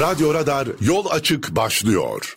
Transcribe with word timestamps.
Radyo 0.00 0.34
Radar 0.34 0.68
Yol 0.80 1.06
Açık 1.10 1.56
başlıyor. 1.56 2.34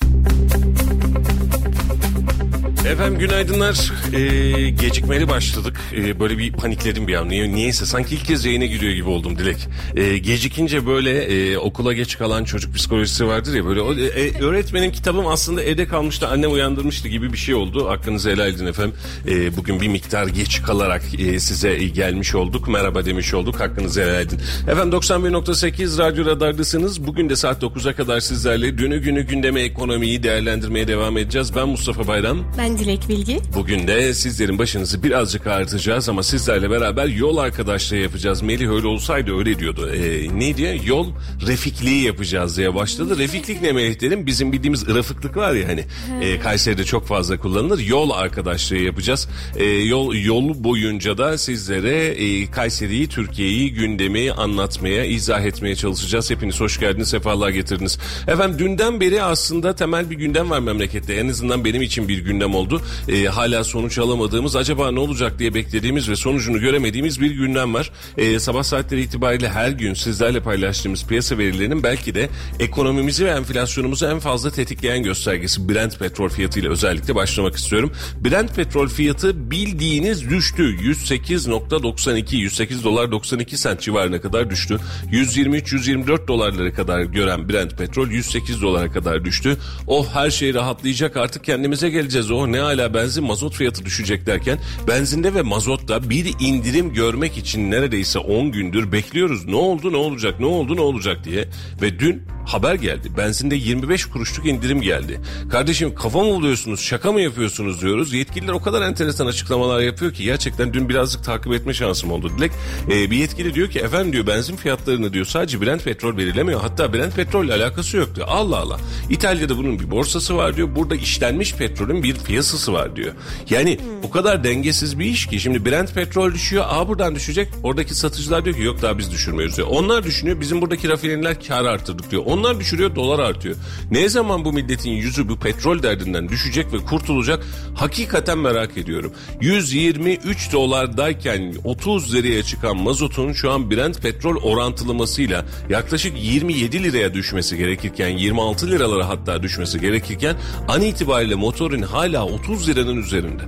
Efendim 2.92 3.20
günaydınlar. 3.20 3.92
Ee, 4.14 4.70
gecikmeli 4.70 5.30
başladık. 5.30 5.82
Ee, 5.96 6.20
böyle 6.20 6.38
bir 6.38 6.54
panikledim 6.54 7.08
bir 7.08 7.14
an. 7.14 7.30
Niye, 7.30 7.52
niyeyse 7.52 7.86
sanki 7.86 8.16
ilk 8.16 8.26
kez 8.26 8.46
yayına 8.46 8.66
giriyor 8.66 8.94
gibi 8.94 9.10
oldum 9.10 9.38
Dilek. 9.38 9.58
Ee, 9.96 10.18
gecikince 10.18 10.88
böyle 10.88 11.24
e, 11.24 11.58
okula 11.58 11.94
geç 11.94 12.18
kalan 12.18 12.44
çocuk 12.44 12.76
psikolojisi 12.76 13.28
vardır 13.28 13.56
ya 13.56 13.66
böyle. 13.66 13.82
O, 13.82 13.94
e, 13.94 14.40
öğretmenim 14.42 14.92
kitabım 14.92 15.28
aslında 15.28 15.64
evde 15.64 15.88
kalmıştı 15.88 16.28
annem 16.28 16.52
uyandırmıştı 16.52 17.08
gibi 17.08 17.34
bir 17.34 17.38
şey 17.38 17.56
oldu. 17.56 17.90
Hakkınızı 17.90 18.30
helal 18.30 18.50
edin 18.50 18.66
efendim. 18.66 18.96
Ee, 19.28 19.58
bugün 19.58 19.82
bir 19.82 19.88
miktar 19.88 20.28
geç 20.28 20.62
kalarak 20.62 21.04
e, 21.20 21.40
size 21.40 21.76
gelmiş 21.76 22.36
olduk. 22.36 22.68
Merhaba 22.68 23.06
demiş 23.06 23.34
olduk. 23.34 23.60
Hakkınızı 23.60 24.02
helal 24.02 24.22
edin. 24.22 24.40
Efendim 24.68 25.00
91.8 25.00 25.98
Radyo 25.98 26.26
Radar'dasınız. 26.26 27.08
Bugün 27.08 27.30
de 27.30 27.36
saat 27.36 27.64
9'a 27.64 27.94
kadar 27.96 28.20
sizlerle 28.20 28.78
dünü 28.78 29.00
günü 29.00 29.24
gündeme 29.24 29.62
ekonomiyi 29.62 30.24
değerlendirmeye 30.24 30.88
devam 30.88 31.18
edeceğiz. 31.18 31.56
Ben 31.56 31.68
Mustafa 31.68 32.08
Bayram. 32.08 32.38
Ben 32.58 32.75
Dilek 32.78 33.10
Bilgi. 33.10 33.40
Bugün 33.56 33.88
de 33.88 34.14
sizlerin 34.14 34.60
başınızı 34.60 35.04
birazcık 35.04 35.48
ağrıtacağız 35.48 36.10
ama 36.10 36.24
sizlerle 36.24 36.70
beraber 36.70 37.08
yol 37.08 37.38
arkadaşlığı 37.38 37.96
yapacağız. 37.96 38.42
Melih 38.42 38.70
öyle 38.70 38.88
olsaydı 38.88 39.38
öyle 39.38 39.60
diyordu. 39.60 39.90
Ee, 39.94 40.40
ne 40.40 40.58
diye? 40.58 40.82
Yol 40.86 41.12
refikliği 41.48 42.04
yapacağız 42.04 42.58
diye 42.58 42.76
başladı. 42.76 43.18
Refiklik 43.18 43.62
ne 43.62 43.72
Melih 43.72 44.02
dedim? 44.02 44.26
Bizim 44.26 44.52
bildiğimiz 44.52 44.90
ırafıklık 44.90 45.38
var 45.38 45.54
ya 45.54 45.68
hani. 45.68 45.86
E, 46.22 46.40
Kayseri'de 46.40 46.84
çok 46.84 47.08
fazla 47.08 47.38
kullanılır. 47.38 47.80
Yol 47.80 48.10
arkadaşlığı 48.10 48.78
yapacağız. 48.78 49.28
E, 49.56 49.64
yol 49.66 50.16
yol 50.16 50.64
boyunca 50.64 51.18
da 51.18 51.38
sizlere 51.38 52.06
e, 52.06 52.52
Kayseri'yi, 52.52 53.08
Türkiye'yi, 53.08 53.74
gündemi 53.74 54.32
anlatmaya, 54.32 55.06
izah 55.06 55.42
etmeye 55.42 55.76
çalışacağız. 55.76 56.32
Hepiniz 56.32 56.60
hoş 56.62 56.80
geldiniz, 56.80 57.10
sefalar 57.10 57.50
getirdiniz. 57.50 58.00
Efendim 58.28 58.60
dünden 58.60 59.00
beri 59.02 59.24
aslında 59.24 59.76
temel 59.76 60.10
bir 60.10 60.16
gündem 60.16 60.50
var 60.50 60.60
memlekette. 60.60 61.14
En 61.14 61.28
azından 61.28 61.66
benim 61.66 61.82
için 61.82 62.08
bir 62.08 62.18
gündem 62.18 62.56
oldu. 62.56 62.65
E, 63.10 63.26
hala 63.26 63.64
sonuç 63.64 63.98
alamadığımız, 63.98 64.56
acaba 64.56 64.92
ne 64.92 65.00
olacak 65.00 65.40
diye 65.40 65.54
beklediğimiz 65.54 66.10
ve 66.10 66.16
sonucunu 66.16 66.60
göremediğimiz 66.60 67.22
bir 67.22 67.32
gündem 67.32 67.74
var. 67.74 67.92
E, 68.18 68.40
sabah 68.40 68.64
saatleri 68.64 69.02
itibariyle 69.02 69.50
her 69.50 69.70
gün 69.70 69.94
sizlerle 69.94 70.40
paylaştığımız 70.40 71.06
piyasa 71.06 71.38
verilerinin 71.38 71.84
belki 71.84 72.16
de 72.16 72.30
ekonomimizi 72.60 73.26
ve 73.26 73.30
enflasyonumuzu 73.30 74.06
en 74.06 74.20
fazla 74.20 74.52
tetikleyen 74.52 75.04
göstergesi 75.04 75.70
Brent 75.70 76.00
petrol 76.00 76.30
fiyatıyla 76.30 76.72
özellikle 76.72 77.16
başlamak 77.16 77.56
istiyorum. 77.56 77.92
Brent 78.26 78.56
petrol 78.56 78.88
fiyatı 78.88 79.52
bildiğiniz 79.52 80.30
düştü. 80.30 80.64
108.92 80.64 82.36
108 82.36 82.84
dolar 82.84 83.12
92 83.12 83.58
sent 83.58 83.82
civarına 83.82 84.22
kadar 84.22 84.50
düştü. 84.50 84.80
123-124 85.12 86.28
dolarlara 86.28 86.74
kadar 86.74 87.02
gören 87.02 87.50
Brent 87.50 87.78
petrol 87.78 88.10
108 88.10 88.62
dolara 88.62 88.92
kadar 88.92 89.26
düştü. 89.26 89.58
Oh 89.88 90.08
her 90.14 90.32
şey 90.32 90.54
rahatlayacak 90.54 91.18
artık 91.18 91.44
kendimize 91.44 91.90
geleceğiz. 91.90 92.32
Oh 92.32 92.48
ne 92.48 92.55
hala 92.60 92.94
benzin 92.94 93.24
mazot 93.24 93.56
fiyatı 93.56 93.86
düşecek 93.86 94.26
derken 94.26 94.60
benzinde 94.88 95.34
ve 95.34 95.42
mazotta 95.42 96.10
bir 96.10 96.34
indirim 96.40 96.94
görmek 96.94 97.38
için 97.38 97.72
neredeyse 97.72 98.20
10 98.20 98.52
gündür 98.52 98.92
bekliyoruz. 98.92 99.46
Ne 99.46 99.56
oldu 99.56 99.92
ne 99.92 99.98
olacak 99.98 100.40
ne 100.40 100.46
oldu 100.46 100.76
ne 100.76 100.82
olacak 100.82 101.24
diye 101.24 101.48
ve 101.82 102.00
dün 102.00 102.24
haber 102.46 102.76
geldi. 102.76 103.12
Benzinde 103.18 103.56
25 103.56 104.06
kuruşluk 104.06 104.46
indirim 104.46 104.82
geldi. 104.82 105.22
Kardeşim 105.52 105.96
kafa 105.96 106.20
mı 106.20 106.30
buluyorsunuz 106.30 106.82
şaka 106.82 107.12
mı 107.12 107.22
yapıyorsunuz 107.22 107.82
diyoruz. 107.82 108.14
Yetkililer 108.14 108.54
o 108.54 108.62
kadar 108.62 108.82
enteresan 108.82 109.28
açıklamalar 109.28 109.80
yapıyor 109.80 110.14
ki 110.14 110.24
gerçekten 110.24 110.74
dün 110.74 110.90
birazcık 110.90 111.24
takip 111.24 111.54
etme 111.54 111.74
şansım 111.74 112.12
oldu. 112.12 112.32
Dilek 112.38 112.52
e, 112.92 113.12
bir 113.12 113.18
yetkili 113.18 113.54
diyor 113.54 113.70
ki 113.70 113.80
efendim 113.80 114.14
diyor 114.14 114.28
benzin 114.28 114.56
fiyatlarını 114.56 115.14
diyor 115.14 115.26
sadece 115.26 115.62
Brent 115.62 115.84
petrol 115.84 116.18
belirlemiyor. 116.18 116.62
Hatta 116.62 116.94
Brent 116.94 117.16
petrolle 117.16 117.54
alakası 117.54 117.98
yok 117.98 118.16
diyor. 118.16 118.28
Allah 118.30 118.58
Allah. 118.58 118.80
İtalya'da 119.10 119.58
bunun 119.58 119.80
bir 119.80 119.92
borsası 119.92 120.36
var 120.36 120.56
diyor. 120.56 120.76
Burada 120.76 120.96
işlenmiş 120.96 121.56
petrolün 121.56 122.04
bir 122.04 122.16
piyasası 122.36 122.74
var 122.74 122.96
diyor. 122.96 123.14
Yani 123.50 123.78
o 124.04 124.10
kadar 124.10 124.44
dengesiz 124.44 125.00
bir 125.00 125.06
iş 125.06 125.28
ki 125.28 125.40
şimdi 125.40 125.66
Brent 125.66 125.94
petrol 125.94 126.34
düşüyor. 126.34 126.66
Aa 126.68 126.88
buradan 126.88 127.16
düşecek. 127.16 127.50
Oradaki 127.64 127.96
satıcılar 127.96 128.46
diyor 128.46 128.56
ki 128.56 128.64
yok 128.64 128.82
daha 128.82 128.98
biz 128.98 129.12
düşürmüyoruz 129.12 129.58
diyor. 129.58 129.68
Onlar 129.72 130.04
düşünüyor 130.04 130.40
bizim 130.40 130.62
buradaki 130.62 130.90
rafineriler 130.90 131.44
kar 131.48 131.66
arttırdık 131.66 132.12
diyor. 132.12 132.24
Onlar 132.26 132.60
düşürüyor 132.60 132.96
dolar 132.96 133.20
artıyor. 133.20 133.56
Ne 133.92 134.10
zaman 134.10 134.46
bu 134.46 134.54
milletin 134.54 134.90
yüzü 134.90 135.30
bu 135.30 135.40
petrol 135.40 135.84
derdinden 135.84 136.30
düşecek 136.30 136.74
ve 136.74 136.78
kurtulacak 136.78 137.46
hakikaten 137.76 138.38
merak 138.38 138.78
ediyorum. 138.78 139.14
123 139.42 140.54
dolardayken 140.54 141.54
30 141.64 142.14
liraya 142.14 142.44
çıkan 142.44 142.78
mazotun 142.78 143.34
şu 143.34 143.52
an 143.52 143.72
Brent 143.72 144.02
petrol 144.02 144.36
orantılamasıyla 144.36 145.46
yaklaşık 145.70 146.24
27 146.24 146.84
liraya 146.84 147.14
düşmesi 147.14 147.58
gerekirken 147.58 148.10
26 148.10 148.68
liralara 148.68 149.10
hatta 149.10 149.44
düşmesi 149.44 149.80
gerekirken 149.80 150.36
an 150.68 150.82
itibariyle 150.82 151.36
motorun 151.36 151.82
hala 151.82 152.25
30 152.26 152.70
liranın 152.70 152.98
üzerinde. 152.98 153.44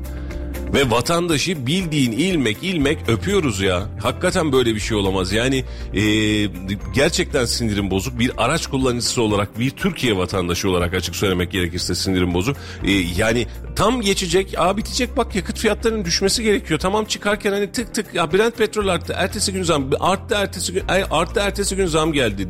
Ve 0.74 0.92
vatandaşı 0.92 1.68
bildiğin 1.68 2.12
ilmek 2.12 2.64
ilmek 2.64 3.10
öpüyoruz 3.10 3.62
ya. 3.62 3.84
Hakikaten 4.02 4.52
böyle 4.52 4.76
bir 4.76 4.80
şey 4.80 4.98
olamaz. 4.98 5.34
Yani 5.34 5.66
e, 5.94 6.02
gerçekten 6.96 7.46
sinirim 7.46 7.92
bozuk. 7.92 8.20
Bir 8.20 8.32
araç 8.38 8.68
kullanıcısı 8.68 9.22
olarak 9.22 9.60
bir 9.60 9.70
Türkiye 9.70 10.18
vatandaşı 10.18 10.70
olarak 10.70 10.94
açık 10.94 11.16
söylemek 11.16 11.52
gerekirse 11.52 11.96
sinirim 11.96 12.34
bozuk. 12.34 12.58
E, 12.84 12.92
yani 12.92 13.48
tam 13.76 14.02
geçecek. 14.02 14.54
Aa 14.58 14.78
bitecek 14.78 15.18
bak 15.18 15.36
yakıt 15.36 15.60
fiyatlarının 15.60 16.06
düşmesi 16.06 16.44
gerekiyor. 16.44 16.80
Tamam 16.80 17.06
çıkarken 17.06 17.52
hani 17.52 17.72
tık 17.72 17.94
tık 17.94 18.14
ya 18.14 18.34
Brent 18.34 18.58
petrol 18.58 18.88
arttı. 18.88 19.14
Ertesi 19.18 19.54
gün 19.54 19.64
zam 19.64 19.90
arttı 20.00 20.36
ertesi 20.36 20.74
gün 20.74 20.84
arttı 21.12 21.40
ertesi 21.40 21.76
gün 21.76 21.86
zam 21.86 22.14
geldi 22.14 22.48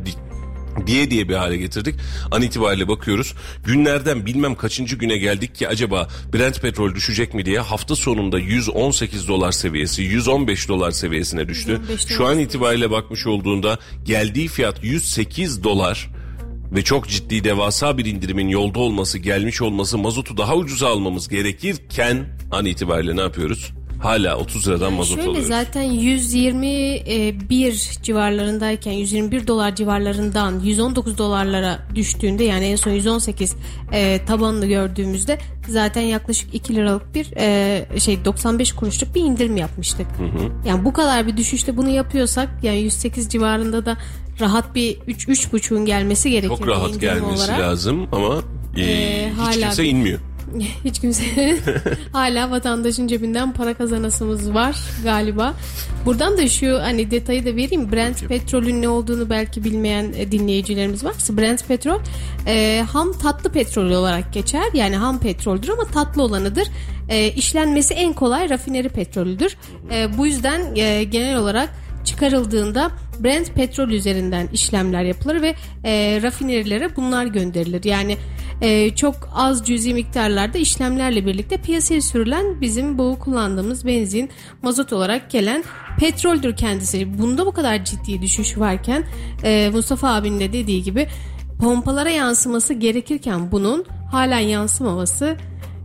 diye 0.86 1.10
diye 1.10 1.28
bir 1.28 1.34
hale 1.34 1.56
getirdik. 1.56 1.94
An 2.30 2.42
itibariyle 2.42 2.88
bakıyoruz. 2.88 3.34
Günlerden 3.64 4.26
bilmem 4.26 4.54
kaçıncı 4.54 4.96
güne 4.96 5.18
geldik 5.18 5.54
ki 5.54 5.68
acaba 5.68 6.08
Brent 6.32 6.62
petrol 6.62 6.94
düşecek 6.94 7.34
mi 7.34 7.44
diye 7.44 7.60
hafta 7.60 7.96
sonunda 7.96 8.38
118 8.38 9.28
dolar 9.28 9.52
seviyesi 9.52 10.02
115 10.02 10.68
dolar 10.68 10.90
seviyesine 10.90 11.48
düştü. 11.48 11.80
Şu 12.08 12.26
an 12.26 12.38
itibariyle 12.38 12.90
bakmış 12.90 13.26
olduğunda 13.26 13.78
geldiği 14.04 14.48
fiyat 14.48 14.84
108 14.84 15.64
dolar 15.64 16.08
ve 16.72 16.82
çok 16.82 17.08
ciddi 17.08 17.44
devasa 17.44 17.98
bir 17.98 18.04
indirimin 18.04 18.48
yolda 18.48 18.78
olması 18.78 19.18
gelmiş 19.18 19.62
olması 19.62 19.98
mazotu 19.98 20.36
daha 20.36 20.56
ucuza 20.56 20.88
almamız 20.88 21.28
gerekirken 21.28 22.38
an 22.52 22.66
itibariyle 22.66 23.16
ne 23.16 23.20
yapıyoruz? 23.20 23.72
Hala 24.02 24.36
30 24.36 24.68
liradan 24.68 24.92
mazot 24.92 25.16
Şöyle 25.16 25.28
alıyoruz. 25.28 25.48
zaten 25.48 25.82
121 25.82 27.98
civarlarındayken 28.02 28.92
121 28.92 29.46
dolar 29.46 29.74
civarlarından 29.74 30.60
119 30.60 31.18
dolarlara 31.18 31.78
düştüğünde 31.94 32.44
yani 32.44 32.64
en 32.64 32.76
son 32.76 32.90
118 32.90 33.56
e, 33.92 34.24
tabanını 34.24 34.66
gördüğümüzde 34.66 35.38
zaten 35.68 36.02
yaklaşık 36.02 36.54
2 36.54 36.74
liralık 36.74 37.14
bir 37.14 37.32
e, 37.36 38.00
şey 38.00 38.24
95 38.24 38.72
kuruşluk 38.72 39.14
bir 39.14 39.20
indirim 39.20 39.56
yapmıştık. 39.56 40.06
Hı 40.18 40.24
hı. 40.24 40.68
Yani 40.68 40.84
bu 40.84 40.92
kadar 40.92 41.26
bir 41.26 41.36
düşüşte 41.36 41.76
bunu 41.76 41.88
yapıyorsak 41.88 42.48
yani 42.62 42.78
108 42.78 43.28
civarında 43.28 43.86
da 43.86 43.96
rahat 44.40 44.74
bir 44.74 44.98
3 45.06 45.28
3.5'un 45.28 45.84
gelmesi 45.84 46.30
gerekiyor. 46.30 46.58
Çok 46.58 46.68
rahat 46.68 47.00
gelmesi 47.00 47.42
olarak. 47.42 47.60
lazım 47.60 48.08
ama 48.12 48.42
e, 48.76 48.82
ee, 48.82 49.30
hiç 49.30 49.38
hala 49.38 49.52
kimse 49.52 49.84
inmiyor. 49.84 50.18
Hiç 50.84 51.00
kimse 51.00 51.58
hala 52.12 52.50
vatandaşın 52.50 53.06
cebinden 53.06 53.52
para 53.52 53.74
kazanasımız 53.74 54.54
var 54.54 54.76
galiba. 55.04 55.54
Buradan 56.04 56.38
da 56.38 56.48
şu 56.48 56.78
hani 56.82 57.10
detayı 57.10 57.46
da 57.46 57.56
vereyim. 57.56 57.92
Brent 57.92 58.28
petrolün 58.28 58.82
ne 58.82 58.88
olduğunu 58.88 59.30
belki 59.30 59.64
bilmeyen 59.64 60.12
e, 60.16 60.32
dinleyicilerimiz 60.32 61.04
varsa 61.04 61.36
Brent 61.36 61.68
petrol 61.68 62.00
e, 62.46 62.84
ham 62.92 63.12
tatlı 63.12 63.52
petrol 63.52 63.90
olarak 63.90 64.32
geçer. 64.32 64.64
Yani 64.74 64.96
ham 64.96 65.20
petroldür 65.20 65.68
ama 65.68 65.84
tatlı 65.84 66.22
olanıdır. 66.22 66.68
E, 67.08 67.28
işlenmesi 67.28 67.94
en 67.94 68.12
kolay 68.12 68.50
rafineri 68.50 68.88
petrolüdür. 68.88 69.56
E, 69.92 70.18
bu 70.18 70.26
yüzden 70.26 70.76
e, 70.76 71.04
genel 71.04 71.36
olarak 71.36 71.70
çıkarıldığında 72.04 72.90
Brent 73.20 73.54
petrol 73.54 73.88
üzerinden 73.88 74.48
işlemler 74.52 75.02
yapılır 75.02 75.42
ve 75.42 75.54
e, 75.84 76.22
rafinerilere 76.22 76.96
bunlar 76.96 77.26
gönderilir. 77.26 77.84
Yani 77.84 78.16
e, 78.60 78.94
çok 78.94 79.14
az 79.34 79.66
cüzi 79.66 79.94
miktarlarda 79.94 80.58
işlemlerle 80.58 81.26
birlikte 81.26 81.56
piyasaya 81.56 82.00
sürülen 82.00 82.60
bizim 82.60 82.98
bu 82.98 83.18
kullandığımız 83.20 83.86
benzin 83.86 84.30
mazot 84.62 84.92
olarak 84.92 85.30
gelen 85.30 85.64
petroldür 86.00 86.56
kendisi. 86.56 87.18
Bunda 87.18 87.46
bu 87.46 87.52
kadar 87.52 87.84
ciddi 87.84 88.22
düşüş 88.22 88.58
varken 88.58 89.04
e, 89.44 89.70
Mustafa 89.72 90.14
abinin 90.14 90.40
de 90.40 90.52
dediği 90.52 90.82
gibi 90.82 91.08
pompalara 91.60 92.10
yansıması 92.10 92.74
gerekirken 92.74 93.52
bunun 93.52 93.84
halen 94.10 94.38
yansımaması 94.38 95.36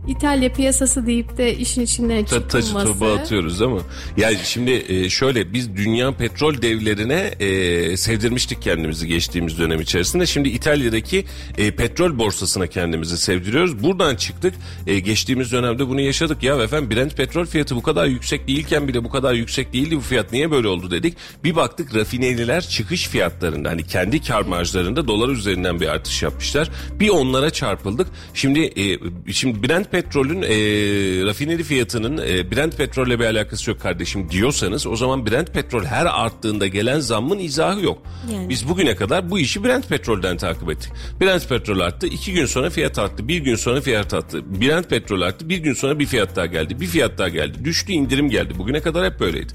İtalya 0.08 0.52
piyasası 0.52 1.06
deyip 1.06 1.38
de 1.38 1.56
işin 1.56 1.80
içinden 1.82 2.24
Ta- 2.24 2.48
Taşı 2.48 2.66
çıkılması. 2.66 2.92
toba 2.92 3.14
atıyoruz 3.14 3.62
ama 3.62 3.78
yani 4.16 4.36
şimdi 4.44 4.84
e, 4.88 5.10
şöyle 5.10 5.52
biz 5.52 5.76
dünya 5.76 6.12
petrol 6.12 6.62
devlerine 6.62 7.20
e, 7.40 7.96
sevdirmiştik 7.96 8.62
kendimizi 8.62 9.06
geçtiğimiz 9.08 9.58
dönem 9.58 9.80
içerisinde. 9.80 10.26
Şimdi 10.26 10.48
İtalya'daki 10.48 11.24
e, 11.58 11.70
petrol 11.70 12.18
borsasına 12.18 12.66
kendimizi 12.66 13.18
sevdiriyoruz. 13.18 13.82
Buradan 13.82 14.16
çıktık. 14.16 14.54
E, 14.86 14.98
geçtiğimiz 14.98 15.52
dönemde 15.52 15.88
bunu 15.88 16.00
yaşadık. 16.00 16.42
Ya 16.42 16.62
efendim 16.62 16.90
Brent 16.90 17.16
petrol 17.16 17.46
fiyatı 17.46 17.76
bu 17.76 17.82
kadar 17.82 18.06
yüksek 18.06 18.48
değilken 18.48 18.88
bile 18.88 19.04
bu 19.04 19.08
kadar 19.10 19.34
yüksek 19.34 19.72
değildi 19.72 19.96
bu 19.96 20.00
fiyat 20.00 20.32
niye 20.32 20.50
böyle 20.50 20.68
oldu 20.68 20.90
dedik. 20.90 21.16
Bir 21.44 21.56
baktık 21.56 21.94
rafineriler 21.94 22.60
çıkış 22.68 23.08
fiyatlarında 23.08 23.68
hani 23.70 23.86
kendi 23.86 24.22
kar 24.22 24.42
marjlarında 24.42 25.08
dolar 25.08 25.28
üzerinden 25.28 25.80
bir 25.80 25.88
artış 25.88 26.22
yapmışlar. 26.22 26.70
Bir 27.00 27.08
onlara 27.08 27.50
çarpıldık. 27.50 28.06
Şimdi 28.34 28.60
e, 28.60 28.98
şimdi 29.32 29.68
Brent 29.68 29.93
petrolün 29.94 30.42
e, 30.42 30.48
rafineri 31.26 31.62
fiyatının 31.62 32.18
e, 32.18 32.50
Brent 32.50 32.76
petrolle 32.76 33.20
bir 33.20 33.24
alakası 33.24 33.70
yok 33.70 33.80
kardeşim 33.80 34.30
diyorsanız 34.30 34.86
o 34.86 34.96
zaman 34.96 35.26
Brent 35.26 35.54
petrol 35.54 35.84
her 35.84 36.06
arttığında 36.06 36.66
gelen 36.66 37.00
zammın 37.00 37.38
izahı 37.38 37.80
yok. 37.84 38.02
Yani. 38.32 38.48
Biz 38.48 38.68
bugüne 38.68 38.96
kadar 38.96 39.30
bu 39.30 39.38
işi 39.38 39.64
Brent 39.64 39.88
petrolden 39.88 40.36
takip 40.36 40.70
ettik. 40.70 40.92
Brent 41.20 41.48
petrol 41.48 41.80
arttı, 41.80 42.06
iki 42.06 42.32
gün 42.32 42.46
sonra 42.46 42.70
fiyat 42.70 42.98
arttı, 42.98 43.28
bir 43.28 43.38
gün 43.38 43.56
sonra 43.56 43.80
fiyat 43.80 44.14
arttı. 44.14 44.60
Brent 44.60 44.90
petrol 44.90 45.20
arttı, 45.20 45.48
bir 45.48 45.58
gün 45.58 45.74
sonra 45.74 45.98
bir 45.98 46.06
fiyat 46.06 46.36
daha 46.36 46.46
geldi, 46.46 46.80
bir 46.80 46.86
fiyat 46.86 47.18
daha 47.18 47.28
geldi. 47.28 47.64
Düştü 47.64 47.92
indirim 47.92 48.30
geldi. 48.30 48.58
Bugüne 48.58 48.80
kadar 48.80 49.12
hep 49.12 49.20
böyleydi. 49.20 49.52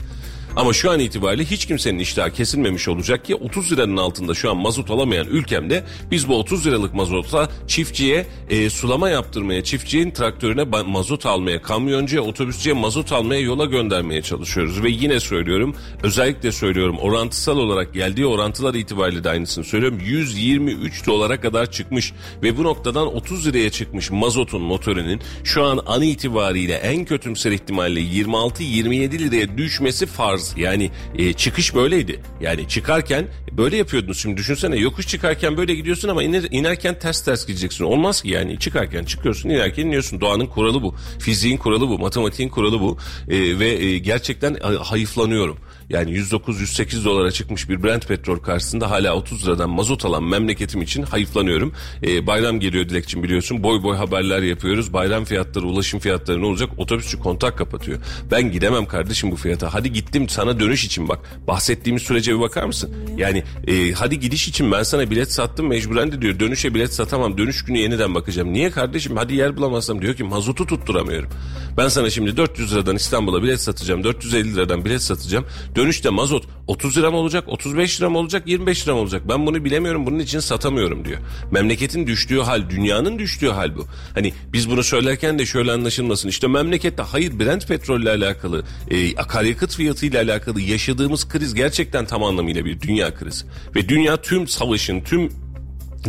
Ama 0.56 0.74
şu 0.74 0.92
an 0.92 1.00
itibariyle 1.00 1.46
hiç 1.46 1.66
kimsenin 1.66 2.00
iştahı 2.00 2.32
kesilmemiş 2.32 2.88
olacak 2.88 3.26
ki 3.26 3.36
30 3.36 3.72
liranın 3.72 3.98
altında 3.98 4.34
şu 4.34 4.52
an 4.52 4.58
mazot 4.58 4.92
alamayan 4.92 5.28
ülkemde 5.28 5.84
biz 6.12 6.28
bu 6.28 6.40
30 6.40 6.68
liralık 6.68 6.94
mazota 6.94 7.50
çiftçiye 7.68 8.26
e, 8.50 8.70
sulama 8.70 9.10
yaptırmaya, 9.10 9.64
çiftçinin 9.64 10.12
traktörüne 10.12 10.64
mazot 10.64 11.26
almaya, 11.26 11.62
kamyoncuya, 11.62 12.22
otobüsçüye 12.22 12.76
mazot 12.76 13.12
almaya 13.12 13.42
yola 13.42 13.66
göndermeye 13.66 14.22
çalışıyoruz. 14.22 14.84
Ve 14.84 14.90
yine 14.90 15.20
söylüyorum, 15.20 15.76
özellikle 16.04 16.52
söylüyorum 16.52 16.98
orantısal 17.00 17.58
olarak 17.58 17.94
geldiği 17.94 18.26
orantılar 18.26 18.74
itibariyle 18.74 19.24
de 19.24 19.30
aynısını 19.30 19.64
söylüyorum. 19.64 20.00
123 20.06 21.08
dolara 21.08 21.42
kadar 21.42 21.72
çıkmış 21.72 22.14
ve 22.44 22.58
bu 22.58 22.64
noktadan 22.64 23.16
30 23.16 23.48
liraya 23.48 23.70
çıkmış 23.70 24.12
mazotun 24.12 24.62
motorinin 24.62 25.22
şu 25.44 25.64
an 25.64 25.80
an 25.86 26.02
itibariyle 26.02 26.74
en 26.74 27.06
kötümser 27.06 27.52
ihtimalle 27.52 28.00
26-27 28.00 29.20
liraya 29.20 29.58
düşmesi 29.58 30.06
farz. 30.06 30.49
Yani 30.58 30.92
e, 31.18 31.34
çıkış 31.34 31.76
böyleydi. 31.76 32.20
Yani 32.42 32.68
çıkarken 32.68 33.28
böyle 33.52 33.78
yapıyordunuz. 33.78 34.20
Şimdi 34.20 34.38
düşünsene 34.38 34.76
yokuş 34.78 35.08
çıkarken 35.08 35.58
böyle 35.58 35.76
gidiyorsun 35.76 36.10
ama 36.10 36.24
iner, 36.24 36.44
inerken 36.52 37.00
ters 37.00 37.24
ters 37.24 37.48
gideceksin. 37.48 37.84
Olmaz 37.84 38.22
ki 38.22 38.30
yani 38.30 38.60
çıkarken 38.60 39.04
çıkıyorsun 39.04 39.50
inerken 39.50 39.86
iniyorsun. 39.86 40.22
Doğanın 40.22 40.46
kuralı 40.46 40.82
bu. 40.82 40.96
Fiziğin 41.20 41.58
kuralı 41.58 41.90
bu. 41.90 42.00
Matematiğin 42.00 42.50
kuralı 42.50 42.80
bu. 42.80 42.98
E, 43.30 43.60
ve 43.60 43.68
e, 43.68 43.98
gerçekten 43.98 44.54
e, 44.54 44.76
hayıflanıyorum. 44.76 45.58
Yani 45.90 46.12
109-108 46.12 47.06
dolara 47.06 47.32
çıkmış 47.32 47.70
bir 47.70 47.84
Brent 47.84 48.08
petrol 48.08 48.38
karşısında 48.38 48.92
hala 48.92 49.16
30 49.16 49.48
liradan 49.48 49.70
mazot 49.70 50.06
alan 50.06 50.24
memleketim 50.24 50.82
için 50.82 51.04
hayıflanıyorum. 51.04 51.74
Ee, 52.04 52.28
bayram 52.28 52.60
geliyor 52.60 52.90
Dilekçim 52.90 53.24
biliyorsun. 53.24 53.64
Boy 53.64 53.84
boy 53.84 53.96
haberler 53.96 54.42
yapıyoruz. 54.42 54.94
Bayram 54.94 55.26
fiyatları, 55.26 55.66
ulaşım 55.66 56.00
fiyatları 56.00 56.42
ne 56.42 56.46
olacak? 56.46 56.70
Otobüsçü 56.78 57.20
kontak 57.20 57.58
kapatıyor. 57.58 58.00
Ben 58.32 58.52
gidemem 58.52 58.86
kardeşim 58.86 59.32
bu 59.32 59.36
fiyata. 59.36 59.74
Hadi 59.74 59.94
gittim 59.94 60.30
sana 60.30 60.60
dönüş 60.60 60.86
için 60.86 61.10
bak. 61.10 61.20
Bahsettiğimiz 61.48 62.04
sürece 62.04 62.36
bir 62.36 62.40
bakar 62.40 62.64
mısın? 62.64 62.96
Yani 63.18 63.44
e, 63.68 63.92
hadi 63.92 64.20
gidiş 64.20 64.48
için 64.48 64.72
ben 64.72 64.84
sana 64.84 65.12
bilet 65.12 65.32
sattım 65.32 65.68
mecburen 65.68 66.12
de 66.12 66.22
diyor. 66.22 66.40
Dönüşe 66.40 66.74
bilet 66.74 66.94
satamam. 66.94 67.38
Dönüş 67.38 67.66
günü 67.66 67.78
yeniden 67.78 68.16
bakacağım. 68.16 68.54
Niye 68.54 68.72
kardeşim? 68.72 69.18
Hadi 69.18 69.36
yer 69.36 69.58
bulamazsam 69.58 70.02
diyor 70.02 70.14
ki 70.16 70.24
mazotu 70.24 70.66
tutturamıyorum. 70.66 71.30
Ben 71.78 71.88
sana 71.88 72.10
şimdi 72.10 72.38
400 72.38 72.74
liradan 72.74 72.96
İstanbul'a 72.96 73.44
bilet 73.44 73.62
satacağım. 73.62 74.04
450 74.04 74.56
liradan 74.56 74.86
bilet 74.86 75.02
satacağım. 75.02 75.46
Dönüşte 75.80 76.10
mazot 76.10 76.44
30 76.68 76.98
lira 76.98 77.12
mı 77.12 77.18
olacak, 77.18 77.44
35 77.48 78.02
lira 78.02 78.10
mı 78.10 78.18
olacak, 78.18 78.48
25 78.48 78.88
lira 78.88 78.96
mı 78.96 79.02
olacak? 79.02 79.22
Ben 79.30 79.46
bunu 79.46 79.66
bilemiyorum, 79.66 80.06
bunun 80.06 80.20
için 80.20 80.40
satamıyorum 80.40 81.06
diyor. 81.06 81.20
Memleketin 81.52 82.08
düştüğü 82.08 82.40
hal, 82.40 82.70
dünyanın 82.70 83.20
düştüğü 83.20 83.48
hal 83.50 83.76
bu. 83.76 83.86
Hani 84.14 84.34
biz 84.54 84.70
bunu 84.70 84.84
söylerken 84.84 85.40
de 85.40 85.46
şöyle 85.46 85.72
anlaşılmasın. 85.72 86.30
İşte 86.30 86.48
memlekette 86.48 87.04
hayır 87.04 87.40
Brent 87.40 87.68
petrolle 87.68 88.10
alakalı, 88.10 88.64
e, 88.92 89.16
akaryakıt 89.16 89.76
fiyatıyla 89.76 90.24
alakalı 90.24 90.62
yaşadığımız 90.62 91.28
kriz 91.28 91.54
gerçekten 91.54 92.06
tam 92.06 92.24
anlamıyla 92.24 92.66
bir 92.66 92.82
dünya 92.82 93.14
krizi. 93.14 93.46
Ve 93.76 93.90
dünya 93.90 94.22
tüm 94.22 94.48
savaşın, 94.48 95.02
tüm 95.02 95.30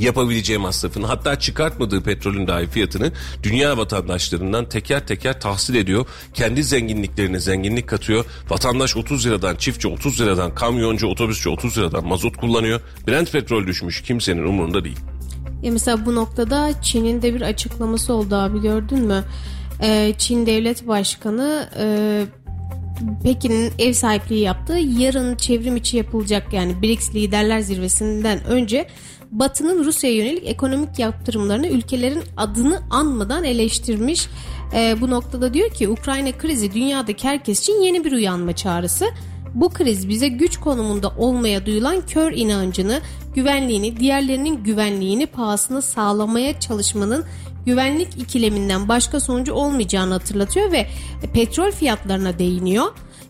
yapabileceği 0.01 0.59
masrafını 0.59 1.07
hatta 1.07 1.39
çıkartmadığı 1.39 2.03
petrolün 2.03 2.47
dahi 2.47 2.67
fiyatını 2.67 3.13
dünya 3.43 3.77
vatandaşlarından 3.77 4.69
teker 4.69 5.07
teker 5.07 5.41
tahsil 5.41 5.75
ediyor. 5.75 6.07
Kendi 6.35 6.65
zenginliklerine 6.65 7.41
zenginlik 7.41 7.89
katıyor. 7.89 8.25
Vatandaş 8.49 8.97
30 8.97 9.27
liradan, 9.27 9.57
çiftçi 9.57 9.89
30 9.89 10.21
liradan, 10.21 10.55
kamyoncu, 10.55 11.07
otobüsçü 11.07 11.49
30 11.49 11.79
liradan 11.79 12.07
mazot 12.07 12.37
kullanıyor. 12.37 12.81
Brent 13.09 13.33
petrol 13.33 13.67
düşmüş 13.67 14.03
kimsenin 14.03 14.45
umurunda 14.45 14.85
değil. 14.85 14.99
Ya 15.63 15.73
mesela 15.73 16.07
bu 16.07 16.15
noktada 16.15 16.83
Çin'in 16.83 17.23
de 17.23 17.35
bir 17.35 17.41
açıklaması 17.41 18.13
oldu 18.13 18.35
abi 18.35 18.61
gördün 18.61 18.99
mü? 18.99 19.25
Ee, 19.83 20.15
Çin 20.19 20.47
Devlet 20.47 20.89
Başkanı 20.89 21.69
e, 21.79 22.25
Pekin'in 23.23 23.73
ev 23.79 23.93
sahipliği 23.93 24.41
yaptığı 24.41 24.79
yarın 24.79 25.37
çevrim 25.37 25.77
içi 25.77 25.97
yapılacak 25.97 26.53
yani 26.53 26.83
BRICS 26.83 27.15
Liderler 27.15 27.61
Zirvesi'nden 27.61 28.45
önce 28.45 28.89
Batı'nın 29.31 29.85
Rusya'ya 29.85 30.17
yönelik 30.17 30.49
ekonomik 30.49 30.99
yaptırımlarını 30.99 31.67
ülkelerin 31.67 32.23
adını 32.37 32.81
anmadan 32.91 33.45
eleştirmiş. 33.45 34.29
Ee, 34.75 34.97
bu 35.01 35.11
noktada 35.11 35.55
diyor 35.55 35.71
ki 35.71 35.89
Ukrayna 35.89 36.39
krizi 36.39 36.75
dünyadaki 36.75 37.29
herkes 37.29 37.61
için 37.61 37.83
yeni 37.83 38.05
bir 38.05 38.13
uyanma 38.13 38.53
çağrısı. 38.53 39.07
Bu 39.55 39.69
kriz 39.69 40.09
bize 40.09 40.29
güç 40.29 40.57
konumunda 40.57 41.09
olmaya 41.09 41.67
duyulan 41.67 42.07
kör 42.07 42.33
inancını, 42.33 43.01
güvenliğini, 43.35 44.01
diğerlerinin 44.01 44.65
güvenliğini 44.65 45.27
pahasına 45.27 45.83
sağlamaya 45.83 46.61
çalışmanın 46.61 47.25
güvenlik 47.67 48.09
ikileminden 48.19 48.89
başka 48.89 49.21
sonucu 49.21 49.53
olmayacağını 49.53 50.13
hatırlatıyor 50.13 50.73
ve 50.73 50.87
petrol 51.35 51.71
fiyatlarına 51.71 52.39
değiniyor. 52.39 52.87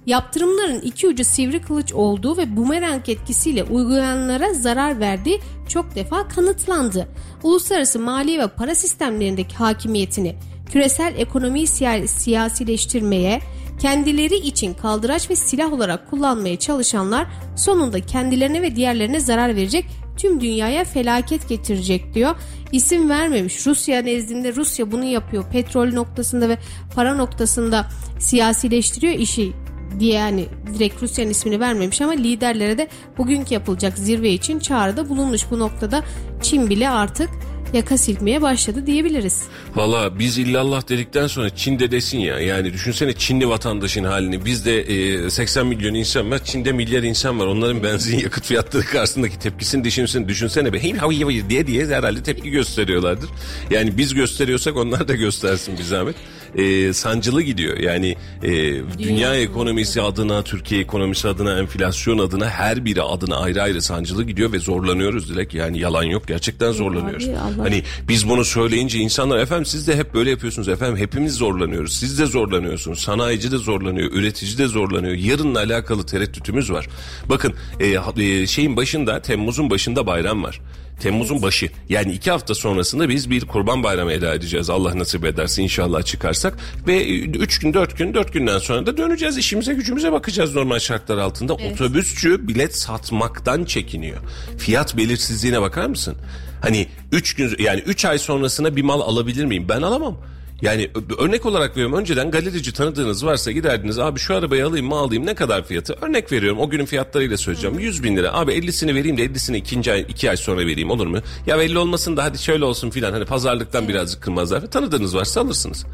Yaptırımların 0.06 0.80
iki 0.80 1.08
ucu 1.08 1.24
sivri 1.24 1.62
kılıç 1.62 1.92
olduğu 1.92 2.36
ve 2.36 2.56
bumerang 2.56 3.08
etkisiyle 3.08 3.64
uygulayanlara 3.64 4.54
zarar 4.54 5.00
verdiği 5.00 5.40
çok 5.68 5.94
defa 5.94 6.28
kanıtlandı. 6.28 7.08
Uluslararası 7.42 7.98
mali 7.98 8.38
ve 8.38 8.48
para 8.48 8.74
sistemlerindeki 8.74 9.56
hakimiyetini 9.56 10.36
küresel 10.72 11.14
ekonomiyi 11.16 11.66
siya- 11.66 12.06
siyasileştirmeye, 12.06 13.40
kendileri 13.80 14.36
için 14.36 14.74
kaldıraç 14.74 15.30
ve 15.30 15.36
silah 15.36 15.72
olarak 15.72 16.10
kullanmaya 16.10 16.58
çalışanlar 16.58 17.26
sonunda 17.56 18.00
kendilerine 18.00 18.62
ve 18.62 18.76
diğerlerine 18.76 19.20
zarar 19.20 19.56
verecek 19.56 19.86
tüm 20.16 20.40
dünyaya 20.40 20.84
felaket 20.84 21.48
getirecek 21.48 22.14
diyor. 22.14 22.34
İsim 22.72 23.10
vermemiş. 23.10 23.66
Rusya 23.66 24.02
nezdinde 24.02 24.54
Rusya 24.54 24.92
bunu 24.92 25.04
yapıyor. 25.04 25.44
Petrol 25.52 25.92
noktasında 25.92 26.48
ve 26.48 26.58
para 26.94 27.14
noktasında 27.14 27.86
siyasileştiriyor 28.18 29.14
işi 29.14 29.52
diye 29.98 30.14
yani 30.14 30.46
direkt 30.74 31.02
Rusya'nın 31.02 31.30
ismini 31.30 31.60
vermemiş 31.60 32.00
ama 32.00 32.12
liderlere 32.12 32.78
de 32.78 32.88
bugünkü 33.18 33.54
yapılacak 33.54 33.98
zirve 33.98 34.30
için 34.30 34.58
çağrıda 34.58 35.08
bulunmuş. 35.08 35.42
Bu 35.50 35.58
noktada 35.58 36.04
Çin 36.42 36.70
bile 36.70 36.88
artık 36.90 37.30
yaka 37.72 37.98
silkmeye 37.98 38.42
başladı 38.42 38.86
diyebiliriz. 38.86 39.42
Valla 39.74 40.18
biz 40.18 40.38
illallah 40.38 40.88
dedikten 40.88 41.26
sonra 41.26 41.50
Çin'de 41.50 41.90
desin 41.90 42.18
ya. 42.18 42.40
Yani 42.40 42.72
düşünsene 42.72 43.12
Çinli 43.12 43.48
vatandaşın 43.48 44.04
halini. 44.04 44.44
Bizde 44.44 44.80
e, 44.80 45.30
80 45.30 45.66
milyon 45.66 45.94
insan 45.94 46.30
var. 46.30 46.44
Çin'de 46.44 46.72
milyar 46.72 47.02
insan 47.02 47.40
var. 47.40 47.46
Onların 47.46 47.82
benzin 47.82 48.18
yakıt 48.18 48.44
fiyatları 48.44 48.84
karşısındaki 48.84 49.38
tepkisini 49.38 49.84
düşünsene. 49.84 50.28
Düşünsene 50.28 50.72
be. 50.72 50.82
Hey, 50.82 50.92
hey, 50.92 51.20
hey 51.20 51.50
diye 51.50 51.66
diye 51.66 51.86
herhalde 51.86 52.22
tepki 52.22 52.50
gösteriyorlardır. 52.50 53.30
Yani 53.70 53.98
biz 53.98 54.14
gösteriyorsak 54.14 54.76
onlar 54.76 55.08
da 55.08 55.14
göstersin 55.14 55.78
bir 55.78 55.82
zahmet. 55.82 56.16
E, 56.54 56.92
sancılı 56.92 57.42
gidiyor. 57.42 57.76
Yani 57.78 58.16
e, 58.42 58.50
dünya 58.98 59.34
ekonomisi 59.36 60.02
adına, 60.02 60.42
Türkiye 60.42 60.80
ekonomisi 60.80 61.28
adına, 61.28 61.58
enflasyon 61.58 62.18
adına 62.18 62.48
her 62.50 62.84
biri 62.84 63.02
adına 63.02 63.36
ayrı 63.36 63.62
ayrı 63.62 63.82
sancılı 63.82 64.24
gidiyor 64.24 64.52
ve 64.52 64.58
zorlanıyoruz 64.58 65.28
Dilek. 65.30 65.54
Yani 65.54 65.78
yalan 65.78 66.02
yok. 66.04 66.26
Gerçekten 66.26 66.72
zorlanıyoruz. 66.72 67.28
Abi, 67.28 67.36
Allah- 67.38 67.64
Hani 67.64 67.82
biz 68.08 68.28
bunu 68.28 68.44
söyleyince 68.44 68.98
insanlar 68.98 69.38
efendim 69.38 69.66
siz 69.66 69.88
de 69.88 69.96
hep 69.96 70.14
böyle 70.14 70.30
yapıyorsunuz 70.30 70.68
efendim 70.68 70.96
hepimiz 70.96 71.34
zorlanıyoruz. 71.34 71.92
Siz 71.96 72.18
de 72.18 72.26
zorlanıyorsunuz. 72.26 72.98
Sanayici 73.00 73.52
de 73.52 73.58
zorlanıyor, 73.58 74.12
üretici 74.12 74.58
de 74.58 74.66
zorlanıyor. 74.66 75.14
Yarınla 75.14 75.58
alakalı 75.58 76.06
tereddütümüz 76.06 76.72
var. 76.72 76.88
Bakın 77.28 77.54
e, 77.80 77.98
e, 78.16 78.46
şeyin 78.46 78.76
başında 78.76 79.22
Temmuz'un 79.22 79.70
başında 79.70 80.06
bayram 80.06 80.42
var. 80.44 80.60
Temmuz'un 81.00 81.42
başı 81.42 81.70
yani 81.88 82.12
iki 82.12 82.30
hafta 82.30 82.54
sonrasında 82.54 83.08
biz 83.08 83.30
bir 83.30 83.44
kurban 83.44 83.82
bayramı 83.82 84.12
eda 84.12 84.34
edeceğiz. 84.34 84.70
Allah 84.70 84.98
nasip 84.98 85.24
ederse 85.24 85.62
inşallah 85.62 86.02
çıkarsak. 86.02 86.58
Ve 86.86 86.96
e, 86.96 87.18
üç 87.20 87.58
gün 87.58 87.74
dört 87.74 87.98
gün 87.98 88.14
dört 88.14 88.32
günden 88.32 88.58
sonra 88.58 88.86
da 88.86 88.96
döneceğiz 88.96 89.38
işimize 89.38 89.74
gücümüze 89.74 90.12
bakacağız 90.12 90.54
normal 90.54 90.78
şartlar 90.78 91.18
altında. 91.18 91.54
Otobüsçü 91.54 92.48
bilet 92.48 92.76
satmaktan 92.76 93.64
çekiniyor. 93.64 94.18
Fiyat 94.58 94.96
belirsizliğine 94.96 95.60
bakar 95.60 95.86
mısın? 95.86 96.16
Hani 96.62 96.86
3 97.12 97.34
gün 97.34 97.56
yani 97.58 97.80
3 97.80 98.04
ay 98.04 98.18
sonrasına 98.18 98.76
bir 98.76 98.82
mal 98.82 99.00
alabilir 99.00 99.44
miyim? 99.44 99.66
Ben 99.68 99.82
alamam. 99.82 100.16
Yani 100.62 100.90
örnek 101.18 101.46
olarak 101.46 101.70
veriyorum 101.70 101.98
önceden 101.98 102.30
galerici 102.30 102.72
tanıdığınız 102.72 103.26
varsa 103.26 103.50
giderdiniz 103.50 103.98
abi 103.98 104.18
şu 104.18 104.34
arabayı 104.36 104.66
alayım 104.66 104.86
mı 104.86 104.94
alayım 104.94 105.26
ne 105.26 105.34
kadar 105.34 105.64
fiyatı? 105.64 105.96
Örnek 106.02 106.32
veriyorum 106.32 106.58
o 106.60 106.70
günün 106.70 106.84
fiyatlarıyla 106.84 107.36
söyleyeceğim. 107.36 107.78
100 107.78 108.02
bin 108.02 108.16
lira 108.16 108.32
abi 108.34 108.52
50'sini 108.52 108.94
vereyim 108.94 109.18
de 109.18 109.26
50'sini 109.26 109.56
ikinci 109.56 109.92
ay, 109.92 110.06
iki 110.08 110.30
ay 110.30 110.36
sonra 110.36 110.60
vereyim 110.60 110.90
olur 110.90 111.06
mu? 111.06 111.18
Ya 111.46 111.62
50 111.62 111.78
olmasın 111.78 112.16
da 112.16 112.24
hadi 112.24 112.38
şöyle 112.38 112.64
olsun 112.64 112.90
filan 112.90 113.12
hani 113.12 113.24
pazarlıktan 113.24 113.88
birazcık 113.88 114.22
kırmazlar. 114.22 114.70
Tanıdığınız 114.70 115.16
varsa 115.16 115.40
alırsınız. 115.40 115.86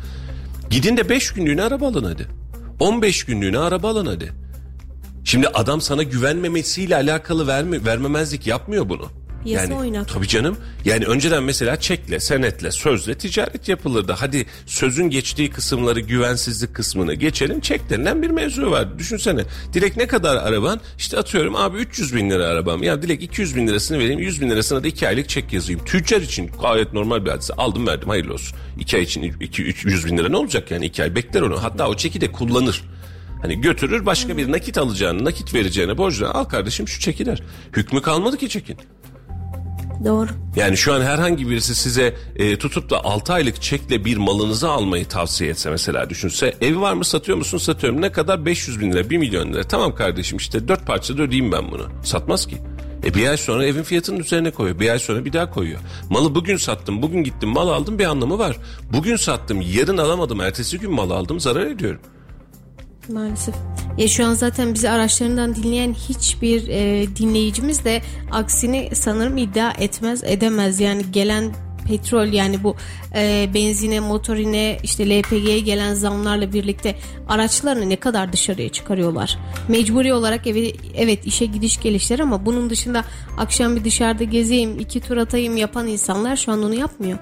Gidin 0.70 0.96
de 0.96 1.08
5 1.08 1.32
günlüğüne 1.32 1.62
araba 1.62 1.86
alın 1.86 2.04
hadi. 2.04 2.26
15 2.80 3.24
günlüğüne 3.24 3.58
araba 3.58 3.88
alın 3.88 4.06
hadi. 4.06 4.32
Şimdi 5.24 5.48
adam 5.48 5.80
sana 5.80 6.02
güvenmemesiyle 6.02 6.96
alakalı 6.96 7.46
verme, 7.46 7.84
vermemezlik 7.84 8.46
yapmıyor 8.46 8.88
bunu. 8.88 9.10
Piyasa 9.46 9.64
yani, 9.64 9.74
oynak. 9.74 10.08
Tabii 10.08 10.28
canım. 10.28 10.56
Yani 10.84 11.04
önceden 11.04 11.42
mesela 11.42 11.80
çekle, 11.80 12.20
senetle, 12.20 12.70
sözle 12.70 13.18
ticaret 13.18 13.68
yapılırdı. 13.68 14.12
Hadi 14.12 14.46
sözün 14.66 15.10
geçtiği 15.10 15.50
kısımları, 15.50 16.00
güvensizlik 16.00 16.74
kısmını 16.74 17.14
geçelim. 17.14 17.60
Çek 17.60 17.90
denilen 17.90 18.22
bir 18.22 18.30
mevzu 18.30 18.70
var. 18.70 18.98
Düşünsene. 18.98 19.42
Dilek 19.72 19.96
ne 19.96 20.06
kadar 20.06 20.36
araban? 20.36 20.80
İşte 20.98 21.18
atıyorum 21.18 21.56
abi 21.56 21.78
300 21.78 22.14
bin 22.14 22.30
lira 22.30 22.46
arabam. 22.46 22.82
Ya 22.82 23.02
Dilek 23.02 23.22
200 23.22 23.56
bin 23.56 23.66
lirasını 23.68 23.98
vereyim. 23.98 24.20
100 24.20 24.40
bin 24.40 24.50
lirasına 24.50 24.84
da 24.84 24.88
2 24.88 25.08
aylık 25.08 25.28
çek 25.28 25.52
yazayım. 25.52 25.84
Tüccar 25.84 26.20
için 26.20 26.50
gayet 26.62 26.92
normal 26.92 27.24
bir 27.24 27.30
hadise. 27.30 27.54
Aldım 27.54 27.86
verdim 27.86 28.08
hayırlı 28.08 28.32
olsun. 28.32 28.58
2 28.78 28.96
ay 28.96 29.02
için 29.02 29.22
2, 29.22 29.62
300 29.62 30.06
bin 30.06 30.18
lira 30.18 30.28
ne 30.28 30.36
olacak 30.36 30.70
yani? 30.70 30.86
2 30.86 31.02
ay 31.02 31.14
bekler 31.14 31.40
onu. 31.40 31.62
Hatta 31.62 31.88
o 31.88 31.96
çeki 31.96 32.20
de 32.20 32.32
kullanır. 32.32 32.82
Hani 33.42 33.60
götürür 33.60 34.06
başka 34.06 34.36
bir 34.36 34.52
nakit 34.52 34.78
alacağını, 34.78 35.24
nakit 35.24 35.54
vereceğine 35.54 35.98
borcuna 35.98 36.30
al 36.30 36.44
kardeşim 36.44 36.88
şu 36.88 37.00
çeki 37.00 37.26
der. 37.26 37.42
Hükmü 37.76 38.02
kalmadı 38.02 38.36
ki 38.36 38.48
çekin. 38.48 38.76
Doğru. 40.04 40.28
Yani 40.56 40.76
şu 40.76 40.92
an 40.92 41.00
herhangi 41.00 41.50
birisi 41.50 41.74
size 41.74 42.14
e, 42.36 42.58
tutup 42.58 42.90
da 42.90 43.04
6 43.04 43.32
aylık 43.32 43.62
çekle 43.62 44.04
bir 44.04 44.16
malınızı 44.16 44.70
almayı 44.70 45.08
tavsiye 45.08 45.50
etse 45.50 45.70
mesela 45.70 46.10
düşünse 46.10 46.54
ev 46.60 46.80
var 46.80 46.92
mı 46.92 47.04
satıyor 47.04 47.38
musun 47.38 47.58
satıyorum 47.58 48.00
ne 48.00 48.12
kadar 48.12 48.46
500 48.46 48.80
bin 48.80 48.92
lira 48.92 49.10
1 49.10 49.16
milyon 49.16 49.52
lira 49.52 49.62
tamam 49.62 49.94
kardeşim 49.94 50.38
işte 50.38 50.68
4 50.68 50.86
parçada 50.86 51.22
ödeyeyim 51.22 51.52
ben 51.52 51.70
bunu 51.70 51.86
satmaz 52.04 52.46
ki. 52.46 52.56
E 53.04 53.14
bir 53.14 53.28
ay 53.28 53.36
sonra 53.36 53.66
evin 53.66 53.82
fiyatının 53.82 54.18
üzerine 54.18 54.50
koyuyor. 54.50 54.80
Bir 54.80 54.90
ay 54.90 54.98
sonra 54.98 55.24
bir 55.24 55.32
daha 55.32 55.50
koyuyor. 55.50 55.80
Malı 56.10 56.34
bugün 56.34 56.56
sattım, 56.56 57.02
bugün 57.02 57.24
gittim 57.24 57.48
mal 57.48 57.68
aldım 57.68 57.98
bir 57.98 58.04
anlamı 58.04 58.38
var. 58.38 58.56
Bugün 58.92 59.16
sattım, 59.16 59.60
yarın 59.60 59.98
alamadım, 59.98 60.40
ertesi 60.40 60.78
gün 60.78 60.90
mal 60.90 61.10
aldım 61.10 61.40
zarar 61.40 61.66
ediyorum. 61.66 62.00
Maalesef. 63.08 63.54
Ya 63.98 64.08
şu 64.08 64.26
an 64.26 64.34
zaten 64.34 64.74
bizi 64.74 64.90
araçlarından 64.90 65.54
dinleyen 65.54 65.94
hiçbir 65.94 66.68
e, 66.68 67.06
dinleyicimiz 67.16 67.84
de 67.84 68.02
aksini 68.32 68.90
sanırım 68.94 69.36
iddia 69.36 69.70
etmez 69.70 70.24
edemez. 70.24 70.80
Yani 70.80 71.02
gelen 71.12 71.54
petrol 71.88 72.26
yani 72.26 72.62
bu 72.62 72.76
e, 73.16 73.48
benzine, 73.54 74.00
motorine, 74.00 74.78
işte 74.82 75.10
LPG'ye 75.10 75.60
gelen 75.60 75.94
zamlarla 75.94 76.52
birlikte 76.52 76.96
araçlarını 77.28 77.88
ne 77.88 77.96
kadar 77.96 78.32
dışarıya 78.32 78.68
çıkarıyorlar. 78.68 79.38
Mecburi 79.68 80.12
olarak 80.12 80.46
eve, 80.46 80.72
evet 80.96 81.26
işe 81.26 81.46
gidiş 81.46 81.80
gelişler 81.80 82.18
ama 82.18 82.46
bunun 82.46 82.70
dışında 82.70 83.04
akşam 83.38 83.76
bir 83.76 83.84
dışarıda 83.84 84.24
gezeyim, 84.24 84.78
iki 84.78 85.00
tur 85.00 85.16
atayım 85.16 85.56
yapan 85.56 85.86
insanlar 85.86 86.36
şu 86.36 86.52
an 86.52 86.62
onu 86.62 86.74
yapmıyor. 86.74 87.18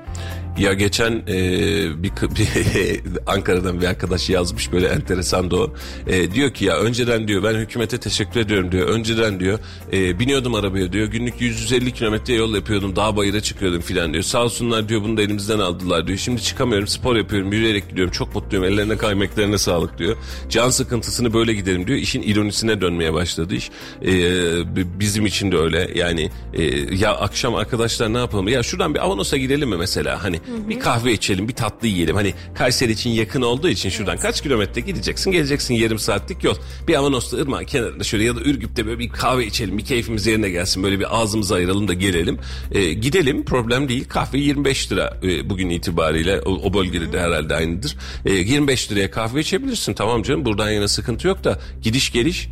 Ya 0.58 0.72
geçen 0.72 1.12
e, 1.12 2.02
bir, 2.02 2.10
bir 2.36 3.00
Ankara'dan 3.26 3.80
bir 3.80 3.86
arkadaş 3.86 4.30
yazmış 4.30 4.72
böyle 4.72 4.86
enteresan 4.86 5.50
da 5.50 5.56
o. 5.56 5.74
E, 6.06 6.32
diyor 6.32 6.54
ki 6.54 6.64
ya 6.64 6.76
önceden 6.76 7.28
diyor 7.28 7.42
ben 7.42 7.54
hükümete 7.54 8.00
teşekkür 8.00 8.40
ediyorum 8.40 8.72
diyor. 8.72 8.88
Önceden 8.88 9.40
diyor 9.40 9.58
e, 9.92 10.18
biniyordum 10.18 10.54
arabaya 10.54 10.92
diyor. 10.92 11.06
Günlük 11.06 11.40
150 11.40 11.92
kilometre 11.92 12.34
yol 12.34 12.54
yapıyordum. 12.54 12.96
Dağ 12.96 13.16
bayıra 13.16 13.40
çıkıyordum 13.40 13.80
filan 13.80 14.12
diyor. 14.12 14.24
Sağ 14.24 14.42
olsunlar 14.42 14.88
diyor 14.88 15.02
bunu 15.02 15.16
da 15.16 15.22
elimizden 15.22 15.58
aldılar 15.84 16.06
diyor. 16.06 16.18
Şimdi 16.18 16.42
çıkamıyorum 16.42 16.88
spor 16.88 17.16
yapıyorum 17.16 17.52
yürüyerek 17.52 17.88
gidiyorum. 17.88 18.12
Çok 18.12 18.34
mutluyum 18.34 18.64
ellerine 18.64 18.96
kaymeklerine 18.96 19.58
sağlık 19.58 19.98
diyor. 19.98 20.16
Can 20.48 20.70
sıkıntısını 20.70 21.34
böyle 21.34 21.54
giderim 21.54 21.86
diyor. 21.86 21.98
İşin 21.98 22.22
ironisine 22.22 22.80
dönmeye 22.80 23.14
başladı 23.14 23.54
iş. 23.54 23.70
E, 24.02 25.00
bizim 25.00 25.26
için 25.26 25.52
de 25.52 25.56
öyle 25.56 25.90
yani 25.94 26.30
e, 26.54 26.62
ya 26.94 27.14
akşam 27.14 27.54
arkadaşlar 27.54 28.12
ne 28.12 28.18
yapalım? 28.18 28.48
Ya 28.48 28.62
şuradan 28.62 28.94
bir 28.94 29.04
Avanos'a 29.04 29.36
gidelim 29.36 29.68
mi 29.68 29.76
mesela? 29.76 30.22
Hani 30.22 30.36
Hı-hı. 30.36 30.68
bir 30.68 30.80
kahve 30.80 31.12
içelim, 31.12 31.48
bir 31.48 31.54
tatlı 31.54 31.88
yiyelim. 31.88 32.16
Hani 32.16 32.34
Kayseri 32.54 32.92
için 32.92 33.10
yakın 33.10 33.42
olduğu 33.42 33.68
için 33.68 33.90
şuradan 33.90 34.14
evet. 34.14 34.22
kaç 34.22 34.42
kilometre 34.42 34.80
gideceksin, 34.80 35.30
geleceksin 35.30 35.74
yarım 35.74 35.98
saatlik 35.98 36.44
yol. 36.44 36.54
Bir 36.88 36.94
Avanos'ta 36.94 37.36
ırmak 37.36 37.68
kenarında 37.68 38.04
şöyle 38.04 38.24
ya 38.24 38.36
da 38.36 38.40
Ürgüp'te 38.40 38.86
böyle 38.86 38.98
bir 38.98 39.08
kahve 39.08 39.46
içelim, 39.46 39.78
bir 39.78 39.84
keyfimiz 39.84 40.26
yerine 40.26 40.50
gelsin. 40.50 40.82
Böyle 40.82 40.98
bir 40.98 41.20
ağzımızı 41.20 41.54
ayıralım 41.54 41.88
da 41.88 41.94
gelelim. 41.94 42.38
E, 42.72 42.92
gidelim 42.92 43.44
problem 43.44 43.88
değil. 43.88 44.04
Kahve 44.08 44.38
25 44.38 44.92
lira 44.92 45.18
e, 45.22 45.50
bugün 45.50 45.68
itibariyle 45.75 46.40
o, 46.40 46.50
o 46.50 46.75
bölgede 46.75 47.12
de 47.12 47.21
herhalde 47.21 47.54
aynıdır. 47.54 47.97
E, 48.25 48.33
25 48.33 48.93
liraya 48.93 49.11
kahve 49.11 49.40
içebilirsin. 49.40 49.95
Tamam 49.95 50.23
canım 50.23 50.45
buradan 50.45 50.71
yana 50.71 50.88
sıkıntı 50.88 51.26
yok 51.26 51.45
da 51.45 51.59
gidiş 51.83 52.12
geliş 52.12 52.49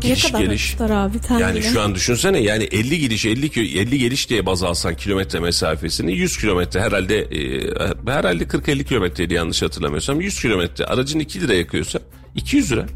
gidiş 0.00 0.24
ne 0.24 0.30
kadar 0.30 0.44
geliş. 0.44 0.74
abi? 1.34 1.42
Yani 1.42 1.62
şu 1.62 1.80
an 1.80 1.94
düşünsene 1.94 2.38
yani 2.38 2.64
50 2.64 2.98
gidiş 2.98 3.26
50 3.26 3.78
50 3.78 3.98
geliş 3.98 4.30
diye 4.30 4.46
baz 4.46 4.62
alsan 4.62 4.96
kilometre 4.96 5.40
mesafesini 5.40 6.12
100 6.12 6.38
kilometre 6.38 6.80
herhalde 6.80 7.18
e, 7.18 7.70
herhalde 8.12 8.44
40-50 8.44 8.84
kilometreydi 8.84 9.34
yanlış 9.34 9.62
hatırlamıyorsam 9.62 10.20
100 10.20 10.40
kilometre 10.40 10.84
aracın 10.84 11.18
2 11.18 11.40
lira 11.40 11.54
yakıyorsa 11.54 12.00
200 12.34 12.72
lira. 12.72 12.86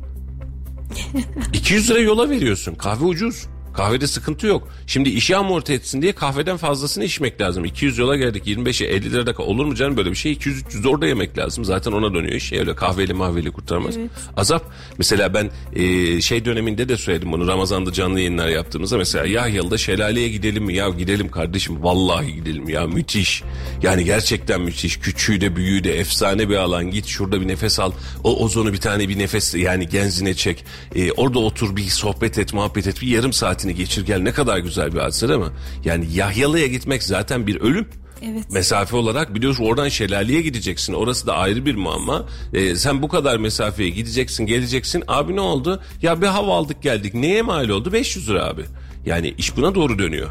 200 1.52 1.90
lira 1.90 1.98
yola 1.98 2.30
veriyorsun 2.30 2.74
kahve 2.74 3.04
ucuz. 3.04 3.46
Kahvede 3.74 4.06
sıkıntı 4.06 4.46
yok. 4.46 4.68
Şimdi 4.86 5.08
işi 5.08 5.36
amorti 5.36 5.72
etsin 5.72 6.02
diye 6.02 6.12
kahveden 6.12 6.56
fazlasını 6.56 7.04
içmek 7.04 7.40
lazım. 7.40 7.64
200 7.64 7.98
yola 7.98 8.16
geldik 8.16 8.46
25'e 8.46 8.86
50 8.86 9.12
lira 9.12 9.26
dakika 9.26 9.42
olur 9.42 9.64
mu 9.64 9.74
canım 9.74 9.96
böyle 9.96 10.10
bir 10.10 10.16
şey 10.16 10.32
200-300 10.32 10.88
orada 10.88 11.06
yemek 11.06 11.38
lazım. 11.38 11.64
Zaten 11.64 11.92
ona 11.92 12.14
dönüyor 12.14 12.34
iş. 12.34 12.52
Öyle 12.52 12.74
kahveli 12.74 13.14
mahveli 13.14 13.50
kurtarmaz. 13.50 13.96
Evet. 13.96 14.10
Azap. 14.36 14.70
Mesela 14.98 15.34
ben 15.34 15.50
e, 15.76 16.20
şey 16.20 16.44
döneminde 16.44 16.88
de 16.88 16.96
söyledim 16.96 17.32
bunu 17.32 17.46
Ramazan'da 17.46 17.92
canlı 17.92 18.18
yayınlar 18.18 18.48
yaptığımızda 18.48 18.96
mesela 18.96 19.26
Yahyalı'da 19.26 19.78
şelaleye 19.78 20.28
gidelim 20.28 20.64
mi? 20.64 20.74
Ya 20.74 20.88
gidelim 20.88 21.30
kardeşim 21.30 21.82
vallahi 21.82 22.34
gidelim 22.34 22.68
ya 22.68 22.86
müthiş. 22.86 23.42
Yani 23.82 24.04
gerçekten 24.04 24.60
müthiş. 24.60 24.98
Küçüğü 24.98 25.40
de 25.40 25.56
büyüğü 25.56 25.84
de 25.84 25.98
efsane 25.98 26.48
bir 26.48 26.56
alan. 26.56 26.90
Git 26.90 27.06
şurada 27.06 27.40
bir 27.40 27.48
nefes 27.48 27.80
al. 27.80 27.92
O 28.24 28.44
ozonu 28.44 28.72
bir 28.72 28.80
tane 28.80 29.08
bir 29.08 29.18
nefes 29.18 29.54
yani 29.54 29.88
genzine 29.88 30.34
çek. 30.34 30.64
E, 30.94 31.12
orada 31.12 31.38
otur 31.38 31.76
bir 31.76 31.82
sohbet 31.82 32.38
et 32.38 32.54
muhabbet 32.54 32.86
et 32.86 33.02
bir 33.02 33.08
yarım 33.08 33.32
saat 33.32 33.61
saatini 33.62 33.74
geçir 33.74 34.06
gel 34.06 34.20
ne 34.20 34.32
kadar 34.32 34.58
güzel 34.58 34.92
bir 34.92 34.98
hadise 34.98 35.28
değil 35.28 35.40
mi? 35.40 35.50
Yani 35.84 36.06
Yahyalı'ya 36.14 36.66
gitmek 36.66 37.02
zaten 37.02 37.46
bir 37.46 37.60
ölüm. 37.60 37.86
Evet. 38.24 38.50
Mesafe 38.50 38.96
olarak 38.96 39.34
biliyorsun 39.34 39.64
oradan 39.64 39.88
şelaleye 39.88 40.42
gideceksin. 40.42 40.92
Orası 40.92 41.26
da 41.26 41.34
ayrı 41.34 41.66
bir 41.66 41.74
muamma. 41.74 42.26
Ee, 42.52 42.74
sen 42.76 43.02
bu 43.02 43.08
kadar 43.08 43.36
mesafeye 43.36 43.88
gideceksin 43.88 44.46
geleceksin. 44.46 45.04
Abi 45.08 45.36
ne 45.36 45.40
oldu? 45.40 45.80
Ya 46.02 46.20
bir 46.22 46.26
hava 46.26 46.56
aldık 46.56 46.82
geldik. 46.82 47.14
Neye 47.14 47.42
mal 47.42 47.68
oldu? 47.68 47.92
500 47.92 48.28
lira 48.28 48.44
abi. 48.46 48.64
Yani 49.06 49.34
iş 49.38 49.56
buna 49.56 49.74
doğru 49.74 49.98
dönüyor. 49.98 50.30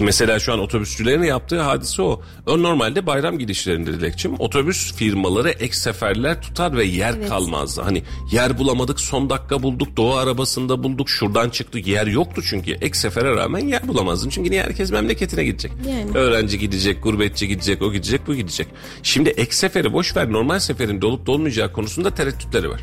Mesela 0.00 0.38
şu 0.38 0.52
an 0.52 0.58
otobüsçülerin 0.58 1.22
yaptığı 1.22 1.60
hadise 1.60 2.02
o. 2.02 2.22
o 2.46 2.62
normalde 2.62 3.06
bayram 3.06 3.38
gidişlerinde 3.38 3.92
dilekçim 3.92 4.34
otobüs 4.38 4.94
firmaları 4.94 5.50
ek 5.50 5.72
seferler 5.72 6.42
tutar 6.42 6.76
ve 6.76 6.84
yer 6.84 7.14
evet. 7.14 7.28
kalmazdı. 7.28 7.82
Hani 7.82 8.02
yer 8.32 8.58
bulamadık 8.58 9.00
son 9.00 9.30
dakika 9.30 9.62
bulduk 9.62 9.96
doğu 9.96 10.14
arabasında 10.14 10.82
bulduk 10.82 11.10
şuradan 11.10 11.50
çıktık 11.50 11.86
yer 11.86 12.06
yoktu 12.06 12.42
çünkü 12.50 12.72
ek 12.72 12.94
sefere 12.94 13.36
rağmen 13.36 13.66
yer 13.66 13.88
bulamazdın. 13.88 14.30
Çünkü 14.30 14.50
niye 14.50 14.62
herkes 14.62 14.90
memleketine 14.90 15.44
gidecek. 15.44 15.72
Yani. 15.88 16.18
Öğrenci 16.18 16.58
gidecek, 16.58 17.02
gurbetçi 17.02 17.48
gidecek, 17.48 17.82
o 17.82 17.92
gidecek, 17.92 18.26
bu 18.26 18.34
gidecek. 18.34 18.68
Şimdi 19.02 19.28
ek 19.28 19.54
seferi 19.54 19.92
boş 19.92 20.16
ver 20.16 20.32
normal 20.32 20.58
seferin 20.58 21.02
dolup 21.02 21.26
dolmayacağı 21.26 21.72
konusunda 21.72 22.14
tereddütleri 22.14 22.70
var. 22.70 22.80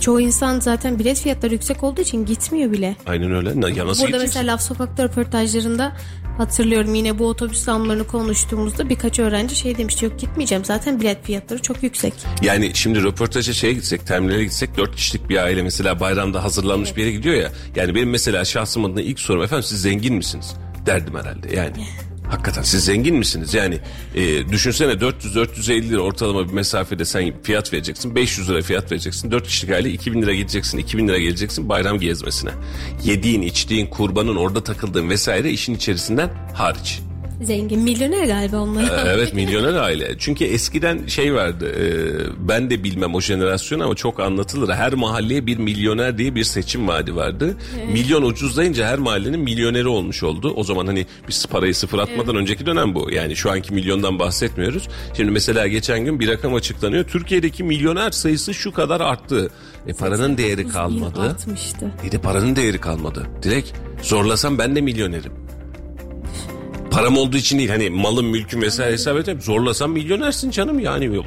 Çoğu 0.00 0.20
insan 0.20 0.60
zaten 0.60 0.98
bilet 0.98 1.20
fiyatları 1.20 1.52
yüksek 1.52 1.84
olduğu 1.84 2.00
için 2.00 2.26
gitmiyor 2.26 2.72
bile. 2.72 2.96
Aynen 3.06 3.32
öyle. 3.32 3.76
Ya 3.78 3.86
nasıl 3.86 4.04
Burada 4.04 4.18
mesela 4.18 4.52
Laf 4.52 4.62
Sokak'ta 4.62 5.04
röportajlarında 5.04 5.92
hatırlıyorum 6.38 6.94
yine 6.94 7.18
bu 7.18 7.26
otobüs 7.26 7.64
zamlarını 7.64 8.06
konuştuğumuzda 8.06 8.88
birkaç 8.88 9.18
öğrenci 9.18 9.56
şey 9.56 9.78
demişti 9.78 10.04
yok 10.04 10.18
gitmeyeceğim 10.18 10.64
zaten 10.64 11.00
bilet 11.00 11.24
fiyatları 11.24 11.62
çok 11.62 11.82
yüksek. 11.82 12.14
Yani 12.42 12.70
şimdi 12.74 13.02
röportaja 13.02 13.52
şeye 13.52 13.72
gitsek 13.72 14.06
terminale 14.06 14.44
gitsek 14.44 14.76
dört 14.76 14.96
kişilik 14.96 15.28
bir 15.28 15.36
aile 15.36 15.62
mesela 15.62 16.00
bayramda 16.00 16.44
hazırlanmış 16.44 16.88
evet. 16.88 16.96
bir 16.96 17.02
yere 17.02 17.12
gidiyor 17.12 17.34
ya. 17.34 17.52
Yani 17.76 17.94
benim 17.94 18.10
mesela 18.10 18.44
şahsım 18.44 18.84
adına 18.84 19.00
ilk 19.00 19.20
sorum 19.20 19.42
efendim 19.42 19.62
siz 19.62 19.82
zengin 19.82 20.14
misiniz? 20.14 20.54
Derdim 20.86 21.14
herhalde 21.14 21.56
yani. 21.56 21.86
Hakikaten 22.30 22.62
siz 22.62 22.84
zengin 22.84 23.16
misiniz? 23.16 23.54
Yani 23.54 23.78
e, 24.14 24.48
düşünsene 24.48 24.92
400-450 24.92 25.88
lira 25.88 26.00
ortalama 26.00 26.48
bir 26.48 26.52
mesafede 26.52 27.04
sen 27.04 27.42
fiyat 27.42 27.72
vereceksin. 27.72 28.14
500 28.14 28.50
lira 28.50 28.62
fiyat 28.62 28.92
vereceksin. 28.92 29.30
4 29.30 29.46
kişilik 29.46 29.74
aile 29.74 29.90
2000 29.90 30.22
lira 30.22 30.34
gideceksin. 30.34 30.78
2000 30.78 31.08
lira 31.08 31.18
geleceksin 31.18 31.68
bayram 31.68 32.00
gezmesine. 32.00 32.50
Yediğin, 33.04 33.42
içtiğin, 33.42 33.86
kurbanın, 33.86 34.36
orada 34.36 34.64
takıldığın 34.64 35.10
vesaire 35.10 35.50
işin 35.50 35.74
içerisinden 35.74 36.30
hariç. 36.54 37.00
Zengin 37.42 37.80
milyoner 37.80 38.26
galiba 38.26 38.56
onlar. 38.56 38.82
Ee, 38.82 39.08
evet 39.14 39.34
milyoner 39.34 39.74
aile. 39.74 40.14
Çünkü 40.18 40.44
eskiden 40.44 41.06
şey 41.06 41.34
vardı. 41.34 41.72
E, 41.72 41.88
ben 42.48 42.70
de 42.70 42.84
bilmem 42.84 43.14
o 43.14 43.20
jenerasyon 43.20 43.80
ama 43.80 43.94
çok 43.94 44.20
anlatılır. 44.20 44.74
Her 44.74 44.94
mahalleye 44.94 45.46
bir 45.46 45.58
milyoner 45.58 46.18
diye 46.18 46.34
bir 46.34 46.44
seçim 46.44 46.88
vaadi 46.88 47.16
vardı. 47.16 47.56
Evet. 47.78 47.92
Milyon 47.92 48.22
ucuzlayınca 48.22 48.86
her 48.86 48.98
mahallenin 48.98 49.40
milyoneri 49.40 49.88
olmuş 49.88 50.22
oldu. 50.22 50.52
O 50.56 50.64
zaman 50.64 50.86
hani 50.86 51.06
biz 51.28 51.46
parayı 51.46 51.74
sıfır 51.74 51.98
atmadan 51.98 52.34
evet. 52.34 52.42
önceki 52.42 52.66
dönem 52.66 52.94
bu. 52.94 53.10
Yani 53.10 53.36
şu 53.36 53.50
anki 53.50 53.74
milyondan 53.74 54.18
bahsetmiyoruz. 54.18 54.88
Şimdi 55.16 55.30
mesela 55.30 55.66
geçen 55.66 56.04
gün 56.04 56.20
bir 56.20 56.28
rakam 56.28 56.54
açıklanıyor. 56.54 57.04
Türkiye'deki 57.04 57.64
milyoner 57.64 58.10
sayısı 58.10 58.54
şu 58.54 58.72
kadar 58.72 59.00
arttı. 59.00 59.50
E 59.86 59.92
paranın 59.92 60.38
değeri 60.38 60.68
kalmadı. 60.68 61.36
Bir 62.04 62.12
de 62.12 62.18
paranın 62.18 62.56
değeri 62.56 62.78
kalmadı. 62.78 63.26
Dilek 63.42 63.74
zorlasam 64.02 64.58
ben 64.58 64.76
de 64.76 64.80
milyonerim. 64.80 65.45
Param 66.96 67.16
olduğu 67.16 67.36
için 67.36 67.58
değil. 67.58 67.70
Hani 67.70 67.90
malım 67.90 68.26
mülküm 68.26 68.62
vesaire 68.62 68.92
hesap 68.92 69.18
edip 69.18 69.42
zorlasam 69.42 69.92
milyonersin 69.92 70.50
canım 70.50 70.80
yani. 70.80 71.22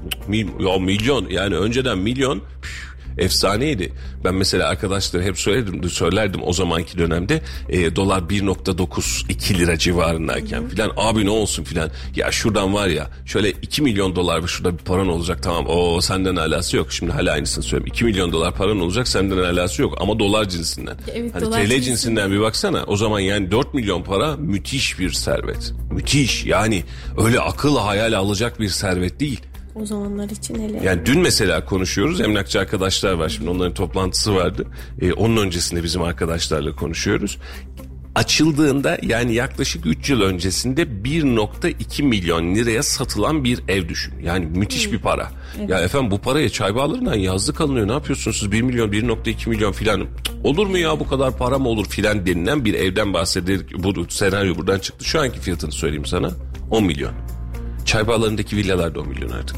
Ya 0.60 0.78
milyon. 0.80 1.30
Yani 1.30 1.56
önceden 1.56 1.98
milyon 1.98 2.42
efsaneydi. 3.20 3.94
Ben 4.24 4.36
mesela 4.36 4.68
arkadaşlara 4.68 5.24
hep 5.24 5.40
söyledim, 5.40 5.90
söylerdim 5.90 6.42
o 6.44 6.54
zamanki 6.54 6.98
dönemde 6.98 7.42
e, 7.70 7.96
dolar 7.96 8.20
1.9 8.20 9.32
2 9.32 9.60
lira 9.60 9.78
civarındayken 9.78 10.70
filan 10.70 10.92
abi 10.98 11.26
ne 11.26 11.30
olsun 11.30 11.64
filan. 11.64 11.90
Ya 12.16 12.32
şuradan 12.32 12.74
var 12.74 12.88
ya 12.88 13.10
şöyle 13.26 13.52
2 13.52 13.82
milyon 13.82 14.16
dolar 14.16 14.48
şurada 14.48 14.74
bir 14.78 14.84
paran 14.84 15.08
olacak 15.08 15.44
tamam 15.44 15.66
o 15.68 16.02
senden 16.02 16.36
alası 16.36 16.78
yok. 16.78 16.92
Şimdi 16.92 17.12
hala 17.12 17.32
aynısını 17.32 17.64
söylüyorum. 17.64 17.94
2 17.94 18.06
milyon 18.06 18.32
dolar 18.32 18.56
paran 18.56 18.80
olacak 18.80 19.08
senden 19.08 19.38
alası 19.38 19.82
yok 19.82 19.98
ama 20.02 20.20
dolar 20.20 20.50
cinsinden. 20.50 20.98
Evet, 21.14 21.36
hani 21.36 21.46
dolar 21.46 21.58
TL 21.58 21.62
cinsinden. 21.62 21.82
cinsinden 21.82 22.32
bir 22.32 22.40
baksana 22.40 22.84
o 22.88 22.96
zaman 22.96 23.20
yani 23.20 23.52
4 23.52 23.74
milyon 23.74 24.04
para 24.04 24.36
müthiş 24.38 25.00
bir 25.00 25.12
servet. 25.12 25.74
Müthiş 25.92 26.46
yani 26.46 26.84
öyle 27.18 27.40
akıl 27.40 27.78
hayal 27.78 28.14
alacak 28.14 28.60
bir 28.60 28.70
servet 28.70 29.20
değil. 29.20 29.42
O 29.82 29.86
zamanlar 29.86 30.30
için 30.30 30.56
hele. 30.56 30.80
Yani 30.84 31.06
dün 31.06 31.20
mesela 31.20 31.66
konuşuyoruz. 31.66 32.22
Emlakçı 32.22 32.60
arkadaşlar 32.60 33.14
var. 33.14 33.30
Şimdi 33.30 33.50
onların 33.50 33.74
toplantısı 33.74 34.36
vardı. 34.36 34.66
Ee, 35.02 35.14
onun 35.14 35.38
öncesinde 35.38 35.84
bizim 35.84 36.02
arkadaşlarla 36.02 36.76
konuşuyoruz. 36.76 37.38
Açıldığında 38.16 38.98
yani 39.02 39.34
yaklaşık 39.34 39.86
3 39.86 40.10
yıl 40.10 40.22
öncesinde 40.22 40.84
1.2 40.84 42.04
milyon 42.04 42.56
liraya 42.56 42.84
satılan 42.84 43.44
bir 43.44 43.60
ev 43.68 43.90
düşün. 43.90 44.14
Yani 44.24 44.46
müthiş 44.46 44.86
hmm. 44.86 44.94
bir 44.94 45.00
para. 45.00 45.32
Evet. 45.60 45.70
Ya 45.70 45.80
efendim 45.80 46.12
bu 46.12 46.18
paraya 46.18 46.50
çay 46.50 46.76
bağlarından 46.76 47.16
yazlık 47.16 47.62
alınıyor. 47.62 47.88
Ne 47.88 47.92
yapıyorsunuz 47.92 48.38
siz 48.40 48.52
1 48.52 48.62
milyon 48.62 48.92
1.2 48.92 49.50
milyon 49.50 49.72
filan. 49.72 50.06
Olur 50.44 50.68
mu 50.68 50.78
ya 50.78 51.00
bu 51.00 51.08
kadar 51.08 51.38
para 51.38 51.60
mı 51.60 51.70
olur 51.70 51.86
filan 51.86 52.26
denilen 52.26 52.66
bir 52.66 52.74
evden 52.74 53.14
bahsederek 53.14 53.84
bu 53.84 54.06
senaryo 54.10 54.56
buradan 54.56 54.80
çıktı. 54.80 55.06
Şu 55.06 55.22
anki 55.22 55.40
fiyatını 55.40 55.72
söyleyeyim 55.72 56.06
sana 56.06 56.32
10 56.72 56.84
milyon. 56.84 57.39
Çay 57.90 58.08
bağlarındaki 58.08 58.58
villalar 58.58 58.96
da 58.96 59.00
10 59.00 59.08
milyon 59.08 59.30
artık. 59.30 59.58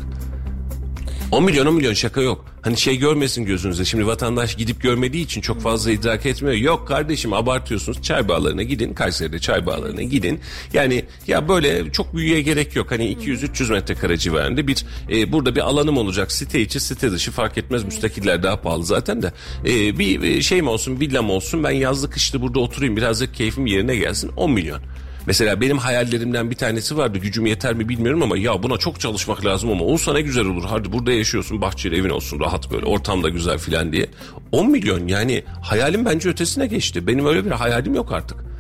10 1.31 1.43
milyon 1.43 1.65
10 1.65 1.73
milyon 1.73 1.93
şaka 1.93 2.21
yok. 2.21 2.45
Hani 2.61 2.77
şey 2.77 2.97
görmesin 2.97 3.45
gözünüze. 3.45 3.85
Şimdi 3.85 4.07
vatandaş 4.07 4.55
gidip 4.55 4.81
görmediği 4.81 5.25
için 5.25 5.41
çok 5.41 5.61
fazla 5.61 5.91
idrak 5.91 6.25
etmiyor. 6.25 6.55
Yok 6.55 6.87
kardeşim 6.87 7.33
abartıyorsunuz. 7.33 8.01
Çay 8.01 8.27
bağlarına 8.27 8.63
gidin. 8.63 8.93
Kayseri'de 8.93 9.39
çay 9.39 9.65
bağlarına 9.65 10.01
gidin. 10.01 10.39
Yani 10.73 11.05
ya 11.27 11.49
böyle 11.49 11.91
çok 11.91 12.15
büyüye 12.15 12.41
gerek 12.41 12.75
yok. 12.75 12.91
Hani 12.91 13.13
200-300 13.15 13.71
metrekare 13.71 14.17
civarında 14.17 14.67
bir 14.67 14.85
e, 15.09 15.31
burada 15.31 15.55
bir 15.55 15.61
alanım 15.61 15.97
olacak. 15.97 16.31
Site 16.31 16.61
içi 16.61 16.79
site 16.79 17.11
dışı 17.11 17.31
fark 17.31 17.57
etmez. 17.57 17.83
Müstakiller 17.83 18.43
daha 18.43 18.61
pahalı 18.61 18.85
zaten 18.85 19.21
de. 19.21 19.33
E, 19.65 19.99
bir 19.99 20.41
şey 20.41 20.61
mi 20.61 20.69
olsun 20.69 20.99
villam 20.99 21.29
olsun. 21.29 21.63
Ben 21.63 21.71
yazlı 21.71 22.09
kışlı 22.09 22.41
burada 22.41 22.59
oturayım. 22.59 22.97
Birazcık 22.97 23.35
keyfim 23.35 23.65
yerine 23.65 23.95
gelsin. 23.95 24.31
10 24.35 24.51
milyon. 24.51 24.81
Mesela 25.25 25.61
benim 25.61 25.77
hayallerimden 25.77 26.51
bir 26.51 26.55
tanesi 26.55 26.97
vardı. 26.97 27.17
Gücüm 27.17 27.45
yeter 27.45 27.73
mi 27.73 27.89
bilmiyorum 27.89 28.23
ama 28.23 28.37
ya 28.37 28.63
buna 28.63 28.77
çok 28.77 28.99
çalışmak 28.99 29.45
lazım 29.45 29.71
ama 29.71 29.85
olsa 29.85 30.13
ne 30.13 30.21
güzel 30.21 30.45
olur. 30.45 30.63
Hadi 30.69 30.91
burada 30.91 31.11
yaşıyorsun 31.11 31.61
bahçeli 31.61 31.95
evin 31.95 32.09
olsun 32.09 32.39
rahat 32.39 32.71
böyle 32.71 32.85
ortam 32.85 33.23
da 33.23 33.29
güzel 33.29 33.57
filan 33.57 33.91
diye. 33.91 34.07
10 34.51 34.71
milyon 34.71 35.07
yani 35.07 35.43
hayalim 35.61 36.05
bence 36.05 36.29
ötesine 36.29 36.67
geçti. 36.67 37.07
Benim 37.07 37.25
öyle 37.25 37.45
bir 37.45 37.51
hayalim 37.51 37.95
yok 37.95 38.11
artık. 38.11 38.50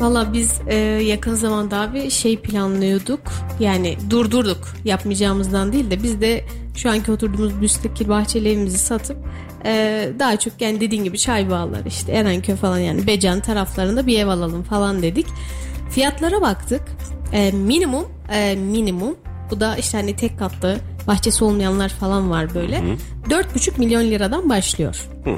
Valla 0.00 0.32
biz 0.32 0.60
e, 0.66 0.74
yakın 1.04 1.34
zamanda 1.34 1.80
abi 1.80 2.10
şey 2.10 2.36
planlıyorduk. 2.36 3.20
Yani 3.60 3.96
durdurduk 4.10 4.68
yapmayacağımızdan 4.84 5.72
değil 5.72 5.90
de 5.90 6.02
biz 6.02 6.20
de 6.20 6.44
şu 6.76 6.90
anki 6.90 7.12
oturduğumuz 7.12 7.52
müstakil 7.52 8.08
bahçeli 8.08 8.48
evimizi 8.48 8.78
satıp 8.78 9.16
e, 9.64 10.08
daha 10.18 10.36
çok 10.38 10.60
yani 10.60 10.80
dediğin 10.80 11.04
gibi 11.04 11.18
çay 11.18 11.50
bağları 11.50 11.88
işte 11.88 12.12
Erenköy 12.12 12.56
falan 12.56 12.78
yani 12.78 13.06
Becan 13.06 13.40
taraflarında 13.40 14.06
bir 14.06 14.18
ev 14.18 14.28
alalım 14.28 14.62
falan 14.62 15.02
dedik. 15.02 15.26
Fiyatlara 15.90 16.40
baktık. 16.40 16.82
E, 17.32 17.52
minimum 17.52 18.04
e, 18.32 18.56
minimum 18.56 19.16
bu 19.50 19.60
da 19.60 19.76
işte 19.76 19.98
hani 19.98 20.16
tek 20.16 20.38
katlı 20.38 20.76
bahçesi 21.06 21.44
olmayanlar 21.44 21.88
falan 21.88 22.30
var 22.30 22.54
böyle. 22.54 22.82
Dört 23.30 23.54
buçuk 23.54 23.78
milyon 23.78 24.02
liradan 24.02 24.48
başlıyor. 24.48 25.08
Hı. 25.24 25.36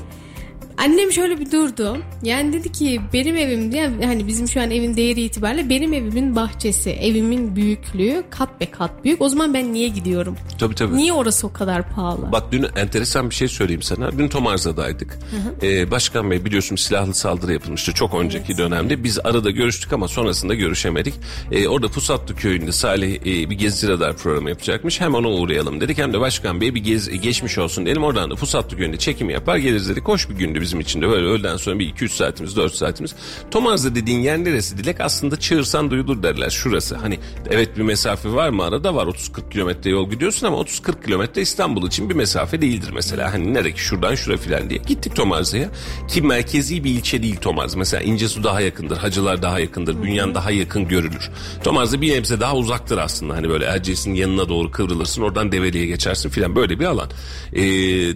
Annem 0.84 1.12
şöyle 1.12 1.40
bir 1.40 1.52
durdu. 1.52 1.96
Yani 2.22 2.52
dedi 2.52 2.72
ki 2.72 3.00
benim 3.12 3.36
evim 3.36 3.72
diye 3.72 3.90
hani 4.04 4.26
bizim 4.26 4.48
şu 4.48 4.60
an 4.60 4.70
evin 4.70 4.96
değeri 4.96 5.22
itibariyle 5.22 5.68
benim 5.68 5.92
evimin 5.92 6.36
bahçesi, 6.36 6.90
evimin 6.90 7.56
büyüklüğü 7.56 8.24
kat 8.30 8.60
be 8.60 8.70
kat 8.70 9.04
büyük. 9.04 9.22
O 9.22 9.28
zaman 9.28 9.54
ben 9.54 9.72
niye 9.72 9.88
gidiyorum? 9.88 10.36
Tabii 10.58 10.74
tabii. 10.74 10.96
Niye 10.96 11.12
orası 11.12 11.46
o 11.46 11.52
kadar 11.52 11.94
pahalı? 11.94 12.32
Bak 12.32 12.52
dün 12.52 12.66
enteresan 12.76 13.30
bir 13.30 13.34
şey 13.34 13.48
söyleyeyim 13.48 13.82
sana. 13.82 14.18
Dün 14.18 14.28
Tomarza'daydık. 14.28 15.18
Ee, 15.62 15.90
Başkan 15.90 16.30
Bey 16.30 16.44
biliyorsun 16.44 16.76
silahlı 16.76 17.14
saldırı 17.14 17.52
yapılmıştı 17.52 17.92
çok 17.92 18.14
önceki 18.14 18.44
evet. 18.48 18.58
dönemde. 18.58 19.04
Biz 19.04 19.18
arada 19.24 19.50
görüştük 19.50 19.92
ama 19.92 20.08
sonrasında 20.08 20.54
görüşemedik. 20.54 21.14
Ee, 21.52 21.68
orada 21.68 21.88
Pusatlı 21.88 22.36
köyünde 22.36 22.72
Salih 22.72 23.14
e, 23.14 23.50
bir 23.50 23.58
gezi 23.58 23.88
radar 23.88 24.16
programı 24.16 24.48
yapacakmış. 24.48 25.00
Hem 25.00 25.14
ona 25.14 25.28
uğrayalım 25.28 25.80
dedik 25.80 25.98
hem 25.98 26.12
de 26.12 26.20
Başkan 26.20 26.60
Bey 26.60 26.74
bir 26.74 26.84
gez, 26.84 27.20
geçmiş 27.20 27.58
olsun 27.58 27.86
dedim. 27.86 28.04
Oradan 28.04 28.30
da 28.30 28.34
Pusatlı 28.34 28.76
köyünde 28.76 28.96
çekim 28.96 29.30
yapar 29.30 29.56
geliriz 29.56 29.88
dedik. 29.88 30.08
Hoş 30.08 30.30
bir 30.30 30.34
gündü 30.34 30.60
bizim 30.60 30.71
için 30.80 31.02
de 31.02 31.08
böyle 31.08 31.26
öğleden 31.26 31.56
sonra 31.56 31.78
bir 31.78 31.94
2-3 31.94 32.08
saatimiz 32.08 32.56
4 32.56 32.74
saatimiz. 32.74 33.14
Tomarza 33.50 33.94
dediğin 33.94 34.20
yer 34.20 34.38
neresi 34.38 34.78
Dilek? 34.78 35.00
Aslında 35.00 35.40
çığırsan 35.40 35.90
duyulur 35.90 36.22
derler 36.22 36.50
şurası. 36.50 36.96
Hani 36.96 37.18
evet 37.50 37.76
bir 37.76 37.82
mesafe 37.82 38.32
var 38.32 38.48
mı 38.48 38.64
arada 38.64 38.94
var 38.94 39.06
30-40 39.06 39.50
kilometre 39.50 39.90
yol 39.90 40.10
gidiyorsun 40.10 40.46
ama 40.46 40.56
30-40 40.56 41.04
kilometre 41.04 41.42
İstanbul 41.42 41.86
için 41.86 42.10
bir 42.10 42.14
mesafe 42.14 42.62
değildir 42.62 42.90
mesela. 42.94 43.32
Hani 43.32 43.54
nereye 43.54 43.76
şuradan 43.76 44.14
şura 44.14 44.36
filan 44.36 44.70
diye. 44.70 44.80
Gittik 44.86 45.16
Tomarza'ya 45.16 45.68
ki 46.08 46.22
merkezi 46.22 46.84
bir 46.84 46.90
ilçe 46.90 47.22
değil 47.22 47.36
Tomarz. 47.36 47.74
Mesela 47.74 48.02
İncesu 48.02 48.44
daha 48.44 48.60
yakındır, 48.60 48.96
Hacılar 48.96 49.42
daha 49.42 49.58
yakındır, 49.58 50.02
Bünyan 50.02 50.34
daha 50.34 50.50
yakın 50.50 50.88
görülür. 50.88 51.30
Tomarza 51.64 52.00
bir 52.00 52.14
nebze 52.14 52.40
daha 52.40 52.56
uzaktır 52.56 52.98
aslında. 52.98 53.34
Hani 53.34 53.48
böyle 53.48 53.64
Erciyes'in 53.64 54.14
yanına 54.14 54.48
doğru 54.48 54.70
kıvrılırsın 54.70 55.22
oradan 55.22 55.52
Develi'ye 55.52 55.86
geçersin 55.86 56.28
filan 56.28 56.56
böyle 56.56 56.80
bir 56.80 56.84
alan. 56.84 57.10
Ee, 57.52 57.62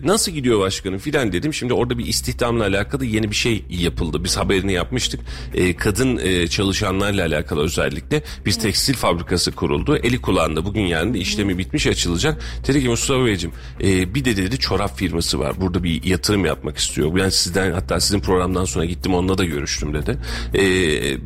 nasıl 0.07 0.33
gidiyor 0.33 0.61
başkanım 0.61 0.99
filan 0.99 1.33
dedim. 1.33 1.55
Şimdi 1.55 1.75
orada 1.75 1.99
bir 1.99 2.07
istihdamla 2.37 2.65
alakalı 2.65 3.05
yeni 3.05 3.31
bir 3.31 3.37
şey 3.37 3.65
yapıldı. 3.71 4.25
Biz 4.25 4.37
haberini 4.37 4.73
yapmıştık. 4.73 5.21
E, 5.55 5.77
kadın 5.77 6.17
e, 6.17 6.49
çalışanlarla 6.49 7.27
alakalı 7.27 7.63
özellikle 7.63 8.23
bir 8.47 8.53
tekstil 8.53 8.95
fabrikası 8.95 9.53
kuruldu. 9.53 9.97
Eli 9.97 10.21
kulağında 10.21 10.65
bugün 10.65 10.83
yani 10.83 11.15
de 11.15 11.19
işlemi 11.19 11.59
bitmiş 11.59 11.87
açılacak. 11.87 12.43
Dedi 12.69 12.83
ki 12.83 12.89
Mustafa 12.89 13.25
Beyciğim 13.25 13.55
e, 13.83 14.15
bir 14.15 14.25
de 14.25 14.37
dedi 14.37 14.59
çorap 14.59 14.99
firması 14.99 15.39
var. 15.39 15.61
Burada 15.61 15.85
bir 15.85 16.05
yatırım 16.05 16.45
yapmak 16.45 16.79
istiyor. 16.79 17.15
Ben 17.17 17.29
sizden 17.29 17.73
hatta 17.73 18.01
sizin 18.01 18.21
programdan 18.21 18.65
sonra 18.65 18.85
gittim 18.85 19.15
onunla 19.15 19.39
da 19.39 19.45
görüştüm 19.45 19.95
dedi. 19.95 20.19
E, 20.55 20.65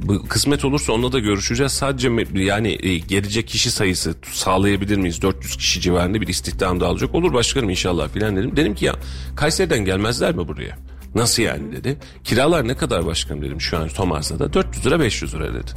bu 0.08 0.26
kısmet 0.28 0.64
olursa 0.64 0.92
onunla 0.92 1.12
da 1.12 1.18
görüşeceğiz. 1.18 1.72
Sadece 1.72 2.10
yani 2.34 2.78
e, 2.82 2.98
gelecek 2.98 3.48
kişi 3.48 3.70
sayısı 3.70 4.14
sağlayabilir 4.32 4.96
miyiz? 4.96 5.22
400 5.22 5.56
kişi 5.56 5.80
civarında 5.80 6.20
bir 6.20 6.28
istihdam 6.28 6.80
da 6.80 6.86
alacak. 6.86 7.14
Olur 7.14 7.32
başkanım 7.32 7.70
inşallah 7.70 8.08
filan 8.08 8.36
dedim. 8.36 8.56
Dedim 8.56 8.74
ki 8.74 8.84
ya 8.84 8.94
Kayseri'den 9.36 9.84
gelmezler 9.84 10.34
mi 10.34 10.48
buraya? 10.48 10.90
Nasıl 11.14 11.42
yani 11.42 11.72
dedi. 11.72 11.98
Kiralar 12.24 12.68
ne 12.68 12.76
kadar 12.76 13.06
başkanım 13.06 13.42
dedim 13.42 13.60
şu 13.60 13.78
an 13.78 13.88
Tomarza'da. 13.88 14.52
400 14.52 14.86
lira 14.86 15.00
500 15.00 15.34
lira 15.34 15.54
dedi. 15.54 15.70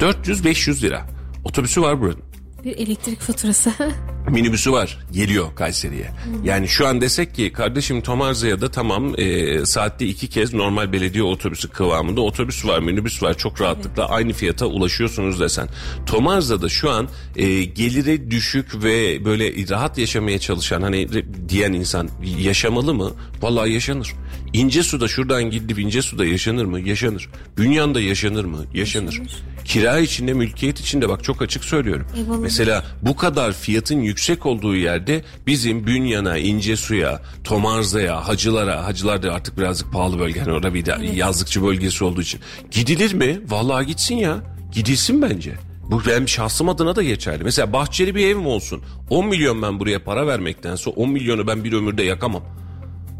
400-500 0.00 0.82
lira. 0.82 1.06
Otobüsü 1.44 1.82
var 1.82 2.00
buranın. 2.00 2.31
Bir 2.64 2.76
elektrik 2.76 3.20
faturası. 3.20 3.72
minibüsü 4.30 4.72
var 4.72 4.98
geliyor 5.12 5.54
Kayseri'ye. 5.54 6.10
Yani 6.44 6.68
şu 6.68 6.86
an 6.86 7.00
desek 7.00 7.34
ki 7.34 7.52
kardeşim 7.52 8.00
Tomarza'ya 8.00 8.60
da 8.60 8.70
tamam 8.70 9.14
e, 9.18 9.66
saatte 9.66 10.06
iki 10.06 10.28
kez 10.28 10.54
normal 10.54 10.92
belediye 10.92 11.24
otobüsü 11.24 11.68
kıvamında 11.68 12.20
otobüs 12.20 12.66
var 12.66 12.78
minibüs 12.78 13.22
var 13.22 13.38
çok 13.38 13.60
rahatlıkla 13.60 14.02
evet. 14.02 14.12
aynı 14.12 14.32
fiyata 14.32 14.66
ulaşıyorsunuz 14.66 15.40
desen. 15.40 15.68
Tomarza'da 16.06 16.68
şu 16.68 16.90
an 16.90 17.08
e, 17.36 17.64
geliri 17.64 18.30
düşük 18.30 18.84
ve 18.84 19.24
böyle 19.24 19.68
rahat 19.68 19.98
yaşamaya 19.98 20.38
çalışan 20.38 20.82
hani 20.82 21.08
diyen 21.48 21.72
insan 21.72 22.08
yaşamalı 22.38 22.94
mı? 22.94 23.12
Vallahi 23.40 23.72
yaşanır. 23.72 24.12
İnce 24.52 24.82
suda 24.82 25.08
şuradan 25.08 25.50
gidip 25.50 25.78
ince 25.78 26.02
suda 26.02 26.24
yaşanır 26.24 26.64
mı? 26.64 26.80
Yaşanır. 26.80 27.28
Bünyan'da 27.58 28.00
yaşanır 28.00 28.44
mı? 28.44 28.64
Yaşanır. 28.74 29.12
yaşanır. 29.12 29.51
Kira 29.64 29.98
içinde, 29.98 30.32
mülkiyet 30.32 30.80
içinde 30.80 31.08
bak 31.08 31.24
çok 31.24 31.42
açık 31.42 31.64
söylüyorum. 31.64 32.06
Eyvallah. 32.16 32.38
Mesela 32.38 32.84
bu 33.02 33.16
kadar 33.16 33.52
fiyatın 33.52 34.00
yüksek 34.00 34.46
olduğu 34.46 34.76
yerde 34.76 35.24
bizim 35.46 35.86
Bünyan'a, 35.86 36.38
İnce 36.38 36.76
Suya, 36.76 37.22
Tomarza'ya, 37.44 38.28
Hacılara, 38.28 38.84
Hacılar 38.84 39.22
da 39.22 39.32
artık 39.32 39.58
birazcık 39.58 39.92
pahalı 39.92 40.18
bölge. 40.18 40.40
Hani 40.40 40.52
orada 40.52 40.74
bir 40.74 40.86
de 40.86 40.94
evet. 40.98 41.16
yazlıkçı 41.16 41.62
bölgesi 41.62 42.04
olduğu 42.04 42.22
için. 42.22 42.40
Gidilir 42.70 43.14
mi? 43.14 43.40
Vallahi 43.48 43.86
gitsin 43.86 44.16
ya. 44.16 44.36
Gidilsin 44.72 45.22
bence. 45.22 45.52
Bu 45.90 46.02
benim 46.06 46.28
şahsım 46.28 46.68
adına 46.68 46.96
da 46.96 47.02
geçerli. 47.02 47.44
Mesela 47.44 47.72
bahçeli 47.72 48.14
bir 48.14 48.26
evim 48.26 48.46
olsun. 48.46 48.82
10 49.10 49.26
milyon 49.26 49.62
ben 49.62 49.80
buraya 49.80 50.04
para 50.04 50.26
vermektense 50.26 50.90
10 50.90 51.10
milyonu 51.10 51.46
ben 51.46 51.64
bir 51.64 51.72
ömürde 51.72 52.02
yakamam. 52.02 52.42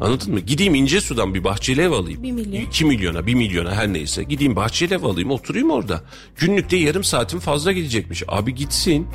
Anladın 0.02 0.32
mı? 0.32 0.40
Gideyim 0.40 0.74
ince 0.74 1.00
sudan 1.00 1.34
bir 1.34 1.44
bahçeli 1.44 1.80
ev 1.80 1.90
alayım. 1.90 2.22
1 2.22 2.32
milyon. 2.32 2.62
2 2.62 2.84
milyona 2.84 3.26
1 3.26 3.34
milyona 3.34 3.74
her 3.74 3.92
neyse. 3.92 4.22
Gideyim 4.22 4.56
bahçeli 4.56 4.94
ev 4.94 5.02
alayım 5.02 5.30
oturayım 5.30 5.70
orada. 5.70 6.02
Günlükte 6.36 6.76
yarım 6.76 7.04
saatim 7.04 7.40
fazla 7.40 7.72
gidecekmiş. 7.72 8.22
Abi 8.28 8.54
gitsin. 8.54 9.06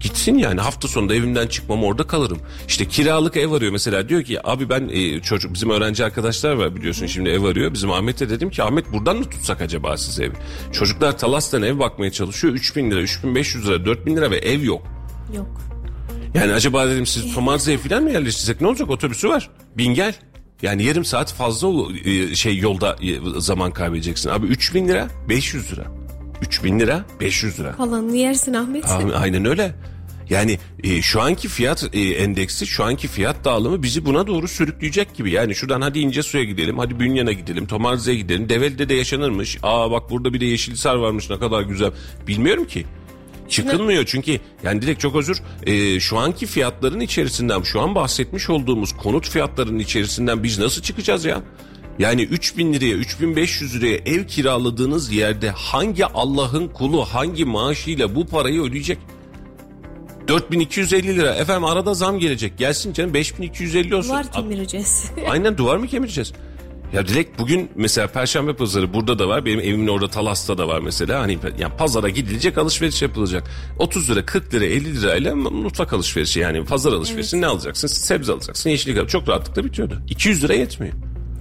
Gitsin 0.00 0.38
yani 0.38 0.60
hafta 0.60 0.88
sonunda 0.88 1.14
evimden 1.14 1.46
çıkmam 1.46 1.84
orada 1.84 2.06
kalırım. 2.06 2.38
İşte 2.68 2.88
kiralık 2.88 3.36
ev 3.36 3.52
arıyor 3.52 3.72
mesela 3.72 4.08
diyor 4.08 4.22
ki 4.22 4.48
abi 4.48 4.68
ben 4.68 4.88
e, 4.92 5.20
çocuk 5.20 5.54
bizim 5.54 5.70
öğrenci 5.70 6.04
arkadaşlar 6.04 6.52
var 6.52 6.76
biliyorsun 6.76 7.06
şimdi 7.06 7.28
ev 7.28 7.44
arıyor. 7.44 7.74
Bizim 7.74 7.90
Ahmet'e 7.90 8.30
dedim 8.30 8.50
ki 8.50 8.62
Ahmet 8.62 8.92
buradan 8.92 9.16
mı 9.16 9.24
tutsak 9.24 9.60
acaba 9.60 9.96
siz 9.96 10.20
evi? 10.20 10.34
Çocuklar 10.72 11.18
Talas'tan 11.18 11.62
ev 11.62 11.78
bakmaya 11.78 12.12
çalışıyor 12.12 12.54
3000 12.54 12.90
lira 12.90 13.00
3500 13.00 13.66
lira 13.66 13.84
4000 13.84 14.16
lira 14.16 14.30
ve 14.30 14.36
ev 14.36 14.62
yok. 14.62 14.82
Yok. 15.36 15.73
Yani 16.34 16.52
acaba 16.52 16.88
dedim 16.88 17.06
siz 17.06 17.34
Tomarza'ya 17.34 17.78
falan 17.78 18.02
mı 18.02 18.10
yerleştirsek 18.10 18.60
ne 18.60 18.66
olacak 18.66 18.90
otobüsü 18.90 19.28
var 19.28 19.50
bin 19.76 19.94
gel. 19.94 20.14
Yani 20.62 20.82
yarım 20.82 21.04
saat 21.04 21.32
fazla 21.32 21.68
e, 22.04 22.34
şey 22.34 22.58
yolda 22.58 22.96
e, 23.02 23.40
zaman 23.40 23.70
kaybedeceksin. 23.72 24.30
Abi 24.30 24.46
3000 24.46 24.88
lira 24.88 25.08
500 25.28 25.72
lira. 25.72 25.84
3000 26.42 26.80
lira 26.80 27.04
500 27.20 27.60
lira. 27.60 27.72
Kalanını 27.72 28.16
yersin 28.16 28.54
Ahmet. 28.54 28.90
Abi, 28.90 29.12
aynen 29.14 29.44
öyle. 29.44 29.74
Yani 30.30 30.58
e, 30.82 31.02
şu 31.02 31.22
anki 31.22 31.48
fiyat 31.48 31.90
e, 31.92 32.00
endeksi, 32.00 32.66
şu 32.66 32.84
anki 32.84 33.08
fiyat 33.08 33.44
dağılımı 33.44 33.82
bizi 33.82 34.06
buna 34.06 34.26
doğru 34.26 34.48
sürükleyecek 34.48 35.14
gibi. 35.14 35.30
Yani 35.30 35.54
şuradan 35.54 35.80
hadi 35.80 35.98
ince 35.98 36.22
suya 36.22 36.44
gidelim, 36.44 36.78
hadi 36.78 37.00
Bünyan'a 37.00 37.32
gidelim, 37.32 37.66
Tomarze'ye 37.66 38.16
gidelim. 38.16 38.48
Develi'de 38.48 38.88
de 38.88 38.94
yaşanırmış. 38.94 39.58
Aa 39.62 39.90
bak 39.90 40.10
burada 40.10 40.34
bir 40.34 40.40
de 40.40 40.44
Yeşilsar 40.44 40.94
varmış 40.94 41.30
ne 41.30 41.38
kadar 41.38 41.62
güzel. 41.62 41.90
Bilmiyorum 42.26 42.64
ki. 42.64 42.86
Çıkılmıyor 43.48 44.04
çünkü 44.06 44.40
yani 44.64 44.82
direkt 44.82 45.00
çok 45.00 45.16
özür 45.16 45.42
e, 45.66 46.00
şu 46.00 46.18
anki 46.18 46.46
fiyatların 46.46 47.00
içerisinden 47.00 47.62
şu 47.62 47.80
an 47.80 47.94
bahsetmiş 47.94 48.50
olduğumuz 48.50 48.92
konut 48.92 49.28
fiyatlarının 49.28 49.78
içerisinden 49.78 50.42
biz 50.42 50.58
nasıl 50.58 50.82
çıkacağız 50.82 51.24
ya? 51.24 51.42
Yani 51.98 52.22
3000 52.22 52.72
liraya 52.72 52.94
3500 52.94 53.74
liraya 53.74 53.96
ev 53.96 54.26
kiraladığınız 54.26 55.12
yerde 55.12 55.50
hangi 55.50 56.06
Allah'ın 56.06 56.68
kulu 56.68 57.04
hangi 57.04 57.44
maaşıyla 57.44 58.14
bu 58.14 58.26
parayı 58.26 58.62
ödeyecek? 58.62 58.98
4250 60.28 61.16
lira. 61.16 61.34
Efendim 61.34 61.64
arada 61.64 61.94
zam 61.94 62.18
gelecek. 62.18 62.58
Gelsin 62.58 62.92
canım 62.92 63.14
5250 63.14 63.94
olsun. 63.94 64.10
Var 64.10 64.32
kemireceğiz. 64.32 65.10
Aynen 65.28 65.58
duvar 65.58 65.76
mı 65.76 65.86
kemireceğiz? 65.86 66.32
Ya 66.94 67.08
direkt 67.08 67.38
bugün 67.38 67.70
mesela 67.74 68.06
Perşembe 68.06 68.56
pazarı 68.56 68.94
burada 68.94 69.18
da 69.18 69.28
var. 69.28 69.44
Benim 69.44 69.60
evimin 69.60 69.86
orada 69.86 70.08
Talas'ta 70.08 70.58
da 70.58 70.68
var 70.68 70.80
mesela. 70.80 71.20
Hani 71.20 71.38
yani 71.58 71.76
pazara 71.76 72.08
gidilecek 72.08 72.58
alışveriş 72.58 73.02
yapılacak. 73.02 73.50
30 73.78 74.10
lira 74.10 74.26
40 74.26 74.54
lira 74.54 74.64
50 74.64 75.00
lirayla 75.00 75.34
mutfak 75.34 75.92
alışverişi 75.92 76.40
yani 76.40 76.64
pazar 76.64 76.92
alışverişi 76.92 77.40
ne 77.40 77.46
alacaksın? 77.46 77.88
Sebze 77.88 78.32
alacaksın 78.32 78.70
yeşillik 78.70 78.96
alacaksın. 78.98 79.18
Çok 79.18 79.28
rahatlıkla 79.28 79.64
bitiyordu. 79.64 80.02
200 80.08 80.44
lira 80.44 80.54
yetmiyor. 80.54 80.94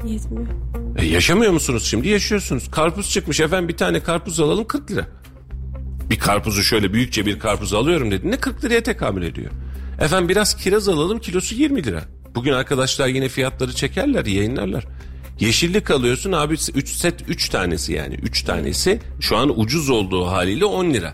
Yetmiyor. 0.05 0.47
E 0.97 1.05
yaşamıyor 1.05 1.51
musunuz 1.51 1.85
şimdi? 1.85 2.09
Yaşıyorsunuz. 2.09 2.71
Karpuz 2.71 3.09
çıkmış 3.09 3.39
efendim 3.39 3.67
bir 3.67 3.77
tane 3.77 3.99
karpuz 3.99 4.39
alalım 4.39 4.67
40 4.67 4.91
lira. 4.91 5.07
Bir 6.09 6.19
karpuzu 6.19 6.63
şöyle 6.63 6.93
büyükçe 6.93 7.25
bir 7.25 7.39
karpuz 7.39 7.73
alıyorum 7.73 8.11
dediğinde 8.11 8.37
40 8.37 8.63
liraya 8.63 8.83
tekamül 8.83 9.23
ediyor. 9.23 9.51
Efendim 10.01 10.29
biraz 10.29 10.57
kiraz 10.57 10.89
alalım 10.89 11.19
kilosu 11.19 11.55
20 11.55 11.83
lira. 11.83 12.03
Bugün 12.35 12.53
arkadaşlar 12.53 13.07
yine 13.07 13.29
fiyatları 13.29 13.73
çekerler 13.73 14.25
yayınlarlar. 14.25 14.85
Yeşillik 15.39 15.91
alıyorsun 15.91 16.31
abi 16.31 16.53
3 16.53 16.89
set 16.89 17.15
3 17.27 17.49
tanesi 17.49 17.93
yani 17.93 18.15
3 18.15 18.43
tanesi 18.43 18.99
şu 19.19 19.37
an 19.37 19.59
ucuz 19.59 19.89
olduğu 19.89 20.25
haliyle 20.25 20.65
10 20.65 20.93
lira. 20.93 21.13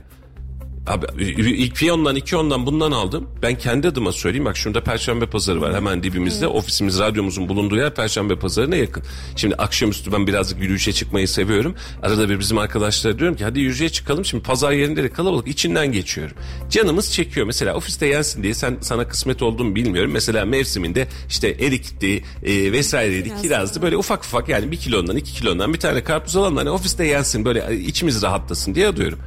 Abi 0.88 1.06
ilk 1.38 1.76
piyondan 1.76 2.16
iki 2.16 2.36
ondan 2.38 2.66
bundan 2.66 2.92
aldım. 2.92 3.28
Ben 3.42 3.58
kendi 3.58 3.88
adıma 3.88 4.12
söyleyeyim 4.12 4.46
bak 4.46 4.58
şurada 4.58 4.84
Perşembe 4.84 5.26
Pazarı 5.26 5.62
var 5.62 5.76
hemen 5.76 6.04
dibimizde. 6.04 6.48
Ofisimiz 6.48 7.00
radyomuzun 7.00 7.50
bulunduğu 7.50 7.76
yer 7.76 7.96
Perşembe 7.96 8.36
Pazarı'na 8.40 8.76
yakın. 8.76 9.04
Şimdi 9.36 9.56
akşamüstü 9.56 10.12
ben 10.12 10.28
birazcık 10.28 10.62
yürüyüşe 10.62 10.94
çıkmayı 10.94 11.28
seviyorum. 11.28 11.76
Arada 12.04 12.30
bir 12.30 12.40
bizim 12.40 12.58
arkadaşlara 12.58 13.20
diyorum 13.20 13.38
ki 13.38 13.44
hadi 13.44 13.60
yürüyüşe 13.60 13.90
çıkalım. 13.90 14.26
Şimdi 14.26 14.44
pazar 14.44 14.72
yerinde 14.72 15.04
de 15.04 15.10
kalabalık 15.10 15.48
içinden 15.48 15.92
geçiyorum. 15.92 16.36
Canımız 16.70 17.12
çekiyor. 17.14 17.46
Mesela 17.46 17.76
ofiste 17.76 18.08
yensin 18.08 18.44
diye 18.44 18.54
sen 18.54 18.78
sana 18.82 19.08
kısmet 19.08 19.42
olduğunu 19.42 19.76
bilmiyorum. 19.76 20.12
Mesela 20.12 20.46
mevsiminde 20.46 21.08
işte 21.30 21.48
erikti 21.48 22.24
e, 22.44 22.72
vesaireydi 22.72 23.30
Kiraz. 23.30 23.42
kirazdı 23.42 23.82
böyle 23.82 23.98
ufak 23.98 24.24
ufak 24.24 24.50
yani 24.50 24.72
bir 24.72 24.78
kilondan 24.78 25.18
iki 25.18 25.34
kilondan 25.34 25.74
bir 25.74 25.80
tane 25.80 26.04
karpuz 26.04 26.36
alalım 26.36 26.58
hani 26.58 26.70
ofiste 26.70 27.06
yensin 27.06 27.46
böyle 27.46 27.80
içimiz 27.80 28.22
rahatlasın 28.22 28.76
diye 28.76 28.88
alıyorum. 28.88 29.20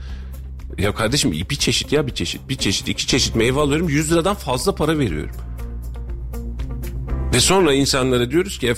Ya 0.79 0.95
kardeşim 0.95 1.33
bir 1.33 1.57
çeşit 1.57 1.93
ya 1.93 2.07
bir 2.07 2.15
çeşit. 2.15 2.49
Bir 2.49 2.57
çeşit 2.57 2.89
iki 2.89 3.07
çeşit 3.07 3.37
meyve 3.37 3.61
alıyorum 3.61 3.89
100 3.89 4.13
liradan 4.13 4.35
fazla 4.35 4.75
para 4.75 4.99
veriyorum. 4.99 5.37
Ve 7.33 7.40
sonra 7.40 7.75
insanlara 7.75 8.31
diyoruz 8.31 8.59
ki 8.59 8.75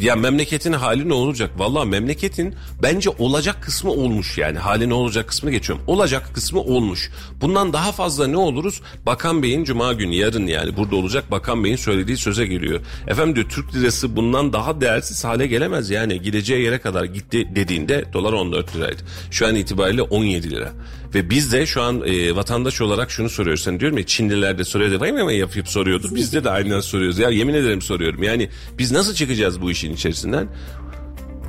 ya 0.00 0.16
memleketin 0.16 0.72
hali 0.72 1.08
ne 1.08 1.14
olacak? 1.14 1.50
Valla 1.58 1.84
memleketin 1.84 2.54
bence 2.82 3.10
olacak 3.10 3.62
kısmı 3.62 3.90
olmuş 3.90 4.38
yani. 4.38 4.58
Hali 4.58 4.88
ne 4.88 4.94
olacak 4.94 5.28
kısmı 5.28 5.50
geçiyorum. 5.50 5.84
Olacak 5.86 6.30
kısmı 6.34 6.60
olmuş. 6.60 7.10
Bundan 7.40 7.72
daha 7.72 7.92
fazla 7.92 8.26
ne 8.26 8.36
oluruz? 8.36 8.80
Bakan 9.06 9.42
Bey'in 9.42 9.64
cuma 9.64 9.92
günü 9.92 10.14
yarın 10.14 10.46
yani 10.46 10.76
burada 10.76 10.96
olacak 10.96 11.30
Bakan 11.30 11.64
Bey'in 11.64 11.76
söylediği 11.76 12.16
söze 12.16 12.46
geliyor. 12.46 12.80
Efendim 13.06 13.36
diyor 13.36 13.48
Türk 13.48 13.74
lirası 13.74 14.16
bundan 14.16 14.52
daha 14.52 14.80
değersiz 14.80 15.24
hale 15.24 15.46
gelemez 15.46 15.90
yani. 15.90 16.22
Gideceği 16.22 16.64
yere 16.64 16.78
kadar 16.78 17.04
gitti 17.04 17.48
dediğinde 17.56 18.04
dolar 18.12 18.32
14 18.32 18.76
liraydı. 18.76 19.02
Şu 19.30 19.46
an 19.46 19.54
itibariyle 19.54 20.02
17 20.02 20.50
lira. 20.50 20.72
Ve 21.16 21.30
biz 21.30 21.52
de 21.52 21.66
şu 21.66 21.82
an 21.82 22.02
e, 22.06 22.36
vatandaş 22.36 22.80
olarak 22.80 23.10
şunu 23.10 23.28
soruyoruz. 23.28 23.62
Sen 23.62 23.80
diyorum 23.80 23.98
ya 23.98 24.06
Çinliler 24.06 24.58
de 24.58 24.64
soruyor. 24.64 25.00
Vay 25.00 25.12
mı 25.12 25.32
yapıp 25.32 25.68
soruyordur. 25.68 26.14
Biz 26.14 26.32
de 26.32 26.44
de 26.44 26.50
aynen 26.50 26.80
soruyoruz. 26.80 27.18
Ya 27.18 27.30
yemin 27.30 27.54
ederim 27.54 27.82
soruyorum. 27.82 28.22
Yani 28.22 28.48
biz 28.78 28.92
nasıl 28.92 29.14
çıkacağız 29.14 29.60
bu 29.60 29.70
işin 29.70 29.94
içerisinden? 29.94 30.48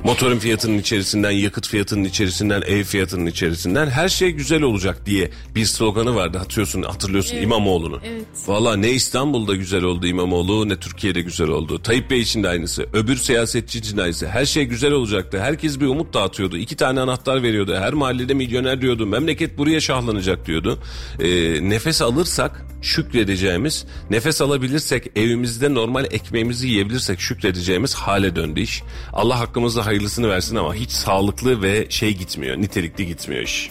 Motorun 0.04 0.38
fiyatının 0.38 0.78
içerisinden, 0.78 1.30
yakıt 1.30 1.68
fiyatının 1.68 2.04
içerisinden, 2.04 2.62
ev 2.66 2.84
fiyatının 2.84 3.26
içerisinden 3.26 3.86
her 3.86 4.08
şey 4.08 4.30
güzel 4.30 4.62
olacak 4.62 5.06
diye 5.06 5.30
bir 5.54 5.64
sloganı 5.64 6.14
vardı. 6.14 6.38
Hatırlıyorsun, 6.38 6.82
hatırlıyorsun 6.82 7.34
Evet, 7.34 7.44
İmamoğlu'nu. 7.44 8.00
evet. 8.04 8.24
Valla 8.46 8.76
ne 8.76 8.90
İstanbul'da 8.90 9.54
güzel 9.54 9.82
oldu 9.82 10.06
İmamoğlu 10.06 10.68
ne 10.68 10.76
Türkiye'de 10.76 11.20
güzel 11.20 11.48
oldu. 11.48 11.82
Tayyip 11.82 12.10
Bey 12.10 12.20
için 12.20 12.42
de 12.42 12.48
aynısı. 12.48 12.86
Öbür 12.92 13.16
siyasetçi 13.16 13.78
için 13.78 13.96
de 13.96 14.02
aynısı. 14.02 14.28
Her 14.28 14.44
şey 14.46 14.64
güzel 14.64 14.92
olacaktı. 14.92 15.40
Herkes 15.40 15.80
bir 15.80 15.86
umut 15.86 16.14
dağıtıyordu. 16.14 16.56
İki 16.56 16.76
tane 16.76 17.00
anahtar 17.00 17.42
veriyordu. 17.42 17.74
Her 17.78 17.92
mahallede 17.92 18.34
milyoner 18.34 18.80
diyordu. 18.80 19.06
Memleket 19.06 19.58
buraya 19.58 19.80
şahlanacak 19.80 20.46
diyordu. 20.46 20.78
Ee, 21.20 21.28
nefes 21.70 22.02
alırsak 22.02 22.64
şükredeceğimiz, 22.82 23.84
nefes 24.10 24.40
alabilirsek 24.40 25.06
evimizde 25.16 25.74
normal 25.74 26.04
ekmeğimizi 26.04 26.68
yiyebilirsek 26.68 27.20
şükredeceğimiz 27.20 27.94
hale 27.94 28.36
döndü 28.36 28.60
iş. 28.60 28.82
Allah 29.12 29.40
hakkımızda 29.40 29.86
hayırlısını 29.98 30.28
versin 30.28 30.56
ama 30.56 30.74
hiç 30.74 30.90
sağlıklı 30.90 31.62
ve 31.62 31.86
şey 31.90 32.14
gitmiyor, 32.16 32.56
nitelikli 32.56 33.06
gitmiyor 33.06 33.42
iş. 33.42 33.70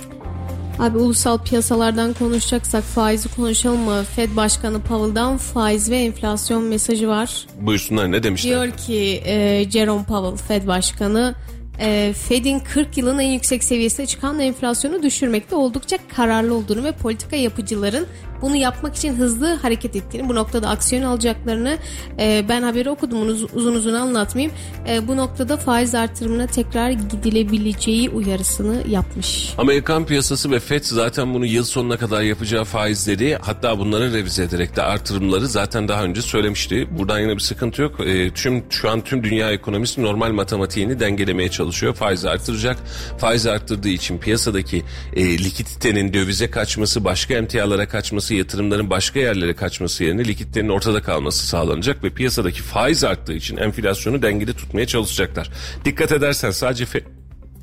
Abi 0.80 0.98
ulusal 0.98 1.38
piyasalardan 1.38 2.14
konuşacaksak 2.14 2.84
faizi 2.84 3.36
konuşalım 3.36 3.80
mı? 3.80 4.04
Fed 4.16 4.36
Başkanı 4.36 4.82
Powell'dan 4.82 5.38
faiz 5.38 5.92
ve 5.92 5.98
enflasyon 5.98 6.64
mesajı 6.64 7.08
var. 7.08 7.48
Buyursunlar 7.62 8.12
ne 8.12 8.24
demişler? 8.24 8.52
Diyor 8.52 8.78
ki 8.78 9.22
e, 9.26 9.66
Jerome 9.70 10.04
Powell 10.04 10.48
Fed 10.48 10.68
Başkanı 10.68 11.36
e, 11.80 12.14
Fed'in 12.14 12.60
40 12.60 12.98
yılın 12.98 13.20
en 13.20 13.32
yüksek 13.32 13.64
seviyesine 13.64 14.06
çıkan 14.06 14.40
enflasyonu 14.40 15.04
düşürmekte 15.04 15.56
oldukça 15.56 15.98
kararlı 16.16 16.54
olduğunu 16.54 16.84
ve 16.84 16.92
politika 16.92 17.36
yapıcıların 17.36 18.08
bunu 18.42 18.56
yapmak 18.56 18.96
için 18.96 19.16
hızlı 19.16 19.54
hareket 19.54 19.96
ettiğini, 19.96 20.30
bu 20.30 20.36
noktada 20.36 20.70
aksiyon 20.70 21.04
alacaklarını 21.04 21.78
e, 22.20 22.46
ben 22.50 22.62
haberi 22.62 22.90
okudum 22.90 23.22
bunu 23.22 23.32
uz- 23.32 23.54
uzun 23.54 23.76
uzun 23.76 23.94
anlatmayayım. 23.94 24.56
E, 24.90 25.08
bu 25.08 25.18
noktada 25.18 25.58
faiz 25.58 25.96
artırımına 25.96 26.48
tekrar 26.48 26.90
gidilebileceği 26.92 28.10
uyarısını 28.10 28.84
yapmış. 28.88 29.54
Amerikan 29.58 30.06
piyasası 30.06 30.52
ve 30.52 30.60
FED 30.60 30.84
zaten 30.84 31.34
bunu 31.34 31.46
yıl 31.46 31.64
sonuna 31.64 31.98
kadar 31.98 32.22
yapacağı 32.22 32.64
faizleri 32.64 33.38
hatta 33.42 33.80
bunları 33.80 34.14
revize 34.14 34.44
ederek 34.44 34.76
de 34.76 34.82
artırımları 34.82 35.48
zaten 35.48 35.88
daha 35.88 36.04
önce 36.04 36.22
söylemişti. 36.22 36.88
Buradan 36.98 37.20
yine 37.20 37.36
bir 37.36 37.40
sıkıntı 37.42 37.82
yok. 37.82 38.00
E, 38.00 38.32
tüm 38.34 38.64
Şu 38.70 38.90
an 38.90 39.02
tüm 39.02 39.24
dünya 39.24 39.52
ekonomisi 39.52 40.04
normal 40.04 40.32
matematiğini 40.32 41.00
dengelemeye 41.00 41.50
çalışıyor. 41.50 41.67
Faiz 41.94 42.26
artıracak. 42.26 42.78
Faiz 43.18 43.48
arttırdığı 43.48 43.90
için 43.90 44.18
piyasadaki 44.18 44.84
e, 45.16 45.38
likiditenin 45.38 46.14
dövize 46.14 46.52
kaçması, 46.52 47.04
başka 47.04 47.34
emtialara 47.34 47.88
kaçması, 47.88 48.36
yatırımların 48.36 48.90
başka 48.90 49.20
yerlere 49.20 49.56
kaçması 49.56 50.04
yerine 50.04 50.26
likiditenin 50.26 50.70
ortada 50.70 51.02
kalması 51.02 51.48
sağlanacak 51.48 52.04
ve 52.04 52.10
piyasadaki 52.10 52.62
faiz 52.62 53.04
arttığı 53.04 53.34
için 53.34 53.58
enflasyonu 53.58 54.22
dengede 54.22 54.54
tutmaya 54.54 54.88
çalışacaklar. 54.88 55.50
Dikkat 55.86 56.12
edersen 56.12 56.52
sadece 56.52 56.86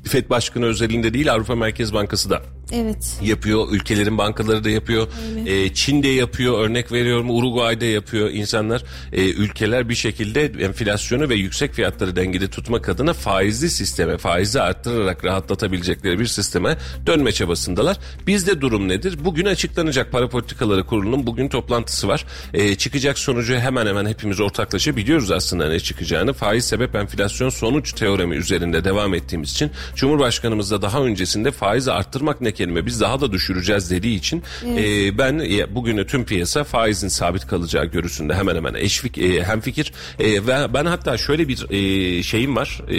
FED, 0.07 0.29
Başkanı 0.29 0.65
özelinde 0.65 1.13
değil 1.13 1.33
Avrupa 1.33 1.55
Merkez 1.55 1.93
Bankası 1.93 2.29
da 2.29 2.41
Evet. 2.73 3.17
yapıyor. 3.21 3.67
Ülkelerin 3.71 4.17
bankaları 4.17 4.63
da 4.63 4.69
yapıyor. 4.69 5.07
Ee, 5.45 5.73
Çin 5.73 6.03
de 6.03 6.07
yapıyor. 6.07 6.59
Örnek 6.59 6.91
veriyorum 6.91 7.29
Uruguay'da 7.29 7.85
yapıyor. 7.85 8.29
İnsanlar 8.29 8.83
e, 9.13 9.29
ülkeler 9.29 9.89
bir 9.89 9.95
şekilde 9.95 10.45
enflasyonu 10.45 11.29
ve 11.29 11.35
yüksek 11.35 11.73
fiyatları 11.73 12.15
dengede 12.15 12.47
tutmak 12.47 12.89
adına 12.89 13.13
faizli 13.13 13.69
sisteme, 13.69 14.17
faizi 14.17 14.61
arttırarak 14.61 15.25
rahatlatabilecekleri 15.25 16.19
bir 16.19 16.25
sisteme 16.25 16.77
dönme 17.05 17.31
çabasındalar. 17.31 17.97
Bizde 18.27 18.61
durum 18.61 18.87
nedir? 18.87 19.17
Bugün 19.25 19.45
açıklanacak 19.45 20.11
para 20.11 20.29
politikaları 20.29 20.85
kurulunun 20.85 21.27
bugün 21.27 21.49
toplantısı 21.49 22.07
var. 22.07 22.25
Ee, 22.53 22.75
çıkacak 22.75 23.19
sonucu 23.19 23.55
hemen 23.55 23.85
hemen 23.87 24.05
hepimiz 24.05 24.39
ortaklaşa 24.39 24.95
biliyoruz 24.95 25.31
aslında 25.31 25.69
ne 25.69 25.79
çıkacağını. 25.79 26.33
Faiz 26.33 26.65
sebep 26.65 26.95
enflasyon 26.95 27.49
sonuç 27.49 27.93
teoremi 27.93 28.35
üzerinde 28.35 28.83
devam 28.83 29.13
ettiğimiz 29.13 29.51
için 29.51 29.71
Cumhurbaşkanımız 29.95 30.71
da 30.71 30.81
daha 30.81 31.01
öncesinde 31.01 31.51
faizi 31.51 31.91
arttırmak 31.91 32.41
ne 32.41 32.51
kelime 32.51 32.85
biz 32.85 33.01
daha 33.01 33.21
da 33.21 33.31
düşüreceğiz 33.31 33.91
dediği 33.91 34.15
için 34.15 34.43
e, 34.77 35.17
ben 35.17 35.39
e, 35.39 35.75
bugün 35.75 36.03
tüm 36.03 36.25
piyasa 36.25 36.63
faizin 36.63 37.07
sabit 37.07 37.47
kalacağı 37.47 37.85
görüşünde 37.85 38.33
hemen 38.33 38.55
hemen 38.55 38.73
eşvik 38.73 39.17
e, 39.17 39.43
hemfikir. 39.43 39.93
E, 40.19 40.47
ve 40.47 40.73
ben 40.73 40.85
hatta 40.85 41.17
şöyle 41.17 41.47
bir 41.47 41.65
e, 41.69 42.23
şeyim 42.23 42.55
var 42.55 42.81
e, 42.89 42.97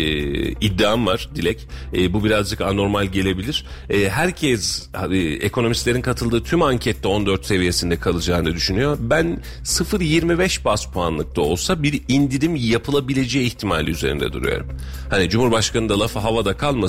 iddiam 0.51 1.07
var 1.07 1.29
Dilek. 1.35 1.69
E, 1.95 2.13
bu 2.13 2.25
birazcık 2.25 2.61
anormal 2.61 3.07
gelebilir. 3.07 3.65
E, 3.91 4.09
herkes 4.09 4.89
e, 5.13 5.17
ekonomistlerin 5.19 6.03
katıldığı 6.03 6.43
tüm 6.43 6.63
ankette 6.63 7.09
14 7.09 7.47
seviyesinde 7.47 7.97
kalacağını 8.01 8.55
düşünüyor. 8.55 8.99
Ben 9.01 9.43
0.25 9.65 10.65
bas 10.65 10.87
puanlık 10.87 11.37
da 11.37 11.41
olsa 11.41 11.83
bir 11.83 12.03
indirim 12.09 12.57
yapılabileceği 12.57 13.47
ihtimali 13.47 13.91
üzerinde 13.91 14.33
duruyorum. 14.33 14.69
Hani 15.11 15.29
Cumhurbaşkanı 15.29 15.89
da 15.89 16.01
lafı 16.01 16.19
havada 16.19 16.57
kalmasın 16.57 16.86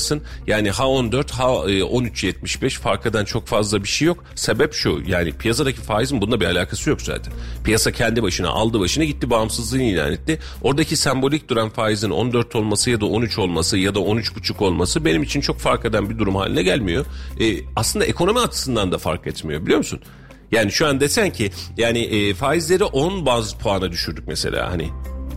yani 0.48 0.72
ha 0.72 0.88
14 0.88 1.32
ha 1.32 1.44
e, 1.44 1.80
13.75 1.80 2.70
fark 2.70 3.06
eden 3.06 3.26
çok 3.26 3.48
fazla 3.48 3.84
bir 3.84 3.88
şey 3.88 4.06
yok. 4.06 4.24
Sebep 4.36 4.74
şu 4.74 5.02
yani 5.08 5.32
piyasadaki 5.32 5.82
faizin 5.82 6.22
bununla 6.22 6.40
bir 6.40 6.46
alakası 6.46 6.90
yok 6.90 7.02
zaten. 7.02 7.34
Piyasa 7.64 7.92
kendi 7.92 8.24
başına 8.24 8.50
aldı 8.50 8.80
başına 8.80 9.04
gitti 9.04 9.30
bağımsızlığını 9.30 9.84
ilan 9.84 10.12
etti. 10.12 10.40
Oradaki 10.62 10.98
sembolik 10.98 11.50
duran 11.50 11.70
faizin 11.70 12.10
14 12.10 12.56
olması 12.56 12.90
ya 12.90 13.02
da 13.02 13.06
13 13.06 13.40
olması 13.40 13.78
ya 13.78 13.96
da 13.96 14.00
13,5 14.00 14.64
olması 14.64 15.06
benim 15.06 15.24
için 15.24 15.42
çok 15.42 15.60
fark 15.60 15.86
eden 15.86 16.10
bir 16.10 16.18
durum 16.20 16.36
haline 16.36 16.64
gelmiyor. 16.64 17.06
E, 17.40 17.60
aslında 17.76 18.06
ekonomi 18.06 18.40
açısından 18.40 18.92
da 18.92 18.98
fark 18.98 19.28
etmiyor 19.28 19.62
biliyor 19.62 19.78
musun? 19.78 20.00
Yani 20.52 20.72
şu 20.72 20.88
an 20.88 21.00
desen 21.00 21.32
ki 21.32 21.52
yani 21.78 22.00
e, 22.00 22.34
faizleri 22.34 22.84
10 22.84 23.26
baz 23.26 23.54
puana 23.58 23.92
düşürdük 23.92 24.28
mesela 24.28 24.72
hani 24.72 24.90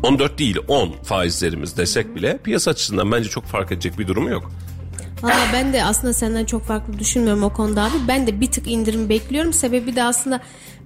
14 0.02 0.38
değil 0.38 0.56
10 0.68 0.92
faizlerimiz 1.02 1.76
desek 1.76 2.14
bile 2.14 2.38
piyasa 2.38 2.70
açısından 2.70 3.12
bence 3.12 3.28
çok 3.28 3.44
fark 3.44 3.72
edecek 3.72 3.98
bir 3.98 4.08
durumu 4.08 4.30
yok. 4.30 4.52
Valla 5.22 5.46
ben 5.52 5.72
de 5.72 5.84
aslında 5.84 6.12
senden 6.12 6.44
çok 6.44 6.64
farklı 6.64 6.98
düşünmüyorum 6.98 7.42
o 7.42 7.52
konuda 7.52 7.82
abi. 7.82 7.96
Ben 8.08 8.26
de 8.26 8.40
bir 8.40 8.50
tık 8.50 8.70
indirim 8.70 9.08
bekliyorum. 9.08 9.52
Sebebi 9.52 9.96
de 9.96 10.02
aslında 10.02 10.40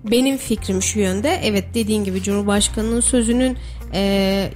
benim 0.05 0.37
fikrim 0.37 0.83
şu 0.83 0.99
yönde. 1.01 1.41
Evet 1.43 1.65
dediğin 1.75 2.05
gibi 2.05 2.23
Cumhurbaşkanı'nın 2.23 3.01
sözünün 3.01 3.59
e, 3.95 4.01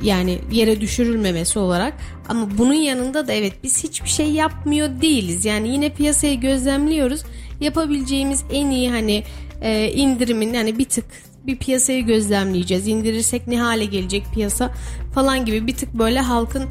yani 0.03 0.39
yere 0.53 0.81
düşürülmemesi 0.81 1.59
olarak. 1.59 1.95
Ama 2.29 2.49
bunun 2.59 2.75
yanında 2.75 3.29
da 3.29 3.33
evet 3.33 3.53
biz 3.63 3.85
hiçbir 3.85 4.09
şey 4.09 4.31
yapmıyor 4.31 4.89
değiliz. 5.01 5.45
Yani 5.45 5.69
yine 5.69 5.91
piyasayı 5.91 6.41
gözlemliyoruz. 6.41 7.23
Yapabileceğimiz 7.61 8.45
en 8.53 8.71
iyi 8.71 8.91
hani 8.91 9.25
e, 9.61 9.93
indirimin 9.93 10.55
yani 10.55 10.79
bir 10.79 10.85
tık 10.85 11.05
bir 11.49 11.57
piyasayı 11.57 12.07
gözlemleyeceğiz. 12.07 12.89
İndirirsek 12.89 13.47
ne 13.47 13.61
hale 13.61 13.85
gelecek 13.85 14.25
piyasa 14.35 14.75
falan 15.19 15.45
gibi 15.45 15.67
bir 15.67 15.77
tık 15.77 15.95
böyle 15.95 16.21
halkın 16.21 16.65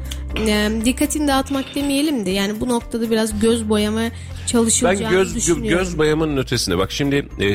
e, 0.46 0.70
dikkatini 0.84 1.28
dağıtmak 1.28 1.74
demeyelim 1.74 2.26
de 2.26 2.30
yani 2.30 2.60
bu 2.60 2.68
noktada 2.68 3.10
biraz 3.10 3.40
göz 3.40 3.68
boyama 3.68 4.02
çalışılacağını 4.46 5.04
Ben 5.04 5.10
göz, 5.18 5.32
gö- 5.32 5.36
düşünüyorum. 5.36 5.78
göz 5.78 5.98
boyamanın 5.98 6.36
ötesine 6.36 6.78
bak 6.78 6.92
şimdi 6.92 7.28
e, 7.40 7.48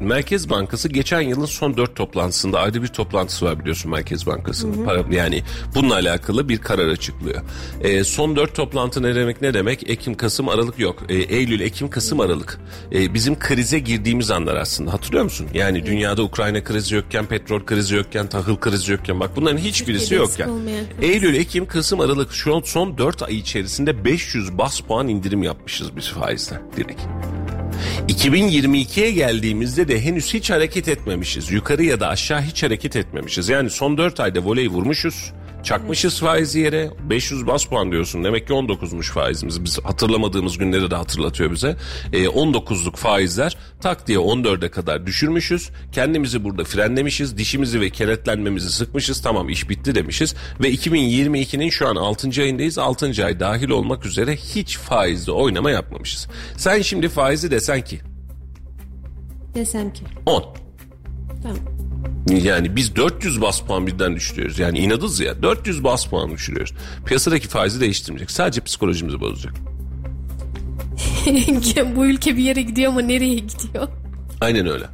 Merkez 0.00 0.50
Bankası 0.50 0.88
geçen 0.88 1.20
yılın 1.20 1.44
son 1.46 1.76
dört 1.76 1.96
toplantısında 1.96 2.60
ayrı 2.60 2.82
bir 2.82 2.88
toplantısı 2.88 3.44
var 3.44 3.60
biliyorsun 3.60 3.90
Merkez 3.90 4.26
Bankası'nın. 4.26 4.84
Para, 4.84 5.04
yani 5.10 5.42
bununla 5.74 5.94
alakalı 5.94 6.48
bir 6.48 6.58
karar 6.58 6.88
açıklıyor. 6.88 7.42
E, 7.80 8.04
son 8.04 8.36
dört 8.36 8.54
toplantı 8.54 9.02
ne 9.02 9.14
demek 9.14 9.42
ne 9.42 9.54
demek? 9.54 9.90
Ekim, 9.90 10.14
Kasım, 10.14 10.48
Aralık 10.48 10.78
yok. 10.78 11.02
E, 11.08 11.14
Eylül, 11.14 11.60
Ekim, 11.60 11.90
Kasım, 11.90 12.20
Aralık. 12.20 12.60
E, 12.92 13.14
bizim 13.14 13.38
krize 13.38 13.78
girdiğimiz 13.78 14.30
anlar 14.30 14.56
aslında 14.56 14.92
hatırlıyor 14.92 15.24
musun? 15.24 15.46
Yani 15.54 15.86
dünyada 15.86 16.22
Ukrayna 16.22 16.64
krizi 16.64 16.94
yokken, 16.94 17.26
petrol 17.26 17.64
krizi 17.64 17.94
yokken, 17.96 18.26
tahıl 18.26 18.56
krizi 18.56 18.92
yokken 18.92 19.20
bak 19.20 19.30
bunların 19.36 19.58
hiçbirisi 19.58 20.05
Eksik 20.12 20.48
olmayan 20.48 20.86
kriz. 20.86 21.10
Eylül, 21.10 21.34
Ekim, 21.34 21.66
Kasım, 21.66 22.00
Aralık 22.00 22.32
şu 22.32 22.62
son 22.64 22.98
4 22.98 23.22
ay 23.22 23.36
içerisinde 23.36 24.04
500 24.04 24.58
bas 24.58 24.80
puan 24.80 25.08
indirim 25.08 25.42
yapmışız 25.42 25.96
biz 25.96 26.08
faizden 26.08 26.62
direkt. 26.76 27.00
2022'ye 28.08 29.10
geldiğimizde 29.10 29.88
de 29.88 30.04
henüz 30.04 30.34
hiç 30.34 30.50
hareket 30.50 30.88
etmemişiz. 30.88 31.50
Yukarı 31.52 31.84
ya 31.84 32.00
da 32.00 32.08
aşağı 32.08 32.42
hiç 32.42 32.62
hareket 32.62 32.96
etmemişiz. 32.96 33.48
Yani 33.48 33.70
son 33.70 33.98
4 33.98 34.20
ayda 34.20 34.44
voleyi 34.44 34.68
vurmuşuz. 34.68 35.32
Çakmışız 35.66 36.20
faizi 36.20 36.60
yere 36.60 36.90
500 37.10 37.46
bas 37.46 37.64
puan 37.64 37.92
diyorsun. 37.92 38.24
Demek 38.24 38.46
ki 38.46 38.52
19'muş 38.52 39.12
faizimiz. 39.12 39.64
Biz 39.64 39.78
hatırlamadığımız 39.84 40.58
günleri 40.58 40.90
de 40.90 40.94
hatırlatıyor 40.94 41.50
bize. 41.52 41.76
E, 42.12 42.24
19'luk 42.24 42.96
faizler 42.96 43.56
tak 43.80 44.06
diye 44.06 44.18
14'e 44.18 44.68
kadar 44.68 45.06
düşürmüşüz. 45.06 45.70
Kendimizi 45.92 46.44
burada 46.44 46.64
frenlemişiz. 46.64 47.38
Dişimizi 47.38 47.80
ve 47.80 47.90
kenetlenmemizi 47.90 48.70
sıkmışız. 48.70 49.22
Tamam 49.22 49.48
iş 49.48 49.68
bitti 49.68 49.94
demişiz. 49.94 50.34
Ve 50.62 50.74
2022'nin 50.74 51.70
şu 51.70 51.88
an 51.88 51.96
6. 51.96 52.42
ayındayız. 52.42 52.78
6. 52.78 53.24
ay 53.24 53.40
dahil 53.40 53.68
olmak 53.68 54.06
üzere 54.06 54.36
hiç 54.36 54.78
faizde 54.78 55.32
oynama 55.32 55.70
yapmamışız. 55.70 56.28
Sen 56.56 56.82
şimdi 56.82 57.08
faizi 57.08 57.50
desen 57.50 57.80
ki 57.84 58.00
Desem 59.54 59.92
ki 59.92 60.04
10. 60.26 60.44
tamam. 61.42 61.75
Yani 62.30 62.76
biz 62.76 62.96
400 62.96 63.40
bas 63.40 63.60
puan 63.60 63.86
birden 63.86 64.16
düşürüyoruz. 64.16 64.58
Yani 64.58 64.78
inadız 64.78 65.20
ya 65.20 65.42
400 65.42 65.84
bas 65.84 66.06
puan 66.06 66.30
düşürüyoruz. 66.30 66.72
Piyasadaki 67.06 67.48
faizi 67.48 67.80
değiştirmeyecek. 67.80 68.30
Sadece 68.30 68.60
psikolojimizi 68.60 69.20
bozacak. 69.20 69.54
bu 71.96 72.06
ülke 72.06 72.36
bir 72.36 72.42
yere 72.42 72.62
gidiyor 72.62 72.92
ama 72.92 73.00
nereye 73.00 73.34
gidiyor? 73.34 73.88
Aynen 74.40 74.66
öyle. 74.66 74.84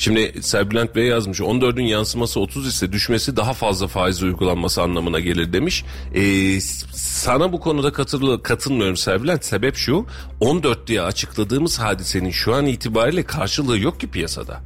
Şimdi 0.00 0.42
Serbülent 0.42 0.96
Bey 0.96 1.06
yazmış 1.06 1.40
14'ün 1.40 1.84
yansıması 1.84 2.40
30 2.40 2.66
ise 2.66 2.92
düşmesi 2.92 3.36
daha 3.36 3.52
fazla 3.52 3.86
faiz 3.86 4.22
uygulanması 4.22 4.82
anlamına 4.82 5.20
gelir 5.20 5.52
demiş. 5.52 5.84
Ee, 6.14 6.60
sana 6.94 7.52
bu 7.52 7.60
konuda 7.60 7.92
katılı, 7.92 8.42
katılmıyorum 8.42 8.96
Serbülent. 8.96 9.44
Sebep 9.44 9.76
şu 9.76 10.06
14 10.40 10.86
diye 10.86 11.02
açıkladığımız 11.02 11.78
hadisenin 11.78 12.30
şu 12.30 12.54
an 12.54 12.66
itibariyle 12.66 13.22
karşılığı 13.22 13.78
yok 13.78 14.00
ki 14.00 14.10
piyasada. 14.10 14.60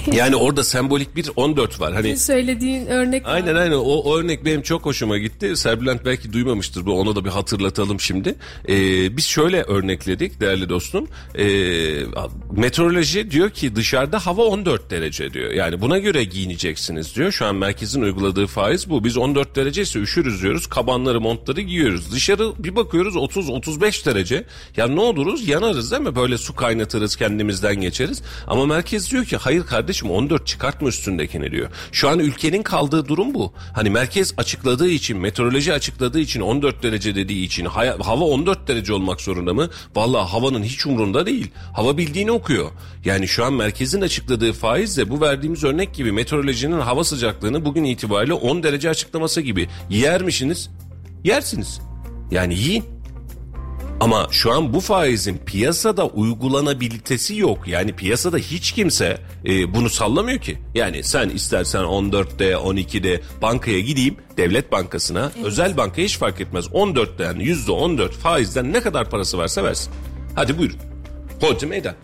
Yani 0.12 0.36
orada 0.36 0.64
sembolik 0.64 1.16
bir 1.16 1.30
14 1.36 1.80
var. 1.80 1.94
Hani 1.94 2.16
Söylediğin 2.16 2.86
örnek 2.86 3.26
var. 3.26 3.34
Aynen 3.34 3.54
aynen 3.54 3.76
o, 3.76 3.80
o 3.80 4.18
örnek 4.18 4.44
benim 4.44 4.62
çok 4.62 4.84
hoşuma 4.84 5.18
gitti. 5.18 5.56
Serbülent 5.56 6.04
belki 6.04 6.32
duymamıştır 6.32 6.86
bu 6.86 7.00
ona 7.00 7.16
da 7.16 7.24
bir 7.24 7.30
hatırlatalım 7.30 8.00
şimdi. 8.00 8.34
Ee, 8.68 9.16
biz 9.16 9.24
şöyle 9.24 9.62
örnekledik 9.62 10.40
değerli 10.40 10.68
dostum. 10.68 11.08
Ee, 11.38 11.44
meteoroloji 12.52 13.30
diyor 13.30 13.50
ki 13.50 13.76
dışarıda 13.76 14.26
hava 14.26 14.42
14 14.42 14.90
derece 14.90 15.32
diyor. 15.32 15.50
Yani 15.50 15.80
buna 15.80 15.98
göre 15.98 16.24
giyineceksiniz 16.24 17.16
diyor. 17.16 17.32
Şu 17.32 17.46
an 17.46 17.56
merkezin 17.56 18.02
uyguladığı 18.02 18.46
faiz 18.46 18.90
bu. 18.90 19.04
Biz 19.04 19.16
14 19.16 19.56
derece 19.56 19.82
ise 19.82 19.98
üşürüz 19.98 20.42
diyoruz. 20.42 20.66
Kabanları 20.66 21.20
montları 21.20 21.60
giyiyoruz. 21.60 22.12
Dışarı 22.12 22.52
bir 22.58 22.76
bakıyoruz 22.76 23.14
30-35 23.16 24.06
derece. 24.06 24.44
Ya 24.76 24.86
ne 24.86 25.00
oluruz 25.00 25.48
yanarız 25.48 25.90
değil 25.90 26.02
mi? 26.02 26.16
Böyle 26.16 26.38
su 26.38 26.54
kaynatırız 26.56 27.16
kendimizden 27.16 27.80
geçeriz. 27.80 28.22
Ama 28.46 28.66
merkez 28.66 29.10
diyor 29.12 29.24
ki 29.24 29.36
hayır 29.36 29.66
kardeşim 29.66 29.85
14 30.10 30.46
çıkartma 30.46 30.88
üstündekini 30.88 31.50
diyor. 31.50 31.68
Şu 31.92 32.08
an 32.08 32.18
ülkenin 32.18 32.62
kaldığı 32.62 33.08
durum 33.08 33.34
bu. 33.34 33.52
Hani 33.72 33.90
merkez 33.90 34.34
açıkladığı 34.36 34.88
için, 34.88 35.18
meteoroloji 35.18 35.72
açıkladığı 35.72 36.20
için 36.20 36.40
14 36.40 36.82
derece 36.82 37.14
dediği 37.14 37.44
için 37.44 37.64
hava 37.64 38.24
14 38.24 38.68
derece 38.68 38.92
olmak 38.92 39.20
zorunda 39.20 39.54
mı? 39.54 39.70
Vallahi 39.96 40.30
havanın 40.30 40.62
hiç 40.62 40.86
umrunda 40.86 41.26
değil. 41.26 41.50
Hava 41.72 41.98
bildiğini 41.98 42.30
okuyor. 42.30 42.70
Yani 43.04 43.28
şu 43.28 43.44
an 43.44 43.52
merkezin 43.52 44.00
açıkladığı 44.00 44.52
faizle 44.52 45.10
bu 45.10 45.20
verdiğimiz 45.20 45.64
örnek 45.64 45.94
gibi 45.94 46.12
meteorolojinin 46.12 46.80
hava 46.80 47.04
sıcaklığını 47.04 47.64
bugün 47.64 47.84
itibariyle 47.84 48.32
10 48.32 48.62
derece 48.62 48.90
açıklaması 48.90 49.40
gibi 49.40 49.68
yer 49.90 50.22
misiniz? 50.22 50.70
Yersiniz. 51.24 51.80
Yani 52.30 52.54
yiyin. 52.54 52.95
Ama 54.00 54.26
şu 54.30 54.52
an 54.52 54.72
bu 54.74 54.80
faizin 54.80 55.38
piyasada 55.46 56.06
uygulanabilitesi 56.06 57.36
yok. 57.36 57.68
Yani 57.68 57.92
piyasada 57.92 58.38
hiç 58.38 58.72
kimse 58.72 59.18
e, 59.46 59.74
bunu 59.74 59.90
sallamıyor 59.90 60.38
ki. 60.38 60.58
Yani 60.74 61.02
sen 61.02 61.28
istersen 61.28 61.82
14'te 61.82 62.52
12'de 62.52 63.20
bankaya 63.42 63.80
gideyim 63.80 64.16
devlet 64.36 64.72
bankasına 64.72 65.32
özel 65.44 65.76
banka 65.76 66.02
hiç 66.02 66.18
fark 66.18 66.40
etmez. 66.40 66.66
14'ten 66.66 67.34
%14 67.36 68.10
faizden 68.10 68.72
ne 68.72 68.80
kadar 68.80 69.10
parası 69.10 69.38
varsa 69.38 69.64
versin. 69.64 69.92
Hadi 70.34 70.58
buyurun. 70.58 70.78
Hodri 71.40 71.66
meydan. 71.66 71.94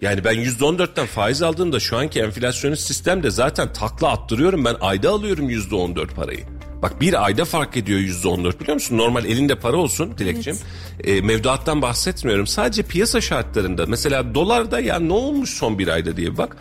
Yani 0.00 0.24
ben 0.24 0.34
%14'ten 0.34 1.06
faiz 1.06 1.42
aldığımda 1.42 1.80
şu 1.80 1.96
anki 1.96 2.20
enflasyonist 2.20 2.86
sistemde 2.86 3.30
zaten 3.30 3.72
takla 3.72 4.08
attırıyorum. 4.08 4.64
Ben 4.64 4.76
ayda 4.80 5.10
alıyorum 5.10 5.50
%14 5.50 6.06
parayı. 6.06 6.44
Bak 6.82 7.00
bir 7.00 7.24
ayda 7.24 7.44
fark 7.44 7.76
ediyor 7.76 7.98
yüzde 8.00 8.28
on 8.28 8.44
dört 8.44 8.60
biliyor 8.60 8.74
musun? 8.74 8.98
Normal 8.98 9.24
elinde 9.24 9.54
para 9.54 9.76
olsun 9.76 10.18
Dilekçim. 10.18 10.56
E, 11.04 11.20
mevduattan 11.20 11.82
bahsetmiyorum. 11.82 12.46
Sadece 12.46 12.82
piyasa 12.82 13.20
şartlarında 13.20 13.86
mesela 13.86 14.34
dolarda 14.34 14.80
ya 14.80 14.98
ne 14.98 15.12
olmuş 15.12 15.50
son 15.50 15.78
bir 15.78 15.88
ayda 15.88 16.16
diye 16.16 16.38
bak. 16.38 16.56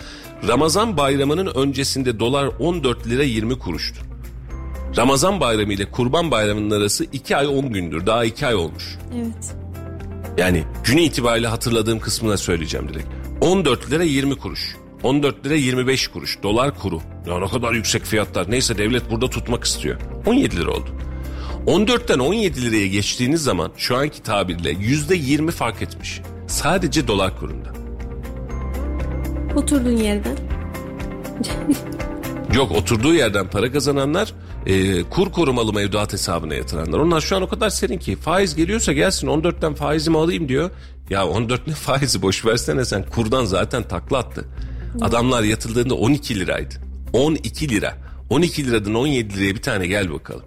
Ramazan 0.47 0.97
bayramının 0.97 1.45
öncesinde 1.55 2.19
dolar 2.19 2.49
14 2.60 3.07
lira 3.07 3.23
20 3.23 3.60
kuruştu. 3.60 4.01
Ramazan 4.97 5.39
bayramı 5.39 5.73
ile 5.73 5.86
kurban 5.91 6.31
bayramının 6.31 6.81
arası 6.81 7.05
2 7.12 7.38
ay 7.38 7.47
10 7.47 7.73
gündür. 7.73 8.05
Daha 8.05 8.25
2 8.25 8.47
ay 8.47 8.55
olmuş. 8.55 8.97
Evet. 9.15 9.55
Yani 10.38 10.63
günü 10.84 11.01
itibariyle 11.01 11.47
hatırladığım 11.47 11.99
kısmına 11.99 12.38
söyleyeceğim 12.38 12.89
direkt. 12.89 13.07
14 13.41 13.91
lira 13.91 14.03
20 14.03 14.36
kuruş. 14.36 14.75
14 15.04 15.46
lira 15.46 15.56
25 15.56 16.08
kuruş. 16.08 16.44
Dolar 16.44 16.80
kuru. 16.80 17.02
Ya 17.28 17.40
ne 17.40 17.48
kadar 17.48 17.74
yüksek 17.74 18.06
fiyatlar. 18.06 18.52
Neyse 18.52 18.78
devlet 18.78 19.12
burada 19.12 19.30
tutmak 19.30 19.64
istiyor. 19.64 20.00
17 20.26 20.58
lira 20.58 20.72
oldu. 20.72 20.90
14'ten 21.68 22.20
17 22.20 22.66
liraya 22.66 22.88
geçtiğiniz 22.88 23.44
zaman 23.44 23.72
şu 23.78 23.98
anki 23.98 24.24
tabirle 24.24 24.72
%20 24.72 25.52
fark 25.52 25.82
etmiş. 25.82 26.22
Sadece 26.48 27.08
dolar 27.08 27.40
kurunda. 27.40 27.74
Oturduğun 29.56 29.98
yerden. 29.98 30.38
Yok 32.56 32.72
oturduğu 32.72 33.14
yerden 33.14 33.48
para 33.48 33.72
kazananlar 33.72 34.34
e, 34.66 35.04
kur 35.04 35.32
korumalı 35.32 35.74
mevduat 35.74 36.14
hesabına 36.14 36.56
yatıranlar. 36.56 37.00
Onlar 37.00 37.22
şu 37.22 37.36
an 37.36 37.42
o 37.42 37.48
kadar 37.48 37.70
serin 37.70 37.98
ki 37.98 38.16
faiz 38.16 38.56
geliyorsa 38.56 38.94
gelsin 38.94 39.28
14'ten 39.28 39.74
faizimi 39.74 40.18
alayım 40.18 40.50
diyor. 40.50 40.72
Ya 41.10 41.28
14 41.28 41.68
ne 41.68 41.74
faizi 41.74 42.22
boş 42.22 42.46
versene 42.46 42.86
sen 42.86 43.04
kurdan 43.04 43.46
zaten 43.46 43.84
takla 43.84 44.18
attı. 44.18 44.46
Adamlar 45.01 45.43
yatıldığında 45.43 45.95
12 45.95 46.39
liraydı. 46.39 46.75
12 47.13 47.69
lira. 47.69 47.97
12 48.30 48.65
liradan 48.65 48.93
17 48.93 49.38
liraya 49.38 49.56
bir 49.56 49.62
tane 49.62 49.88
gel 49.88 50.13
bakalım. 50.13 50.45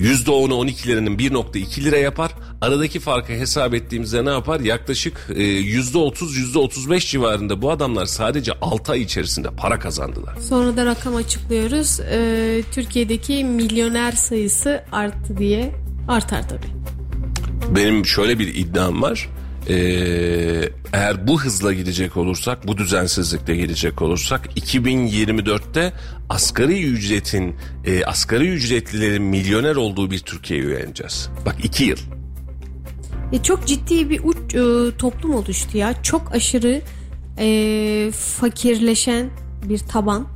%10'u 0.00 0.54
12 0.54 0.88
liranın 0.88 1.18
1.2 1.18 1.84
lira 1.84 1.96
yapar. 1.96 2.30
Aradaki 2.60 3.00
farkı 3.00 3.32
hesap 3.32 3.74
ettiğimizde 3.74 4.24
ne 4.24 4.30
yapar? 4.30 4.60
Yaklaşık 4.60 5.26
e, 5.30 5.42
%30 5.42 6.12
%35 6.54 7.10
civarında 7.10 7.62
bu 7.62 7.70
adamlar 7.70 8.06
sadece 8.06 8.52
6 8.60 8.92
ay 8.92 9.02
içerisinde 9.02 9.48
para 9.50 9.78
kazandılar. 9.78 10.36
Sonra 10.40 10.76
da 10.76 10.86
rakam 10.86 11.16
açıklıyoruz. 11.16 12.00
Ee, 12.00 12.62
Türkiye'deki 12.72 13.44
milyoner 13.44 14.12
sayısı 14.12 14.84
arttı 14.92 15.38
diye 15.38 15.72
artar 16.08 16.48
tabii. 16.48 16.66
Benim 17.76 18.06
şöyle 18.06 18.38
bir 18.38 18.54
iddiam 18.54 19.02
var. 19.02 19.28
Ee, 19.68 20.70
eğer 20.92 21.28
bu 21.28 21.40
hızla 21.40 21.72
gidecek 21.72 22.16
olursak, 22.16 22.66
bu 22.66 22.78
düzensizlikle 22.78 23.56
gidecek 23.56 24.02
olursak 24.02 24.56
2024'te 24.56 25.92
asgari 26.28 26.82
ücretin, 26.82 27.56
e, 27.84 28.04
asgari 28.04 28.48
ücretlilerin 28.48 29.22
milyoner 29.22 29.76
olduğu 29.76 30.10
bir 30.10 30.18
Türkiye'ye 30.18 30.66
uyanacağız. 30.66 31.30
Bak 31.46 31.56
iki 31.62 31.84
yıl. 31.84 31.98
E, 33.32 33.42
çok 33.42 33.66
ciddi 33.66 34.10
bir 34.10 34.20
uç 34.24 34.54
e, 34.54 34.96
toplum 34.96 35.34
oluştu 35.34 35.78
ya. 35.78 36.02
Çok 36.02 36.34
aşırı 36.34 36.82
e, 37.38 38.10
fakirleşen 38.12 39.30
bir 39.64 39.78
taban 39.78 40.28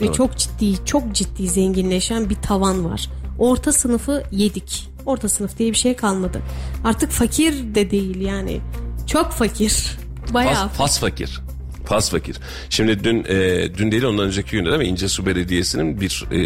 ve 0.00 0.12
çok 0.12 0.38
ciddi 0.38 0.84
çok 0.84 1.12
ciddi 1.14 1.48
zenginleşen 1.48 2.30
bir 2.30 2.34
tavan 2.34 2.84
var. 2.84 3.10
Orta 3.38 3.72
sınıfı 3.72 4.22
yedik. 4.32 4.90
Orta 5.08 5.28
sınıf 5.28 5.58
diye 5.58 5.70
bir 5.72 5.76
şey 5.76 5.96
kalmadı. 5.96 6.42
Artık 6.84 7.10
fakir 7.10 7.74
de 7.74 7.90
değil 7.90 8.20
yani. 8.20 8.60
Çok 9.06 9.32
fakir. 9.32 9.98
Bayağı 10.34 10.68
Fas, 10.68 10.76
fas 10.76 11.00
fakir. 11.00 11.40
Fas 11.84 12.10
fakir. 12.10 12.36
Şimdi 12.70 13.04
dün 13.04 13.24
e, 13.28 13.68
dün 13.78 13.92
değil 13.92 14.02
ondan 14.02 14.26
önceki 14.26 14.50
günde 14.50 14.68
değil 14.70 14.80
mi 14.80 14.86
İncesu 14.86 15.26
Belediyesi'nin 15.26 16.00
bir 16.00 16.24
e, 16.32 16.38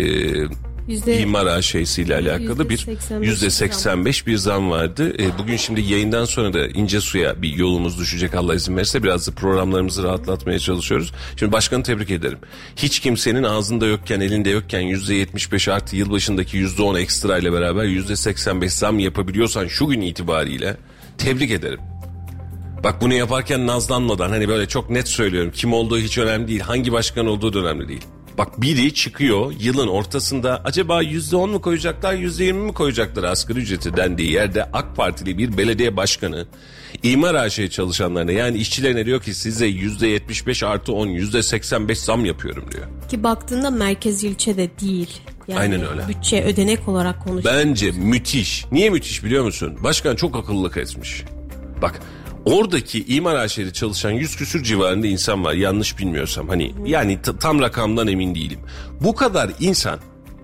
Yüzde- 0.88 1.20
imar 1.20 1.46
aşağısıyla 1.46 2.18
alakalı 2.20 2.68
bir 2.68 2.78
%85 2.78 3.24
yüzde 3.26 3.50
85 3.50 4.26
bir 4.26 4.36
zam 4.36 4.70
vardı. 4.70 5.12
E, 5.22 5.38
bugün 5.38 5.56
şimdi 5.56 5.80
yayından 5.80 6.24
sonra 6.24 6.52
da 6.52 6.66
İncesu'ya 6.68 7.42
bir 7.42 7.54
yolumuz 7.56 7.98
düşecek 7.98 8.34
Allah 8.34 8.54
izin 8.54 8.76
verirse 8.76 9.02
biraz 9.02 9.28
da 9.28 9.32
programlarımızı 9.32 10.02
rahatlatmaya 10.02 10.58
çalışıyoruz. 10.58 11.12
Şimdi 11.36 11.52
başkanı 11.52 11.82
tebrik 11.82 12.10
ederim. 12.10 12.38
Hiç 12.76 13.00
kimsenin 13.00 13.42
ağzında 13.42 13.86
yokken 13.86 14.20
elinde 14.20 14.50
yokken 14.50 14.80
yüzde 14.80 15.14
75 15.14 15.68
artı 15.68 15.96
yılbaşındaki 15.96 16.56
yüzde 16.56 16.82
10 16.82 16.94
ekstra 16.94 17.38
ile 17.38 17.52
beraber 17.52 17.84
yüzde 17.84 18.16
85 18.16 18.72
zam 18.72 18.98
yapabiliyorsan 18.98 19.66
şu 19.66 19.86
gün 19.86 20.00
itibariyle 20.00 20.76
tebrik 21.18 21.50
ederim. 21.50 21.80
Bak 22.84 23.00
bunu 23.02 23.14
yaparken 23.14 23.66
nazlanmadan 23.66 24.30
hani 24.30 24.48
böyle 24.48 24.68
çok 24.68 24.90
net 24.90 25.08
söylüyorum. 25.08 25.50
Kim 25.54 25.72
olduğu 25.72 25.98
hiç 25.98 26.18
önemli 26.18 26.48
değil. 26.48 26.60
Hangi 26.60 26.92
başkan 26.92 27.26
olduğu 27.26 27.52
da 27.52 27.58
önemli 27.58 27.88
değil. 27.88 28.04
Bak 28.38 28.60
biri 28.60 28.94
çıkıyor 28.94 29.52
yılın 29.60 29.88
ortasında 29.88 30.60
acaba 30.64 31.02
yüzde 31.02 31.36
on 31.36 31.50
mu 31.50 31.60
koyacaklar 31.60 32.14
yüzde 32.14 32.44
yirmi 32.44 32.60
mi 32.64 32.72
koyacaklar 32.74 33.24
asgari 33.24 33.58
ücreti 33.58 33.96
dendiği 33.96 34.32
yerde 34.32 34.64
AK 34.64 34.96
Partili 34.96 35.38
bir 35.38 35.56
belediye 35.58 35.96
başkanı 35.96 36.46
imar 37.02 37.34
AŞ 37.34 37.70
çalışanlarına 37.70 38.32
yani 38.32 38.58
işçilerine 38.58 39.06
diyor 39.06 39.22
ki 39.22 39.34
size 39.34 39.66
yüzde 39.66 40.06
yetmiş 40.06 40.46
beş 40.46 40.62
artı 40.62 40.92
on 40.92 41.06
yüzde 41.06 41.42
seksen 41.42 41.88
beş 41.88 41.98
zam 41.98 42.24
yapıyorum 42.24 42.64
diyor. 42.72 42.86
ki 43.08 43.22
baktığında 43.22 43.70
merkez 43.70 44.24
ilçe 44.24 44.56
de 44.56 44.70
değil. 44.80 45.10
Yani 45.48 45.60
Aynen 45.60 45.90
öyle. 45.90 46.08
Bütçe 46.08 46.44
ödenek 46.44 46.88
olarak 46.88 47.24
konuşuyor. 47.24 47.54
Bence 47.54 47.90
müthiş. 47.90 48.64
Niye 48.72 48.90
müthiş 48.90 49.24
biliyor 49.24 49.44
musun? 49.44 49.78
Başkan 49.84 50.16
çok 50.16 50.36
akıllılık 50.36 50.76
etmiş. 50.76 51.24
Bak 51.82 52.00
oradaki 52.44 53.04
imar 53.04 53.34
aşeri 53.34 53.72
çalışan 53.72 54.10
yüz 54.10 54.36
küsür 54.36 54.62
civarında 54.62 55.06
insan 55.06 55.44
var 55.44 55.52
yanlış 55.54 55.98
bilmiyorsam. 55.98 56.48
Hani 56.48 56.74
yani 56.84 57.18
tam 57.40 57.60
rakamdan 57.60 58.08
emin 58.08 58.34
değilim. 58.34 58.60
Bu 59.00 59.14
kadar 59.14 59.50
insan 59.60 59.98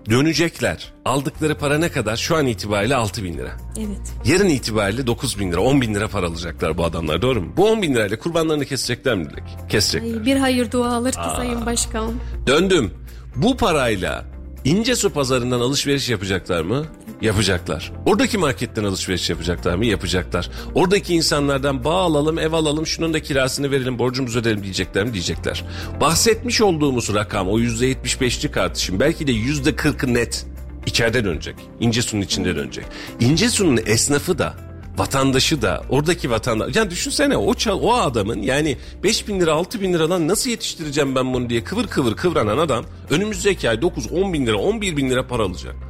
dönecekler. 0.09 0.93
Aldıkları 1.05 1.55
para 1.55 1.77
ne 1.77 1.89
kadar? 1.89 2.17
Şu 2.17 2.35
an 2.35 2.47
itibariyle 2.47 2.95
6 2.95 3.23
bin 3.23 3.33
lira. 3.37 3.51
Evet. 3.77 4.13
Yarın 4.25 4.49
itibariyle 4.49 5.07
9 5.07 5.39
bin 5.39 5.51
lira 5.51 5.61
10 5.61 5.81
bin 5.81 5.95
lira 5.95 6.07
para 6.07 6.27
alacaklar 6.27 6.77
bu 6.77 6.85
adamlar 6.85 7.21
doğru 7.21 7.41
mu? 7.41 7.53
Bu 7.57 7.69
10 7.69 7.81
bin 7.81 7.93
lirayla 7.93 8.19
kurbanlarını 8.19 8.65
kesecekler 8.65 9.15
mi 9.15 9.29
Dilek? 9.29 9.43
Kesecekler. 9.69 10.19
Ay, 10.19 10.25
bir 10.25 10.35
hayır 10.35 10.71
dua 10.71 10.93
alır 10.93 11.11
ki 11.11 11.19
Sayın 11.35 11.65
Başkan. 11.65 12.13
Döndüm. 12.47 12.91
Bu 13.35 13.57
parayla 13.57 14.25
İncesu 14.65 15.09
pazarından 15.09 15.59
alışveriş 15.59 16.09
yapacaklar 16.09 16.61
mı? 16.61 16.85
Yapacaklar. 17.21 17.91
Oradaki 18.05 18.37
marketten 18.37 18.83
alışveriş 18.83 19.29
yapacaklar 19.29 19.75
mı? 19.75 19.85
Yapacaklar. 19.85 20.49
Oradaki 20.75 21.15
insanlardan 21.15 21.83
bağ 21.83 22.01
alalım, 22.01 22.39
ev 22.39 22.53
alalım, 22.53 22.87
şunun 22.87 23.13
da 23.13 23.21
kirasını 23.21 23.71
verelim, 23.71 23.99
borcumuzu 23.99 24.39
ödeyelim 24.39 24.63
diyecekler 24.63 25.05
mi? 25.05 25.13
Diyecekler. 25.13 25.65
Bahsetmiş 26.01 26.61
olduğumuz 26.61 27.13
rakam 27.13 27.49
o 27.49 27.59
%75'lik 27.59 28.57
artışın 28.57 28.99
belki 28.99 29.27
de 29.27 29.31
%40'ı 29.31 30.13
net 30.13 30.45
içeride 30.85 31.25
dönecek. 31.25 31.55
İncesu'nun 31.79 32.21
içinde 32.21 32.55
dönecek. 32.55 32.85
İncesu'nun 33.19 33.79
esnafı 33.85 34.37
da 34.39 34.53
vatandaşı 34.97 35.61
da 35.61 35.83
oradaki 35.89 36.31
vatandaş 36.31 36.75
yani 36.75 36.91
düşünsene 36.91 37.37
o 37.37 37.53
çal, 37.53 37.79
o 37.81 37.93
adamın 37.93 38.41
yani 38.41 38.77
5 39.03 39.27
bin 39.27 39.39
lira 39.39 39.53
6 39.53 39.81
bin 39.81 39.93
liradan 39.93 40.27
nasıl 40.27 40.49
yetiştireceğim 40.49 41.15
ben 41.15 41.33
bunu 41.33 41.49
diye 41.49 41.63
kıvır 41.63 41.87
kıvır 41.87 42.15
kıvranan 42.15 42.57
adam 42.57 42.85
önümüzdeki 43.09 43.69
ay 43.69 43.81
9 43.81 44.11
10 44.11 44.33
bin 44.33 44.47
lira 44.47 44.57
11 44.57 44.97
bin 44.97 45.09
lira 45.09 45.27
para 45.27 45.43
alacak. 45.43 45.88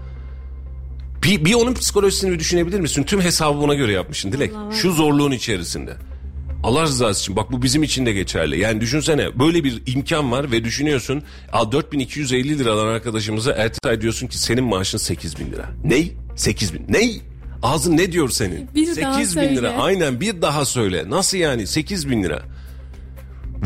Bir, 1.23 1.45
bir 1.45 1.53
onun 1.53 1.73
psikolojisini 1.73 2.31
bir 2.31 2.39
düşünebilir 2.39 2.79
misin? 2.79 3.03
Tüm 3.03 3.21
hesabı 3.21 3.59
buna 3.59 3.73
göre 3.73 3.91
yapmışsın 3.91 4.31
Dilek. 4.31 4.51
Şu 4.81 4.91
zorluğun 4.91 5.31
içerisinde. 5.31 5.93
Allah 6.63 6.83
rızası 6.83 7.21
için 7.21 7.35
bak 7.35 7.51
bu 7.51 7.61
bizim 7.61 7.83
için 7.83 8.05
de 8.05 8.13
geçerli. 8.13 8.59
Yani 8.59 8.81
düşünsene 8.81 9.39
böyle 9.39 9.63
bir 9.63 9.81
imkan 9.85 10.31
var 10.31 10.51
ve 10.51 10.63
düşünüyorsun 10.63 11.23
a 11.53 11.71
4250 11.71 12.59
lira 12.59 12.71
alan 12.71 12.87
arkadaşımıza 12.87 13.51
ertesi 13.51 13.79
ay 13.89 14.01
diyorsun 14.01 14.27
ki 14.27 14.39
senin 14.39 14.63
maaşın 14.63 14.97
8 14.97 15.39
bin 15.39 15.51
lira. 15.51 15.69
Ney? 15.83 16.13
8 16.35 16.73
bin. 16.73 16.85
Ney? 16.89 17.21
Ağzın 17.63 17.97
ne 17.97 18.11
diyor 18.11 18.29
senin? 18.29 18.69
Bir 18.75 18.85
8 18.85 19.35
daha 19.35 19.43
bin 19.45 19.55
lira. 19.55 19.69
Aynen 19.71 20.21
bir 20.21 20.41
daha 20.41 20.65
söyle. 20.65 21.09
Nasıl 21.09 21.37
yani 21.37 21.67
8 21.67 22.09
bin 22.09 22.23
lira? 22.23 22.41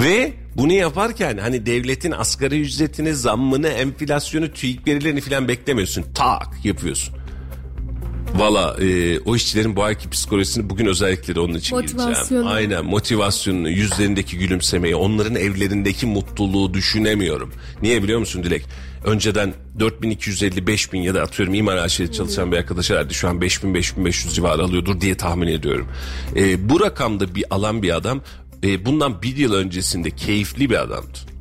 Ve 0.04 0.34
bunu 0.58 0.74
yaparken 0.74 1.38
hani 1.38 1.66
devletin 1.66 2.12
asgari 2.12 2.62
ücretini, 2.62 3.13
zammını, 3.13 3.68
enflasyonu, 3.68 4.54
TÜİK 4.54 4.88
verilerini 4.88 5.22
falan 5.22 5.48
beklemiyorsun. 5.48 6.06
Tak 6.16 6.48
yapıyorsun. 6.63 7.16
Valla 8.36 8.78
e, 8.82 9.19
o 9.19 9.36
işçilerin 9.36 9.76
bu 9.76 9.84
ayki 9.84 10.10
psikolojisini 10.10 10.69
bugün 10.69 10.86
özellikle 10.86 11.36
de 11.36 11.39
onun 11.39 11.54
için 11.54 11.76
gireceğim. 11.82 12.08
Aynen 12.48 12.86
motivasyonunu, 12.86 13.69
yüzlerindeki 13.69 14.38
gülümsemeyi, 14.38 14.96
onların 14.96 15.36
evlerindeki 15.36 16.06
mutluluğu 16.06 16.74
düşünemiyorum. 16.74 17.54
Niye 17.82 18.04
biliyor 18.04 18.19
musun 18.19 18.43
Dilek? 18.43 18.65
Önceden 19.06 19.54
4250 19.80 20.67
5000 20.67 21.02
ya 21.02 21.13
da 21.13 21.22
atıyorum 21.22 21.54
imar 21.54 21.78
aşırı 21.78 22.12
çalışan 22.12 22.52
bir 22.52 22.58
arkadaş 22.58 22.89
herhalde 22.89 23.13
şu 23.13 23.30
an 23.30 23.41
5000 23.41 23.74
5500 23.74 24.36
civarı 24.36 24.63
alıyordur 24.63 25.02
diye 25.02 25.17
tahmin 25.17 25.48
ediyorum. 25.48 25.88
E, 26.36 26.69
bu 26.69 26.82
rakamda 26.82 27.36
bir 27.36 27.46
alan 27.50 27.84
bir 27.84 27.96
adam 27.96 28.22
e, 28.63 28.86
bundan 28.86 29.22
bir 29.22 29.38
yıl 29.38 29.54
öncesinde 29.54 30.12
keyifli 30.12 30.69
bir 30.69 30.82
adamdı. 30.82 31.33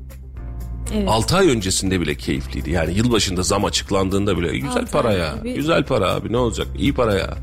Evet. 0.95 1.09
6 1.09 1.37
ay 1.37 1.49
öncesinde 1.49 2.01
bile 2.01 2.15
keyifliydi. 2.15 2.71
Yani 2.71 2.95
yılbaşında 2.95 3.43
zam 3.43 3.65
açıklandığında 3.65 4.39
bile 4.39 4.59
güzel 4.59 4.87
para 4.87 5.13
ya. 5.13 5.33
abi. 5.33 5.55
Güzel 5.55 5.85
para 5.85 6.13
abi 6.13 6.33
ne 6.33 6.37
olacak? 6.37 6.67
İyi 6.79 6.95
para 6.95 7.15
ya. 7.15 7.35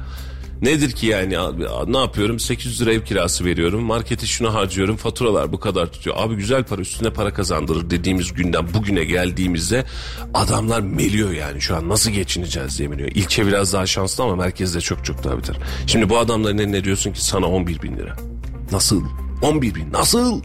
Nedir 0.62 0.92
ki 0.92 1.08
yani 1.08 1.40
abi 1.40 1.66
ne 1.88 1.98
yapıyorum 1.98 2.40
800 2.40 2.82
lira 2.82 2.94
ev 2.94 3.02
kirası 3.02 3.46
veriyorum 3.46 3.82
markete 3.84 4.26
şunu 4.26 4.54
harcıyorum 4.54 4.98
faturalar 4.98 5.52
bu 5.52 5.60
kadar 5.60 5.92
tutuyor. 5.92 6.16
Abi 6.20 6.36
güzel 6.36 6.64
para 6.64 6.82
üstüne 6.82 7.10
para 7.10 7.34
kazandırır 7.34 7.90
dediğimiz 7.90 8.34
günden 8.34 8.74
bugüne 8.74 9.04
geldiğimizde 9.04 9.86
adamlar 10.34 10.80
meliyor 10.82 11.32
yani 11.32 11.62
şu 11.62 11.76
an 11.76 11.90
nasıl 11.90 12.12
geçineceğiz 12.12 12.80
diye 12.80 12.88
meliyor. 12.88 13.10
İlçe 13.16 13.48
biraz 13.48 13.74
daha 13.74 13.86
şanslı 13.86 14.24
ama 14.24 14.36
merkezde 14.36 14.82
çok 14.82 15.06
çok 15.06 15.24
daha 15.24 15.38
beter. 15.38 15.58
Şimdi 15.88 16.10
bu 16.10 16.18
adamların 16.18 16.58
eline 16.58 16.84
diyorsun 16.84 17.12
ki 17.12 17.26
sana 17.26 17.46
11 17.46 17.82
bin 17.82 17.98
lira. 17.98 18.16
Nasıl? 18.72 19.04
11 19.42 19.76
bin 19.76 19.94
nasıl? 19.94 20.42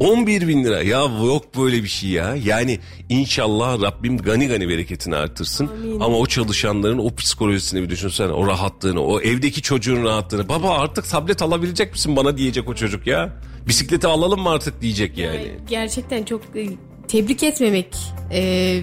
11 0.00 0.48
bin 0.48 0.64
lira 0.64 0.82
ya 0.82 0.98
yok 1.24 1.56
böyle 1.56 1.82
bir 1.82 1.88
şey 1.88 2.10
ya. 2.10 2.36
Yani 2.44 2.78
inşallah 3.08 3.82
Rabbim 3.82 4.18
gani 4.18 4.48
gani 4.48 4.68
bereketini 4.68 5.16
artırsın. 5.16 5.66
Amin. 5.68 6.00
Ama 6.00 6.18
o 6.18 6.26
çalışanların 6.26 6.98
o 6.98 7.14
psikolojisini 7.14 7.82
bir 7.82 7.90
düşünsene. 7.90 8.32
O 8.32 8.46
rahatlığını, 8.46 9.00
o 9.00 9.20
evdeki 9.20 9.62
çocuğun 9.62 10.04
rahatlığını. 10.04 10.48
Baba 10.48 10.78
artık 10.78 11.08
tablet 11.08 11.42
alabilecek 11.42 11.92
misin 11.92 12.16
bana 12.16 12.38
diyecek 12.38 12.68
o 12.68 12.74
çocuk 12.74 13.06
ya. 13.06 13.32
Bisikleti 13.68 14.06
alalım 14.06 14.40
mı 14.40 14.50
artık 14.50 14.82
diyecek 14.82 15.18
yani. 15.18 15.36
yani 15.36 15.48
gerçekten 15.68 16.24
çok 16.24 16.42
e, 16.56 16.68
tebrik 17.08 17.42
etmemek 17.42 17.96
e, 18.32 18.80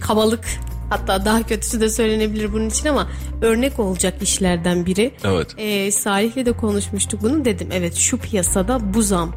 kabalık 0.00 0.44
Hatta 0.92 1.24
daha 1.24 1.42
kötüsü 1.42 1.80
de 1.80 1.88
söylenebilir 1.88 2.52
bunun 2.52 2.68
için 2.68 2.88
ama 2.88 3.08
örnek 3.42 3.78
olacak 3.78 4.22
işlerden 4.22 4.86
biri. 4.86 5.14
Evet. 5.24 5.54
Ee, 5.58 5.90
Salih'le 5.92 6.46
de 6.46 6.52
konuşmuştuk 6.52 7.22
bunu 7.22 7.44
dedim. 7.44 7.68
Evet 7.72 7.94
şu 7.94 8.18
piyasada 8.18 8.94
bu 8.94 9.02
zam 9.02 9.32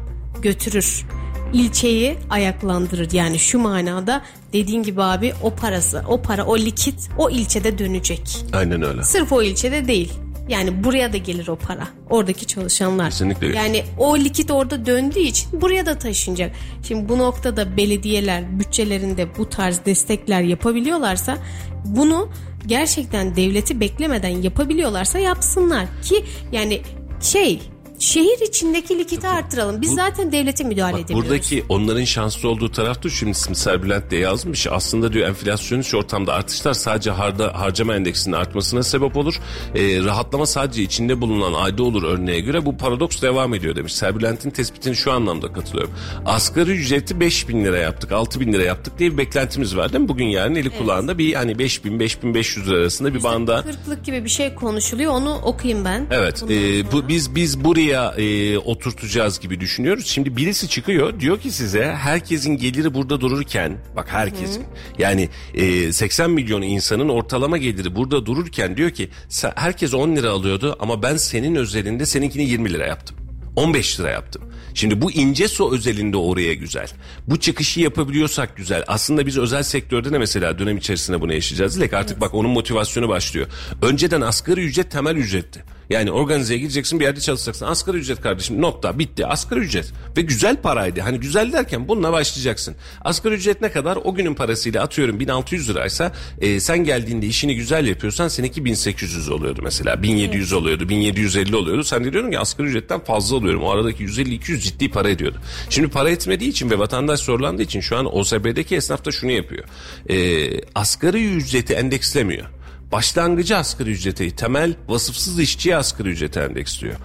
götürür. 0.46 1.04
İlçeyi 1.52 2.16
ayaklandırır. 2.30 3.12
Yani 3.12 3.38
şu 3.38 3.58
manada 3.58 4.22
dediğin 4.52 4.82
gibi 4.82 5.02
abi 5.02 5.32
o 5.42 5.54
parası, 5.54 6.02
o 6.08 6.22
para, 6.22 6.44
o 6.44 6.58
likit 6.58 7.08
o 7.18 7.30
ilçede 7.30 7.78
dönecek. 7.78 8.38
Aynen 8.52 8.82
öyle. 8.82 9.02
Sırf 9.02 9.32
o 9.32 9.42
ilçede 9.42 9.88
değil. 9.88 10.12
Yani 10.48 10.84
buraya 10.84 11.12
da 11.12 11.16
gelir 11.16 11.48
o 11.48 11.56
para. 11.56 11.88
Oradaki 12.10 12.46
çalışanlar. 12.46 13.10
Kesinlikle. 13.10 13.56
Yani 13.56 13.84
o 13.98 14.18
likit 14.18 14.50
orada 14.50 14.86
döndüğü 14.86 15.20
için 15.20 15.60
buraya 15.60 15.86
da 15.86 15.98
taşınacak. 15.98 16.52
Şimdi 16.88 17.08
bu 17.08 17.18
noktada 17.18 17.76
belediyeler 17.76 18.58
bütçelerinde 18.58 19.36
bu 19.38 19.48
tarz 19.48 19.84
destekler 19.84 20.42
yapabiliyorlarsa 20.42 21.38
bunu 21.84 22.28
gerçekten 22.66 23.36
devleti 23.36 23.80
beklemeden 23.80 24.42
yapabiliyorlarsa 24.42 25.18
yapsınlar 25.18 25.86
ki 26.02 26.24
yani 26.52 26.80
şey 27.20 27.60
Şehir 27.98 28.40
içindeki 28.48 28.98
likiti 28.98 29.28
arttıralım. 29.28 29.82
Biz 29.82 29.90
Bu, 29.90 29.94
zaten 29.94 30.32
devlete 30.32 30.64
müdahale 30.64 30.92
bak, 30.92 31.00
edemiyoruz. 31.00 31.30
Buradaki 31.30 31.64
onların 31.68 32.04
şanslı 32.04 32.48
olduğu 32.48 32.72
taraf 32.72 33.02
da 33.02 33.08
şimdi 33.08 33.34
Simser 33.34 33.82
Bülent 33.82 34.10
de 34.10 34.16
yazmış. 34.16 34.66
Aslında 34.66 35.12
diyor 35.12 35.28
enflasyonist 35.28 35.94
ortamda 35.94 36.32
artışlar 36.34 36.74
sadece 36.74 37.10
harda, 37.10 37.60
harcama 37.60 37.94
endeksinin 37.94 38.36
artmasına 38.36 38.82
sebep 38.82 39.16
olur. 39.16 39.34
Ee, 39.74 40.04
rahatlama 40.04 40.46
sadece 40.46 40.82
içinde 40.82 41.20
bulunan 41.20 41.52
ayda 41.52 41.82
olur 41.82 42.02
örneğe 42.02 42.40
göre. 42.40 42.66
Bu 42.66 42.76
paradoks 42.76 43.22
devam 43.22 43.54
ediyor 43.54 43.76
demiş. 43.76 43.94
Serbülent'in 43.94 44.50
tespitini 44.50 44.96
şu 44.96 45.12
anlamda 45.12 45.52
katılıyorum. 45.52 45.94
Asgari 46.26 46.70
ücreti 46.70 47.20
5 47.20 47.48
bin 47.48 47.64
lira 47.64 47.78
yaptık, 47.78 48.12
6 48.12 48.40
bin 48.40 48.52
lira 48.52 48.62
yaptık 48.62 48.98
diye 48.98 49.12
bir 49.12 49.18
beklentimiz 49.18 49.76
var 49.76 49.92
değil 49.92 50.02
mi? 50.02 50.08
Bugün 50.08 50.26
yarın 50.26 50.54
eli 50.54 50.68
evet. 50.68 50.78
kulağında 50.78 51.18
bir 51.18 51.34
hani 51.34 51.58
5 51.58 51.84
bin, 51.84 52.00
5 52.00 52.22
bin 52.22 52.34
500 52.34 52.68
lira 52.68 52.76
arasında 52.76 53.14
bir 53.14 53.22
banda. 53.22 53.62
Kırklık 53.62 54.04
gibi 54.04 54.24
bir 54.24 54.30
şey 54.30 54.54
konuşuluyor. 54.54 55.12
Onu 55.12 55.34
okuyayım 55.34 55.84
ben. 55.84 56.06
Evet. 56.10 56.42
E, 56.50 56.92
bu, 56.92 57.08
biz 57.08 57.34
biz 57.34 57.64
buraya 57.64 57.85
buraya 57.86 58.14
e, 58.18 58.58
oturtacağız 58.58 59.40
gibi 59.40 59.60
düşünüyoruz. 59.60 60.06
Şimdi 60.06 60.36
birisi 60.36 60.68
çıkıyor 60.68 61.20
diyor 61.20 61.40
ki 61.40 61.50
size 61.50 61.92
herkesin 61.92 62.56
geliri 62.56 62.94
burada 62.94 63.20
dururken 63.20 63.78
bak 63.96 64.06
herkesin 64.12 64.62
Hı. 64.62 64.66
yani 64.98 65.28
e, 65.54 65.92
80 65.92 66.30
milyon 66.30 66.62
insanın 66.62 67.08
ortalama 67.08 67.56
geliri 67.56 67.96
burada 67.96 68.26
dururken 68.26 68.76
diyor 68.76 68.90
ki 68.90 69.10
herkes 69.54 69.94
10 69.94 70.16
lira 70.16 70.30
alıyordu 70.30 70.76
ama 70.80 71.02
ben 71.02 71.16
senin 71.16 71.54
özelinde 71.54 72.06
seninkini 72.06 72.44
20 72.44 72.72
lira 72.72 72.86
yaptım. 72.86 73.16
15 73.56 74.00
lira 74.00 74.10
yaptım. 74.10 74.42
Şimdi 74.74 75.00
bu 75.00 75.12
ince 75.12 75.48
su 75.48 75.74
özelinde 75.74 76.16
oraya 76.16 76.54
güzel. 76.54 76.88
Bu 77.26 77.40
çıkışı 77.40 77.80
yapabiliyorsak 77.80 78.56
güzel. 78.56 78.84
Aslında 78.86 79.26
biz 79.26 79.38
özel 79.38 79.62
sektörde 79.62 80.12
de 80.12 80.18
mesela 80.18 80.58
dönem 80.58 80.76
içerisinde 80.76 81.20
bunu 81.20 81.32
yaşayacağız. 81.32 81.76
Dilek 81.76 81.92
artık 81.92 82.12
evet. 82.12 82.20
bak 82.20 82.34
onun 82.34 82.50
motivasyonu 82.50 83.08
başlıyor. 83.08 83.46
Önceden 83.82 84.20
asgari 84.20 84.60
ücret 84.60 84.90
temel 84.90 85.16
ücretti. 85.16 85.75
Yani 85.90 86.10
organizeye 86.10 86.60
gideceksin 86.60 87.00
bir 87.00 87.04
yerde 87.04 87.20
çalışacaksın. 87.20 87.66
Asgari 87.66 87.96
ücret 87.96 88.20
kardeşim 88.20 88.62
nokta 88.62 88.98
bitti. 88.98 89.26
Asgari 89.26 89.60
ücret 89.60 89.92
ve 90.16 90.20
güzel 90.20 90.56
paraydı. 90.56 91.00
Hani 91.00 91.20
güzel 91.20 91.52
derken 91.52 91.88
bununla 91.88 92.12
başlayacaksın. 92.12 92.74
Asgari 93.04 93.34
ücret 93.34 93.60
ne 93.60 93.70
kadar? 93.70 93.98
O 94.04 94.14
günün 94.14 94.34
parasıyla 94.34 94.82
atıyorum 94.82 95.20
1600 95.20 95.70
liraysa 95.70 96.12
e, 96.40 96.60
sen 96.60 96.84
geldiğinde 96.84 97.26
işini 97.26 97.56
güzel 97.56 97.86
yapıyorsan 97.86 98.28
seninki 98.28 98.64
1800 98.64 99.28
oluyordu 99.28 99.60
mesela. 99.64 100.02
1700 100.02 100.52
evet. 100.52 100.62
oluyordu. 100.62 100.88
1750 100.88 101.56
oluyordu. 101.56 101.84
Sen 101.84 102.04
de 102.04 102.12
diyordun 102.12 102.30
ki 102.30 102.38
asgari 102.38 102.68
ücretten 102.68 103.00
fazla 103.00 103.36
alıyorum. 103.36 103.62
O 103.62 103.70
aradaki 103.70 104.04
150-200 104.04 104.58
ciddi 104.58 104.90
para 104.90 105.10
ediyordu. 105.10 105.38
Şimdi 105.70 105.88
para 105.88 106.10
etmediği 106.10 106.50
için 106.50 106.70
ve 106.70 106.78
vatandaş 106.78 107.20
zorlandığı 107.20 107.62
için 107.62 107.80
şu 107.80 107.96
an 107.96 108.16
OSB'deki 108.16 108.76
esnaf 108.76 109.04
da 109.04 109.12
şunu 109.12 109.30
yapıyor. 109.30 109.64
E, 110.10 110.46
asgari 110.74 111.36
ücreti 111.36 111.74
endekslemiyor. 111.74 112.55
Başlangıcı 112.92 113.56
asgari 113.56 113.90
ücreti, 113.90 114.36
temel 114.36 114.74
vasıfsız 114.88 115.40
işçiye 115.40 115.76
asgari 115.76 116.08
ücreti 116.08 116.40
endeksliyor. 116.40 116.96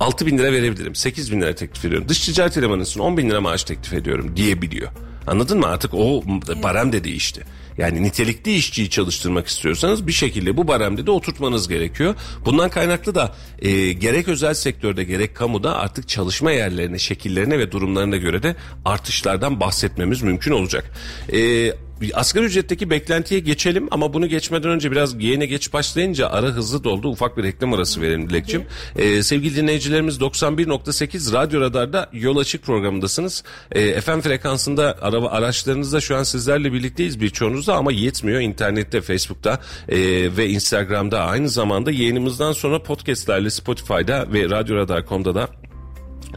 6 0.00 0.26
bin 0.26 0.38
lira 0.38 0.52
verebilirim, 0.52 0.94
8 0.94 1.32
bin 1.32 1.40
lira 1.40 1.54
teklif 1.54 1.84
ediyorum. 1.84 2.08
Dış 2.08 2.20
ticaret 2.20 2.56
elemanısın 2.56 3.00
10 3.00 3.16
bin 3.16 3.30
lira 3.30 3.40
maaş 3.40 3.64
teklif 3.64 3.92
ediyorum 3.92 4.36
diyebiliyor. 4.36 4.90
Anladın 5.26 5.58
mı? 5.58 5.66
Artık 5.66 5.94
o 5.94 6.22
barem 6.62 6.92
de 6.92 7.04
değişti. 7.04 7.44
Yani 7.78 8.02
nitelikli 8.02 8.54
işçiyi 8.54 8.90
çalıştırmak 8.90 9.46
istiyorsanız 9.46 10.06
bir 10.06 10.12
şekilde 10.12 10.56
bu 10.56 10.68
baremde 10.68 11.06
de 11.06 11.10
oturtmanız 11.10 11.68
gerekiyor. 11.68 12.14
Bundan 12.44 12.70
kaynaklı 12.70 13.14
da 13.14 13.34
e, 13.58 13.92
gerek 13.92 14.28
özel 14.28 14.54
sektörde 14.54 15.04
gerek 15.04 15.36
kamuda 15.36 15.76
artık 15.76 16.08
çalışma 16.08 16.52
yerlerine, 16.52 16.98
şekillerine 16.98 17.58
ve 17.58 17.72
durumlarına 17.72 18.16
göre 18.16 18.42
de 18.42 18.56
artışlardan 18.84 19.60
bahsetmemiz 19.60 20.22
mümkün 20.22 20.52
olacak. 20.52 20.92
E, 21.32 21.72
asgari 22.14 22.44
ücretteki 22.44 22.90
beklentiye 22.90 23.40
geçelim 23.40 23.88
ama 23.90 24.12
bunu 24.12 24.26
geçmeden 24.26 24.70
önce 24.70 24.90
biraz 24.90 25.22
yayına 25.22 25.44
geç 25.44 25.72
başlayınca 25.72 26.28
ara 26.28 26.46
hızlı 26.46 26.84
doldu. 26.84 27.08
Ufak 27.08 27.36
bir 27.36 27.42
reklam 27.42 27.72
arası 27.72 28.00
verelim 28.00 28.30
Dilekçim. 28.30 28.64
Ee, 28.96 29.22
sevgili 29.22 29.56
dinleyicilerimiz 29.56 30.18
91.8 30.18 31.32
Radyo 31.32 31.60
Radar'da 31.60 32.10
Yol 32.12 32.36
Açık 32.36 32.62
programındasınız. 32.62 33.44
Ee, 33.72 34.00
FM 34.00 34.20
frekansında 34.20 34.98
araba 35.02 35.28
araçlarınızda 35.28 36.00
şu 36.00 36.16
an 36.16 36.22
sizlerle 36.22 36.72
birlikteyiz 36.72 37.20
birçoğunuzda 37.20 37.76
ama 37.76 37.92
yetmiyor. 37.92 38.40
İnternette, 38.40 39.00
Facebook'ta 39.00 39.60
e, 39.88 39.98
ve 40.36 40.48
Instagram'da 40.48 41.20
aynı 41.20 41.48
zamanda 41.48 41.90
yayınımızdan 41.90 42.52
sonra 42.52 42.82
podcastlerle 42.82 43.50
Spotify'da 43.50 44.32
ve 44.32 44.50
Radyo 44.50 44.76
Radar.com'da 44.76 45.34
da 45.34 45.48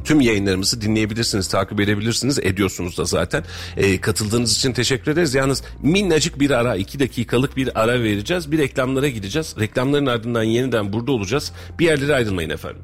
Tüm 0.03 0.21
yayınlarımızı 0.21 0.81
dinleyebilirsiniz, 0.81 1.47
takip 1.47 1.79
edebilirsiniz, 1.79 2.39
ediyorsunuz 2.39 2.97
da 2.97 3.05
zaten. 3.05 3.43
E, 3.77 4.01
katıldığınız 4.01 4.57
için 4.57 4.73
teşekkür 4.73 5.11
ederiz. 5.11 5.33
Yalnız 5.33 5.63
minnacık 5.81 6.39
bir 6.39 6.51
ara, 6.51 6.75
iki 6.75 6.99
dakikalık 6.99 7.57
bir 7.57 7.81
ara 7.81 8.03
vereceğiz. 8.03 8.51
Bir 8.51 8.57
reklamlara 8.57 9.07
gideceğiz. 9.07 9.55
Reklamların 9.59 10.05
ardından 10.05 10.43
yeniden 10.43 10.93
burada 10.93 11.11
olacağız. 11.11 11.51
Bir 11.79 11.85
yerlere 11.85 12.15
ayrılmayın 12.15 12.49
efendim. 12.49 12.81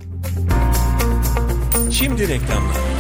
Şimdi 1.91 2.27
reklamlar. 2.27 2.98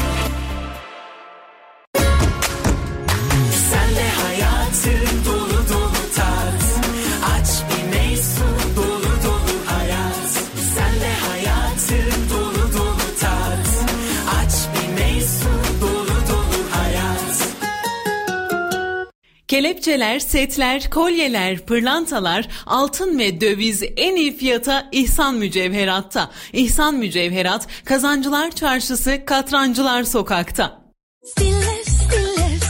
Kelepçeler, 19.49 20.19
setler, 20.19 20.89
kolyeler, 20.89 21.65
pırlantalar, 21.65 22.47
altın 22.65 23.19
ve 23.19 23.41
döviz 23.41 23.83
en 23.97 24.15
iyi 24.15 24.37
fiyata 24.37 24.89
İhsan 24.91 25.35
Mücevherat'ta. 25.35 26.31
İhsan 26.53 26.95
Mücevherat, 26.95 27.67
Kazancılar 27.85 28.51
Çarşısı, 28.51 29.25
Katrancılar 29.25 30.03
Sokak'ta. 30.03 30.81
Stillers, 31.25 31.87
Stillers. 31.87 32.63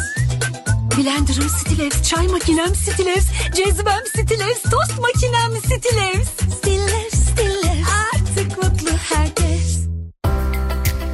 Blender'ım 0.98 1.50
Stillers, 1.50 2.10
çay 2.10 2.28
makinem 2.28 2.76
Stillers, 2.76 3.28
cezvem 3.56 4.04
Stillers, 4.06 4.62
tost 4.62 5.00
makinem 5.00 5.58
Stillers. 5.58 6.30
Stillers, 6.58 6.99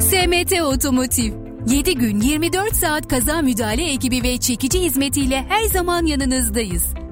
SMT 0.00 0.62
Otomotiv 0.62 1.32
7 1.66 1.94
gün 1.94 2.20
24 2.20 2.76
saat 2.76 3.08
kaza 3.08 3.42
müdahale 3.42 3.92
ekibi 3.92 4.22
ve 4.22 4.38
çekici 4.38 4.80
hizmetiyle 4.80 5.44
her 5.48 5.64
zaman 5.64 6.06
yanınızdayız. 6.06 6.84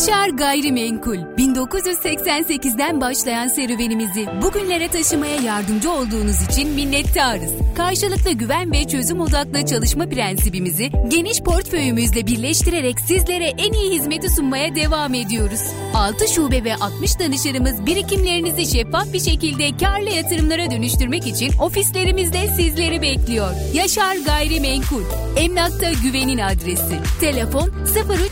Yaşar 0.00 0.28
Gayrimenkul 0.28 1.16
1988'den 1.16 3.00
başlayan 3.00 3.48
serüvenimizi 3.48 4.26
bugünlere 4.42 4.88
taşımaya 4.88 5.36
yardımcı 5.36 5.92
olduğunuz 5.92 6.42
için 6.50 6.68
minnettarız. 6.68 7.50
Karşılıklı 7.76 8.32
güven 8.32 8.72
ve 8.72 8.88
çözüm 8.88 9.20
odaklı 9.20 9.66
çalışma 9.66 10.08
prensibimizi 10.08 10.90
geniş 11.08 11.40
portföyümüzle 11.40 12.26
birleştirerek 12.26 13.00
sizlere 13.00 13.46
en 13.46 13.72
iyi 13.72 13.90
hizmeti 13.90 14.30
sunmaya 14.30 14.74
devam 14.74 15.14
ediyoruz. 15.14 15.60
6 15.94 16.28
şube 16.28 16.64
ve 16.64 16.74
60 16.74 17.18
danışanımız 17.18 17.86
birikimlerinizi 17.86 18.66
şeffaf 18.66 19.12
bir 19.12 19.20
şekilde 19.20 19.76
karlı 19.76 20.10
yatırımlara 20.10 20.70
dönüştürmek 20.70 21.26
için 21.26 21.52
ofislerimizde 21.58 22.48
sizleri 22.56 23.02
bekliyor. 23.02 23.50
Yaşar 23.74 24.16
Gayrimenkul 24.16 25.04
Emlakta 25.36 25.92
güvenin 25.92 26.38
adresi. 26.38 26.98
Telefon 27.20 27.72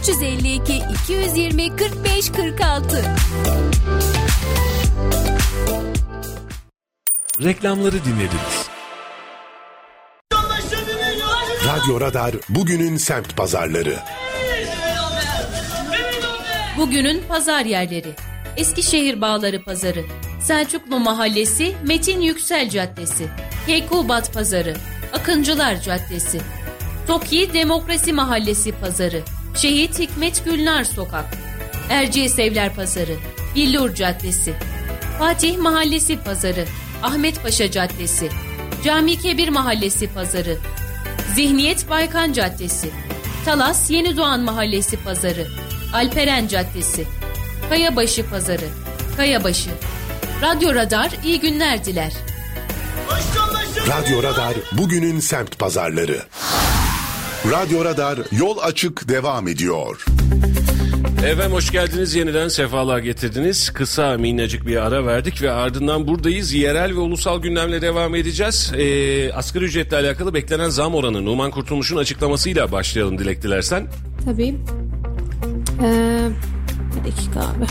0352 0.08 0.82
220 1.04 1.57
45 1.66 2.32
46. 2.32 3.04
Reklamları 7.42 8.04
dinlediniz. 8.04 8.68
Radyo 11.66 12.00
Radar 12.00 12.34
bugünün 12.48 12.96
semt 12.96 13.36
pazarları. 13.36 13.96
Bugünün 16.76 17.22
pazar 17.28 17.64
yerleri. 17.64 18.14
Eskişehir 18.56 19.20
Bağları 19.20 19.64
Pazarı, 19.64 20.04
Selçuklu 20.42 20.98
Mahallesi, 21.00 21.74
Metin 21.86 22.20
Yüksel 22.20 22.70
Caddesi, 22.70 23.26
Keykubat 23.66 24.34
Pazarı, 24.34 24.76
Akıncılar 25.12 25.80
Caddesi, 25.80 26.40
Toki 27.06 27.54
Demokrasi 27.54 28.12
Mahallesi 28.12 28.72
Pazarı, 28.72 29.22
Şehit 29.54 29.98
Hikmet 29.98 30.44
Gülnar 30.44 30.84
Sokak, 30.84 31.47
Erciyes 31.90 32.38
Evler 32.38 32.74
Pazarı, 32.74 33.16
Billur 33.54 33.94
Caddesi, 33.94 34.54
Fatih 35.18 35.58
Mahallesi 35.58 36.18
Pazarı, 36.18 36.64
Ahmet 37.02 37.42
Paşa 37.42 37.70
Caddesi, 37.70 38.28
Cami 38.84 39.18
Kebir 39.18 39.48
Mahallesi 39.48 40.06
Pazarı, 40.06 40.56
Zihniyet 41.34 41.90
Baykan 41.90 42.32
Caddesi, 42.32 42.90
Talas 43.44 43.90
Yeni 43.90 44.16
Doğan 44.16 44.40
Mahallesi 44.40 44.96
Pazarı, 44.96 45.46
Alperen 45.94 46.48
Caddesi, 46.48 47.06
Kayabaşı 47.68 48.30
Pazarı, 48.30 48.68
Kayabaşı. 49.16 49.70
Radyo 50.42 50.74
Radar 50.74 51.10
iyi 51.24 51.40
günler 51.40 51.84
diler. 51.84 52.12
Radyo 53.88 54.22
Radar 54.22 54.54
bugünün 54.72 55.20
semt 55.20 55.58
pazarları. 55.58 56.22
Radyo 57.50 57.84
Radar 57.84 58.18
yol 58.32 58.58
açık 58.58 59.08
devam 59.08 59.48
ediyor. 59.48 60.04
Efendim 61.24 61.52
hoş 61.52 61.70
geldiniz 61.70 62.14
yeniden 62.14 62.48
sefalar 62.48 62.98
getirdiniz. 62.98 63.70
Kısa 63.70 64.18
minnacık 64.18 64.66
bir 64.66 64.76
ara 64.86 65.06
verdik 65.06 65.42
ve 65.42 65.50
ardından 65.52 66.06
buradayız. 66.06 66.52
Yerel 66.52 66.90
ve 66.90 66.98
ulusal 66.98 67.42
gündemle 67.42 67.82
devam 67.82 68.14
edeceğiz. 68.14 68.72
Ee, 68.76 69.32
asgari 69.32 69.64
ücretle 69.64 69.96
alakalı 69.96 70.34
beklenen 70.34 70.68
zam 70.68 70.94
oranı 70.94 71.24
Numan 71.24 71.50
Kurtulmuş'un 71.50 71.96
açıklamasıyla 71.96 72.72
başlayalım 72.72 73.18
Dilek 73.18 73.42
dilersen. 73.42 73.86
Tabii. 74.24 74.54
Ee, 75.84 76.28
bir 76.96 77.12
dakika 77.12 77.40
abi. 77.40 77.64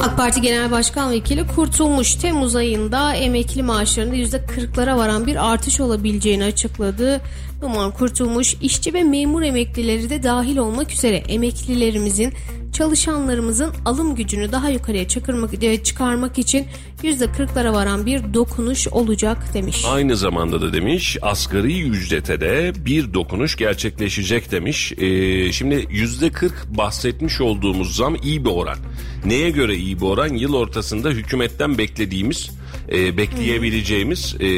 AK 0.00 0.16
Parti 0.16 0.40
Genel 0.40 0.70
Başkan 0.70 1.10
Vekili 1.10 1.46
Kurtulmuş 1.46 2.14
Temmuz 2.14 2.56
ayında 2.56 3.14
emekli 3.14 3.62
maaşlarında 3.62 4.16
%40'lara 4.16 4.96
varan 4.96 5.26
bir 5.26 5.52
artış 5.52 5.80
olabileceğini 5.80 6.44
açıkladı. 6.44 7.20
Numan 7.62 7.90
Kurtulmuş 7.90 8.56
işçi 8.62 8.94
ve 8.94 9.02
memur 9.02 9.42
emeklileri 9.42 10.10
de 10.10 10.22
dahil 10.22 10.56
olmak 10.56 10.92
üzere 10.92 11.16
emeklilerimizin 11.16 12.32
çalışanlarımızın 12.74 13.72
alım 13.84 14.14
gücünü 14.14 14.52
daha 14.52 14.68
yukarıya 14.68 15.08
çıkarmak, 15.08 16.38
e, 16.38 16.40
için 16.40 16.66
%40'lara 17.02 17.72
varan 17.72 18.06
bir 18.06 18.34
dokunuş 18.34 18.88
olacak 18.88 19.54
demiş. 19.54 19.84
Aynı 19.88 20.16
zamanda 20.16 20.60
da 20.60 20.72
demiş 20.72 21.16
asgari 21.22 21.82
ücrete 21.82 22.40
de 22.40 22.72
bir 22.76 23.14
dokunuş 23.14 23.56
gerçekleşecek 23.56 24.52
demiş. 24.52 24.92
Ee, 24.92 25.52
şimdi 25.52 25.74
%40 25.74 26.52
bahsetmiş 26.68 27.40
olduğumuz 27.40 27.96
zam 27.96 28.16
iyi 28.22 28.44
bir 28.44 28.50
oran. 28.50 28.78
Neye 29.24 29.50
göre 29.50 29.76
iyi 29.76 30.00
bir 30.00 30.06
oran? 30.06 30.34
Yıl 30.34 30.54
ortasında 30.54 31.10
hükümetten 31.10 31.78
beklediğimiz, 31.78 32.50
e, 32.92 33.16
bekleyebileceğimiz 33.16 34.34
e, 34.40 34.48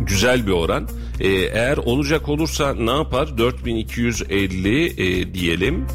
güzel 0.00 0.46
bir 0.46 0.52
oran. 0.52 0.88
E, 1.20 1.28
eğer 1.28 1.76
olacak 1.76 2.28
olursa 2.28 2.74
ne 2.74 2.90
yapar? 2.90 3.38
4250 3.38 4.86
e, 4.86 5.34
diyelim 5.34 5.86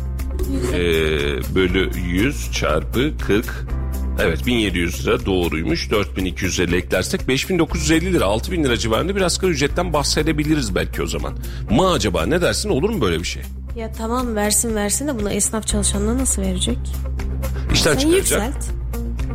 e, 0.73 0.79
bölü 1.55 1.89
100 1.97 2.51
çarpı 2.51 3.17
40 3.27 3.65
Evet 4.21 4.45
1700 4.45 5.07
lira 5.07 5.25
doğruymuş. 5.25 5.91
4250 5.91 6.75
eklersek 6.75 7.27
5950 7.27 8.13
lira 8.13 8.25
6000 8.25 8.63
lira 8.63 8.77
civarında 8.77 9.15
bir 9.15 9.21
asgari 9.21 9.51
ücretten 9.51 9.93
bahsedebiliriz 9.93 10.75
belki 10.75 11.03
o 11.03 11.07
zaman. 11.07 11.33
Mı 11.69 11.91
acaba 11.91 12.25
ne 12.25 12.41
dersin 12.41 12.69
olur 12.69 12.89
mu 12.89 13.01
böyle 13.01 13.19
bir 13.19 13.27
şey? 13.27 13.41
Ya 13.75 13.91
tamam 13.91 14.35
versin 14.35 14.75
versin 14.75 15.07
de 15.07 15.19
buna 15.19 15.31
esnaf 15.31 15.67
çalışanına 15.67 16.17
nasıl 16.17 16.41
verecek? 16.41 16.77
İşten 17.73 17.91
Sen 17.91 17.99
çıkaracak. 17.99 18.47
yükselt. 18.47 18.69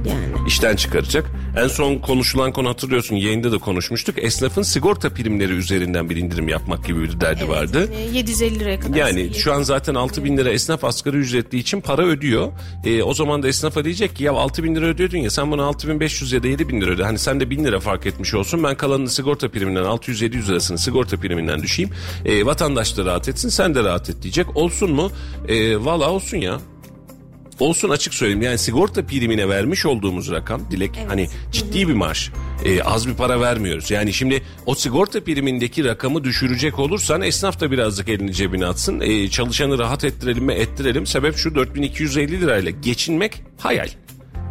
Yani. 0.06 0.48
işten 0.48 0.76
çıkaracak. 0.76 1.24
En 1.56 1.68
son 1.68 1.98
konuşulan 1.98 2.52
konu 2.52 2.68
hatırlıyorsun 2.68 3.16
yayında 3.16 3.52
da 3.52 3.58
konuşmuştuk. 3.58 4.24
Esnafın 4.24 4.62
sigorta 4.62 5.10
primleri 5.10 5.52
üzerinden 5.52 6.10
bir 6.10 6.16
indirim 6.16 6.48
yapmak 6.48 6.84
gibi 6.86 7.02
bir 7.02 7.20
derdi 7.20 7.48
vardı. 7.48 7.90
E, 7.92 8.16
750 8.18 8.60
liraya 8.60 8.80
kadar. 8.80 8.96
Yani 8.96 9.34
şu 9.34 9.52
an 9.52 9.62
zaten 9.62 9.94
6 9.94 10.24
bin 10.24 10.36
lira 10.36 10.50
esnaf 10.50 10.84
asgari 10.84 11.16
ücretli 11.16 11.58
için 11.58 11.80
para 11.80 12.02
ödüyor. 12.02 12.52
E, 12.84 13.02
o 13.02 13.14
zaman 13.14 13.42
da 13.42 13.48
esnafa 13.48 13.84
diyecek 13.84 14.16
ki 14.16 14.24
ya 14.24 14.32
6 14.32 14.64
bin 14.64 14.74
lira 14.74 14.86
ödüyordun 14.86 15.18
ya 15.18 15.30
sen 15.30 15.50
bana 15.50 15.64
6500 15.64 16.32
ya 16.32 16.42
da 16.42 16.48
7 16.48 16.68
bin 16.68 16.80
lira 16.80 16.90
öde. 16.90 17.04
Hani 17.04 17.18
sen 17.18 17.40
de 17.40 17.50
1000 17.50 17.64
lira 17.64 17.80
fark 17.80 18.06
etmiş 18.06 18.34
olsun. 18.34 18.64
Ben 18.64 18.76
kalanını 18.76 19.10
sigorta 19.10 19.48
priminden 19.50 19.84
600-700 19.84 20.48
lirasını 20.48 20.78
sigorta 20.78 21.16
priminden 21.16 21.62
düşeyim. 21.62 21.90
E, 22.24 22.46
vatandaş 22.46 22.96
da 22.96 23.04
rahat 23.04 23.28
etsin 23.28 23.48
sen 23.48 23.74
de 23.74 23.84
rahat 23.84 24.10
et 24.10 24.22
diyecek. 24.22 24.56
Olsun 24.56 24.90
mu? 24.92 25.10
E, 25.48 25.84
Valla 25.84 26.10
olsun 26.10 26.36
ya. 26.36 26.58
Olsun 27.60 27.88
açık 27.90 28.14
söyleyeyim 28.14 28.42
yani 28.42 28.58
sigorta 28.58 29.06
primine 29.06 29.48
vermiş 29.48 29.86
olduğumuz 29.86 30.30
rakam 30.30 30.70
Dilek 30.70 30.90
hani 31.08 31.28
ciddi 31.52 31.88
bir 31.88 31.94
maaş. 31.94 32.30
Ee, 32.64 32.82
az 32.82 33.08
bir 33.08 33.14
para 33.14 33.40
vermiyoruz. 33.40 33.90
Yani 33.90 34.12
şimdi 34.12 34.42
o 34.66 34.74
sigorta 34.74 35.24
primindeki 35.24 35.84
rakamı 35.84 36.24
düşürecek 36.24 36.78
olursan 36.78 37.22
esnaf 37.22 37.60
da 37.60 37.70
birazcık 37.70 38.08
elini 38.08 38.32
cebine 38.32 38.66
atsın. 38.66 39.00
Ee, 39.00 39.28
çalışanı 39.28 39.78
rahat 39.78 40.04
ettirelim 40.04 40.44
mi 40.44 40.52
ettirelim. 40.52 41.06
Sebep 41.06 41.36
şu 41.36 41.54
4250 41.54 42.40
lirayla 42.40 42.70
geçinmek 42.70 43.42
hayal. 43.58 43.88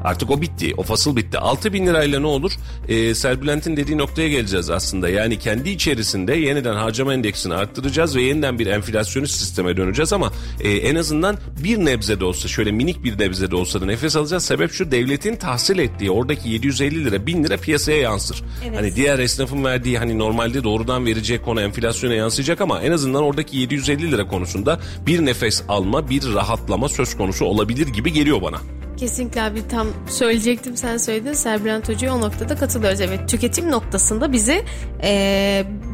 Artık 0.04 0.32
o 0.32 0.42
bitti. 0.42 0.74
O 0.78 0.84
fasıl 0.84 1.16
bitti. 1.16 1.38
6 1.38 1.74
bin 1.74 1.86
lirayla 1.86 2.20
ne 2.20 2.28
olur? 2.28 2.52
Ee, 2.88 3.16
Serbülent'in 3.16 3.78
dediği 3.78 3.98
noktaya 3.98 4.30
geleceğiz 4.30 4.70
aslında. 4.70 5.10
Yani 5.10 5.40
kendi 5.40 5.70
içerisinde 5.70 6.36
yeniden 6.36 6.76
harcama 6.76 7.14
endeksini 7.14 7.54
arttıracağız 7.54 8.16
ve 8.16 8.22
yeniden 8.22 8.60
bir 8.60 8.68
enflasyonist 8.68 9.36
sisteme 9.36 9.78
döneceğiz 9.78 10.14
ama 10.14 10.32
e, 10.62 10.72
en 10.72 10.96
azından 10.96 11.38
bir 11.64 11.78
nebze 11.78 12.20
de 12.20 12.26
olsa 12.26 12.48
şöyle 12.48 12.72
minik 12.72 13.04
bir 13.04 13.20
nebze 13.20 13.52
de 13.52 13.56
olsa 13.56 13.82
da 13.82 13.86
nefes 13.86 14.16
alacağız. 14.16 14.46
Sebep 14.46 14.72
şu 14.72 14.92
devletin 14.92 15.36
tahsil 15.36 15.80
ettiği 15.80 16.12
oradaki 16.12 16.50
750 16.50 17.06
lira 17.06 17.26
1000 17.26 17.44
lira 17.44 17.58
piyasaya 17.58 17.98
yansır. 17.98 18.44
Hani 18.76 18.96
diğer 18.96 19.20
esnafın 19.20 19.64
verdiği 19.64 19.98
hani 19.98 20.20
normalde 20.20 20.64
doğrudan 20.64 21.06
verecek 21.06 21.46
konu 21.46 21.62
enflasyona 21.62 22.14
yansıyacak 22.14 22.62
ama 22.62 22.82
en 22.82 22.92
azından 22.92 23.24
oradaki 23.24 23.58
750 23.58 24.12
lira 24.12 24.28
konusunda 24.28 24.80
bir 25.08 25.26
nefes 25.26 25.64
alma 25.68 26.10
bir 26.10 26.34
rahatlama 26.34 26.90
söz 26.90 27.18
konusu 27.18 27.46
olabilir 27.46 27.88
gibi 27.88 28.14
geliyor 28.14 28.42
bana. 28.42 28.58
Kesinlikle 29.04 29.42
abi 29.42 29.68
tam 29.68 29.88
söyleyecektim 30.08 30.78
sen 30.78 30.98
söyledin. 30.98 31.34
Serbülent 31.34 31.90
Hoca'ya 31.90 32.16
o 32.16 32.22
noktada 32.22 32.56
katılıyoruz. 32.56 33.02
Evet 33.02 33.30
tüketim 33.30 33.72
noktasında 33.72 34.32
bizi 34.32 34.64
e, 35.02 35.12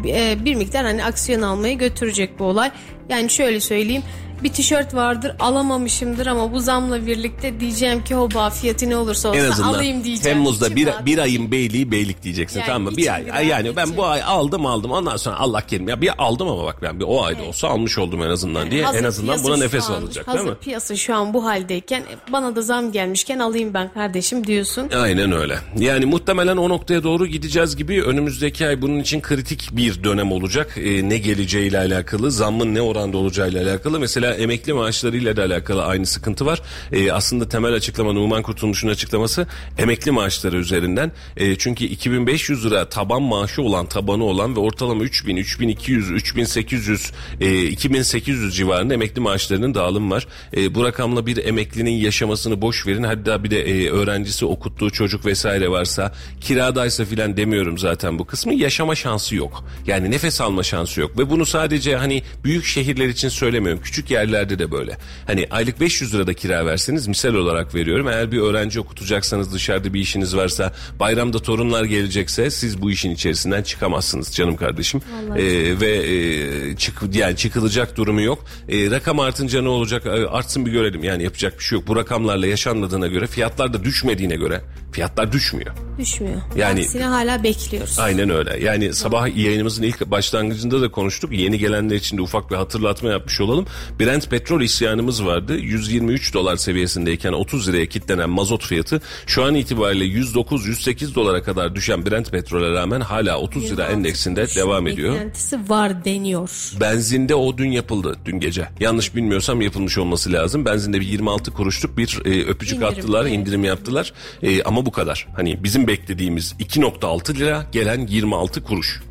e, 0.08 0.38
bir 0.46 0.56
miktar 0.56 0.86
hani 0.86 1.06
aksiyon 1.06 1.42
almaya 1.42 1.74
götürecek 1.74 2.40
bu 2.40 2.44
olay. 2.44 2.72
Yani 3.10 3.30
şöyle 3.30 3.60
söyleyeyim 3.60 4.04
bir 4.44 4.50
tişört 4.50 4.94
vardır 4.96 5.36
alamamışımdır 5.40 6.28
ama 6.28 6.52
bu 6.52 6.60
zamla 6.60 7.06
birlikte 7.08 7.60
diyeceğim 7.60 8.04
ki 8.04 8.16
hoba 8.16 8.50
fiyatı 8.50 8.90
ne 8.90 8.98
olursa 8.98 9.30
olsun 9.30 9.40
En 9.40 9.52
azından 9.52 9.70
alayım 9.74 10.04
diyeceğim. 10.04 10.38
Temmuz'da 10.38 10.76
bir, 10.76 10.90
bir 11.06 11.18
ayın 11.18 11.52
beyliği 11.52 11.92
beylik 11.92 12.24
diyeceksin 12.24 12.60
Yani 12.60 12.68
tamam 12.68 12.82
mı? 12.92 12.98
Bir 12.98 13.14
ay 13.14 13.28
rahat 13.28 13.46
yani 13.46 13.76
ben 13.76 13.98
bu 13.98 14.06
ay 14.06 14.24
aldım 14.24 14.66
aldım 14.66 14.92
ondan 14.92 15.18
sonra 15.18 15.36
Allah 15.40 15.62
kerim 15.62 15.88
ya 15.90 16.02
bir 16.02 16.12
aldım 16.18 16.48
ama 16.48 16.64
bak 16.66 16.82
ben 16.82 17.00
bir 17.00 17.06
o 17.08 17.24
ayda 17.24 17.44
olsa 17.44 17.68
almış 17.68 17.98
oldum 17.98 18.24
en 18.24 18.30
azından 18.30 18.72
diye 18.72 18.84
Hazır 18.84 19.00
en 19.00 19.04
azından 19.04 19.44
buna 19.44 19.58
nefes 19.58 19.90
an- 19.90 19.94
alacak 19.94 20.28
hazır 20.28 20.40
değil 20.40 20.50
mi? 20.50 20.56
piyasa 20.62 20.96
şu 20.96 21.16
an 21.16 21.34
bu 21.34 21.46
haldeyken 21.46 22.00
e, 22.00 22.32
bana 22.34 22.56
da 22.56 22.62
zam 22.62 22.92
gelmişken 22.92 23.40
alayım 23.40 23.74
ben 23.74 23.94
kardeşim 23.94 24.48
diyorsun. 24.48 24.90
Aynen 24.96 25.32
öyle. 25.32 25.58
Yani 25.78 26.06
muhtemelen 26.06 26.58
o 26.58 26.70
noktaya 26.70 27.04
doğru 27.04 27.28
gideceğiz 27.28 27.76
gibi 27.76 28.04
önümüzdeki 28.04 28.68
ay 28.68 28.82
bunun 28.82 29.00
için 29.00 29.22
kritik 29.22 29.70
bir 29.72 30.04
dönem 30.04 30.32
olacak. 30.32 30.76
Ee, 30.78 31.10
ne 31.10 31.18
geleceğiyle 31.18 31.78
alakalı, 31.80 32.32
zammın 32.32 32.76
ne 32.76 32.82
oranda 32.82 33.18
olacağıyla 33.18 33.64
alakalı. 33.70 34.00
Mesela 34.00 34.29
emekli 34.34 34.74
maaşlarıyla 34.74 35.38
da 35.38 35.44
alakalı 35.44 35.86
aynı 35.86 36.06
sıkıntı 36.06 36.46
var. 36.46 36.62
Ee, 36.92 37.12
aslında 37.12 37.50
temel 37.50 37.74
açıklama 37.74 38.14
Numan 38.14 38.42
Kurtulmuş'un 38.42 38.88
açıklaması 38.88 39.48
emekli 39.78 40.12
maaşları 40.12 40.58
üzerinden. 40.58 41.12
Ee, 41.38 41.56
çünkü 41.56 41.86
2500 41.86 42.66
lira 42.66 42.90
taban 42.90 43.22
maaşı 43.22 43.62
olan, 43.62 43.86
tabanı 43.86 44.24
olan 44.24 44.56
ve 44.56 44.60
ortalama 44.60 45.04
3000, 45.04 45.38
3200, 45.38 46.12
3800, 46.12 47.12
e, 47.42 47.64
2800 47.64 48.56
civarında 48.56 48.94
emekli 48.94 49.22
maaşlarının 49.22 49.74
dağılım 49.74 50.12
var. 50.12 50.28
E, 50.58 50.76
bu 50.76 50.84
rakamla 50.84 51.26
bir 51.26 51.46
emeklinin 51.46 51.92
yaşamasını 51.92 52.62
boş 52.62 52.88
verin. 52.88 53.04
Hatta 53.04 53.44
bir 53.44 53.52
de 53.52 53.62
e, 53.62 53.90
öğrencisi 53.90 54.46
okuttuğu 54.46 54.92
çocuk 54.92 55.26
vesaire 55.26 55.70
varsa 55.70 56.14
kiradaysa 56.42 57.06
filan 57.06 57.38
demiyorum 57.38 57.78
zaten 57.78 58.20
bu 58.20 58.26
kısmı 58.26 58.54
yaşama 58.54 58.96
şansı 58.96 59.36
yok. 59.36 59.64
Yani 59.88 60.12
nefes 60.12 60.42
alma 60.42 60.64
şansı 60.64 61.02
yok 61.02 61.18
ve 61.18 61.30
bunu 61.30 61.46
sadece 61.46 61.96
hani 61.96 62.24
büyük 62.44 62.66
şehirler 62.66 63.08
için 63.08 63.30
söylemiyorum. 63.30 63.82
Küçük 63.84 64.12
yerlerde 64.20 64.60
de 64.60 64.72
böyle. 64.72 64.98
Hani 65.28 65.48
aylık 65.52 65.80
500 65.80 66.14
lirada 66.14 66.34
kira 66.34 66.66
verseniz 66.66 67.08
misal 67.08 67.34
olarak 67.34 67.76
veriyorum. 67.76 68.08
Eğer 68.08 68.32
bir 68.32 68.40
öğrenci 68.40 68.80
okutacaksanız 68.80 69.54
dışarıda 69.54 69.94
bir 69.94 70.00
işiniz 70.00 70.36
varsa 70.36 70.74
bayramda 71.00 71.40
torunlar 71.40 71.84
gelecekse 71.84 72.50
siz 72.50 72.82
bu 72.82 72.92
işin 72.92 73.12
içerisinden 73.12 73.64
çıkamazsınız 73.64 74.32
canım 74.36 74.56
kardeşim. 74.56 75.02
E, 75.36 75.44
ve 75.80 75.92
e, 75.98 76.76
çık 76.76 77.02
yani 77.14 77.36
çıkılacak 77.36 77.98
durumu 77.98 78.22
yok. 78.22 78.46
E, 78.70 78.92
rakam 78.92 79.20
artınca 79.20 79.62
ne 79.62 79.70
olacak? 79.70 80.06
E, 80.06 80.10
artsın 80.10 80.66
bir 80.66 80.72
görelim. 80.72 81.04
Yani 81.04 81.24
yapacak 81.24 81.60
bir 81.60 81.64
şey 81.64 81.78
yok. 81.80 81.88
Bu 81.88 81.96
rakamlarla 81.96 82.48
yaşanmadığına 82.48 83.08
göre 83.08 83.28
fiyatlar 83.28 83.74
da 83.74 83.84
düşmediğine 83.84 84.36
göre 84.36 84.62
fiyatlar 84.92 85.32
düşmüyor. 85.32 85.72
Düşmüyor. 86.00 86.42
Yani- 86.56 86.80
Aksine 86.80 87.04
hala 87.06 87.44
bekliyoruz. 87.44 88.00
Aynen 88.00 88.30
öyle. 88.30 88.60
Yani 88.64 88.94
sabah 88.94 89.38
yayınımızın 89.38 89.84
ilk 89.84 90.12
başlangıcında 90.12 90.82
da 90.82 90.92
konuştuk. 90.92 91.32
Yeni 91.34 91.58
gelenler 91.60 91.96
için 91.96 92.18
de 92.18 92.22
ufak 92.22 92.52
bir 92.52 92.56
hatırlatma 92.56 93.10
yapmış 93.10 93.42
olalım. 93.42 93.66
Brent 94.10 94.30
petrol 94.30 94.62
isyanımız 94.62 95.26
vardı. 95.26 95.58
123 95.58 96.34
dolar 96.34 96.58
seviyesindeyken 96.58 97.34
30 97.34 97.68
liraya 97.68 97.86
kitlenen 97.86 98.30
mazot 98.30 98.66
fiyatı 98.66 99.02
şu 99.28 99.44
an 99.44 99.56
itibariyle 99.56 100.06
109-108 100.06 101.16
dolara 101.16 101.44
kadar 101.44 101.76
düşen 101.76 102.06
Brent 102.06 102.32
petrole 102.32 102.74
rağmen 102.74 103.02
hala 103.02 103.40
30 103.40 103.72
lira 103.72 103.86
endeksinde 103.86 104.48
devam 104.56 104.88
ediyor. 104.88 105.14
Beklentisi 105.14 105.70
var 105.70 106.06
deniyor. 106.06 106.50
Benzinde 106.82 107.36
o 107.36 107.58
dün 107.58 107.72
yapıldı 107.72 108.18
dün 108.26 108.40
gece. 108.40 108.68
Yanlış 108.80 109.16
bilmiyorsam 109.16 109.62
yapılmış 109.62 109.98
olması 109.98 110.32
lazım. 110.32 110.66
Benzinde 110.66 111.00
bir 111.00 111.08
26 111.08 111.52
kuruşluk 111.52 111.98
bir 111.98 112.22
e, 112.26 112.46
öpücük 112.46 112.78
İndirim, 112.78 112.94
attılar, 112.94 113.26
evet. 113.26 113.34
indirim 113.34 113.64
yaptılar. 113.64 114.14
E, 114.44 114.64
ama 114.64 114.86
bu 114.86 114.92
kadar. 114.92 115.28
Hani 115.36 115.64
bizim 115.64 115.88
beklediğimiz 115.88 116.56
2.6 116.60 117.36
lira 117.36 117.66
gelen 117.72 118.08
26 118.08 118.64
kuruş. 118.64 119.02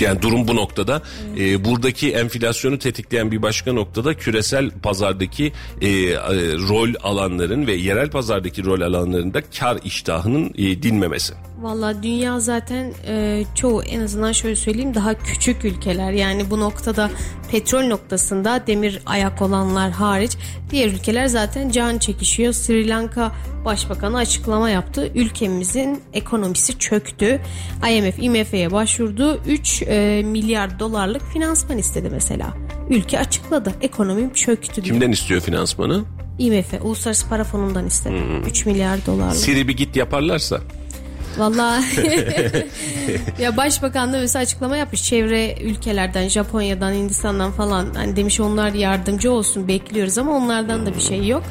Yani 0.00 0.22
durum 0.22 0.48
bu 0.48 0.56
noktada. 0.56 1.02
E, 1.38 1.64
buradaki 1.64 2.12
enflasyonu 2.12 2.78
tetikleyen 2.78 3.30
bir 3.30 3.42
başka 3.42 3.72
noktada 3.72 4.14
küresel 4.14 4.70
pazardaki 4.70 5.52
e, 5.80 5.88
e, 5.88 6.16
rol 6.68 6.94
alanların 7.02 7.66
ve 7.66 7.72
yerel 7.72 8.10
pazardaki 8.10 8.64
rol 8.64 8.80
alanlarında 8.80 9.42
kar 9.58 9.78
iştahının 9.84 10.54
e, 10.58 10.82
dinmemesi. 10.82 11.34
Valla 11.62 12.02
dünya 12.02 12.40
zaten 12.40 12.92
e, 13.06 13.44
çoğu 13.54 13.82
en 13.82 14.00
azından 14.00 14.32
şöyle 14.32 14.56
söyleyeyim 14.56 14.94
daha 14.94 15.14
küçük 15.14 15.64
ülkeler 15.64 16.12
yani 16.12 16.50
bu 16.50 16.60
noktada 16.60 17.10
petrol 17.50 17.82
noktasında 17.82 18.66
demir 18.66 19.00
ayak 19.06 19.42
olanlar 19.42 19.90
hariç 19.90 20.36
diğer 20.70 20.88
ülkeler 20.88 21.26
zaten 21.26 21.70
can 21.70 21.98
çekişiyor. 21.98 22.52
Sri 22.52 22.88
Lanka 22.88 23.32
Başbakanı 23.64 24.16
açıklama 24.16 24.70
yaptı. 24.70 25.10
Ülkemizin 25.14 26.00
ekonomisi 26.12 26.78
çöktü. 26.78 27.40
IMF, 27.90 28.18
IMF'ye 28.18 28.72
başvurdu. 28.72 29.40
3 29.46 29.82
e, 29.82 30.22
milyar 30.26 30.78
dolarlık 30.78 31.22
finansman 31.32 31.78
istedi 31.78 32.08
mesela. 32.12 32.54
Ülke 32.90 33.18
açıkladı. 33.18 33.72
Ekonomim 33.80 34.32
çöktü 34.32 34.84
diye. 34.84 34.92
Kimden 34.92 35.12
istiyor 35.12 35.40
finansmanı? 35.40 36.04
IMF, 36.38 36.74
Uluslararası 36.82 37.28
Para 37.28 37.44
Fonu'ndan 37.44 37.86
istedi. 37.86 38.14
3 38.46 38.66
milyar 38.66 39.06
dolarlık. 39.06 39.36
Siri 39.36 39.68
bir 39.68 39.76
git 39.76 39.96
yaparlarsa. 39.96 40.60
Vallahi 41.38 41.84
ya 43.40 43.56
başbakan 43.56 44.12
da 44.12 44.18
mesela 44.18 44.42
açıklama 44.42 44.76
yapmış 44.76 45.02
çevre 45.02 45.54
ülkelerden 45.60 46.28
Japonya'dan 46.28 46.92
Hindistan'dan 46.92 47.52
falan 47.52 47.94
hani 47.94 48.16
demiş 48.16 48.40
onlar 48.40 48.72
yardımcı 48.72 49.32
olsun 49.32 49.68
bekliyoruz 49.68 50.18
ama 50.18 50.36
onlardan 50.36 50.86
da 50.86 50.94
bir 50.94 51.00
şey 51.00 51.26
yok. 51.26 51.42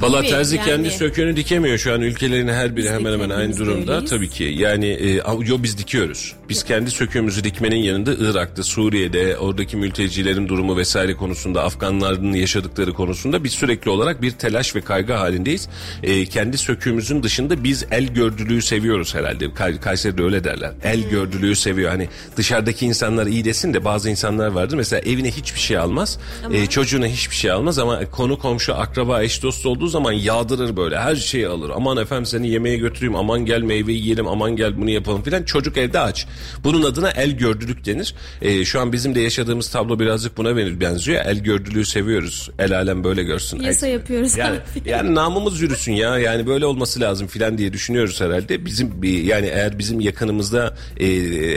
Valla 0.00 0.22
terzi 0.22 0.56
yani. 0.56 0.66
kendi 0.66 0.90
söküğünü 0.90 1.36
dikemiyor 1.36 1.78
şu 1.78 1.92
an 1.92 2.00
ülkelerin 2.00 2.48
her 2.48 2.76
biri 2.76 2.84
Biz 2.84 2.92
hemen 2.92 3.12
hemen 3.12 3.30
aynı 3.30 3.56
durumda 3.56 3.92
öyleyiz. 3.92 4.10
tabii 4.10 4.28
ki. 4.28 4.44
Yani 4.44 4.86
e, 4.86 5.14
yo 5.46 5.62
biz 5.62 5.78
dikiyoruz. 5.78 6.34
Biz 6.48 6.64
kendi 6.64 6.90
söküğümüzü 6.90 7.44
dikmenin 7.44 7.76
yanında 7.76 8.12
Irak'ta, 8.18 8.62
Suriye'de 8.62 9.36
oradaki 9.36 9.76
mültecilerin 9.76 10.48
durumu 10.48 10.76
vesaire 10.76 11.14
konusunda 11.14 11.64
Afganların 11.64 12.32
yaşadıkları 12.32 12.92
konusunda 12.92 13.44
biz 13.44 13.52
sürekli 13.52 13.90
olarak 13.90 14.22
bir 14.22 14.30
telaş 14.30 14.76
ve 14.76 14.80
kaygı 14.80 15.12
halindeyiz. 15.12 15.68
E, 16.02 16.26
kendi 16.26 16.58
söküğümüzün 16.58 17.22
dışında 17.22 17.64
biz 17.64 17.86
el 17.90 18.06
gördülüğü 18.06 18.62
seviyoruz 18.62 19.09
herhalde. 19.14 19.54
Kay, 19.54 19.80
Kayseri'de 19.80 20.22
öyle 20.22 20.44
derler. 20.44 20.72
El 20.84 21.02
Hmm. 21.02 21.10
gördülüğü 21.10 21.56
seviyor. 21.56 21.90
Hani 21.90 22.08
dışarıdaki 22.36 22.86
insanlar 22.86 23.26
iyi 23.26 23.44
desin 23.44 23.74
de 23.74 23.84
bazı 23.84 24.10
insanlar 24.10 24.46
vardır. 24.48 24.76
Mesela 24.76 25.00
evine 25.00 25.30
hiçbir 25.30 25.60
şey 25.60 25.78
almaz. 25.78 26.18
E, 26.52 26.66
çocuğuna 26.66 27.06
hiçbir 27.06 27.34
şey 27.36 27.50
almaz 27.50 27.78
ama 27.78 28.10
konu 28.10 28.38
komşu 28.38 28.74
akraba 28.74 29.22
eş 29.22 29.42
dost 29.42 29.66
olduğu 29.66 29.86
zaman 29.86 30.12
yağdırır 30.12 30.76
böyle 30.76 30.98
her 30.98 31.16
şeyi 31.16 31.48
alır. 31.48 31.70
Aman 31.74 31.96
efendim 31.96 32.26
seni 32.26 32.48
yemeğe 32.48 32.76
götüreyim 32.76 33.16
aman 33.16 33.44
gel 33.46 33.62
meyve 33.62 33.92
yiyelim 33.92 34.28
aman 34.28 34.56
gel 34.56 34.76
bunu 34.76 34.90
yapalım 34.90 35.22
filan. 35.22 35.42
Çocuk 35.42 35.76
evde 35.76 36.00
aç. 36.00 36.26
Bunun 36.64 36.82
adına 36.82 37.10
el 37.10 37.30
gördülük 37.30 37.86
denir. 37.86 38.14
E, 38.42 38.64
şu 38.64 38.80
an 38.80 38.92
bizim 38.92 39.14
de 39.14 39.20
yaşadığımız 39.20 39.68
tablo 39.70 39.98
birazcık 39.98 40.36
buna 40.36 40.56
benziyor. 40.80 41.24
El 41.24 41.38
gördülüğü 41.38 41.84
seviyoruz. 41.84 42.50
El 42.58 42.76
alem 42.76 43.04
böyle 43.04 43.22
görsün. 43.22 43.60
Yasa 43.60 43.86
El- 43.86 43.92
yapıyoruz 43.92 44.36
Yani, 44.36 44.56
yani 44.84 45.14
namımız 45.14 45.60
yürüsün 45.60 45.92
ya. 45.92 46.18
Yani 46.18 46.46
böyle 46.46 46.66
olması 46.66 47.00
lazım 47.00 47.26
filan 47.26 47.58
diye 47.58 47.72
düşünüyoruz 47.72 48.20
herhalde. 48.20 48.64
Bizim 48.64 48.99
bir- 49.02 49.22
yani 49.22 49.46
eğer 49.46 49.78
bizim 49.78 50.00
yakınımızda 50.00 50.76
e, 51.00 51.06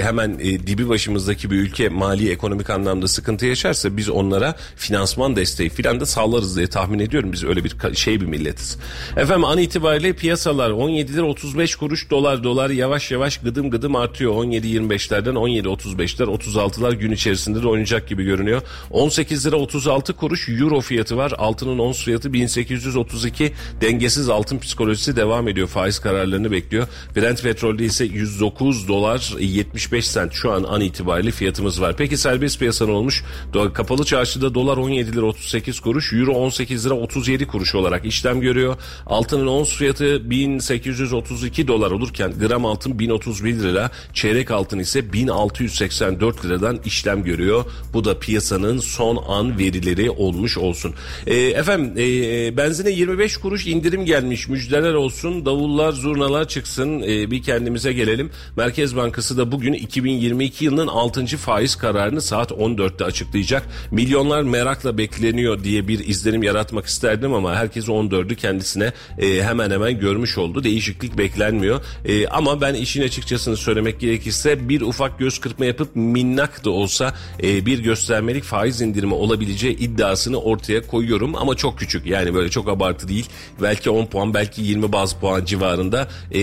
hemen 0.03 0.39
e, 0.39 0.67
dibi 0.67 0.89
başımızdaki 0.89 1.51
bir 1.51 1.55
ülke 1.55 1.89
mali 1.89 2.31
ekonomik 2.31 2.69
anlamda 2.69 3.07
sıkıntı 3.07 3.45
yaşarsa 3.45 3.97
biz 3.97 4.09
onlara 4.09 4.55
finansman 4.75 5.35
desteği 5.35 5.69
filan 5.69 5.99
da 5.99 6.05
sağlarız 6.05 6.57
diye 6.57 6.67
tahmin 6.67 6.99
ediyorum. 6.99 7.33
Biz 7.33 7.43
öyle 7.43 7.63
bir 7.63 7.95
şey 7.95 8.21
bir 8.21 8.25
milletiz. 8.25 8.77
Efendim 9.17 9.45
an 9.45 9.57
itibariyle 9.57 10.13
piyasalar 10.13 10.69
17 10.69 11.13
lira 11.13 11.25
35 11.25 11.75
kuruş 11.75 12.09
dolar 12.09 12.43
dolar 12.43 12.69
yavaş 12.69 13.11
yavaş 13.11 13.37
gıdım 13.37 13.69
gıdım 13.69 13.95
artıyor. 13.95 14.33
17.25'lerden 14.33 15.33
17.35'ler 15.33 16.23
36'lar 16.37 16.95
gün 16.95 17.11
içerisinde 17.11 17.63
de 17.63 17.67
oynayacak 17.67 18.07
gibi 18.07 18.23
görünüyor. 18.23 18.61
18 18.91 19.45
lira 19.47 19.55
36 19.55 20.13
kuruş 20.13 20.49
euro 20.49 20.81
fiyatı 20.81 21.17
var. 21.17 21.33
Altının 21.37 21.79
ons 21.79 22.03
fiyatı 22.03 22.33
1832. 22.33 23.53
Dengesiz 23.81 24.29
altın 24.29 24.59
psikolojisi 24.59 25.15
devam 25.15 25.47
ediyor. 25.47 25.67
Faiz 25.67 25.99
kararlarını 25.99 26.51
bekliyor. 26.51 26.87
Brent 27.33 27.43
petrolde 27.43 27.85
ise 27.85 28.05
109 28.05 28.87
dolar 28.87 29.35
75 29.39 30.07
sent 30.07 30.33
şu 30.33 30.51
an 30.51 30.63
an 30.63 30.81
itibariyle 30.81 31.31
fiyatımız 31.31 31.81
var. 31.81 31.95
Peki 31.97 32.17
serbest 32.17 32.59
piyasanın 32.59 32.91
olmuş? 32.91 33.23
Do- 33.53 33.73
Kapalı 33.73 34.05
çarşıda 34.05 34.53
dolar 34.53 34.77
17 34.77 35.15
lira 35.15 35.25
38 35.25 35.79
kuruş, 35.79 36.13
euro 36.13 36.31
18 36.31 36.85
lira 36.85 36.93
37 36.93 37.47
kuruş 37.47 37.75
olarak 37.75 38.05
işlem 38.05 38.41
görüyor. 38.41 38.75
Altının 39.05 39.47
ons 39.47 39.75
fiyatı 39.75 40.29
1832 40.29 41.67
dolar 41.67 41.91
olurken 41.91 42.33
gram 42.39 42.65
altın 42.65 42.99
1031 42.99 43.53
lira, 43.55 43.91
çeyrek 44.13 44.51
altın 44.51 44.79
ise 44.79 45.13
1684 45.13 46.45
liradan 46.45 46.79
işlem 46.85 47.23
görüyor. 47.23 47.65
Bu 47.93 48.05
da 48.05 48.19
piyasanın 48.19 48.79
son 48.79 49.23
an 49.27 49.59
verileri 49.59 50.09
olmuş 50.09 50.57
olsun. 50.57 50.93
E, 51.27 51.35
efendim 51.35 51.93
e, 51.97 52.57
benzine 52.57 52.91
25 52.91 53.37
kuruş 53.37 53.67
indirim 53.67 54.05
gelmiş. 54.05 54.47
Müjdeler 54.47 54.93
olsun. 54.93 55.45
Davullar, 55.45 55.91
zurnalar 55.91 56.47
çıksın. 56.47 57.01
E, 57.01 57.22
bir 57.31 57.43
kendimize 57.43 57.93
gelelim. 57.93 58.31
Merkez 58.57 58.95
Bankası 58.95 59.37
da 59.37 59.51
bugün 59.51 59.73
2022 59.73 60.65
yılının 60.65 60.87
6. 60.87 61.25
faiz 61.25 61.75
kararını 61.75 62.21
saat 62.21 62.51
14'te 62.51 63.05
açıklayacak. 63.05 63.63
Milyonlar 63.91 64.43
merakla 64.43 64.97
bekleniyor 64.97 65.63
diye 65.63 65.87
bir 65.87 66.07
izlenim 66.07 66.43
yaratmak 66.43 66.85
isterdim 66.85 67.33
ama 67.33 67.55
herkes 67.55 67.87
14'ü 67.87 68.35
kendisine 68.35 68.93
e, 69.17 69.43
hemen 69.43 69.71
hemen 69.71 69.99
görmüş 69.99 70.37
oldu. 70.37 70.63
Değişiklik 70.63 71.17
beklenmiyor. 71.17 71.81
E, 72.05 72.27
ama 72.27 72.61
ben 72.61 72.73
işin 72.73 73.03
açıkçasını 73.03 73.57
söylemek 73.57 73.99
gerekirse 73.99 74.69
bir 74.69 74.81
ufak 74.81 75.19
göz 75.19 75.39
kırpma 75.39 75.65
yapıp 75.65 75.95
minnak 75.95 76.65
da 76.65 76.69
olsa 76.69 77.13
e, 77.43 77.65
bir 77.65 77.79
göstermelik 77.79 78.43
faiz 78.43 78.81
indirimi 78.81 79.13
olabileceği 79.13 79.77
iddiasını 79.77 80.41
ortaya 80.41 80.87
koyuyorum 80.87 81.35
ama 81.35 81.55
çok 81.55 81.79
küçük 81.79 82.05
yani 82.05 82.33
böyle 82.33 82.49
çok 82.49 82.69
abartı 82.69 83.07
değil. 83.07 83.25
Belki 83.61 83.89
10 83.89 84.05
puan 84.05 84.33
belki 84.33 84.61
20 84.61 84.91
baz 84.93 85.13
puan 85.13 85.45
civarında 85.45 86.07
e, 86.31 86.39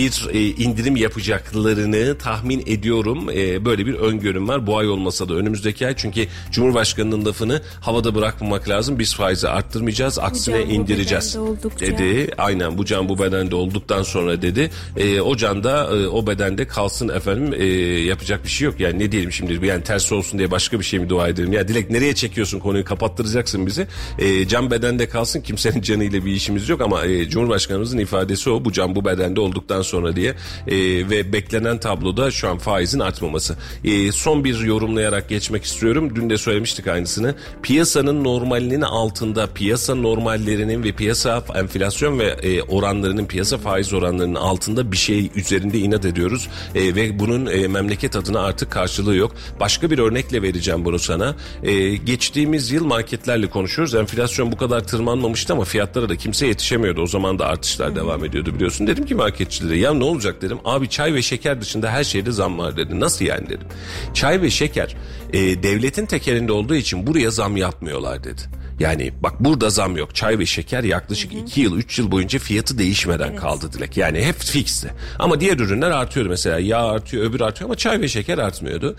bir 0.00 0.28
e, 0.32 0.40
indirim 0.40 0.96
yapacaklarını 0.96 2.18
tahmin 2.18 2.62
ediyorum. 2.66 3.30
E, 3.30 3.64
böyle 3.64 3.86
bir 3.86 3.94
öngörüm 3.94 4.48
var. 4.48 4.66
Bu 4.66 4.78
ay 4.78 4.88
olmasa 4.88 5.28
da 5.28 5.34
önümüzdeki 5.34 5.86
ay 5.86 5.94
çünkü 5.96 6.26
Cumhurbaşkanının 6.50 7.24
lafını 7.24 7.62
havada 7.80 8.14
bırakmamak 8.14 8.68
lazım. 8.68 8.98
Biz 8.98 9.14
faizi 9.14 9.48
arttırmayacağız 9.48 10.18
aksine 10.18 10.66
bu 10.66 10.70
indireceğiz 10.70 11.36
oldukça. 11.36 11.86
dedi. 11.86 12.30
Aynen 12.38 12.78
bu 12.78 12.84
can 12.84 13.08
bu 13.08 13.18
bedende 13.18 13.54
olduktan 13.54 14.02
sonra 14.02 14.42
dedi. 14.42 14.70
E, 14.96 15.20
o 15.20 15.36
can 15.36 15.64
da 15.64 15.96
e, 15.96 16.06
o 16.08 16.26
bedende 16.26 16.66
kalsın 16.66 17.08
efendim 17.08 17.54
e, 17.58 17.64
yapacak 18.04 18.44
bir 18.44 18.50
şey 18.50 18.66
yok. 18.66 18.80
Yani 18.80 18.98
ne 18.98 19.12
diyelim 19.12 19.32
şimdi 19.32 19.66
yani 19.66 19.82
ters 19.82 20.12
olsun 20.12 20.38
diye 20.38 20.50
başka 20.50 20.78
bir 20.78 20.84
şey 20.84 21.00
mi 21.00 21.08
dua 21.08 21.28
edelim? 21.28 21.52
Ya 21.52 21.68
Dilek 21.68 21.90
nereye 21.90 22.14
çekiyorsun 22.14 22.58
konuyu 22.58 22.84
kapattıracaksın 22.84 23.66
bizi. 23.66 23.86
E, 24.18 24.48
can 24.48 24.70
bedende 24.70 25.08
kalsın 25.08 25.40
kimsenin 25.40 25.82
canıyla 25.82 26.24
bir 26.24 26.32
işimiz 26.32 26.68
yok 26.68 26.80
ama 26.80 27.04
e, 27.04 27.28
Cumhurbaşkanımızın 27.28 27.98
ifadesi 27.98 28.50
o 28.50 28.64
bu 28.64 28.72
can 28.72 28.94
bu 28.94 29.04
bedende 29.04 29.40
olduktan 29.40 29.82
sonra 29.82 29.89
diye 30.16 30.34
E, 30.66 30.76
ve 31.10 31.32
beklenen 31.32 31.78
tabloda 31.78 32.30
şu 32.30 32.48
an 32.48 32.58
faizin 32.58 33.00
artmaması. 33.00 33.56
E, 33.84 34.12
son 34.12 34.44
bir 34.44 34.60
yorumlayarak 34.60 35.28
geçmek 35.28 35.64
istiyorum. 35.64 36.16
Dün 36.16 36.30
de 36.30 36.38
söylemiştik 36.38 36.86
aynısını. 36.86 37.34
Piyasanın 37.62 38.24
normalinin 38.24 38.80
altında 38.80 39.46
piyasa 39.46 39.94
normallerinin 39.94 40.84
ve 40.84 40.92
piyasa 40.92 41.44
enflasyon 41.54 42.18
ve 42.18 42.24
e, 42.24 42.62
oranlarının 42.62 43.26
piyasa 43.26 43.58
faiz 43.58 43.92
oranlarının 43.92 44.34
altında 44.34 44.92
bir 44.92 44.96
şey 44.96 45.30
üzerinde 45.34 45.78
inat 45.78 46.04
ediyoruz 46.04 46.48
E, 46.74 46.94
ve 46.94 47.18
bunun 47.18 47.46
e, 47.46 47.68
memleket 47.68 48.16
adına 48.16 48.40
artık 48.40 48.70
karşılığı 48.70 49.16
yok. 49.16 49.32
Başka 49.60 49.90
bir 49.90 49.98
örnekle 49.98 50.42
vereceğim 50.42 50.84
bunu 50.84 50.98
sana. 50.98 51.34
E, 51.62 51.96
geçtiğimiz 51.96 52.70
yıl 52.70 52.84
marketlerle 52.84 53.50
konuşuyoruz. 53.50 53.94
Enflasyon 53.94 54.52
bu 54.52 54.56
kadar 54.56 54.80
tırmanmamıştı 54.80 55.52
ama 55.52 55.64
fiyatlara 55.64 56.08
da 56.08 56.16
kimse 56.16 56.46
yetişemiyordu. 56.46 57.02
O 57.02 57.06
zaman 57.06 57.38
da 57.38 57.46
artışlar 57.46 57.96
devam 57.96 58.24
ediyordu 58.24 58.54
biliyorsun. 58.54 58.86
Dedim 58.86 59.06
ki 59.06 59.14
marketçilere 59.14 59.69
ya 59.76 59.94
ne 59.94 60.04
olacak 60.04 60.42
dedim. 60.42 60.58
Abi 60.64 60.88
çay 60.88 61.14
ve 61.14 61.22
şeker 61.22 61.60
dışında 61.60 61.90
her 61.90 62.04
şeyde 62.04 62.32
zam 62.32 62.58
var 62.58 62.76
dedi. 62.76 63.00
Nasıl 63.00 63.24
yani 63.24 63.46
dedim. 63.48 63.68
Çay 64.14 64.42
ve 64.42 64.50
şeker 64.50 64.96
e, 65.32 65.62
devletin 65.62 66.06
tekerinde 66.06 66.52
olduğu 66.52 66.74
için 66.74 67.06
buraya 67.06 67.30
zam 67.30 67.56
yapmıyorlar 67.56 68.24
dedi. 68.24 68.42
Yani 68.80 69.12
bak 69.22 69.40
burada 69.40 69.70
zam 69.70 69.96
yok. 69.96 70.14
Çay 70.14 70.38
ve 70.38 70.46
şeker 70.46 70.84
yaklaşık 70.84 71.32
2 71.32 71.60
yıl 71.60 71.76
3 71.76 71.98
yıl 71.98 72.10
boyunca 72.10 72.38
fiyatı 72.38 72.78
değişmeden 72.78 73.36
kaldı 73.36 73.72
Dilek. 73.72 73.96
Yani 73.96 74.24
hep 74.24 74.36
fixti. 74.36 74.90
Ama 75.18 75.40
diğer 75.40 75.58
ürünler 75.58 75.90
artıyordu 75.90 76.28
mesela. 76.30 76.58
Yağ 76.58 76.84
artıyor 76.84 77.24
öbür 77.24 77.40
artıyor 77.40 77.70
ama 77.70 77.76
çay 77.76 78.00
ve 78.00 78.08
şeker 78.08 78.38
artmıyordu. 78.38 78.96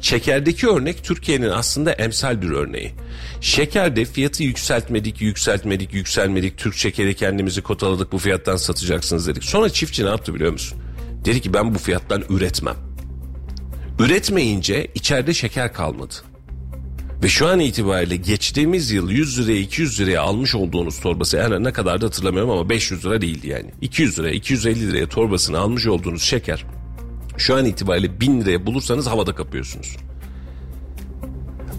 Şekerdeki 0.00 0.68
örnek 0.68 1.04
Türkiye'nin 1.04 1.50
aslında 1.50 1.92
emsal 1.92 2.42
bir 2.42 2.50
örneği. 2.50 2.92
Şekerde 3.40 4.04
fiyatı 4.04 4.42
yükseltmedik, 4.42 5.20
yükseltmedik, 5.20 5.94
yükselmedik. 5.94 6.58
Türk 6.58 6.74
şekeri 6.74 7.14
kendimizi 7.14 7.62
kotaladık 7.62 8.12
bu 8.12 8.18
fiyattan 8.18 8.56
satacaksınız 8.56 9.26
dedik. 9.26 9.44
Sonra 9.44 9.68
çiftçi 9.68 10.04
ne 10.04 10.08
yaptı 10.08 10.34
biliyor 10.34 10.52
musun? 10.52 10.78
Dedi 11.24 11.40
ki 11.40 11.54
ben 11.54 11.74
bu 11.74 11.78
fiyattan 11.78 12.24
üretmem. 12.30 12.76
Üretmeyince 13.98 14.86
içeride 14.94 15.34
şeker 15.34 15.72
kalmadı. 15.72 16.14
Ve 17.22 17.28
şu 17.28 17.46
an 17.46 17.60
itibariyle 17.60 18.16
geçtiğimiz 18.16 18.90
yıl 18.90 19.10
100 19.10 19.40
liraya 19.40 19.58
200 19.58 20.00
liraya 20.00 20.22
almış 20.22 20.54
olduğunuz 20.54 21.00
torbası 21.00 21.36
yani 21.36 21.64
ne 21.64 21.72
kadar 21.72 22.00
da 22.00 22.06
hatırlamıyorum 22.06 22.50
ama 22.50 22.68
500 22.68 23.04
lira 23.04 23.20
değildi 23.20 23.48
yani. 23.48 23.70
200 23.80 24.18
liraya 24.18 24.34
250 24.34 24.88
liraya 24.88 25.08
torbasını 25.08 25.58
almış 25.58 25.86
olduğunuz 25.86 26.22
şeker 26.22 26.64
şu 27.38 27.54
an 27.54 27.64
itibariyle 27.64 28.20
1000 28.20 28.40
liraya 28.40 28.66
bulursanız 28.66 29.06
havada 29.06 29.34
kapıyorsunuz. 29.34 29.96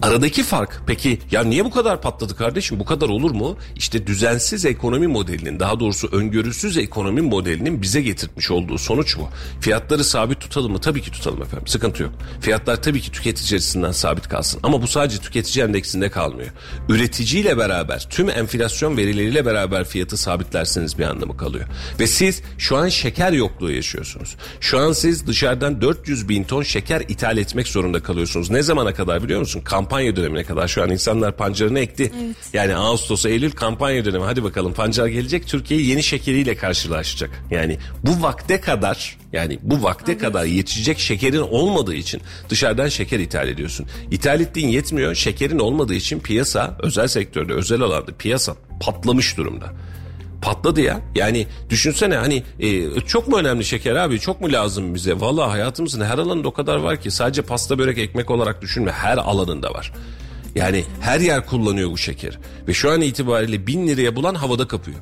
Aradaki 0.02 0.42
fark 0.42 0.82
peki 0.86 1.18
ya 1.30 1.44
niye 1.44 1.64
bu 1.64 1.70
kadar 1.70 2.00
patladı 2.02 2.36
kardeşim 2.36 2.80
bu 2.80 2.84
kadar 2.84 3.08
olur 3.08 3.30
mu? 3.30 3.56
İşte 3.76 4.06
düzensiz 4.06 4.64
ekonomi 4.64 5.06
modelinin 5.06 5.60
daha 5.60 5.80
doğrusu 5.80 6.08
öngörüsüz 6.12 6.76
ekonomi 6.76 7.20
modelinin 7.20 7.82
bize 7.82 8.02
getirmiş 8.02 8.50
olduğu 8.50 8.78
sonuç 8.78 9.16
bu. 9.18 9.28
Fiyatları 9.60 10.04
sabit 10.04 10.40
tutalım 10.40 10.72
mı? 10.72 10.80
Tabii 10.80 11.02
ki 11.02 11.10
tutalım 11.10 11.42
efendim 11.42 11.66
sıkıntı 11.66 12.02
yok. 12.02 12.12
Fiyatlar 12.40 12.82
tabii 12.82 13.00
ki 13.00 13.12
tüketici 13.12 13.56
açısından 13.56 13.92
sabit 13.92 14.28
kalsın 14.28 14.60
ama 14.62 14.82
bu 14.82 14.86
sadece 14.86 15.18
tüketici 15.18 15.64
endeksinde 15.64 16.10
kalmıyor. 16.10 16.50
Üreticiyle 16.88 17.58
beraber 17.58 18.06
tüm 18.10 18.30
enflasyon 18.30 18.96
verileriyle 18.96 19.46
beraber 19.46 19.84
fiyatı 19.84 20.16
sabitlerseniz 20.16 20.98
bir 20.98 21.04
anlamı 21.04 21.36
kalıyor. 21.36 21.66
Ve 22.00 22.06
siz 22.06 22.42
şu 22.58 22.76
an 22.76 22.88
şeker 22.88 23.32
yokluğu 23.32 23.70
yaşıyorsunuz. 23.72 24.36
Şu 24.60 24.78
an 24.78 24.92
siz 24.92 25.26
dışarıdan 25.26 25.80
400 25.80 26.28
bin 26.28 26.44
ton 26.44 26.62
şeker 26.62 27.00
ithal 27.08 27.38
etmek 27.38 27.68
zorunda 27.68 28.02
kalıyorsunuz. 28.02 28.50
Ne 28.50 28.62
zamana 28.62 28.94
kadar 28.94 29.22
biliyor 29.22 29.40
musun? 29.40 29.62
Kampanya 29.88 30.16
dönemine 30.16 30.44
kadar 30.44 30.68
şu 30.68 30.82
an 30.82 30.90
insanlar 30.90 31.36
pancarını 31.36 31.80
ekti. 31.80 32.12
Yani 32.52 32.74
Ağustos, 32.74 33.26
Eylül 33.26 33.50
kampanya 33.50 34.04
dönemi. 34.04 34.24
Hadi 34.24 34.44
bakalım 34.44 34.72
pancar 34.72 35.06
gelecek. 35.06 35.46
Türkiye 35.46 35.80
yeni 35.80 36.02
şekeriyle 36.02 36.56
karşılaşacak. 36.56 37.30
Yani 37.50 37.78
bu 38.04 38.22
vakte 38.22 38.60
kadar 38.60 39.18
yani 39.32 39.58
bu 39.62 39.82
vakte 39.82 40.18
kadar 40.18 40.44
yetişecek 40.44 40.98
şekerin 40.98 41.40
olmadığı 41.40 41.94
için 41.94 42.20
dışarıdan 42.48 42.88
şeker 42.88 43.18
ithal 43.18 43.48
ediyorsun. 43.48 43.86
İthal 44.10 44.40
ettiğin 44.40 44.68
yetmiyor. 44.68 45.14
Şekerin 45.14 45.58
olmadığı 45.58 45.94
için 45.94 46.20
piyasa 46.20 46.76
özel 46.82 47.08
sektörde, 47.08 47.52
özel 47.52 47.80
alanda 47.80 48.12
piyasa 48.18 48.56
patlamış 48.80 49.36
durumda 49.36 49.72
patladı 50.42 50.80
ya. 50.80 51.00
Yani 51.14 51.46
düşünsene 51.70 52.16
hani 52.16 52.42
e, 52.60 53.00
çok 53.00 53.28
mu 53.28 53.36
önemli 53.36 53.64
şeker 53.64 53.94
abi 53.94 54.18
çok 54.20 54.40
mu 54.40 54.52
lazım 54.52 54.94
bize? 54.94 55.20
Valla 55.20 55.50
hayatımızın 55.50 56.00
her 56.00 56.18
alanında 56.18 56.48
o 56.48 56.52
kadar 56.52 56.76
var 56.76 57.00
ki 57.00 57.10
sadece 57.10 57.42
pasta 57.42 57.78
börek 57.78 57.98
ekmek 57.98 58.30
olarak 58.30 58.62
düşünme 58.62 58.92
her 58.92 59.16
alanında 59.16 59.74
var. 59.74 59.92
Yani 60.54 60.84
her 61.00 61.20
yer 61.20 61.46
kullanıyor 61.46 61.90
bu 61.90 61.98
şeker. 61.98 62.38
Ve 62.68 62.74
şu 62.74 62.90
an 62.90 63.00
itibariyle 63.00 63.66
bin 63.66 63.88
liraya 63.88 64.16
bulan 64.16 64.34
havada 64.34 64.68
kapıyor. 64.68 64.98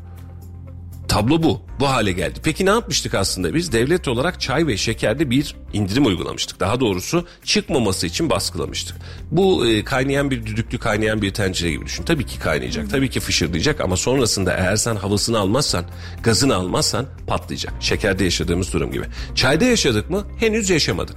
Tablo 1.09 1.43
bu. 1.43 1.61
Bu 1.81 1.89
hale 1.89 2.13
geldi. 2.13 2.41
Peki 2.43 2.67
ne 2.67 2.71
yapmıştık 2.71 3.15
aslında 3.15 3.55
biz? 3.55 3.73
Devlet 3.73 4.09
olarak 4.09 4.41
çay 4.41 4.67
ve 4.67 4.77
şekerde 4.77 5.31
bir 5.31 5.57
indirim 5.73 6.07
uygulamıştık. 6.07 6.61
Daha 6.61 6.81
doğrusu 6.81 7.27
çıkmaması 7.45 8.07
için 8.07 8.31
baskılamıştık. 8.31 8.97
Bu 9.31 9.67
e, 9.67 9.85
kaynayan 9.85 10.31
bir 10.31 10.47
düdüklü 10.47 10.79
kaynayan 10.79 11.23
bir 11.23 11.35
tencere 11.35 11.71
gibi 11.71 11.87
düşün. 11.87 12.05
Tabii 12.05 12.27
ki 12.27 12.39
kaynayacak. 12.39 12.91
Tabii 12.91 13.11
ki 13.11 13.21
fışırdayacak 13.21 13.81
ama 13.81 13.97
sonrasında 13.97 14.53
eğer 14.53 14.77
sen 14.77 14.97
havasını 14.97 15.39
almazsan, 15.39 15.85
gazını 16.23 16.55
almazsan 16.55 17.07
patlayacak. 17.27 17.75
Şekerde 17.81 18.25
yaşadığımız 18.25 18.73
durum 18.73 18.93
gibi. 18.93 19.05
Çayda 19.35 19.65
yaşadık 19.65 20.11
mı? 20.11 20.27
Henüz 20.39 20.71
yaşamadık. 20.71 21.17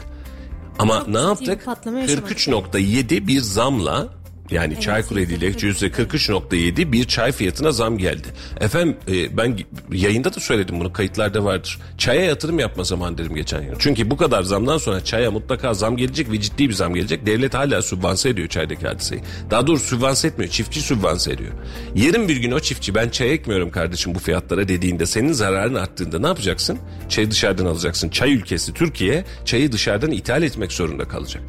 Ama 0.80 1.00
ne 1.00 1.06
ciddi 1.06 1.18
yaptık? 1.18 1.60
bir 1.60 1.66
patlama 1.66 2.00
yaşamadık. 2.00 2.38
43.7 2.38 3.28
bir 3.28 3.40
zamla 3.40 4.19
yani 4.52 4.80
çay 4.80 5.08
krediyle 5.08 5.46
yüzde 5.46 5.88
43.7 5.88 6.92
bir 6.92 7.04
çay 7.04 7.32
fiyatına 7.32 7.72
zam 7.72 7.98
geldi. 7.98 8.28
Efendim 8.60 8.98
e, 9.08 9.38
ben 9.38 9.60
yayında 9.92 10.34
da 10.34 10.40
söyledim 10.40 10.80
bunu 10.80 10.94
kayıtlarda 10.94 11.44
vardır. 11.44 11.80
Çaya 11.98 12.26
yatırım 12.26 12.60
yapma 12.60 12.84
zaman 12.84 13.18
dedim 13.18 13.36
geçen 13.36 13.62
yıl. 13.62 13.76
Çünkü 13.80 14.12
bu 14.12 14.18
kadar 14.18 14.44
zamdan 14.44 14.78
sonra 14.78 15.04
çaya 15.04 15.32
mutlaka 15.32 15.74
zam 15.74 15.98
gelecek 15.98 16.32
ve 16.32 16.42
ciddi 16.42 16.70
bir 16.70 16.74
zam 16.74 16.94
gelecek. 16.94 17.26
Devlet 17.26 17.54
hala 17.54 17.82
sübvanse 17.82 18.30
ediyor 18.30 18.48
çaydaki 18.48 18.88
hadiseyi. 18.88 19.22
Daha 19.52 19.68
doğrusu 19.68 19.86
sübvanse 19.86 20.28
etmiyor. 20.28 20.52
Çiftçi 20.52 20.82
sübvanse 20.82 21.32
ediyor. 21.32 21.52
Yarın 21.96 22.28
bir 22.28 22.38
gün 22.38 22.52
o 22.52 22.60
çiftçi 22.60 22.96
ben 22.96 23.10
çay 23.10 23.34
ekmiyorum 23.34 23.72
kardeşim 23.72 24.16
bu 24.16 24.20
fiyatlara 24.20 24.68
dediğinde 24.68 25.06
senin 25.06 25.32
zararın 25.32 25.76
arttığında 25.76 26.20
ne 26.20 26.28
yapacaksın? 26.28 26.78
Çayı 27.10 27.32
dışarıdan 27.32 27.66
alacaksın. 27.66 28.10
Çay 28.10 28.34
ülkesi 28.34 28.74
Türkiye 28.74 29.26
çayı 29.46 29.72
dışarıdan 29.72 30.12
ithal 30.12 30.44
etmek 30.44 30.72
zorunda 30.72 31.08
kalacak. 31.08 31.44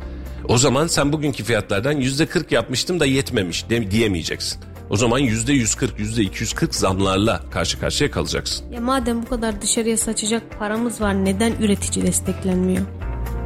O 0.50 0.58
zaman 0.58 0.86
sen 0.86 1.12
bugünkü 1.12 1.44
fiyatlardan 1.44 1.92
yüzde 1.92 2.26
40 2.26 2.52
yapmıştım 2.52 3.00
da 3.00 3.06
yetmemiş 3.06 3.70
de, 3.70 3.90
diyemeyeceksin. 3.90 4.60
O 4.90 4.96
zaman 4.96 5.18
yüzde 5.18 5.52
140, 5.52 5.98
yüzde 5.98 6.22
240 6.22 6.74
zamlarla 6.74 7.42
karşı 7.50 7.80
karşıya 7.80 8.10
kalacaksın. 8.10 8.72
Ya 8.72 8.80
madem 8.80 9.22
bu 9.22 9.26
kadar 9.28 9.62
dışarıya 9.62 9.96
saçacak 9.96 10.58
paramız 10.58 11.00
var 11.00 11.24
neden 11.24 11.52
üretici 11.60 12.06
desteklenmiyor? 12.06 12.86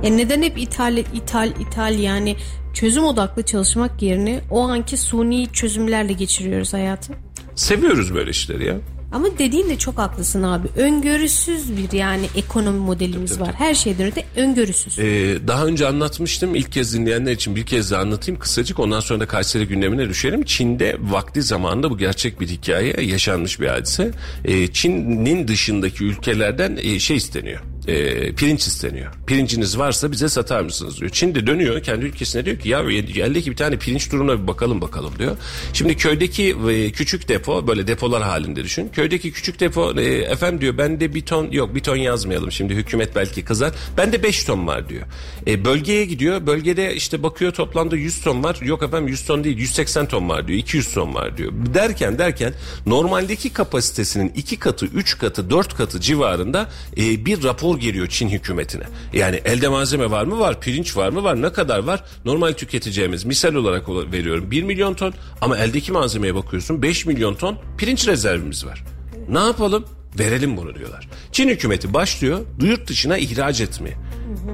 Ya 0.02 0.10
neden 0.10 0.42
hep 0.42 0.58
ithal 0.58 0.96
ithal 0.96 1.50
ithal 1.60 1.98
yani 1.98 2.36
çözüm 2.74 3.04
odaklı 3.04 3.42
çalışmak 3.42 4.02
yerine 4.02 4.40
o 4.50 4.60
anki 4.60 4.96
suni 4.96 5.52
çözümlerle 5.52 6.12
geçiriyoruz 6.12 6.72
hayatı? 6.72 7.12
Seviyoruz 7.54 8.14
böyle 8.14 8.30
işleri 8.30 8.66
ya. 8.66 8.76
Ama 9.14 9.38
dediğin 9.38 9.68
de 9.68 9.78
çok 9.78 9.98
haklısın 9.98 10.42
abi. 10.42 10.68
Öngörüsüz 10.76 11.76
bir 11.76 11.92
yani 11.92 12.26
ekonomi 12.36 12.78
modelimiz 12.78 13.40
var. 13.40 13.54
Her 13.54 13.74
şeyden 13.74 14.06
öte 14.06 14.24
öngörüsüz. 14.36 14.98
Ee, 14.98 15.38
daha 15.48 15.66
önce 15.66 15.86
anlatmıştım. 15.86 16.54
İlk 16.54 16.72
kez 16.72 16.94
dinleyenler 16.94 17.32
için 17.32 17.56
bir 17.56 17.66
kez 17.66 17.90
daha 17.90 18.00
anlatayım 18.00 18.40
kısacık. 18.40 18.80
Ondan 18.80 19.00
sonra 19.00 19.20
da 19.20 19.26
Kayseri 19.26 19.68
gündemine 19.68 20.08
düşelim. 20.08 20.44
Çin'de 20.44 20.96
vakti 21.00 21.42
zamanında 21.42 21.90
bu 21.90 21.98
gerçek 21.98 22.40
bir 22.40 22.48
hikaye, 22.48 22.94
yaşanmış 23.00 23.60
bir 23.60 23.66
hadise. 23.66 24.10
Ee, 24.44 24.72
Çin'in 24.72 25.48
dışındaki 25.48 26.04
ülkelerden 26.04 26.78
e, 26.82 26.98
şey 26.98 27.16
isteniyor. 27.16 27.60
E, 27.86 28.32
pirinç 28.32 28.66
isteniyor. 28.66 29.12
Pirinciniz 29.26 29.78
varsa 29.78 30.12
bize 30.12 30.28
satar 30.28 30.60
mısınız 30.60 31.00
diyor. 31.00 31.10
Çin 31.10 31.34
de 31.34 31.46
dönüyor 31.46 31.82
kendi 31.82 32.04
ülkesine 32.04 32.44
diyor 32.44 32.58
ki 32.58 32.68
ya 32.68 32.80
eldeki 32.80 33.50
bir 33.50 33.56
tane 33.56 33.76
pirinç 33.76 34.12
durumuna 34.12 34.42
bir 34.42 34.46
bakalım 34.46 34.80
bakalım 34.80 35.12
diyor. 35.18 35.36
Şimdi 35.72 35.96
köydeki 35.96 36.56
e, 36.70 36.90
küçük 36.90 37.28
depo 37.28 37.66
böyle 37.66 37.86
depolar 37.86 38.22
halinde 38.22 38.64
düşün. 38.64 38.88
Köydeki 38.88 39.32
küçük 39.32 39.60
depo 39.60 40.00
e, 40.00 40.04
efendim 40.04 40.60
diyor 40.60 40.78
bende 40.78 41.14
bir 41.14 41.20
ton 41.20 41.50
yok 41.50 41.74
bir 41.74 41.80
ton 41.80 41.96
yazmayalım 41.96 42.52
şimdi 42.52 42.74
hükümet 42.74 43.16
belki 43.16 43.44
kızar. 43.44 43.72
Bende 43.96 44.22
5 44.22 44.44
ton 44.44 44.66
var 44.66 44.88
diyor. 44.88 45.02
E, 45.46 45.64
bölgeye 45.64 46.04
gidiyor. 46.04 46.46
Bölgede 46.46 46.94
işte 46.94 47.22
bakıyor 47.22 47.52
toplamda 47.52 47.96
100 47.96 48.20
ton 48.22 48.42
var. 48.42 48.58
Yok 48.62 48.82
efendim 48.82 49.08
100 49.08 49.24
ton 49.26 49.44
değil 49.44 49.58
180 49.58 50.08
ton 50.08 50.28
var 50.28 50.48
diyor. 50.48 50.58
200 50.58 50.94
ton 50.94 51.14
var 51.14 51.36
diyor. 51.36 51.52
Derken 51.74 52.18
derken 52.18 52.54
normaldeki 52.86 53.52
kapasitesinin 53.52 54.32
2 54.36 54.56
katı 54.56 54.86
3 54.86 55.18
katı 55.18 55.50
4 55.50 55.76
katı 55.76 56.00
civarında 56.00 56.68
e, 56.96 57.26
bir 57.26 57.42
rapor 57.42 57.73
geliyor 57.78 58.06
Çin 58.06 58.28
hükümetine. 58.28 58.84
Yani 59.12 59.40
elde 59.44 59.68
malzeme 59.68 60.10
var 60.10 60.24
mı? 60.24 60.38
Var. 60.38 60.60
Pirinç 60.60 60.96
var 60.96 61.08
mı? 61.08 61.22
Var. 61.22 61.42
Ne 61.42 61.52
kadar 61.52 61.78
var? 61.78 62.04
Normal 62.24 62.52
tüketeceğimiz 62.52 63.24
misal 63.24 63.54
olarak 63.54 63.88
veriyorum 63.88 64.50
1 64.50 64.62
milyon 64.62 64.94
ton 64.94 65.14
ama 65.40 65.58
eldeki 65.58 65.92
malzemeye 65.92 66.34
bakıyorsun 66.34 66.82
5 66.82 67.06
milyon 67.06 67.34
ton 67.34 67.58
pirinç 67.78 68.08
rezervimiz 68.08 68.66
var. 68.66 68.84
Ne 69.28 69.38
yapalım? 69.38 69.84
Verelim 70.18 70.56
bunu 70.56 70.74
diyorlar. 70.74 71.08
Çin 71.32 71.48
hükümeti 71.48 71.94
başlıyor 71.94 72.40
yurt 72.62 72.88
dışına 72.88 73.18
ihraç 73.18 73.60
etmeye. 73.60 73.96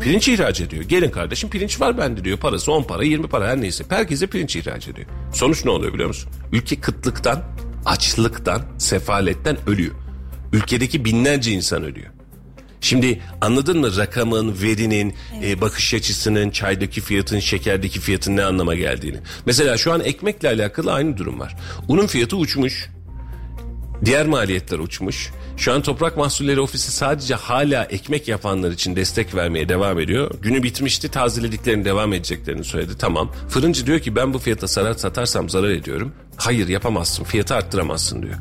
Pirinç 0.01 0.29
ihraç 0.29 0.61
ediyor. 0.61 0.85
Gelin 0.85 1.11
kardeşim 1.11 1.51
pirinç 1.51 1.81
var 1.81 1.99
bende 1.99 2.25
diyor. 2.25 2.39
Parası 2.39 2.73
10 2.73 2.83
para 2.83 3.05
20 3.05 3.29
para 3.29 3.49
her 3.49 3.61
neyse. 3.61 3.85
Herkese 3.89 4.27
pirinç 4.27 4.57
ihraç 4.57 4.89
ediyor. 4.89 5.07
Sonuç 5.33 5.65
ne 5.65 5.71
oluyor 5.71 5.95
biliyor 5.95 6.09
musun? 6.09 6.31
Ülke 6.53 6.81
kıtlıktan, 6.81 7.43
açlıktan, 7.87 8.63
sefaletten 8.79 9.57
ölüyor. 9.67 9.95
Ülkedeki 10.53 11.05
binlerce 11.05 11.53
insan 11.53 11.85
ölüyor. 11.85 12.11
Şimdi 12.81 13.21
anladın 13.41 13.79
mı 13.79 13.97
rakamın, 13.97 14.63
verinin, 14.63 15.15
e, 15.43 15.61
bakış 15.61 15.95
açısının, 15.95 16.51
çaydaki 16.51 17.01
fiyatın, 17.01 17.39
şekerdeki 17.39 18.01
fiyatın 18.01 18.37
ne 18.37 18.45
anlama 18.45 18.75
geldiğini. 18.75 19.19
Mesela 19.47 19.77
şu 19.77 19.93
an 19.93 20.01
ekmekle 20.01 20.49
alakalı 20.49 20.93
aynı 20.93 21.17
durum 21.17 21.41
var. 21.41 21.57
Unun 21.89 22.07
fiyatı 22.07 22.37
uçmuş. 22.37 22.89
Diğer 24.05 24.27
maliyetler 24.27 24.79
uçmuş. 24.79 25.31
Şu 25.57 25.73
an 25.73 25.83
Toprak 25.83 26.17
Mahsulleri 26.17 26.61
Ofisi 26.61 26.93
sadece 26.93 27.35
hala 27.35 27.85
ekmek 27.85 28.29
yapanlar 28.29 28.71
için 28.71 28.97
destek 28.97 29.35
vermeye 29.35 29.69
devam 29.69 30.01
ediyor. 30.01 30.31
Günü 30.43 30.63
bitmişti 30.63 31.09
tazelediklerini 31.09 31.85
devam 31.85 32.13
edeceklerini 32.13 32.65
söyledi. 32.65 32.93
Tamam. 32.99 33.33
Fırıncı 33.49 33.87
diyor 33.87 34.01
ki 34.01 34.17
ben 34.17 34.35
bu 34.35 34.39
fiyata 34.39 34.69
sarar 34.69 34.95
satarsam 34.95 35.49
zarar 35.49 35.71
ediyorum. 35.71 36.13
Hayır 36.37 36.69
yapamazsın 36.69 37.25
fiyatı 37.25 37.55
arttıramazsın 37.55 38.23
diyor. 38.23 38.37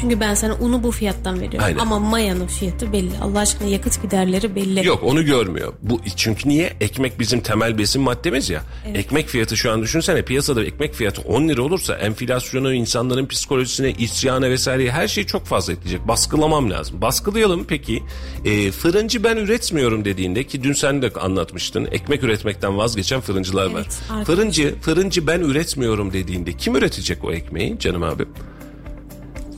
Çünkü 0.00 0.20
ben 0.20 0.34
sana 0.34 0.54
unu 0.54 0.82
bu 0.82 0.90
fiyattan 0.90 1.40
veriyorum. 1.40 1.64
Aynen. 1.64 1.78
Ama 1.78 1.98
mayanın 1.98 2.46
fiyatı 2.46 2.92
belli. 2.92 3.10
Allah 3.22 3.38
aşkına 3.38 3.68
yakıt 3.68 4.02
giderleri 4.02 4.54
belli. 4.54 4.86
Yok 4.86 5.02
onu 5.02 5.24
görmüyor. 5.24 5.72
Bu 5.82 6.00
çünkü 6.16 6.48
niye? 6.48 6.72
Ekmek 6.80 7.20
bizim 7.20 7.40
temel 7.40 7.78
besin 7.78 8.02
maddemiz 8.02 8.50
ya. 8.50 8.62
Ekmek 8.94 9.28
fiyatı 9.28 9.56
şu 9.56 9.72
an 9.72 9.82
düşünsene 9.82 10.22
piyasada 10.22 10.64
ekmek 10.64 10.94
fiyatı 10.94 11.22
10 11.22 11.48
lira 11.48 11.62
olursa 11.62 11.94
enflasyonu, 11.94 12.74
insanların 12.74 13.26
psikolojisine, 13.26 13.90
isyana 13.92 14.50
vesaire 14.50 14.90
her 14.90 15.08
şeyi 15.08 15.26
çok 15.26 15.46
fazla 15.46 15.72
etkileyecek. 15.72 16.08
Baskılamam 16.08 16.70
lazım. 16.70 17.00
Baskılayalım 17.00 17.64
peki. 17.68 18.02
E, 18.44 18.70
fırıncı 18.70 19.24
ben 19.24 19.36
üretmiyorum 19.36 20.04
dediğinde 20.04 20.44
ki 20.44 20.62
dün 20.62 20.72
sen 20.72 21.02
de 21.02 21.10
anlatmıştın. 21.20 21.88
Ekmek 21.92 22.24
üretmekten 22.24 22.78
vazgeçen 22.78 23.20
fırıncılar 23.20 23.66
var. 23.66 23.72
Evet, 23.74 23.98
arkadaşlar. 24.10 24.24
Fırıncı, 24.36 24.74
fırıncı 24.80 25.26
ben 25.26 25.40
üretmiyorum 25.40 26.12
dediğinde 26.12 26.52
kim 26.52 26.76
üretecek 26.76 27.24
o 27.24 27.32
ekmeği 27.32 27.78
canım 27.78 28.02
abim? 28.02 28.28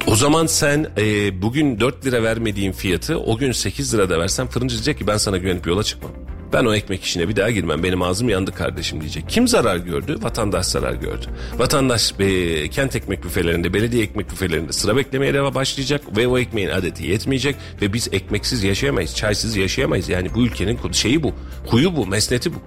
O 0.07 0.17
zaman 0.17 0.47
sen 0.47 0.87
e, 0.99 1.43
bugün 1.43 1.81
4 1.81 2.07
lira 2.07 2.23
vermediğin 2.23 2.73
fiyatı 2.73 3.19
o 3.19 3.37
gün 3.37 3.53
8 3.53 3.95
lira 3.95 4.11
da 4.11 4.19
versen 4.19 4.47
fırıncı 4.47 4.75
diyecek 4.75 4.99
ki 4.99 5.07
ben 5.07 5.17
sana 5.17 5.37
güvenip 5.37 5.67
yola 5.67 5.83
çıkmam. 5.83 6.13
Ben 6.53 6.65
o 6.65 6.75
ekmek 6.75 7.05
işine 7.05 7.29
bir 7.29 7.37
daha 7.37 7.51
girmem. 7.51 7.83
Benim 7.83 8.03
ağzım 8.03 8.29
yandı 8.29 8.53
kardeşim 8.53 9.01
diyecek. 9.01 9.25
Kim 9.29 9.49
zarar 9.49 9.77
gördü? 9.77 10.19
Vatandaş 10.23 10.67
zarar 10.67 10.93
gördü. 10.93 11.27
Vatandaş 11.59 12.15
e, 12.19 12.69
kent 12.69 12.97
ekmek 12.97 13.25
büfelerinde, 13.25 13.75
belediye 13.75 14.03
ekmek 14.03 14.31
büfelerinde 14.31 14.73
sıra 14.73 14.97
beklemeye 14.97 15.35
devam 15.35 15.55
başlayacak 15.55 16.17
ve 16.17 16.27
o 16.27 16.39
ekmeğin 16.39 16.69
adeti 16.69 17.07
yetmeyecek 17.07 17.57
ve 17.83 17.93
biz 17.93 18.09
ekmeksiz 18.13 18.63
yaşayamayız, 18.63 19.17
çaysız 19.17 19.57
yaşayamayız. 19.57 20.09
Yani 20.09 20.35
bu 20.35 20.43
ülkenin 20.43 20.93
şeyi 20.93 21.23
bu, 21.23 21.33
huyu 21.67 21.97
bu, 21.97 22.07
mesneti 22.07 22.55
bu. 22.55 22.59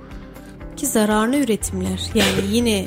Ki 0.77 0.87
zararlı 0.87 1.37
üretimler. 1.37 1.99
Yani 2.15 2.29
yine 2.51 2.85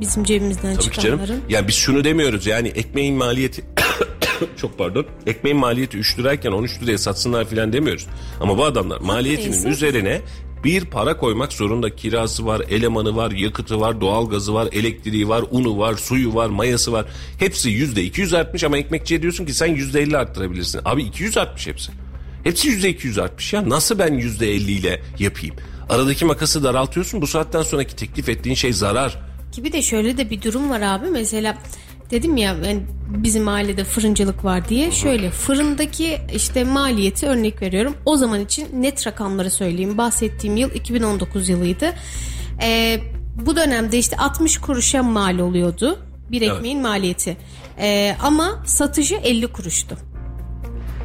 bizim 0.00 0.24
cebimizden 0.24 0.74
Tabii 0.74 0.90
ki 0.90 1.00
canım. 1.00 1.18
çıkanların. 1.18 1.42
Yani 1.48 1.68
biz 1.68 1.74
şunu 1.74 2.04
demiyoruz 2.04 2.46
yani 2.46 2.68
ekmeğin 2.68 3.14
maliyeti 3.14 3.64
çok 4.56 4.78
pardon. 4.78 5.06
Ekmeğin 5.26 5.58
maliyeti 5.58 5.98
3 5.98 6.18
lirayken 6.18 6.52
13 6.52 6.82
liraya 6.82 6.98
satsınlar 6.98 7.48
filan 7.48 7.72
demiyoruz. 7.72 8.06
Ama 8.40 8.58
bu 8.58 8.64
adamlar 8.64 9.00
maliyetinin 9.00 9.52
neyse. 9.52 9.68
üzerine 9.68 10.20
bir 10.64 10.84
para 10.84 11.16
koymak 11.16 11.52
zorunda. 11.52 11.96
Kirası 11.96 12.46
var, 12.46 12.62
elemanı 12.70 13.16
var, 13.16 13.30
yakıtı 13.30 13.80
var, 13.80 14.00
doğalgazı 14.00 14.54
var, 14.54 14.68
elektriği 14.72 15.28
var, 15.28 15.44
unu 15.50 15.78
var, 15.78 15.94
suyu 15.94 16.34
var, 16.34 16.48
mayası 16.48 16.92
var. 16.92 17.06
Hepsi 17.38 17.70
yüzde 17.70 18.02
200 18.02 18.34
artmış 18.34 18.64
ama 18.64 18.78
ekmekçiye 18.78 19.22
diyorsun 19.22 19.46
ki 19.46 19.54
sen 19.54 19.66
yüzde 19.66 20.00
50 20.00 20.16
arttırabilirsin. 20.16 20.80
Abi 20.84 21.02
200 21.02 21.38
artmış 21.38 21.66
hepsi. 21.66 21.92
Hepsi 22.44 22.68
yüzde 22.68 22.88
200 22.88 23.18
artmış 23.18 23.52
ya. 23.52 23.68
Nasıl 23.68 23.98
ben 23.98 24.14
yüzde 24.14 24.52
50 24.54 24.72
ile 24.72 25.02
yapayım? 25.18 25.54
Aradaki 25.88 26.24
makası 26.24 26.64
daraltıyorsun. 26.64 27.22
Bu 27.22 27.26
saatten 27.26 27.62
sonraki 27.62 27.96
teklif 27.96 28.28
ettiğin 28.28 28.56
şey 28.56 28.72
zarar. 28.72 29.29
Ki 29.52 29.64
bir 29.64 29.72
de 29.72 29.82
şöyle 29.82 30.16
de 30.16 30.30
bir 30.30 30.42
durum 30.42 30.70
var 30.70 30.80
abi. 30.80 31.06
Mesela 31.06 31.54
dedim 32.10 32.36
ya 32.36 32.56
ben 32.64 32.80
bizim 33.08 33.48
ailede 33.48 33.84
fırıncılık 33.84 34.44
var 34.44 34.68
diye. 34.68 34.90
Şöyle 34.90 35.30
fırındaki 35.30 36.18
işte 36.34 36.64
maliyeti 36.64 37.26
örnek 37.26 37.62
veriyorum. 37.62 37.96
O 38.06 38.16
zaman 38.16 38.40
için 38.40 38.82
net 38.82 39.06
rakamları 39.06 39.50
söyleyeyim. 39.50 39.98
Bahsettiğim 39.98 40.56
yıl 40.56 40.70
2019 40.70 41.48
yılıydı. 41.48 41.94
Ee, 42.62 43.00
bu 43.46 43.56
dönemde 43.56 43.98
işte 43.98 44.16
60 44.16 44.58
kuruşa 44.58 45.02
mal 45.02 45.38
oluyordu 45.38 45.98
bir 46.30 46.42
Evet. 46.42 46.56
ekmeğin 46.56 46.82
maliyeti. 46.82 47.36
Ee, 47.78 48.16
ama 48.22 48.62
satışı 48.66 49.14
50 49.14 49.46
kuruştu. 49.46 49.98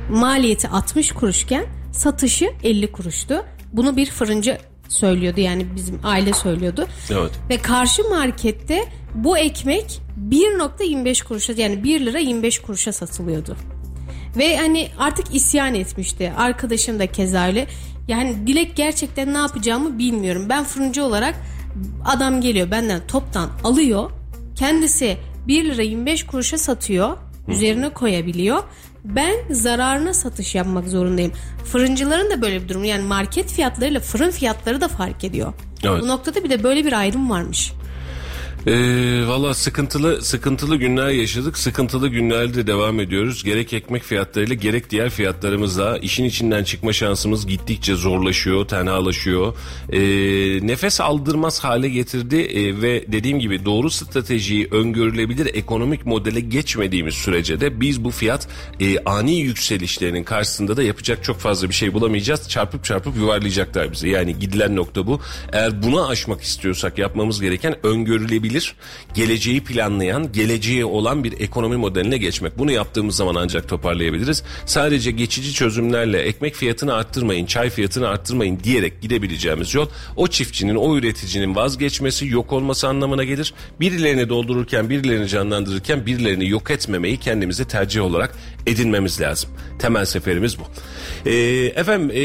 Maliyeti 0.10 0.68
60 0.68 1.12
kuruşken 1.12 1.66
satışı 1.92 2.50
50 2.64 2.92
kuruştu. 2.92 3.46
Bunu 3.74 3.96
bir 3.98 4.06
fırıncı 4.06 4.58
söylüyordu 4.90 5.40
yani 5.40 5.68
bizim 5.76 6.00
aile 6.04 6.34
söylüyordu. 6.34 6.88
Evet. 7.12 7.32
Ve 7.50 7.58
karşı 7.58 8.04
markette 8.10 8.86
bu 9.16 9.38
ekmek 9.38 10.02
1.25 10.30 11.24
kuruşa 11.24 11.54
yani 11.58 11.84
1 11.84 12.06
lira 12.06 12.20
25 12.20 12.60
kuruşa 12.60 12.92
satılıyordu. 12.92 13.58
Ve 14.38 14.58
hani 14.58 14.90
artık 15.00 15.36
isyan 15.36 15.76
etmişti. 15.76 16.34
Arkadaşım 16.38 17.00
da 17.00 17.08
keza 17.08 17.48
öyle. 17.48 17.68
Yani 18.08 18.48
Dilek 18.48 18.76
gerçekten 18.76 19.34
ne 19.34 19.38
yapacağımı 19.38 20.00
bilmiyorum. 20.00 20.46
Ben 20.50 20.64
fırıncı 20.64 21.04
olarak 21.04 21.36
adam 22.06 22.42
geliyor 22.42 22.72
benden 22.72 23.08
toptan 23.08 23.50
alıyor. 23.64 24.12
Kendisi 24.56 25.18
1 25.48 25.66
lira 25.66 25.82
25 25.82 26.26
kuruşa 26.26 26.58
satıyor. 26.58 27.18
Üzerine 27.48 27.90
koyabiliyor. 27.90 28.64
Ben 29.06 29.36
zararına 29.52 30.14
satış 30.14 30.56
yapmak 30.56 30.88
zorundayım. 30.88 31.32
Fırıncıların 31.66 32.32
da 32.32 32.42
böyle 32.42 32.64
bir 32.64 32.70
durum. 32.70 32.84
Yani 32.84 33.04
market 33.04 33.52
fiyatlarıyla 33.52 34.00
fırın 34.00 34.32
fiyatları 34.32 34.82
da 34.82 34.88
fark 34.88 35.24
ediyor. 35.24 35.54
Evet. 35.84 36.02
Bu 36.02 36.08
noktada 36.08 36.44
bir 36.44 36.50
de 36.50 36.64
böyle 36.64 36.86
bir 36.86 36.94
ayrım 36.94 37.30
varmış. 37.30 37.74
Ee, 38.68 39.28
Valla 39.28 39.54
sıkıntılı 39.54 40.22
sıkıntılı 40.22 40.76
günler 40.76 41.10
yaşadık. 41.10 41.58
Sıkıntılı 41.58 42.08
günlerde 42.08 42.68
devam 42.68 43.00
ediyoruz. 43.00 43.44
Gerek 43.44 43.74
ekmek 43.74 44.04
fiyatlarıyla 44.04 44.56
gerek 44.56 44.90
diğer 44.90 45.10
fiyatlarımızla 45.10 45.98
işin 45.98 46.26
içinden 46.26 46.64
çıkma 46.64 46.94
şansımız 46.94 47.48
gittikçe 47.48 47.96
zorlaşıyor, 47.96 48.68
tenhalaşıyor. 48.68 49.54
Ee, 49.90 50.00
nefes 50.68 51.02
aldırmaz 51.02 51.64
hale 51.64 51.90
getirdi 51.90 52.36
ee, 52.36 52.82
ve 52.82 53.06
dediğim 53.08 53.40
gibi 53.40 53.66
doğru 53.66 53.90
stratejiyi 53.90 54.68
öngörülebilir 54.72 55.56
ekonomik 55.56 56.06
modele 56.06 56.40
geçmediğimiz 56.40 57.14
sürece 57.14 57.62
de 57.62 57.82
biz 57.82 58.04
bu 58.04 58.12
fiyat 58.12 58.48
e, 58.80 59.00
ani 59.00 59.36
yükselişlerinin 59.36 60.24
karşısında 60.24 60.78
da 60.78 60.84
yapacak 60.84 61.24
çok 61.24 61.40
fazla 61.40 61.70
bir 61.70 61.74
şey 61.74 61.94
bulamayacağız. 61.94 62.50
Çarpıp 62.50 62.84
çarpıp 62.84 63.18
yuvarlayacaklar 63.18 63.92
bizi. 63.92 64.10
Yani 64.10 64.40
gidilen 64.40 64.76
nokta 64.76 65.08
bu. 65.08 65.22
Eğer 65.52 65.84
buna 65.84 66.08
aşmak 66.08 66.42
istiyorsak 66.42 66.98
yapmamız 66.98 67.42
gereken 67.42 67.76
öngörülebilir 67.84 68.55
sürdürülebilir, 68.60 68.76
geleceği 69.14 69.64
planlayan, 69.64 70.32
geleceği 70.32 70.86
olan 70.86 71.24
bir 71.24 71.40
ekonomi 71.40 71.76
modeline 71.76 72.18
geçmek. 72.18 72.58
Bunu 72.58 72.72
yaptığımız 72.72 73.16
zaman 73.16 73.36
ancak 73.36 73.70
toparlayabiliriz. 73.70 74.44
Sadece 74.66 75.12
geçici 75.12 75.54
çözümlerle 75.54 76.20
ekmek 76.20 76.56
fiyatını 76.56 76.94
arttırmayın, 76.94 77.46
çay 77.46 77.70
fiyatını 77.70 78.08
arttırmayın 78.08 78.60
diyerek 78.64 79.02
gidebileceğimiz 79.02 79.74
yol 79.74 79.88
o 80.16 80.28
çiftçinin, 80.28 80.76
o 80.76 80.98
üreticinin 80.98 81.56
vazgeçmesi, 81.56 82.28
yok 82.28 82.54
olması 82.54 82.88
anlamına 82.88 83.24
gelir. 83.24 83.54
Birilerini 83.80 84.30
doldururken, 84.30 84.90
birilerini 84.90 85.28
canlandırırken 85.28 86.06
birilerini 86.06 86.50
yok 86.50 86.72
etmemeyi 86.72 87.18
kendimize 87.18 87.66
tercih 87.66 88.02
olarak 88.02 88.36
edinmemiz 88.68 89.22
lazım. 89.22 89.50
Temel 89.80 90.06
seferimiz 90.06 90.58
bu. 90.60 90.64
Ee, 91.30 91.34
efendim 91.76 92.12
e, 92.14 92.20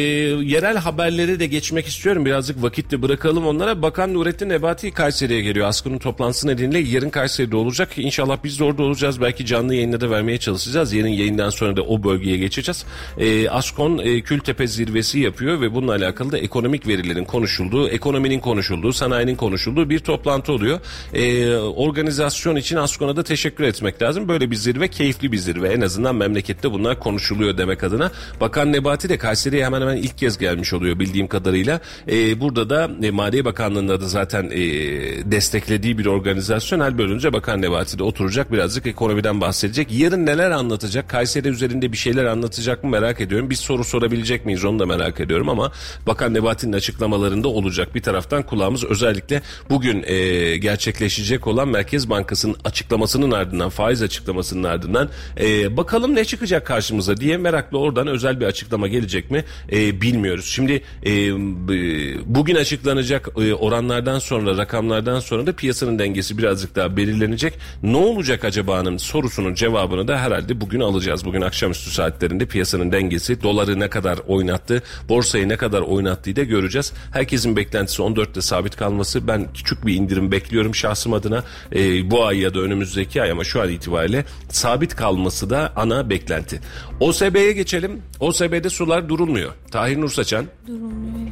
yerel 0.45 0.76
haberlere 0.76 1.41
de 1.41 1.47
geçmek 1.47 1.87
istiyorum. 1.87 2.26
Birazcık 2.26 2.62
vakitle 2.62 3.03
bırakalım 3.03 3.47
onlara. 3.47 3.83
Bakan 3.83 4.14
Nurettin 4.14 4.49
Nebati 4.49 4.91
Kayseri'ye 4.91 5.41
geliyor. 5.41 5.68
Askı'nın 5.68 5.99
toplantısı 5.99 6.20
nedeniyle 6.21 6.79
yarın 6.79 7.11
Kayseri'de 7.11 7.57
olacak. 7.57 7.89
İnşallah 7.97 8.39
biz 8.45 8.59
de 8.59 8.64
orada 8.64 8.83
olacağız. 8.83 9.21
Belki 9.21 9.47
canlı 9.47 9.75
yayında 9.75 10.01
da 10.01 10.11
vermeye 10.11 10.39
çalışacağız. 10.39 10.93
Yarın 10.93 11.09
yayından 11.09 11.51
sonra 11.51 11.77
da 11.77 11.83
o 11.83 12.03
bölgeye 12.03 12.37
geçeceğiz. 12.37 12.85
Ee, 13.18 13.49
Askon 13.49 13.99
e, 13.99 14.21
Kültepe 14.21 14.66
zirvesi 14.66 15.18
yapıyor 15.18 15.61
ve 15.61 15.75
bununla 15.75 15.93
alakalı 15.93 16.33
da 16.33 16.39
ekonomik 16.39 16.89
verilerin 16.89 17.25
konuşulduğu, 17.25 17.89
ekonominin 17.89 18.41
konuşulduğu, 18.41 18.93
sanayinin 18.93 19.37
konuşulduğu 19.37 19.91
bir 19.91 19.99
toplantı 19.99 20.53
oluyor. 20.53 20.81
Ee, 21.14 21.57
organizasyon 21.57 22.57
için 22.57 22.77
Askon'a 22.77 23.16
da 23.16 23.23
teşekkür 23.23 23.64
etmek 23.64 24.03
lazım. 24.03 24.29
Böyle 24.29 24.51
bir 24.51 24.57
zirve 24.57 24.89
keyifli 24.89 25.33
bir 25.33 25.39
zirve. 25.39 25.68
En 25.68 25.81
azından 25.81 26.14
memlekette 26.14 26.73
bunlar 26.73 27.01
konuşuluyor 27.01 27.59
demek 27.59 27.85
adına. 27.85 28.12
Bakan 28.41 28.73
Nebati 28.73 29.09
de 29.09 29.18
Kayseri'ye 29.18 29.64
hemen 29.64 29.81
hemen 29.81 29.97
ilk 29.97 30.18
kez 30.18 30.39
gelmiş 30.39 30.73
oluyor 30.73 30.99
bildiğim 30.99 31.29
kadarıyla. 31.29 31.81
Ee, 32.09 32.41
burada 32.41 32.71
da 32.71 32.91
e, 33.03 33.11
Maliye 33.11 33.45
Bakanlığı'nda 33.45 34.01
da 34.01 34.09
zaten 34.09 34.51
e, 34.51 34.61
desteklediği 35.31 35.99
bir 35.99 36.07
organizasyon. 36.11 36.81
Hal 36.81 36.99
bölünce 36.99 37.33
Bakan 37.33 37.63
Nebati 37.63 37.99
de 37.99 38.03
oturacak 38.03 38.53
birazcık 38.53 38.87
ekonomiden 38.87 39.41
bahsedecek. 39.41 39.93
Yarın 39.93 40.27
neler 40.27 40.51
anlatacak? 40.51 41.09
Kayseri 41.09 41.49
üzerinde 41.49 41.93
bir 41.93 41.97
şeyler 41.97 42.25
anlatacak 42.25 42.85
mı 42.85 42.91
merak 42.91 43.21
ediyorum. 43.21 43.51
Bir 43.51 43.55
soru 43.55 43.85
sorabilecek 43.85 44.47
miyiz 44.47 44.65
onu 44.65 44.79
da 44.79 44.87
merak 44.87 45.21
ediyorum 45.21 45.49
ama 45.49 45.73
Bakan 46.07 46.35
Nebati'nin 46.35 46.73
açıklamalarında 46.73 47.49
olacak. 47.49 47.95
Bir 47.95 48.03
taraftan 48.03 48.43
kulağımız 48.43 48.85
özellikle 48.85 49.43
bugün 49.71 50.03
e, 50.07 50.57
gerçekleşecek 50.57 51.47
olan 51.47 51.69
Merkez 51.69 52.11
Bankası'nın 52.11 52.57
açıklamasının 52.65 53.31
ardından 53.31 53.69
faiz 53.69 54.03
açıklamasının 54.03 54.65
ardından 54.65 55.09
e, 55.41 55.77
bakalım 55.77 56.15
ne 56.15 56.25
çıkacak 56.25 56.67
karşımıza 56.67 57.17
diye 57.17 57.37
meraklı 57.37 57.79
oradan 57.79 58.07
özel 58.07 58.41
bir 58.41 58.47
açıklama 58.47 58.89
gelecek 58.89 59.31
mi 59.31 59.45
e, 59.73 60.01
bilmiyoruz. 60.01 60.47
Şimdi 60.47 60.83
e, 61.07 61.13
bugün 62.35 62.55
açıklanacak 62.55 63.29
e, 63.37 63.55
oranlardan 63.55 64.19
sonra 64.19 64.57
rakamlardan 64.57 65.21
sonra 65.21 65.47
da 65.47 65.53
piyasanın 65.53 65.99
dengesi 66.01 66.39
birazcık 66.39 66.77
daha 66.77 66.97
belirlenecek. 66.97 67.55
Ne 67.83 67.97
olacak 67.97 68.45
acaba'nın 68.45 68.97
sorusunun 68.97 69.55
cevabını 69.55 70.09
da 70.09 70.19
herhalde 70.19 70.61
bugün 70.61 70.81
alacağız. 70.81 71.25
Bugün 71.25 71.41
akşamüstü 71.41 71.91
saatlerinde 71.91 72.47
piyasanın 72.47 72.93
dengesi 72.93 73.43
doları 73.43 73.81
ne 73.81 73.91
kadar 73.91 74.19
oynattı, 74.27 74.83
borsayı 75.09 75.49
ne 75.49 75.57
kadar 75.57 75.81
oynattığı 75.81 76.37
da 76.37 76.43
göreceğiz. 76.43 76.93
Herkesin 77.13 77.57
beklentisi 77.57 78.03
14'te 78.03 78.41
sabit 78.41 78.77
kalması. 78.77 79.29
Ben 79.29 79.53
küçük 79.55 79.87
bir 79.87 79.95
indirim 79.95 80.33
bekliyorum 80.33 80.75
şahsım 80.75 81.13
adına. 81.13 81.45
E, 81.73 82.11
bu 82.11 82.25
ay 82.25 82.39
ya 82.39 82.55
da 82.55 82.61
önümüzdeki 82.61 83.23
ay 83.23 83.31
ama 83.31 83.45
şu 83.45 83.63
an 83.63 83.69
itibariyle 83.69 84.25
sabit 84.49 84.97
kalması 84.97 85.51
da 85.51 85.73
ana 85.77 86.11
beklenti. 86.11 86.61
OSB'ye 87.01 87.53
geçelim. 87.53 88.03
OSB'de 88.21 88.71
sular 88.71 89.09
durulmuyor. 89.09 89.53
Tahir 89.71 90.01
Nursaçan 90.01 90.47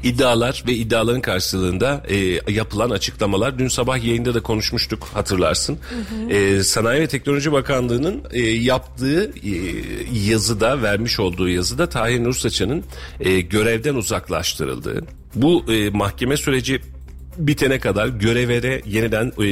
iddialar 0.03 0.65
ve 0.67 0.73
iddiaların 0.73 1.21
karşılığında 1.21 2.03
e, 2.09 2.17
yapılan 2.53 2.91
açıklamalar 2.91 3.59
dün 3.59 3.69
sabah 3.69 4.05
yayında 4.05 4.35
da 4.35 4.43
konuşmuştuk 4.49 5.09
hatırlarsın. 5.15 5.79
E, 6.31 6.63
Sanayi 6.63 7.01
ve 7.01 7.07
Teknoloji 7.07 7.53
Bakanlığı'nın 7.53 8.23
e, 8.31 8.41
yaptığı 8.41 9.25
e, 9.25 9.53
yazıda 10.29 10.83
vermiş 10.83 11.21
olduğu 11.21 11.49
yazıda 11.49 11.89
Tahir 11.89 12.25
Nursaçan'ın 12.25 12.85
e, 13.21 13.41
görevden 13.41 13.95
uzaklaştırıldığı 13.95 15.05
bu 15.35 15.73
e, 15.73 15.91
mahkeme 15.91 16.37
süreci 16.37 16.81
bitene 17.39 17.79
kadar 17.79 18.09
görevere 18.09 18.83
yeniden 18.87 19.33
e, 19.39 19.45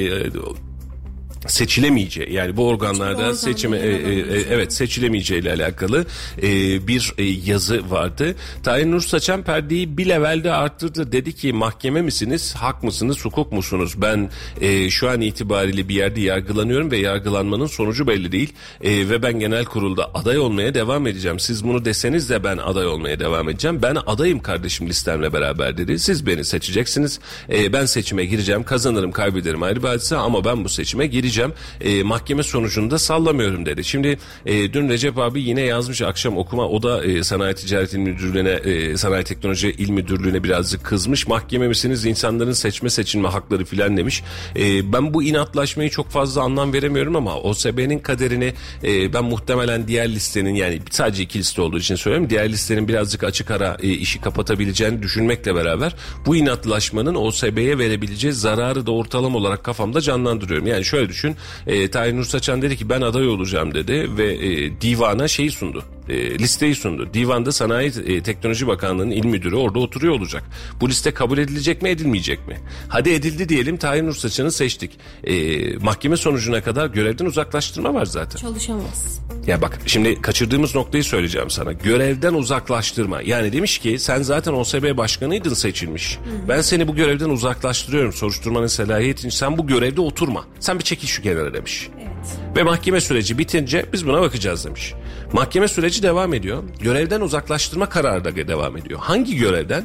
seçilemeyeceği 1.49 2.33
yani 2.33 2.57
bu 2.57 2.69
organlarda 2.69 3.35
seçime 3.35 3.79
e, 3.79 3.89
e, 3.89 3.93
e, 3.93 4.45
evet 4.51 4.73
seçilemeyeceği 4.73 5.41
ile 5.41 5.53
alakalı 5.53 6.07
e, 6.43 6.43
bir 6.89 7.13
e, 7.19 7.25
yazı 7.25 7.91
vardı. 7.91 8.35
Tahir 8.63 8.87
Nur 8.91 9.01
Saçan 9.01 9.43
perdeyi 9.43 9.99
bir 9.99 10.09
levelde 10.09 10.53
arttırdı. 10.53 11.13
Dedi 11.13 11.33
ki 11.33 11.53
mahkeme 11.53 12.03
misiniz, 12.03 12.55
hak 12.55 12.83
mısınız, 12.83 13.25
hukuk 13.25 13.53
musunuz? 13.53 13.95
Ben 13.97 14.31
e, 14.61 14.91
şu 14.91 15.11
an 15.11 15.21
itibariyle 15.21 15.89
bir 15.89 15.95
yerde 15.95 16.21
yargılanıyorum 16.21 16.91
ve 16.91 16.97
yargılanmanın 16.97 17.67
sonucu 17.67 18.07
belli 18.07 18.33
değil. 18.33 18.53
E, 18.83 18.91
ve 18.91 19.23
ben 19.23 19.41
genel 19.41 19.65
kurulda 19.65 20.11
aday 20.15 20.39
olmaya 20.39 20.75
devam 20.75 21.07
edeceğim. 21.07 21.41
Siz 21.41 21.65
bunu 21.65 21.85
deseniz 21.85 22.31
de 22.31 22.45
ben 22.45 22.57
aday 22.57 22.87
olmaya 22.87 23.21
devam 23.21 23.49
edeceğim. 23.49 23.79
Ben 23.83 23.97
adayım 24.07 24.41
kardeşim 24.41 24.89
listemle 24.89 25.33
beraber 25.33 25.77
dedi. 25.77 25.99
Siz 25.99 26.27
beni 26.27 26.45
seçeceksiniz. 26.45 27.21
E, 27.51 27.73
ben 27.73 27.85
seçime 27.85 28.25
gireceğim. 28.25 28.65
Kazanırım, 28.65 29.13
kaybederim 29.13 29.63
ayrı 29.63 29.83
bir 29.83 29.89
hadise 29.89 30.17
ama 30.17 30.45
ben 30.45 30.65
bu 30.65 30.69
seçime 30.69 31.07
gireceğim 31.07 31.36
e, 31.81 32.03
mahkeme 32.03 32.43
sonucunda 32.43 32.99
sallamıyorum 32.99 33.67
dedi. 33.67 33.85
Şimdi 33.85 34.19
e, 34.47 34.73
dün 34.73 34.89
Recep 34.89 35.19
abi 35.19 35.43
yine 35.43 35.61
yazmış 35.61 36.03
akşam 36.03 36.37
okuma 36.37 36.69
o 36.69 36.83
da 36.83 37.05
e, 37.05 37.25
Sanayi 37.25 37.55
Ticaret 37.55 37.95
İl 37.95 37.99
Müdürlüğü'ne 37.99 38.51
e, 38.51 38.97
Sanayi 38.97 39.25
Teknoloji 39.25 39.71
İl 39.71 39.91
Müdürlüğü'ne 39.91 40.45
birazcık 40.45 40.85
kızmış. 40.85 41.27
Mahkeme 41.27 41.69
misiniz 41.69 42.07
insanların 42.07 42.53
seçme 42.53 42.91
seçilme 42.91 43.29
hakları 43.29 43.65
filan 43.65 43.97
demiş. 43.97 44.23
E, 44.57 44.93
ben 44.93 45.15
bu 45.15 45.23
inatlaşmayı 45.23 45.91
çok 45.91 46.11
fazla 46.11 46.43
anlam 46.43 46.73
veremiyorum 46.73 47.17
ama 47.17 47.37
OSB'nin 47.37 47.99
kaderini 47.99 48.55
e, 48.85 49.13
ben 49.13 49.25
muhtemelen 49.25 49.89
diğer 49.89 50.09
listenin 50.09 50.55
yani 50.55 50.81
sadece 50.91 51.23
iki 51.23 51.39
liste 51.39 51.63
olduğu 51.63 51.79
için 51.79 51.95
söylüyorum. 51.95 52.31
Diğer 52.31 52.49
listenin 52.49 52.89
birazcık 52.89 53.25
açık 53.25 53.51
ara 53.51 53.77
e, 53.83 53.89
işi 53.89 54.21
kapatabileceğini 54.21 55.03
düşünmekle 55.03 55.55
beraber 55.55 55.95
bu 56.27 56.37
inatlaşmanın 56.37 57.15
OSB'ye 57.15 57.79
verebileceği 57.79 58.33
zararı 58.33 58.87
da 58.87 58.91
ortalama 58.91 59.39
olarak 59.39 59.65
kafamda 59.65 60.01
canlandırıyorum. 60.01 60.67
Yani 60.67 60.85
şöyle 60.85 61.09
düşün 61.09 61.26
düşün. 61.27 61.37
E, 61.67 61.91
Tahir 61.91 62.17
Nur 62.17 62.25
Saçan 62.25 62.63
dedi 62.63 62.77
ki 62.77 62.89
ben 62.89 63.01
aday 63.01 63.29
olacağım 63.29 63.75
dedi 63.75 64.17
ve 64.19 64.35
e, 64.35 64.81
divana 64.81 65.29
şeyi 65.29 65.51
sundu. 65.51 65.85
E, 66.09 66.39
listeyi 66.39 66.75
sundu. 66.75 67.09
Divanda 67.15 67.53
Sanayi 67.53 67.93
e, 68.07 68.23
Teknoloji 68.23 68.67
Bakanlığı'nın 68.67 69.11
il 69.11 69.25
müdürü 69.25 69.57
orada 69.57 69.79
oturuyor 69.79 70.15
olacak. 70.15 70.45
Bu 70.81 70.89
liste 70.89 71.11
kabul 71.11 71.39
edilecek 71.39 71.83
mi 71.83 71.89
edilmeyecek 71.89 72.49
mi? 72.49 72.57
Hadi 72.89 73.11
edildi 73.11 73.49
diyelim 73.49 73.77
Tahir 73.77 74.03
Nur 74.03 74.15
Saçan'ı 74.15 74.53
seçtik. 74.53 74.91
E, 75.25 75.77
mahkeme 75.79 76.17
sonucuna 76.17 76.63
kadar 76.63 76.87
görevden 76.87 77.25
uzaklaştırma 77.25 77.95
var 77.95 78.05
zaten. 78.05 78.39
Çalışamaz. 78.41 79.21
Ya 79.47 79.63
bak 79.63 79.79
şimdi 79.87 80.21
kaçırdığımız 80.23 80.75
noktayı 80.75 81.05
söyleyeceğim 81.05 81.51
sana. 81.51 81.73
Görevden 81.73 82.35
uzaklaştırma. 82.35 83.23
Yani 83.23 83.53
demiş 83.53 83.79
ki 83.79 83.99
sen 83.99 84.23
zaten 84.23 84.53
OSB 84.53 84.97
başkanıydın 84.97 85.55
seçilmiş. 85.55 86.17
Hı. 86.17 86.49
Ben 86.49 86.61
seni 86.61 86.89
bu 86.89 86.95
görevden 86.95 87.31
uzaklaştırıyorum. 87.31 88.13
Soruşturmanın 88.13 88.67
selahiyetini 88.67 89.33
sen 89.33 89.59
bu 89.59 89.67
görevde 89.67 90.01
oturma. 90.01 90.45
Sen 90.61 90.79
bir 90.79 90.85
çekil 90.85 91.09
şu 91.09 91.23
kenara 91.23 91.55
demiş. 91.55 91.89
Evet. 91.97 92.57
Ve 92.57 92.63
mahkeme 92.63 93.01
süreci 93.01 93.39
bitince 93.39 93.87
biz 93.93 94.07
buna 94.07 94.21
bakacağız 94.21 94.65
demiş. 94.65 94.95
Mahkeme 95.33 95.69
süreci 95.69 95.96
devam 96.03 96.35
ediyor. 96.35 96.63
Görevden 96.81 97.21
uzaklaştırma 97.21 97.89
kararı 97.89 98.25
da 98.25 98.37
devam 98.37 98.77
ediyor. 98.77 99.01
Hangi 99.03 99.37
görevden? 99.37 99.85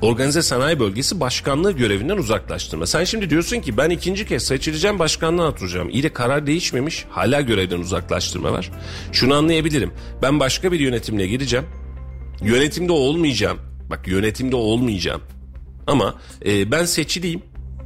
Organize 0.00 0.42
Sanayi 0.42 0.80
Bölgesi 0.80 1.20
Başkanlığı 1.20 1.72
görevinden 1.72 2.16
uzaklaştırma. 2.16 2.86
Sen 2.86 3.04
şimdi 3.04 3.30
diyorsun 3.30 3.60
ki 3.60 3.76
ben 3.76 3.90
ikinci 3.90 4.26
kez 4.26 4.42
seçileceğim 4.42 4.98
başkanlığa 4.98 5.48
oturacağım. 5.48 5.88
İyi 5.90 6.02
de 6.02 6.12
karar 6.12 6.46
değişmemiş. 6.46 7.04
Hala 7.10 7.40
görevden 7.40 7.78
uzaklaştırma 7.78 8.52
var. 8.52 8.70
Şunu 9.12 9.34
anlayabilirim. 9.34 9.92
Ben 10.22 10.40
başka 10.40 10.72
bir 10.72 10.80
yönetimle 10.80 11.26
gireceğim. 11.26 11.66
Yönetimde 12.42 12.92
olmayacağım. 12.92 13.58
Bak 13.90 14.08
yönetimde 14.08 14.56
olmayacağım. 14.56 15.20
Ama 15.86 16.14
e, 16.46 16.70
ben 16.70 16.84
seçileyim 16.84 17.42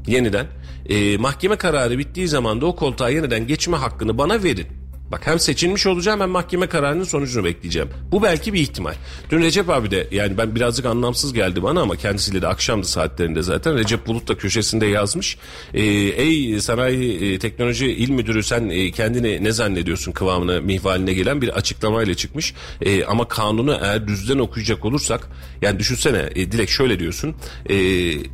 yeniden. 0.06 0.46
E, 0.88 1.16
mahkeme 1.16 1.56
kararı 1.56 1.98
bittiği 1.98 2.28
zaman 2.28 2.60
da 2.60 2.66
o 2.66 2.76
koltuğa 2.76 3.10
yeniden 3.10 3.46
geçme 3.46 3.76
hakkını 3.76 4.18
bana 4.18 4.42
verin. 4.42 4.81
Bak 5.12 5.26
hem 5.26 5.38
seçilmiş 5.38 5.86
olacağım 5.86 6.20
hem 6.20 6.30
mahkeme 6.30 6.66
kararının 6.66 7.04
sonucunu 7.04 7.44
bekleyeceğim. 7.44 7.88
Bu 8.12 8.22
belki 8.22 8.52
bir 8.52 8.60
ihtimal. 8.60 8.94
Dün 9.30 9.42
Recep 9.42 9.70
abi 9.70 9.90
de 9.90 10.08
yani 10.10 10.38
ben 10.38 10.54
birazcık 10.54 10.86
anlamsız 10.86 11.32
geldi 11.32 11.62
bana 11.62 11.80
ama 11.80 11.96
kendisiyle 11.96 12.42
de 12.42 12.46
akşamdı 12.48 12.86
saatlerinde 12.86 13.42
zaten. 13.42 13.78
Recep 13.78 14.06
Bulut 14.06 14.28
da 14.28 14.38
köşesinde 14.38 14.86
yazmış. 14.86 15.38
Ee, 15.74 15.82
ey 15.82 16.60
sanayi 16.60 17.34
e, 17.34 17.38
teknoloji 17.38 17.86
il 17.86 18.10
müdürü 18.10 18.42
sen 18.42 18.68
e, 18.68 18.90
kendini 18.90 19.44
ne 19.44 19.52
zannediyorsun 19.52 20.12
kıvamına 20.12 20.60
mihvaline 20.60 21.12
gelen 21.12 21.42
bir 21.42 21.48
açıklamayla 21.48 22.14
çıkmış. 22.14 22.54
E, 22.82 23.04
ama 23.04 23.28
kanunu 23.28 23.78
eğer 23.82 24.08
düzden 24.08 24.38
okuyacak 24.38 24.84
olursak 24.84 25.28
yani 25.62 25.78
düşünsene 25.78 26.28
e, 26.34 26.52
Dilek 26.52 26.70
şöyle 26.70 26.98
diyorsun. 26.98 27.34
E, 27.70 27.76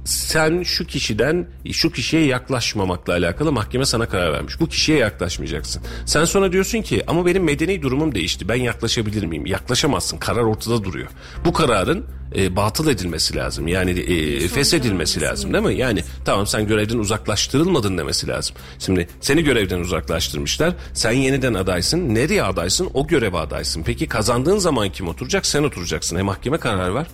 sen 0.05 0.63
şu 0.63 0.87
kişiden 0.87 1.49
şu 1.73 1.93
kişiye 1.93 2.25
yaklaşmamakla 2.25 3.13
alakalı 3.13 3.53
mahkeme 3.53 3.85
sana 3.85 4.09
karar 4.09 4.33
vermiş. 4.33 4.61
Bu 4.61 4.69
kişiye 4.69 4.99
yaklaşmayacaksın. 4.99 5.83
Sen 6.07 6.25
sonra 6.25 6.53
diyorsun 6.53 6.68
diyorsun 6.73 6.89
ki 6.89 7.03
ama 7.07 7.27
benim 7.27 7.45
medeni 7.45 7.83
durumum 7.83 8.15
değişti. 8.15 8.49
Ben 8.49 8.55
yaklaşabilir 8.55 9.25
miyim? 9.25 9.47
Yaklaşamazsın. 9.47 10.19
Karar 10.19 10.43
ortada 10.43 10.85
duruyor. 10.85 11.09
Bu 11.45 11.53
kararın 11.53 12.07
e, 12.37 12.57
batıl 12.57 12.91
edilmesi 12.91 13.37
lazım. 13.37 13.69
Yani 13.69 13.91
e, 13.91 14.49
feshedilmesi 14.49 15.21
lazım 15.21 15.53
değil 15.53 15.65
mi? 15.65 15.75
Yani 15.75 16.05
tamam 16.25 16.47
sen 16.47 16.67
görevden 16.67 16.99
uzaklaştırılmadın 16.99 17.99
demesi 17.99 18.29
lazım. 18.29 18.57
Şimdi 18.79 19.09
seni 19.21 19.45
görevden 19.45 19.81
uzaklaştırmışlar. 19.81 20.75
Sen 20.93 21.13
yeniden 21.13 21.55
adaysın. 21.55 22.15
Nereye 22.15 22.43
adaysın? 22.43 22.91
O 22.95 23.07
göreve 23.07 23.39
adaysın. 23.39 23.83
Peki 23.83 24.07
kazandığın 24.07 24.59
zaman 24.59 24.93
kim 24.93 25.09
oturacak? 25.09 25.47
Sen 25.47 25.63
oturacaksın. 25.63 26.17
E 26.17 26.23
mahkeme 26.23 26.59
kararı 26.59 26.95
var. 26.95 27.07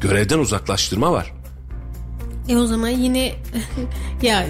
Görevden 0.00 0.38
uzaklaştırma 0.38 1.12
var. 1.12 1.32
E 2.48 2.56
o 2.56 2.66
zaman 2.66 2.88
yine 2.88 3.32
ya 4.22 4.46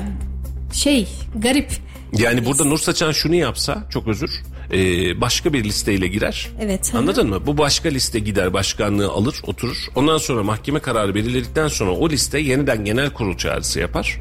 şey 0.72 1.08
garip. 1.38 1.70
Yani 2.18 2.44
burada 2.44 2.64
Nur 2.64 2.78
Saçan 2.78 3.12
şunu 3.12 3.34
yapsa 3.34 3.86
çok 3.90 4.08
özür 4.08 4.42
e, 4.72 4.76
başka 5.20 5.52
bir 5.52 5.64
listeyle 5.64 6.06
girer. 6.06 6.50
Evet. 6.60 6.92
Anladın 6.94 7.28
mı? 7.28 7.46
Bu 7.46 7.58
başka 7.58 7.88
liste 7.88 8.18
gider 8.18 8.52
başkanlığı 8.52 9.08
alır 9.08 9.40
oturur. 9.46 9.76
Ondan 9.94 10.18
sonra 10.18 10.42
mahkeme 10.42 10.80
kararı 10.80 11.14
belirledikten 11.14 11.68
sonra 11.68 11.90
o 11.90 12.10
liste 12.10 12.38
yeniden 12.38 12.84
genel 12.84 13.10
kurul 13.10 13.36
çağrısı 13.36 13.80
yapar. 13.80 14.20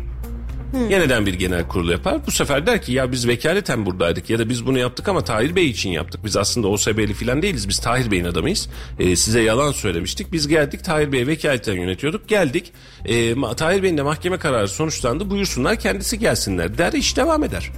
Yeniden 0.74 1.26
bir 1.26 1.34
genel 1.34 1.67
kurul 1.67 1.89
yapar. 1.89 2.28
Bu 2.28 2.32
sefer 2.32 2.67
der 2.67 2.82
ki 2.82 2.91
ya 2.91 3.11
biz 3.11 3.28
vekaleten 3.28 3.86
buradaydık 3.86 4.30
ya 4.30 4.39
da 4.39 4.49
biz 4.49 4.65
bunu 4.65 4.80
yaptık 4.80 5.07
ama 5.07 5.24
Tahir 5.24 5.55
Bey 5.55 5.69
için 5.69 5.89
yaptık. 5.89 6.26
Biz 6.26 6.38
aslında 6.38 6.67
OSB'li 6.67 7.13
falan 7.13 7.41
değiliz. 7.41 7.69
Biz 7.69 7.80
Tahir 7.80 8.11
Bey'in 8.11 8.26
adamıyız. 8.26 8.69
E, 8.99 9.15
size 9.15 9.41
yalan 9.41 9.71
söylemiştik. 9.71 10.32
Biz 10.32 10.47
geldik 10.47 10.84
Tahir 10.84 11.11
Bey'e 11.11 11.28
vekaleten 11.28 11.74
yönetiyorduk. 11.74 12.28
Geldik. 12.28 12.74
E, 13.05 13.36
Tahir 13.55 13.84
Bey'in 13.84 13.97
de 13.97 14.01
mahkeme 14.01 14.38
kararı 14.38 14.67
sonuçlandı. 14.67 15.30
Buyursunlar 15.30 15.76
kendisi 15.80 16.19
gelsinler 16.19 16.78
der. 16.78 16.93
iş 16.93 17.17
devam 17.17 17.43
eder. 17.43 17.71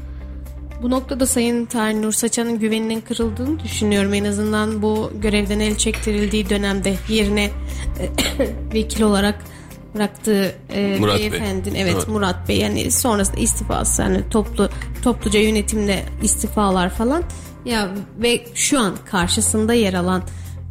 Bu 0.82 0.90
noktada 0.90 1.26
Sayın 1.26 1.66
Tahir 1.66 1.96
Nur 1.96 2.12
Saçan'ın 2.12 2.60
güveninin 2.60 3.02
kırıldığını 3.02 3.60
düşünüyorum. 3.60 4.14
En 4.14 4.26
azından 4.26 4.82
bu 4.82 5.12
görevden 5.22 5.60
el 5.60 5.78
çektirildiği 5.78 6.50
dönemde 6.50 6.96
yerine 7.10 7.52
vekil 8.74 9.02
olarak 9.02 9.36
bıraktığı 9.96 10.56
e, 10.70 10.98
Murat 11.00 11.20
Bey. 11.20 11.32
beyefendinin 11.32 11.76
evet, 11.76 11.94
Evet. 11.96 12.08
Murat 12.08 12.50
Bey 12.50 12.58
yani 12.58 12.92
sonrasında 12.92 13.38
istifası 13.38 14.02
yani 14.02 14.30
toplu 14.30 14.70
topluca 15.04 15.40
yönetimle 15.40 16.06
istifalar 16.24 16.90
falan 16.90 17.24
ya 17.66 17.90
ve 18.22 18.46
şu 18.54 18.80
an 18.80 18.96
karşısında 19.06 19.74
yer 19.74 19.94
alan 19.94 20.24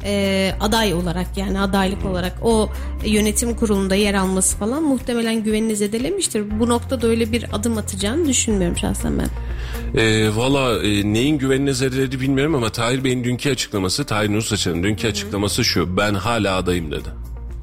e, 0.04 0.52
aday 0.60 0.94
olarak 0.94 1.26
yani 1.36 1.60
adaylık 1.60 2.04
olarak 2.04 2.38
o 2.42 2.70
yönetim 3.04 3.56
kurulunda 3.56 3.94
yer 3.94 4.14
alması 4.14 4.56
falan 4.56 4.82
muhtemelen 4.82 5.44
güvenini 5.44 5.76
zedelemiştir. 5.76 6.60
Bu 6.60 6.68
noktada 6.68 7.06
öyle 7.06 7.32
bir 7.32 7.46
adım 7.52 7.78
atacağını 7.78 8.28
düşünmüyorum 8.28 8.76
şahsen 8.76 9.12
ben. 9.18 9.28
E, 10.00 10.36
Valla 10.36 10.82
e, 10.82 11.12
neyin 11.12 11.38
güvenine 11.38 11.74
zedeledi 11.74 12.20
bilmiyorum 12.20 12.54
ama 12.54 12.70
Tahir 12.70 13.04
Bey'in 13.04 13.24
dünkü 13.24 13.50
açıklaması, 13.50 14.04
Tahir 14.04 14.32
Nur 14.32 14.42
Saçan'ın 14.42 14.82
dünkü 14.82 15.08
açıklaması 15.08 15.64
şu. 15.64 15.96
Ben 15.96 16.14
hala 16.14 16.56
adayım 16.56 16.90
dedi. 16.90 17.08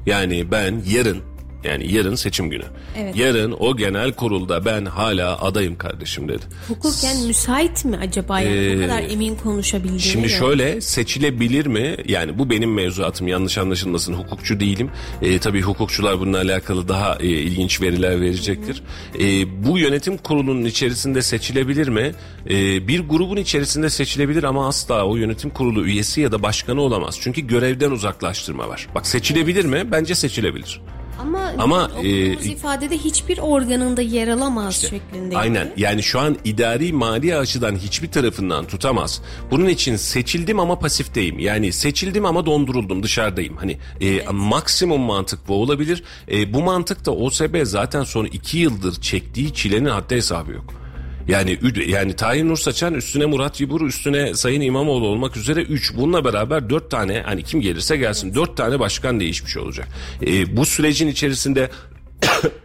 Yani 0.06 0.50
ben 0.50 0.82
yarın 0.90 1.31
yani 1.64 1.92
yarın 1.92 2.14
seçim 2.14 2.50
günü. 2.50 2.64
Evet. 2.96 3.16
Yarın 3.16 3.56
o 3.58 3.76
genel 3.76 4.12
kurulda 4.12 4.64
ben 4.64 4.84
hala 4.84 5.40
adayım 5.42 5.76
kardeşim 5.78 6.28
dedi. 6.28 6.42
Hukuken 6.68 7.16
müsait 7.26 7.84
mi 7.84 7.96
acaba 7.96 8.40
yani 8.40 8.76
bu 8.76 8.80
kadar 8.82 9.02
emin 9.10 9.34
konuşabildiğine 9.36 9.96
Ee, 9.96 10.12
Şimdi 10.12 10.26
göre? 10.28 10.38
şöyle 10.38 10.80
seçilebilir 10.80 11.66
mi? 11.66 11.96
Yani 12.08 12.38
bu 12.38 12.50
benim 12.50 12.74
mevzuatım 12.74 13.28
yanlış 13.28 13.58
anlaşılmasın. 13.58 14.14
Hukukçu 14.14 14.60
değilim. 14.60 14.90
E, 15.22 15.38
tabii 15.38 15.62
hukukçular 15.62 16.20
bununla 16.20 16.38
alakalı 16.38 16.88
daha 16.88 17.16
e, 17.20 17.26
ilginç 17.26 17.80
veriler 17.80 18.20
verecektir. 18.20 18.82
E, 19.20 19.24
bu 19.66 19.78
yönetim 19.78 20.16
kurulunun 20.16 20.64
içerisinde 20.64 21.22
seçilebilir 21.22 21.88
mi? 21.88 22.12
E, 22.50 22.88
bir 22.88 23.00
grubun 23.00 23.36
içerisinde 23.36 23.90
seçilebilir 23.90 24.42
ama 24.42 24.68
asla 24.68 25.04
o 25.06 25.16
yönetim 25.16 25.50
kurulu 25.50 25.86
üyesi 25.86 26.20
ya 26.20 26.32
da 26.32 26.42
başkanı 26.42 26.80
olamaz. 26.80 27.18
Çünkü 27.20 27.40
görevden 27.46 27.90
uzaklaştırma 27.90 28.68
var. 28.68 28.88
Bak 28.94 29.06
seçilebilir 29.06 29.64
mi? 29.64 29.82
Bence 29.92 30.14
seçilebilir. 30.14 30.80
Ama, 31.22 31.52
Ama, 31.58 31.90
e, 32.02 32.32
ifadede 32.32 32.98
hiçbir 32.98 33.38
organında 33.38 34.02
yer 34.02 34.28
alamaz 34.28 34.74
şeklinde. 34.76 35.36
Aynen 35.36 35.72
yani 35.76 36.02
şu 36.02 36.20
an 36.20 36.36
idari 36.44 36.92
mali 36.92 37.36
açıdan 37.36 37.76
hiçbir 37.76 38.10
tarafından 38.10 38.66
tutamaz. 38.66 39.22
Bunun 39.50 39.68
için 39.68 39.96
seçildim 39.96 40.60
ama 40.60 40.78
pasifteyim. 40.78 41.38
Yani 41.38 41.72
seçildim 41.72 42.24
ama 42.24 42.46
donduruldum 42.46 43.02
dışarıdayım. 43.02 43.56
Hani 43.56 43.78
e, 44.00 44.24
maksimum 44.32 45.00
mantık 45.00 45.48
bu 45.48 45.54
olabilir. 45.54 46.04
E, 46.30 46.52
bu 46.52 46.62
mantık 46.62 47.06
da 47.06 47.10
OSB 47.12 47.64
zaten 47.64 48.04
son 48.04 48.24
iki 48.24 48.58
yıldır 48.58 49.00
çektiği 49.00 49.54
çilenin 49.54 49.88
haddi 49.88 50.14
hesabı 50.14 50.52
yok. 50.52 50.81
Yani 51.28 51.58
yani 51.86 52.16
Tahir 52.16 52.44
Nur 52.44 52.56
Saçan 52.56 52.94
üstüne 52.94 53.26
Murat 53.26 53.60
Yibur 53.60 53.80
üstüne 53.80 54.34
Sayın 54.34 54.60
İmamoğlu 54.60 55.06
olmak 55.06 55.36
üzere 55.36 55.62
3 55.62 55.96
bununla 55.96 56.24
beraber 56.24 56.70
4 56.70 56.90
tane 56.90 57.22
hani 57.26 57.42
kim 57.42 57.60
gelirse 57.60 57.96
gelsin 57.96 58.34
4 58.34 58.56
tane 58.56 58.80
başkan 58.80 59.20
değişmiş 59.20 59.56
olacak. 59.56 59.88
E, 60.26 60.56
bu 60.56 60.64
sürecin 60.64 61.08
içerisinde 61.08 61.70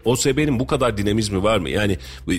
OSB'nin 0.05 0.60
bu 0.60 0.68
kadar 0.68 0.97
dinamizmi 0.97 1.43
var 1.43 1.58
mı? 1.58 1.70
Yani 1.70 1.97
bu- 2.28 2.32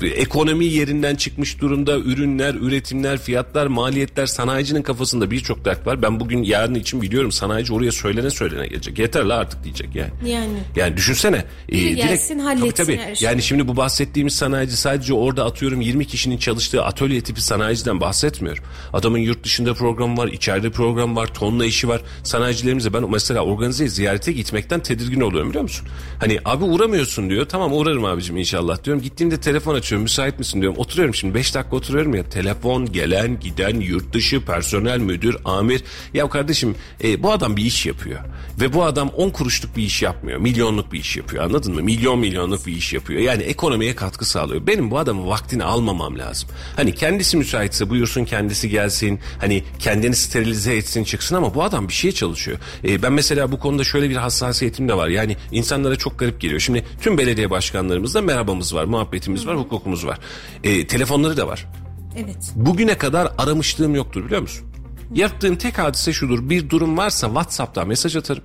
bu- 0.00 0.06
ekonomi 0.06 0.64
yerinden 0.64 1.14
çıkmış 1.14 1.60
durumda 1.60 1.98
ürünler, 1.98 2.54
üretimler, 2.54 3.18
fiyatlar, 3.18 3.66
maliyetler 3.66 4.26
sanayicinin 4.26 4.82
kafasında 4.82 5.30
birçok 5.30 5.64
dert 5.64 5.86
var. 5.86 6.02
Ben 6.02 6.20
bugün 6.20 6.42
yarın 6.42 6.74
için 6.74 7.02
biliyorum 7.02 7.32
sanayici 7.32 7.72
oraya 7.72 7.92
söylene 7.92 8.30
söylene 8.30 8.66
gelecek. 8.66 8.98
Yeter 8.98 9.24
la 9.24 9.36
artık 9.36 9.64
diyecek 9.64 9.94
yani. 9.94 10.10
Yani. 10.26 10.58
Yani 10.76 10.96
düşünsene. 10.96 11.44
e, 11.68 11.72
Biri 11.72 11.96
gelsin, 11.96 12.34
tabii, 12.38 12.42
halletsin 12.44 12.84
tabii. 12.84 12.96
her 12.96 13.14
şeyi. 13.14 13.26
Yani 13.26 13.42
şimdi 13.42 13.68
bu 13.68 13.76
bahsettiğimiz 13.76 14.34
sanayici 14.34 14.76
sadece 14.76 15.14
orada 15.14 15.44
atıyorum 15.44 15.80
20 15.80 16.06
kişinin 16.06 16.36
çalıştığı 16.38 16.84
atölye 16.84 17.20
tipi 17.20 17.40
sanayiciden 17.42 18.00
bahsetmiyorum. 18.00 18.64
Adamın 18.92 19.18
yurt 19.18 19.44
dışında 19.44 19.74
programı 19.74 20.16
var, 20.16 20.28
içeride 20.28 20.70
program 20.70 21.16
var, 21.16 21.26
tonla 21.34 21.64
işi 21.64 21.88
var. 21.88 22.00
Sanayicilerimize 22.22 22.92
ben 22.92 23.10
mesela 23.10 23.40
organize 23.40 23.88
ziyarete 23.88 24.32
gitmekten 24.32 24.80
tedirgin 24.80 25.20
oluyorum 25.20 25.48
biliyor 25.48 25.62
musun? 25.62 25.88
Hani 26.20 26.38
abi 26.44 26.64
uğramıyorsun 26.64 27.30
diyor. 27.30 27.46
Tamam 27.48 27.72
uğrarım 27.72 28.04
abicim 28.04 28.36
inşallah 28.36 28.84
diyorum. 28.84 29.02
Gittiğimde 29.02 29.40
telefon 29.40 29.74
açıyorum 29.74 30.02
müsait 30.02 30.38
misin 30.38 30.60
diyorum. 30.60 30.78
Oturuyorum 30.78 31.14
şimdi 31.14 31.34
5 31.34 31.54
dakika 31.54 31.76
oturuyorum 31.76 32.14
ya. 32.14 32.28
Telefon, 32.28 32.92
gelen, 32.92 33.40
giden, 33.40 33.80
yurt 33.80 34.12
dışı, 34.12 34.44
personel, 34.44 34.98
müdür, 34.98 35.36
amir. 35.44 35.84
Ya 36.14 36.28
kardeşim 36.28 36.74
e, 37.04 37.22
bu 37.22 37.32
adam 37.32 37.56
bir 37.56 37.64
iş 37.64 37.86
yapıyor. 37.86 38.20
Ve 38.60 38.72
bu 38.72 38.84
adam 38.84 39.08
10 39.08 39.30
kuruşluk 39.30 39.76
bir 39.76 39.82
iş 39.82 40.02
yapmıyor. 40.02 40.40
Milyonluk 40.40 40.92
bir 40.92 41.00
iş 41.00 41.16
yapıyor 41.16 41.44
anladın 41.44 41.74
mı? 41.74 41.82
Milyon 41.82 42.18
milyonluk 42.18 42.66
bir 42.66 42.72
iş 42.72 42.92
yapıyor. 42.92 43.20
Yani 43.20 43.42
ekonomiye 43.42 43.94
katkı 43.94 44.24
sağlıyor. 44.24 44.66
Benim 44.66 44.90
bu 44.90 44.98
adamın 44.98 45.26
vaktini 45.26 45.64
almamam 45.64 46.18
lazım. 46.18 46.48
Hani 46.76 46.94
kendisi 46.94 47.36
müsaitse 47.36 47.90
buyursun 47.90 48.24
kendisi 48.24 48.68
gelsin. 48.68 49.20
Hani 49.40 49.64
kendini 49.78 50.16
sterilize 50.16 50.76
etsin 50.76 51.04
çıksın 51.04 51.36
ama 51.36 51.54
bu 51.54 51.62
adam 51.62 51.88
bir 51.88 51.92
şeye 51.92 52.12
çalışıyor. 52.12 52.58
E, 52.84 53.02
ben 53.02 53.12
mesela 53.12 53.52
bu 53.52 53.58
konuda 53.58 53.84
şöyle 53.84 54.10
bir 54.10 54.16
hassasiyetim 54.16 54.88
de 54.88 54.96
var. 54.96 55.08
Yani 55.08 55.36
insanlara 55.52 55.96
çok 55.96 56.18
garip 56.18 56.31
geliyor. 56.40 56.60
Şimdi 56.60 56.84
tüm 57.00 57.18
belediye 57.18 57.50
başkanlarımızda 57.50 58.22
merhabamız 58.22 58.74
var, 58.74 58.84
muhabbetimiz 58.84 59.46
var, 59.46 59.56
hukukumuz 59.56 60.06
var. 60.06 60.18
E, 60.64 60.86
telefonları 60.86 61.36
da 61.36 61.46
var. 61.46 61.68
Evet. 62.16 62.52
Bugüne 62.54 62.98
kadar 62.98 63.32
aramışlığım 63.38 63.94
yoktur 63.94 64.24
biliyor 64.24 64.40
musun? 64.40 64.66
Yaptığım 65.14 65.56
tek 65.56 65.78
hadise 65.78 66.12
şudur. 66.12 66.50
Bir 66.50 66.70
durum 66.70 66.96
varsa 66.96 67.26
WhatsApp'ta 67.26 67.84
mesaj 67.84 68.16
atarım. 68.16 68.42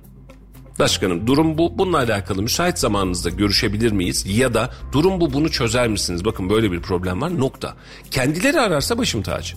Başkanım 0.78 1.26
durum 1.26 1.58
bu. 1.58 1.78
Bununla 1.78 1.98
alakalı 1.98 2.42
müsait 2.42 2.78
zamanınızda 2.78 3.30
görüşebilir 3.30 3.92
miyiz? 3.92 4.24
Ya 4.26 4.54
da 4.54 4.70
durum 4.92 5.20
bu 5.20 5.32
bunu 5.32 5.50
çözer 5.50 5.88
misiniz? 5.88 6.24
Bakın 6.24 6.50
böyle 6.50 6.72
bir 6.72 6.80
problem 6.82 7.20
var 7.20 7.38
nokta. 7.38 7.76
Kendileri 8.10 8.60
ararsa 8.60 8.98
başım 8.98 9.22
tacı. 9.22 9.56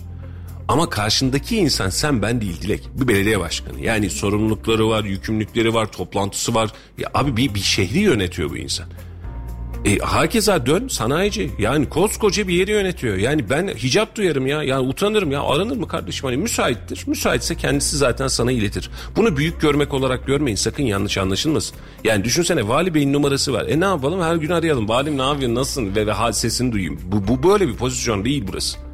Ama 0.68 0.90
karşındaki 0.90 1.56
insan 1.56 1.88
sen 1.88 2.22
ben 2.22 2.40
değil 2.40 2.62
Dilek. 2.62 2.82
Bir 2.94 3.08
belediye 3.08 3.40
başkanı. 3.40 3.80
Yani 3.80 4.10
sorumlulukları 4.10 4.88
var, 4.88 5.04
yükümlülükleri 5.04 5.74
var, 5.74 5.92
toplantısı 5.92 6.54
var. 6.54 6.70
Ya 6.98 7.10
abi 7.14 7.36
bir, 7.36 7.54
bir 7.54 7.60
şehri 7.60 7.98
yönetiyor 7.98 8.50
bu 8.50 8.56
insan. 8.56 8.86
E, 9.84 9.98
hakeza 9.98 10.66
dön 10.66 10.88
sanayici. 10.88 11.50
Yani 11.58 11.88
koskoca 11.88 12.48
bir 12.48 12.54
yeri 12.54 12.70
yönetiyor. 12.70 13.16
Yani 13.16 13.50
ben 13.50 13.68
hicap 13.68 14.16
duyarım 14.16 14.46
ya. 14.46 14.62
Yani 14.62 14.88
utanırım 14.88 15.32
ya. 15.32 15.42
Aranır 15.42 15.76
mı 15.76 15.88
kardeşim? 15.88 16.26
Hani 16.26 16.36
müsaittir. 16.36 17.04
Müsaitse 17.06 17.54
kendisi 17.54 17.96
zaten 17.96 18.28
sana 18.28 18.52
iletir. 18.52 18.90
Bunu 19.16 19.36
büyük 19.36 19.60
görmek 19.60 19.94
olarak 19.94 20.26
görmeyin. 20.26 20.56
Sakın 20.56 20.82
yanlış 20.82 21.18
anlaşılmasın. 21.18 21.76
Yani 22.04 22.24
düşünsene 22.24 22.68
vali 22.68 22.94
beyin 22.94 23.12
numarası 23.12 23.52
var. 23.52 23.66
E 23.68 23.80
ne 23.80 23.84
yapalım? 23.84 24.20
Her 24.20 24.36
gün 24.36 24.50
arayalım. 24.50 24.88
Valim 24.88 25.18
ne 25.18 25.22
yapıyorsun? 25.22 25.54
Nasılsın? 25.54 25.96
Ve, 25.96 26.06
ve 26.06 26.32
sesini 26.32 26.72
duyayım. 26.72 27.00
Bu, 27.04 27.28
bu 27.28 27.48
böyle 27.48 27.68
bir 27.68 27.74
pozisyon 27.74 28.24
değil 28.24 28.44
burası. 28.48 28.91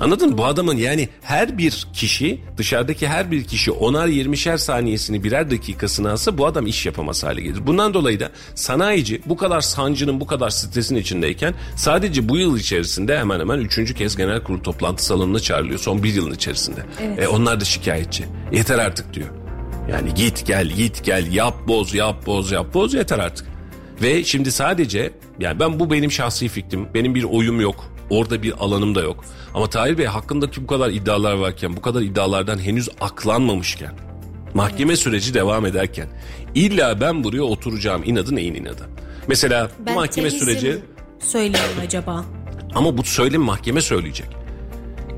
Anladın 0.00 0.30
mı? 0.30 0.38
Bu 0.38 0.44
adamın 0.44 0.76
yani 0.76 1.08
her 1.22 1.58
bir 1.58 1.86
kişi 1.92 2.40
dışarıdaki 2.56 3.08
her 3.08 3.30
bir 3.30 3.44
kişi 3.44 3.70
onar 3.70 4.06
yirmişer 4.06 4.56
saniyesini 4.56 5.24
birer 5.24 5.50
dakikasını 5.50 6.10
alsa 6.10 6.38
bu 6.38 6.46
adam 6.46 6.66
iş 6.66 6.86
yapamaz 6.86 7.24
hale 7.24 7.40
gelir. 7.40 7.66
Bundan 7.66 7.94
dolayı 7.94 8.20
da 8.20 8.30
sanayici 8.54 9.22
bu 9.26 9.36
kadar 9.36 9.60
sancının 9.60 10.20
bu 10.20 10.26
kadar 10.26 10.50
stresin 10.50 10.96
içindeyken 10.96 11.54
sadece 11.76 12.28
bu 12.28 12.36
yıl 12.36 12.58
içerisinde 12.58 13.18
hemen 13.18 13.40
hemen 13.40 13.58
üçüncü 13.58 13.94
kez 13.94 14.16
genel 14.16 14.42
kurul 14.42 14.60
toplantı 14.60 15.04
salonuna 15.04 15.40
çağrılıyor 15.40 15.78
son 15.78 16.02
bir 16.02 16.14
yılın 16.14 16.34
içerisinde. 16.34 16.80
E, 17.18 17.26
onlar 17.26 17.60
da 17.60 17.64
şikayetçi. 17.64 18.24
Yeter 18.52 18.78
artık 18.78 19.14
diyor. 19.14 19.28
Yani 19.92 20.14
git 20.14 20.46
gel 20.46 20.66
git 20.66 21.04
gel 21.04 21.32
yap 21.32 21.54
boz 21.68 21.94
yap 21.94 22.26
boz 22.26 22.52
yap 22.52 22.74
boz 22.74 22.94
yeter 22.94 23.18
artık. 23.18 23.46
Ve 24.02 24.24
şimdi 24.24 24.52
sadece 24.52 25.12
yani 25.40 25.60
ben 25.60 25.80
bu 25.80 25.90
benim 25.90 26.12
şahsi 26.12 26.48
fikrim. 26.48 26.94
Benim 26.94 27.14
bir 27.14 27.24
oyum 27.24 27.60
yok. 27.60 27.95
Orada 28.10 28.42
bir 28.42 28.52
alanım 28.58 28.94
da 28.94 29.00
yok. 29.02 29.24
Ama 29.54 29.70
Tahir 29.70 29.98
Bey 29.98 30.06
hakkındaki 30.06 30.62
bu 30.62 30.66
kadar 30.66 30.90
iddialar 30.90 31.32
varken, 31.34 31.76
bu 31.76 31.80
kadar 31.80 32.00
iddialardan 32.02 32.58
henüz 32.58 32.88
aklanmamışken, 33.00 33.92
mahkeme 34.54 34.96
süreci 34.96 35.34
devam 35.34 35.66
ederken 35.66 36.08
illa 36.54 37.00
ben 37.00 37.24
buraya 37.24 37.42
oturacağım 37.42 38.02
inadı 38.04 38.36
neyin 38.36 38.54
inadı? 38.54 38.88
Mesela 39.28 39.70
Ben 39.86 39.94
mahkeme 39.94 40.30
süreci 40.30 40.78
söyleyeyim 41.18 41.76
acaba. 41.86 42.24
ama 42.74 42.98
bu 42.98 43.02
söylemi 43.04 43.44
mahkeme 43.44 43.80
söyleyecek. 43.80 44.26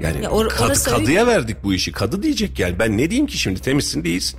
Yani 0.03 0.25
Ya 0.25 0.31
or- 0.31 0.49
kad- 0.49 0.91
öyle. 0.91 0.99
kadıya 1.01 1.27
verdik 1.27 1.57
bu 1.65 1.75
işi. 1.75 1.93
Kadı 1.93 2.23
diyecek 2.23 2.59
yani. 2.59 2.79
Ben 2.79 2.99
ne 2.99 3.11
diyeyim 3.11 3.27
ki 3.27 3.39
şimdi 3.39 3.61
temizsin 3.61 4.05
değilsin. 4.05 4.39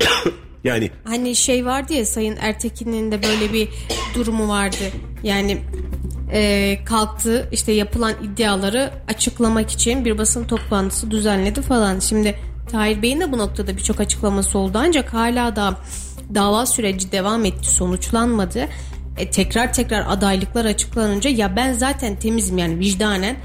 yani 0.64 0.90
Hani 1.04 1.36
şey 1.36 1.66
vardı 1.66 1.92
ya 1.92 2.06
Sayın 2.06 2.36
Ertekin'in 2.40 3.12
de 3.12 3.22
böyle 3.22 3.52
bir 3.52 3.68
durumu 4.14 4.48
vardı. 4.48 4.76
Yani 5.22 5.58
e, 6.32 6.78
kalktı 6.84 7.48
işte 7.52 7.72
yapılan 7.72 8.14
iddiaları 8.22 8.90
açıklamak 9.08 9.70
için 9.70 10.04
bir 10.04 10.18
basın 10.18 10.44
toplantısı 10.44 11.10
düzenledi 11.10 11.62
falan. 11.62 11.98
Şimdi 11.98 12.38
Tahir 12.70 13.02
Bey'in 13.02 13.20
de 13.20 13.32
bu 13.32 13.38
noktada 13.38 13.76
birçok 13.76 14.00
açıklaması 14.00 14.58
oldu 14.58 14.78
ancak 14.80 15.14
hala 15.14 15.56
da 15.56 15.76
dava 16.34 16.66
süreci 16.66 17.12
devam 17.12 17.44
etti 17.44 17.70
sonuçlanmadı. 17.70 18.68
E, 19.18 19.30
tekrar 19.30 19.72
tekrar 19.72 20.04
adaylıklar 20.08 20.64
açıklanınca 20.64 21.30
ya 21.30 21.56
ben 21.56 21.72
zaten 21.72 22.16
temizim 22.16 22.58
yani 22.58 22.78
vicdanen 22.78 23.36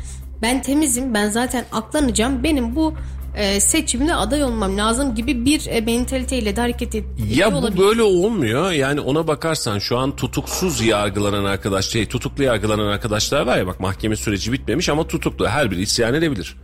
ben 0.41 0.61
temizim 0.61 1.13
ben 1.13 1.29
zaten 1.29 1.65
aklanacağım 1.71 2.43
benim 2.43 2.75
bu 2.75 2.93
e, 3.35 3.59
seçimde 3.59 4.15
aday 4.15 4.43
olmam 4.43 4.77
lazım 4.77 5.15
gibi 5.15 5.45
bir 5.45 5.65
e, 5.67 5.81
mentaliteyle 5.81 6.55
de 6.55 6.61
hareket 6.61 6.95
et- 6.95 7.05
ediyor 7.15 7.29
Ya 7.37 7.53
bu 7.53 7.57
olabilir. 7.57 7.79
böyle 7.83 8.01
olmuyor. 8.01 8.71
Yani 8.71 8.99
ona 9.01 9.27
bakarsan 9.27 9.79
şu 9.79 9.97
an 9.97 10.15
tutuksuz 10.15 10.81
yargılanan 10.81 11.43
arkadaş, 11.45 11.85
şey 11.89 12.05
tutuklu 12.05 12.43
yargılanan 12.43 12.85
arkadaşlar 12.87 13.41
var 13.45 13.57
ya 13.57 13.67
bak 13.67 13.79
mahkeme 13.79 14.15
süreci 14.15 14.51
bitmemiş 14.51 14.89
ama 14.89 15.07
tutuklu. 15.07 15.47
Her 15.47 15.71
biri 15.71 15.81
isyan 15.81 16.13
edebilir. 16.13 16.55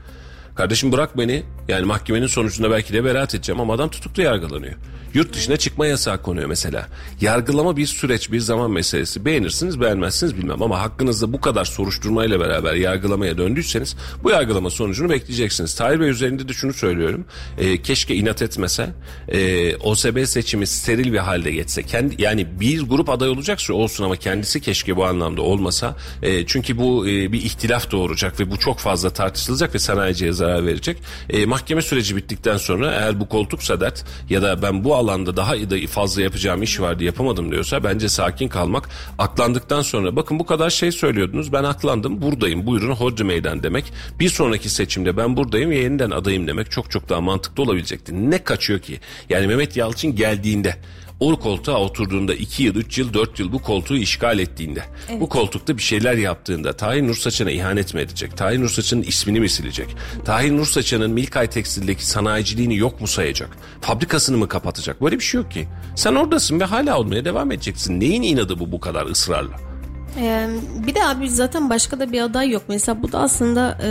Kardeşim 0.55 0.91
bırak 0.91 1.17
beni. 1.17 1.43
Yani 1.67 1.85
mahkemenin 1.85 2.27
sonucunda 2.27 2.71
belki 2.71 2.93
de 2.93 3.03
beraat 3.03 3.35
edeceğim 3.35 3.61
ama 3.61 3.73
adam 3.73 3.89
tutuklu 3.89 4.23
yargılanıyor. 4.23 4.73
Yurt 5.15 5.33
dışına 5.33 5.57
çıkma 5.57 5.87
yasağı 5.87 6.21
konuyor 6.21 6.47
mesela. 6.47 6.87
Yargılama 7.21 7.77
bir 7.77 7.85
süreç, 7.85 8.31
bir 8.31 8.39
zaman 8.39 8.71
meselesi. 8.71 9.25
Beğenirsiniz, 9.25 9.81
beğenmezsiniz 9.81 10.37
bilmem 10.37 10.61
ama 10.61 10.81
hakkınızda 10.81 11.33
bu 11.33 11.41
kadar 11.41 11.65
soruşturmayla 11.65 12.39
beraber 12.39 12.73
yargılamaya 12.73 13.37
döndüyseniz 13.37 13.95
bu 14.23 14.29
yargılama 14.29 14.69
sonucunu 14.69 15.09
bekleyeceksiniz. 15.09 15.75
Tahir 15.75 15.99
Bey 15.99 16.09
üzerinde 16.09 16.47
de 16.47 16.53
şunu 16.53 16.73
söylüyorum. 16.73 17.25
Ee, 17.57 17.81
keşke 17.81 18.15
inat 18.15 18.41
etmese. 18.41 18.89
Ee, 19.27 19.75
OSB 19.75 20.25
seçimi 20.25 20.67
steril 20.67 21.13
bir 21.13 21.17
halde 21.17 21.51
geçse. 21.51 21.83
Kendi, 21.83 22.21
yani 22.21 22.47
bir 22.59 22.81
grup 22.81 23.09
aday 23.09 23.29
olacaksa 23.29 23.73
olsun 23.73 24.03
ama 24.03 24.15
kendisi 24.15 24.61
keşke 24.61 24.95
bu 24.95 25.05
anlamda 25.05 25.41
olmasa. 25.41 25.95
Ee, 26.21 26.45
çünkü 26.45 26.77
bu 26.77 27.07
e, 27.07 27.31
bir 27.31 27.41
ihtilaf 27.41 27.91
doğuracak 27.91 28.39
ve 28.39 28.51
bu 28.51 28.59
çok 28.59 28.79
fazla 28.79 29.09
tartışılacak 29.09 29.75
ve 29.75 29.79
sanayiciye 29.79 30.33
zarar 30.33 30.65
verecek. 30.65 30.97
Ee, 31.29 31.45
mahkeme 31.45 31.81
süreci 31.81 32.15
bittikten 32.15 32.57
sonra 32.57 32.91
eğer 32.91 33.19
bu 33.19 33.29
koltuksa 33.29 33.81
dert 33.81 34.05
ya 34.29 34.41
da 34.41 34.61
ben 34.61 34.83
bu 34.83 34.95
alanda 35.06 35.38
daha 35.38 35.56
da 35.56 35.88
fazla 35.88 36.22
yapacağım 36.22 36.64
iş 36.64 36.80
vardı 36.80 37.03
yapamadım 37.03 37.52
diyorsa 37.52 37.84
bence 37.84 38.10
sakin 38.10 38.48
kalmak 38.48 38.90
aklandıktan 39.18 39.82
sonra 39.82 40.15
bakın 40.15 40.40
bu 40.40 40.45
kadar 40.45 40.69
şey 40.69 40.91
söylüyordunuz 40.91 41.53
ben 41.53 41.64
aklandım 41.64 42.22
buradayım 42.22 42.68
buyurun 42.68 42.91
hodri 42.91 43.23
meydan 43.23 43.64
demek 43.64 43.94
bir 44.19 44.30
sonraki 44.30 44.69
seçimde 44.69 45.18
ben 45.18 45.38
buradayım 45.38 45.69
ve 45.69 45.77
yeniden 45.77 46.11
adayım 46.11 46.48
demek 46.48 46.72
çok 46.72 46.91
çok 46.91 47.10
daha 47.10 47.22
mantıklı 47.22 47.64
olabilecekti. 47.64 48.32
Ne 48.32 48.44
kaçıyor 48.44 48.80
ki? 48.80 48.99
Yani 49.30 49.48
Mehmet 49.48 49.77
Yalçın 49.77 50.15
geldiğinde 50.15 50.76
o 51.19 51.39
koltuğa 51.39 51.77
oturduğunda 51.77 52.33
2 52.35 52.63
yıl, 52.63 52.75
3 52.75 52.97
yıl, 52.97 53.13
4 53.13 53.39
yıl 53.39 53.51
bu 53.51 53.61
koltuğu 53.61 53.97
işgal 53.97 54.39
ettiğinde, 54.39 54.83
bu 55.19 55.29
koltukta 55.29 55.77
bir 55.77 55.81
şeyler 55.81 56.13
yaptığında 56.13 56.73
Tahir 56.73 57.07
Nursaçan'a 57.07 57.51
ihanet 57.51 57.93
mi 57.93 58.01
edecek? 58.01 58.37
Tahir 58.37 58.61
Nursaçan'ın 58.61 59.01
ismini 59.01 59.39
mi 59.39 59.49
silecek? 59.49 59.95
Tahir 60.25 60.51
Nursaçan'ın 60.51 61.11
Milkay 61.11 61.47
Tekstil'deki 61.49 62.05
sanayiciliğini 62.05 62.77
yok 62.77 63.01
mu 63.01 63.07
sayacak? 63.07 63.57
Fabrikasını 63.81 64.37
mı 64.37 64.47
kapatacak? 64.47 65.01
Böyle 65.01 65.15
bir 65.15 65.23
şey 65.23 65.41
yok 65.41 65.51
ki. 65.51 65.67
Sen 65.95 66.15
oradasın 66.15 66.59
ve 66.59 66.63
hala 66.63 66.99
olmaya 66.99 67.25
devam 67.25 67.51
edeceksin. 67.51 67.99
Neyin 67.99 68.21
inadı 68.21 68.59
bu 68.59 68.71
bu 68.71 68.79
kadar 68.79 69.05
ısrarla? 69.05 69.74
Ee, 70.17 70.47
bir 70.87 70.95
de 70.95 71.03
abi 71.05 71.29
zaten 71.29 71.69
başka 71.69 71.99
da 71.99 72.11
bir 72.11 72.21
aday 72.21 72.49
yok. 72.49 72.63
Mesela 72.67 73.03
bu 73.03 73.11
da 73.11 73.19
aslında 73.19 73.77
e, 73.83 73.89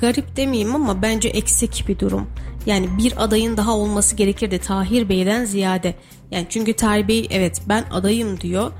garip 0.00 0.36
demeyeyim 0.36 0.74
ama 0.74 1.02
bence 1.02 1.28
eksik 1.28 1.84
bir 1.88 1.98
durum. 1.98 2.26
Yani 2.66 2.88
bir 2.98 3.24
adayın 3.24 3.56
daha 3.56 3.76
olması 3.76 4.16
gerekirdi 4.16 4.58
Tahir 4.58 5.08
Bey'den 5.08 5.44
ziyade. 5.44 5.94
Yani 6.30 6.46
çünkü 6.48 6.72
Tahir 6.72 7.08
Bey 7.08 7.26
evet 7.30 7.62
ben 7.68 7.84
adayım 7.90 8.40
diyor. 8.40 8.72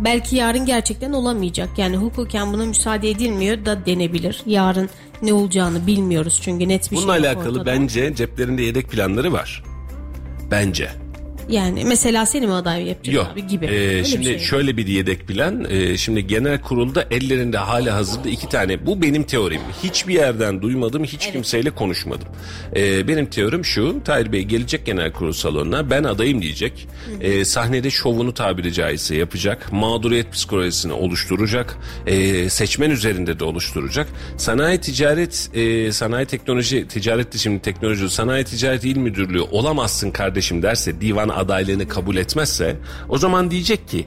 Belki 0.00 0.36
yarın 0.36 0.66
gerçekten 0.66 1.12
olamayacak. 1.12 1.68
Yani 1.78 1.96
hukuken 1.96 2.52
buna 2.52 2.64
müsaade 2.64 3.10
edilmiyor 3.10 3.64
da 3.66 3.86
denebilir. 3.86 4.42
Yarın 4.46 4.88
ne 5.22 5.32
olacağını 5.32 5.86
bilmiyoruz 5.86 6.40
çünkü 6.42 6.68
net 6.68 6.92
bir 6.92 6.96
Bununla 6.96 7.12
şey 7.14 7.22
yok 7.22 7.36
alakalı 7.36 7.58
ortada. 7.58 7.66
bence 7.66 8.14
ceplerinde 8.14 8.62
yedek 8.62 8.88
planları 8.90 9.32
var. 9.32 9.62
Bence. 10.50 10.90
Yani 11.48 11.84
mesela 11.84 12.26
seni 12.26 12.46
mi 12.46 12.52
aday 12.52 12.86
yapacak 12.88 13.14
Yok. 13.14 13.26
abi 13.32 13.46
gibi. 13.46 13.66
Ee, 13.66 13.68
Öyle 13.68 13.98
bir 13.98 14.04
şimdi 14.04 14.24
şey. 14.24 14.38
şöyle 14.38 14.76
bir 14.76 14.86
yedek 14.86 15.28
plan. 15.28 15.66
Ee, 15.70 15.96
şimdi 15.96 16.26
genel 16.26 16.60
kurulda 16.60 17.06
ellerinde 17.10 17.58
hala 17.58 17.94
hazırda 17.94 18.28
iki 18.28 18.48
tane. 18.48 18.86
Bu 18.86 19.02
benim 19.02 19.22
teorim. 19.22 19.60
Hiçbir 19.82 20.14
yerden 20.14 20.62
duymadım. 20.62 21.04
Hiç 21.04 21.32
kimseyle 21.32 21.70
konuşmadım. 21.70 22.28
Ee, 22.76 23.08
benim 23.08 23.26
teorim 23.26 23.64
şu. 23.64 23.96
Tahir 24.04 24.32
Bey 24.32 24.42
gelecek 24.42 24.86
genel 24.86 25.12
kurul 25.12 25.32
salonuna. 25.32 25.90
Ben 25.90 26.04
adayım 26.04 26.42
diyecek. 26.42 26.88
Ee, 27.20 27.44
sahnede 27.44 27.90
şovunu 27.90 28.34
tabiri 28.34 28.72
caizse 28.72 29.16
yapacak. 29.16 29.72
Mağduriyet 29.72 30.32
psikolojisini 30.32 30.92
oluşturacak. 30.92 31.76
Ee, 32.06 32.48
seçmen 32.50 32.90
üzerinde 32.90 33.38
de 33.38 33.44
oluşturacak. 33.44 34.06
Sanayi 34.36 34.78
ticaret, 34.78 35.50
e, 35.54 35.92
sanayi 35.92 36.26
teknoloji, 36.26 36.88
ticaretli 36.88 37.38
şimdi 37.38 37.62
teknoloji, 37.62 38.10
sanayi 38.10 38.44
ticaret 38.44 38.84
il 38.84 38.96
müdürlüğü 38.96 39.40
olamazsın 39.40 40.10
kardeşim 40.10 40.62
derse 40.62 41.00
divan 41.00 41.28
adaylığını 41.36 41.88
kabul 41.88 42.16
etmezse 42.16 42.76
o 43.08 43.18
zaman 43.18 43.50
diyecek 43.50 43.88
ki 43.88 44.06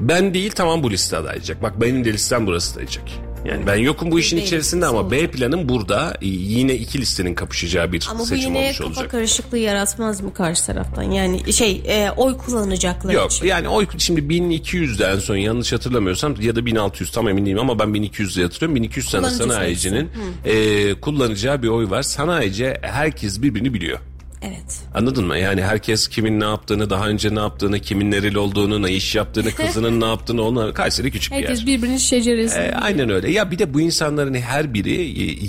ben 0.00 0.34
değil 0.34 0.50
tamam 0.50 0.82
bu 0.82 0.90
liste 0.90 1.16
adayacak. 1.16 1.62
Bak 1.62 1.80
benim 1.80 2.04
de 2.04 2.12
listem 2.12 2.46
burası 2.46 2.78
diyecek. 2.78 3.20
Yani 3.44 3.66
ben 3.66 3.76
yokum 3.76 4.10
bu 4.10 4.18
işin 4.20 4.36
Değil, 4.36 4.46
içerisinde 4.46 4.86
ama 4.86 5.10
B 5.10 5.30
planım 5.30 5.68
burada 5.68 6.14
e, 6.22 6.26
yine 6.26 6.74
iki 6.74 7.00
listenin 7.00 7.34
kapışacağı 7.34 7.92
bir 7.92 8.06
Ama 8.10 8.20
bu 8.20 8.26
seçim 8.26 8.54
yine 8.54 8.58
olmuş 8.64 8.78
kafa 8.78 8.88
olacak. 8.90 9.10
karışıklığı 9.10 9.58
yaratmaz 9.58 10.20
mı 10.20 10.34
karşı 10.34 10.66
taraftan? 10.66 11.02
Yani 11.02 11.52
şey 11.52 11.82
e, 11.86 12.10
oy 12.16 12.36
kullanacaklar 12.38 13.12
Yok 13.12 13.32
için. 13.32 13.46
yani 13.46 13.68
oy 13.68 13.86
şimdi 13.98 14.20
1200'de 14.20 15.04
en 15.04 15.18
son 15.18 15.36
yanlış 15.36 15.72
hatırlamıyorsam 15.72 16.34
ya 16.40 16.56
da 16.56 16.66
1600 16.66 17.10
tam 17.10 17.28
emin 17.28 17.46
değilim 17.46 17.58
ama 17.58 17.78
ben 17.78 17.88
1200'de 17.88 18.42
hatırlıyorum. 18.42 18.74
1200 18.74 19.10
tane 19.10 19.30
sanayicinin 19.30 20.10
e, 20.44 20.94
kullanacağı 21.00 21.62
bir 21.62 21.68
oy 21.68 21.90
var. 21.90 22.02
Sanayici 22.02 22.74
herkes 22.82 23.42
birbirini 23.42 23.74
biliyor. 23.74 23.98
Evet. 24.42 24.80
Anladın 24.94 25.26
mı? 25.26 25.38
Yani 25.38 25.62
herkes 25.62 26.08
kimin 26.08 26.40
ne 26.40 26.44
yaptığını, 26.44 26.90
daha 26.90 27.08
önce 27.08 27.34
ne 27.34 27.38
yaptığını, 27.38 27.78
kimin 27.78 28.10
nereli 28.10 28.38
olduğunu, 28.38 28.82
ne 28.82 28.92
iş 28.92 29.14
yaptığını, 29.14 29.50
kızının 29.54 30.00
ne 30.00 30.04
yaptığını 30.04 30.42
onu 30.42 30.74
Kayseri 30.74 31.10
küçük 31.10 31.32
bir 31.32 31.36
yer. 31.36 31.48
Herkes 31.48 31.66
birbirinin 31.66 31.96
şeceresi. 31.96 32.58
E, 32.58 32.72
aynen 32.72 33.10
öyle. 33.10 33.30
Ya 33.30 33.50
bir 33.50 33.58
de 33.58 33.74
bu 33.74 33.80
insanların 33.80 34.34
her 34.34 34.74
biri 34.74 34.92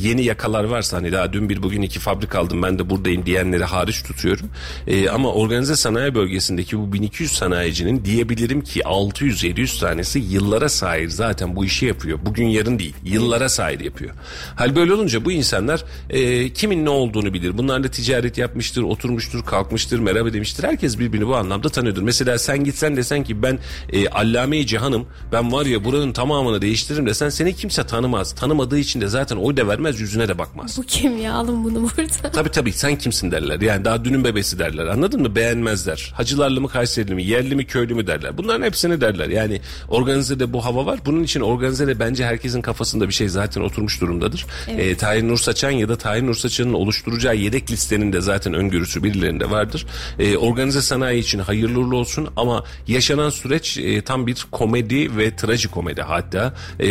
yeni 0.07 0.23
yakalar 0.23 0.63
varsa 0.63 0.97
hani 0.97 1.11
daha 1.11 1.33
dün 1.33 1.49
bir 1.49 1.63
bugün 1.63 1.81
iki 1.81 1.99
fabrik 1.99 2.35
aldım 2.35 2.63
ben 2.63 2.79
de 2.79 2.89
buradayım 2.89 3.25
diyenleri 3.25 3.63
hariç 3.63 4.03
tutuyorum. 4.03 4.49
E, 4.87 5.09
ama 5.09 5.33
organize 5.33 5.75
sanayi 5.75 6.15
bölgesindeki 6.15 6.79
bu 6.79 6.93
1200 6.93 7.31
sanayicinin 7.31 8.05
diyebilirim 8.05 8.61
ki 8.61 8.79
600-700 8.79 9.79
tanesi 9.79 10.19
yıllara 10.19 10.69
sahip 10.69 11.11
zaten 11.11 11.55
bu 11.55 11.65
işi 11.65 11.85
yapıyor. 11.85 12.19
Bugün 12.25 12.47
yarın 12.47 12.79
değil. 12.79 12.93
Yıllara 13.03 13.49
sahip 13.49 13.81
yapıyor. 13.81 14.11
Hal 14.55 14.75
böyle 14.75 14.93
olunca 14.93 15.25
bu 15.25 15.31
insanlar 15.31 15.83
e, 16.09 16.49
kimin 16.53 16.85
ne 16.85 16.89
olduğunu 16.89 17.33
bilir. 17.33 17.57
Bunlar 17.57 17.83
da 17.83 17.87
ticaret 17.87 18.37
yapmıştır, 18.37 18.84
oturmuştur, 18.85 19.45
kalkmıştır, 19.45 19.99
merhaba 19.99 20.33
demiştir. 20.33 20.63
Herkes 20.63 20.99
birbirini 20.99 21.27
bu 21.27 21.35
anlamda 21.35 21.69
tanıyordur. 21.69 22.01
Mesela 22.01 22.37
sen 22.37 22.63
gitsen 22.63 22.97
desen 22.97 23.23
ki 23.23 23.43
ben 23.43 23.59
e, 23.89 24.09
Allame-i 24.09 24.67
Cihan'ım. 24.67 25.07
Ben 25.31 25.51
var 25.51 25.65
ya 25.65 25.83
buranın 25.83 26.13
tamamını 26.13 26.61
değiştiririm 26.61 27.05
desen 27.05 27.29
seni 27.29 27.55
kimse 27.55 27.83
tanımaz. 27.83 28.35
Tanımadığı 28.35 28.77
için 28.77 29.01
de 29.01 29.07
zaten 29.07 29.35
oy 29.35 29.57
da 29.57 29.67
vermez, 29.67 29.99
yüzüne 29.99 30.27
de 30.27 30.37
bakmaz. 30.37 30.77
Bu 30.77 30.83
kim 30.83 31.17
ya 31.17 31.33
alın 31.33 31.63
bunu 31.63 31.81
burada. 31.81 32.31
Tabii 32.33 32.49
tabii 32.49 32.71
sen 32.71 32.97
kimsin 32.97 33.31
derler. 33.31 33.61
Yani 33.61 33.85
daha 33.85 34.05
dünün 34.05 34.23
bebesi 34.23 34.59
derler. 34.59 34.85
Anladın 34.85 35.21
mı? 35.21 35.35
Beğenmezler. 35.35 36.13
Hacılarlı 36.15 36.61
mı 36.61 36.67
Kayserili 36.67 37.15
mi? 37.15 37.23
Yerli 37.23 37.55
mi 37.55 37.65
köylü 37.65 37.93
mü 37.93 38.07
derler. 38.07 38.37
Bunların 38.37 38.65
hepsini 38.65 39.01
derler. 39.01 39.29
Yani 39.29 39.61
organizede 39.89 40.53
bu 40.53 40.65
hava 40.65 40.85
var. 40.85 40.99
Bunun 41.05 41.23
için 41.23 41.41
organizede 41.41 41.99
bence 41.99 42.25
herkesin 42.25 42.61
kafasında 42.61 43.07
bir 43.07 43.13
şey 43.13 43.29
zaten 43.29 43.61
oturmuş 43.61 44.01
durumdadır. 44.01 44.45
Evet. 44.67 44.99
Tahir 44.99 45.27
Nur 45.27 45.37
Saçan 45.37 45.71
ya 45.71 45.89
da 45.89 45.97
Tahir 45.97 46.25
Nur 46.25 46.35
Saçan'ın 46.35 46.73
oluşturacağı 46.73 47.35
yedek 47.35 47.71
listenin 47.71 48.13
de 48.13 48.21
zaten 48.21 48.53
ön 48.53 48.64
öngörüsü 48.65 49.03
birilerinde 49.03 49.49
vardır. 49.49 49.85
E, 50.19 50.37
organize 50.37 50.81
sanayi 50.81 51.21
için 51.21 51.39
hayırlı 51.39 51.79
uğurlu 51.79 51.97
olsun 51.97 52.27
ama 52.35 52.63
yaşanan 52.87 53.29
süreç 53.29 53.77
e, 53.77 54.01
tam 54.01 54.27
bir 54.27 54.45
komedi 54.51 55.17
ve 55.17 55.35
trajikomedi 55.35 56.01
hatta. 56.01 56.53
E, 56.79 56.89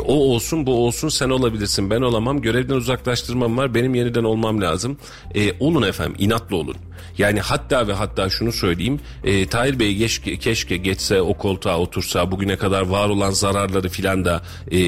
o 0.00 0.14
olsun 0.14 0.66
bu 0.66 0.86
olsun 0.86 1.08
sen 1.08 1.30
olabilirsin 1.30 1.90
ben 1.90 2.00
olamam 2.00 2.40
görevden 2.42 2.74
uzaklaştırmam 2.74 3.56
var 3.56 3.74
benim 3.74 3.94
yeniden 3.94 4.24
olmam 4.24 4.60
lazım. 4.60 4.98
E, 5.34 5.52
olun 5.60 5.82
efendim 5.82 6.16
inatlı 6.18 6.56
olun. 6.56 6.76
Yani 7.18 7.40
hatta 7.40 7.88
ve 7.88 7.92
hatta 7.92 8.30
şunu 8.30 8.52
söyleyeyim. 8.52 9.00
E, 9.24 9.46
Tahir 9.46 9.78
Bey 9.78 9.98
keşke, 9.98 10.38
keşke 10.38 10.76
geçse 10.76 11.20
o 11.20 11.34
koltuğa 11.34 11.78
otursa 11.78 12.30
bugüne 12.30 12.56
kadar 12.56 12.82
var 12.82 13.08
olan 13.08 13.30
zararları 13.30 13.88
filan 13.88 14.24
da 14.24 14.42
e, 14.70 14.78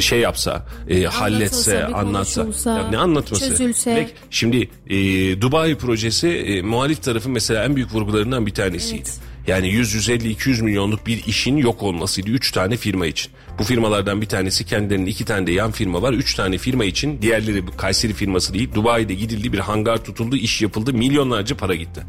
şey 0.00 0.20
yapsa, 0.20 0.66
e, 0.88 1.04
halletse, 1.04 1.86
bir 1.88 1.98
anlatsa. 2.00 2.42
konuşulsa, 2.42 2.70
Ya 2.78 2.88
ne 2.88 2.98
anlatması? 2.98 3.48
çözülse. 3.48 3.94
Peki, 3.94 4.12
şimdi 4.30 4.68
e, 4.90 4.96
Dubai 5.40 5.74
projesi 5.74 6.28
e, 6.28 6.62
muhalif 6.62 7.02
tarafın 7.02 7.32
mesela 7.32 7.64
en 7.64 7.76
büyük 7.76 7.94
vurgularından 7.94 8.46
bir 8.46 8.54
tanesiydi. 8.54 8.96
Evet. 8.96 9.18
Yani 9.46 9.68
100-150-200 9.68 10.62
milyonluk 10.62 11.06
bir 11.06 11.24
işin 11.26 11.56
yok 11.56 11.82
olmasıydı 11.82 12.30
3 12.30 12.52
tane 12.52 12.76
firma 12.76 13.06
için. 13.06 13.32
Bu 13.58 13.62
firmalardan 13.64 14.20
bir 14.20 14.26
tanesi 14.26 14.66
kendilerinin 14.66 15.06
iki 15.06 15.24
tane 15.24 15.46
de 15.46 15.52
yan 15.52 15.70
firma 15.70 16.02
var. 16.02 16.12
3 16.12 16.34
tane 16.34 16.58
firma 16.58 16.84
için 16.84 17.22
diğerleri 17.22 17.62
Kayseri 17.76 18.12
firması 18.12 18.54
değil. 18.54 18.68
Dubai'de 18.74 19.14
gidildi 19.14 19.52
bir 19.52 19.58
hangar 19.58 20.04
tutuldu 20.04 20.36
iş 20.36 20.62
yapıldı 20.62 20.92
milyonlarca 20.94 21.56
para 21.56 21.74
gitti. 21.74 22.02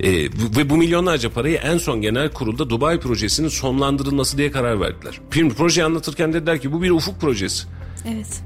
Bu- 0.00 0.58
ve 0.58 0.70
bu 0.70 0.76
milyonlarca 0.76 1.30
parayı 1.30 1.56
en 1.56 1.78
son 1.78 2.02
genel 2.02 2.30
kurulda 2.32 2.70
Dubai 2.70 3.00
projesinin 3.00 3.48
sonlandırılması 3.48 4.38
diye 4.38 4.50
karar 4.50 4.80
verdiler. 4.80 5.20
Film 5.30 5.50
projeyi 5.50 5.84
anlatırken 5.84 6.32
dediler 6.32 6.60
ki 6.60 6.72
bu 6.72 6.82
bir 6.82 6.90
ufuk 6.90 7.20
projesi. 7.20 7.64
Evet. 8.08 8.42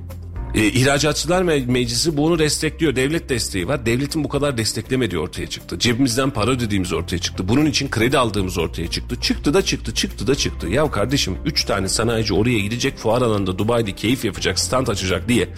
E, 0.55 0.67
İhracatçılar 0.67 1.43
Me- 1.43 1.67
Meclisi 1.67 2.17
bunu 2.17 2.39
destekliyor. 2.39 2.97
Devlet 2.97 3.29
desteği 3.29 3.69
var. 3.69 3.87
Devletin 3.87 4.25
bu 4.25 4.29
kadar 4.29 4.59
desteklemediği 4.59 5.21
ortaya 5.21 5.47
çıktı. 5.47 5.79
Cebimizden 5.79 6.31
para 6.31 6.51
ödediğimiz 6.51 6.93
ortaya 6.93 7.19
çıktı. 7.19 7.49
Bunun 7.49 7.67
için 7.67 7.91
kredi 7.91 8.19
aldığımız 8.19 8.59
ortaya 8.59 8.91
çıktı. 8.91 9.17
Çıktı 9.21 9.55
da 9.55 9.63
çıktı, 9.63 9.95
çıktı 9.95 10.27
da 10.27 10.35
çıktı. 10.35 10.69
Ya 10.69 10.91
kardeşim 10.91 11.37
3 11.45 11.65
tane 11.65 11.89
sanayici 11.89 12.35
oraya 12.35 12.59
gidecek 12.59 12.97
fuar 12.97 13.23
alanında 13.23 13.59
Dubai'de 13.59 13.93
keyif 13.93 14.25
yapacak, 14.25 14.59
stand 14.59 14.87
açacak 14.87 15.29
diye. 15.29 15.49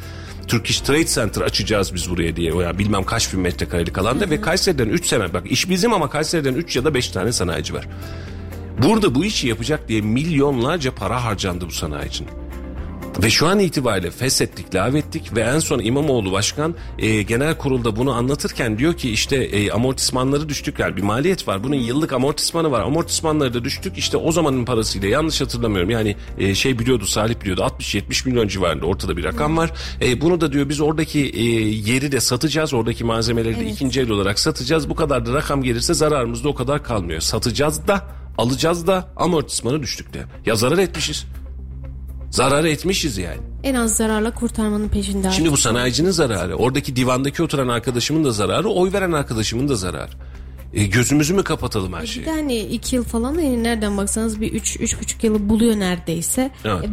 Turkish 0.49 0.81
Trade 0.81 1.07
Center 1.07 1.43
açacağız 1.43 1.95
biz 1.95 2.11
buraya 2.11 2.37
diye. 2.37 2.55
Ya 2.55 2.79
bilmem 2.79 3.05
kaç 3.05 3.33
bin 3.33 3.41
metrekarelik 3.41 3.99
alanda 3.99 4.31
ve 4.31 4.41
Kayseri'den 4.41 4.89
3 4.89 5.07
sene 5.07 5.33
bak 5.33 5.51
iş 5.51 5.69
bizim 5.71 5.93
ama 5.93 6.11
Kayseri'den 6.11 6.55
3 6.55 6.77
ya 6.77 6.85
da 6.85 6.95
5 6.95 7.09
tane 7.09 7.33
sanayici 7.33 7.75
var. 7.75 7.89
Burada 8.83 9.15
bu 9.15 9.25
işi 9.25 9.49
yapacak 9.49 9.89
diye 9.89 10.01
milyonlarca 10.01 10.95
para 10.95 11.25
harcandı 11.25 11.67
bu 11.67 11.71
sanayicinin. 11.71 12.44
Ve 13.23 13.31
şu 13.31 13.47
an 13.47 13.59
itibariyle 13.59 14.11
feshettik, 14.11 14.75
lağvettik 14.75 15.37
ve 15.37 15.41
en 15.41 15.59
son 15.59 15.79
İmamoğlu 15.79 16.33
Başkan 16.33 16.75
e, 16.99 17.23
genel 17.23 17.59
kurulda 17.59 17.97
bunu 17.97 18.13
anlatırken 18.13 18.79
diyor 18.79 18.95
ki 18.95 19.11
işte 19.11 19.37
e, 19.37 19.71
amortismanları 19.71 20.49
düştük 20.49 20.79
yani 20.79 20.97
bir 20.97 21.03
maliyet 21.03 21.49
var. 21.49 21.65
Bunun 21.65 21.75
yıllık 21.75 22.13
amortismanı 22.13 22.71
var. 22.71 22.81
Amortismanları 22.81 23.55
da 23.55 23.65
düştük 23.65 23.99
işte 23.99 24.17
o 24.17 24.33
zamanın 24.33 24.65
parasıyla 24.65 25.09
yanlış 25.09 25.41
hatırlamıyorum. 25.41 25.91
Yani 25.91 26.17
e, 26.39 26.55
şey 26.55 26.79
biliyordu 26.79 27.07
Salih 27.07 27.41
biliyordu 27.41 27.63
60-70 27.81 28.29
milyon 28.29 28.49
civarında 28.49 28.87
ortada 28.87 29.17
bir 29.17 29.25
rakam 29.25 29.57
var. 29.57 29.73
E, 30.03 30.21
bunu 30.21 30.41
da 30.41 30.53
diyor 30.53 30.69
biz 30.69 30.81
oradaki 30.81 31.21
e, 31.21 31.43
yeri 31.69 32.13
de 32.13 32.21
satacağız. 32.21 32.75
Oradaki 32.75 33.05
malzemeleri 33.05 33.61
de 33.61 33.67
ikinci 33.67 34.01
el 34.01 34.11
olarak 34.11 34.39
satacağız. 34.39 34.91
Bu 34.91 34.95
kadar 34.95 35.27
da 35.27 35.33
rakam 35.33 35.63
gelirse 35.63 35.95
zararımız 35.95 36.45
da 36.45 36.49
o 36.49 36.55
kadar 36.55 36.85
kalmıyor. 36.85 37.21
Satacağız 37.21 37.89
da 37.89 38.07
alacağız 38.39 38.87
da 38.87 39.09
amortismanı 39.17 39.83
düştük 39.83 40.15
de. 40.15 40.25
Ya 40.47 40.55
zarar 40.55 40.79
etmişiz. 40.79 41.27
Zarar 42.35 42.65
etmişiz 42.65 43.19
yani. 43.19 43.41
En 43.65 43.75
az 43.75 43.97
zararla 43.97 44.35
kurtarmanın 44.35 44.89
peşinde. 44.89 45.31
Şimdi 45.31 45.53
bu 45.53 45.57
sanayicinin 45.57 46.11
zararı, 46.11 46.57
oradaki 46.57 46.97
divandaki 46.97 47.43
oturan 47.43 47.69
arkadaşımın 47.69 48.25
da 48.25 48.31
zararı, 48.31 48.69
oy 48.69 48.93
veren 48.93 49.13
arkadaşımın 49.13 49.69
da 49.69 49.75
zararı. 49.75 50.11
E, 50.75 50.85
gözümüzü 50.85 51.35
mü 51.35 51.45
kapatalım 51.45 51.93
her 51.93 52.03
Bir 52.03 52.07
şeyi? 52.07 52.27
de 52.27 52.31
hani 52.31 52.59
iki 52.59 52.97
yıl 52.97 53.05
falan 53.05 53.35
yani 53.35 53.63
nereden 53.63 53.97
baksanız 53.97 54.41
bir 54.41 54.53
üç, 54.53 54.81
üç 54.81 55.01
buçuk 55.01 55.25
yılı 55.25 55.49
buluyor 55.49 55.77
neredeyse. 55.77 56.51
Evet. 56.65 56.85
E, 56.85 56.89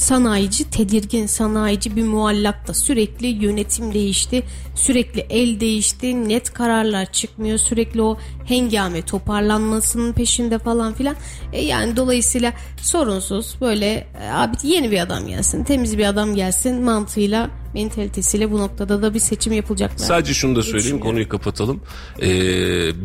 Sanayici 0.00 0.70
tedirgin, 0.70 1.26
sanayici 1.26 1.96
bir 1.96 2.04
muallakta 2.04 2.74
sürekli 2.74 3.26
yönetim 3.26 3.94
değişti, 3.94 4.42
sürekli 4.74 5.20
el 5.20 5.60
değişti, 5.60 6.28
net 6.28 6.52
kararlar 6.52 7.12
çıkmıyor, 7.12 7.58
sürekli 7.58 8.02
o 8.02 8.18
hengame 8.44 9.02
toparlanmasının 9.02 10.12
peşinde 10.12 10.58
falan 10.58 10.94
filan. 10.94 11.16
E 11.52 11.64
yani 11.64 11.96
dolayısıyla 11.96 12.52
sorunsuz 12.82 13.56
böyle 13.60 13.86
e, 14.22 14.30
abi 14.32 14.56
yeni 14.62 14.90
bir 14.90 15.00
adam 15.00 15.26
gelsin, 15.26 15.64
temiz 15.64 15.98
bir 15.98 16.06
adam 16.06 16.34
gelsin 16.34 16.82
mantığıyla, 16.82 17.50
mentalitesiyle 17.74 18.50
bu 18.50 18.58
noktada 18.58 19.02
da 19.02 19.14
bir 19.14 19.18
seçim 19.18 19.52
yapılacak. 19.52 19.92
Sadece 19.96 20.34
şunu 20.34 20.56
da 20.56 20.62
söyleyeyim 20.62 21.00
konuyu 21.00 21.28
kapatalım. 21.28 21.80
Ee, 22.22 22.28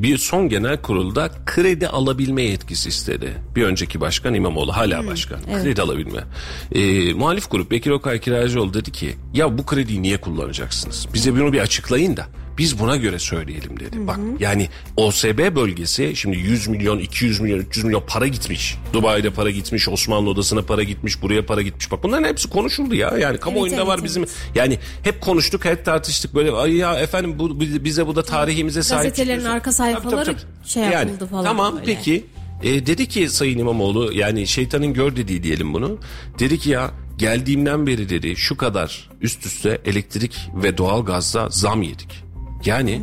bir 0.03 0.17
son 0.17 0.49
genel 0.49 0.81
kurulda 0.81 1.31
kredi 1.45 1.87
alabilme 1.87 2.43
yetkisi 2.43 2.89
istedi. 2.89 3.33
Bir 3.55 3.63
önceki 3.63 4.01
başkan 4.01 4.33
İmamoğlu 4.33 4.75
hala 4.75 5.07
başkan. 5.07 5.39
Kredi 5.61 5.81
alabilme. 5.81 6.23
Ee, 6.71 7.13
muhalif 7.13 7.51
grup 7.51 7.71
Bekir 7.71 7.91
Okay 7.91 8.19
Kiracıoğlu 8.19 8.73
dedi 8.73 8.91
ki 8.91 9.15
ya 9.33 9.57
bu 9.57 9.65
krediyi 9.65 10.01
niye 10.01 10.17
kullanacaksınız? 10.17 11.07
Bize 11.13 11.33
bunu 11.35 11.53
bir 11.53 11.59
açıklayın 11.59 12.17
da 12.17 12.27
biz 12.57 12.79
buna 12.79 12.95
göre 12.95 13.19
söyleyelim 13.19 13.79
dedi. 13.79 14.07
Bak 14.07 14.19
yani 14.39 14.69
OSB 14.97 15.55
bölgesi 15.55 16.15
şimdi 16.15 16.37
100 16.37 16.67
milyon, 16.67 16.99
200 16.99 17.39
milyon, 17.39 17.59
300 17.59 17.85
milyon 17.85 18.03
para 18.07 18.27
gitmiş. 18.27 18.77
Dubai'de 18.93 19.29
para 19.29 19.49
gitmiş, 19.49 19.89
Osmanlı 19.89 20.29
Odası'na 20.29 20.61
para 20.61 20.83
gitmiş, 20.83 21.21
buraya 21.21 21.45
para 21.45 21.61
gitmiş. 21.61 21.91
Bak 21.91 22.03
bunların 22.03 22.27
hepsi 22.27 22.49
konuşuldu 22.49 22.95
ya. 22.95 23.17
Yani 23.17 23.37
kamuoyunda 23.37 23.75
evet, 23.75 23.87
var 23.87 23.95
evet. 23.95 24.05
bizim 24.05 24.25
yani 24.55 24.79
hep 25.03 25.21
konuştuk, 25.21 25.65
hep 25.65 25.85
tartıştık 25.85 26.35
böyle 26.35 26.51
ay 26.51 26.75
ya 26.75 26.99
efendim 26.99 27.39
bu 27.39 27.59
bize 27.59 28.07
bu 28.07 28.15
da 28.15 28.23
tarihimize 28.23 28.83
sahip 28.83 29.03
Gazetelerin 29.03 29.37
çıkıyorsun. 29.37 29.55
arka 29.55 29.71
sayfaları 29.71 30.35
şey 30.65 30.83
yapıldı 30.83 31.27
falan 31.27 31.43
Tamam 31.43 31.73
böyle. 31.75 31.85
peki 31.85 32.25
E, 32.63 32.85
dedi 32.85 33.07
ki 33.07 33.29
Sayın 33.29 33.59
İmamoğlu 33.59 34.13
yani 34.13 34.47
şeytanın 34.47 34.93
gör 34.93 35.15
dediği 35.15 35.43
diyelim 35.43 35.73
bunu. 35.73 35.97
Dedi 36.39 36.59
ki 36.59 36.69
ya 36.69 36.91
geldiğimden 37.17 37.87
beri 37.87 38.09
dedi 38.09 38.35
şu 38.35 38.57
kadar 38.57 39.09
üst 39.21 39.45
üste 39.45 39.81
elektrik 39.85 40.37
ve 40.55 40.77
doğalgazda 40.77 41.49
zam 41.49 41.81
yedik. 41.81 42.24
Yani 42.65 43.01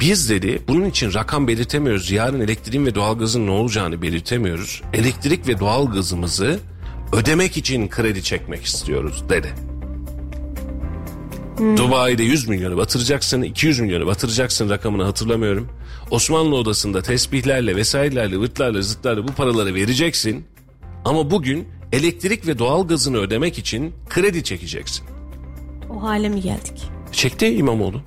biz 0.00 0.30
dedi 0.30 0.62
bunun 0.68 0.84
için 0.84 1.14
rakam 1.14 1.48
belirtemiyoruz. 1.48 2.10
Yarın 2.10 2.40
elektriğin 2.40 2.86
ve 2.86 2.94
doğalgazın 2.94 3.46
ne 3.46 3.50
olacağını 3.50 4.02
belirtemiyoruz. 4.02 4.82
Elektrik 4.92 5.48
ve 5.48 5.58
doğalgazımızı 5.58 6.58
ödemek 7.12 7.56
için 7.56 7.88
kredi 7.88 8.22
çekmek 8.22 8.64
istiyoruz 8.64 9.24
dedi. 9.28 9.54
Dubai'de 11.76 12.22
100 12.22 12.48
milyonu 12.48 12.76
batıracaksın, 12.76 13.42
200 13.42 13.80
milyonu 13.80 14.06
batıracaksın 14.06 14.70
rakamını 14.70 15.04
hatırlamıyorum. 15.04 15.68
Osmanlı 16.10 16.56
odasında 16.56 17.02
tesbihlerle 17.02 17.76
vesairelerle, 17.76 18.38
vırtlarla, 18.38 18.82
zıtlarla 18.82 19.28
bu 19.28 19.32
paraları 19.32 19.74
vereceksin. 19.74 20.44
Ama 21.04 21.30
bugün 21.30 21.68
elektrik 21.92 22.46
ve 22.46 22.58
doğalgazını 22.58 23.16
ödemek 23.16 23.58
için 23.58 23.94
kredi 24.08 24.44
çekeceksin. 24.44 25.06
O 25.90 26.02
hale 26.02 26.28
mi 26.28 26.40
geldik? 26.40 26.82
Çekti 27.12 27.46
İmamoğlu. 27.46 28.02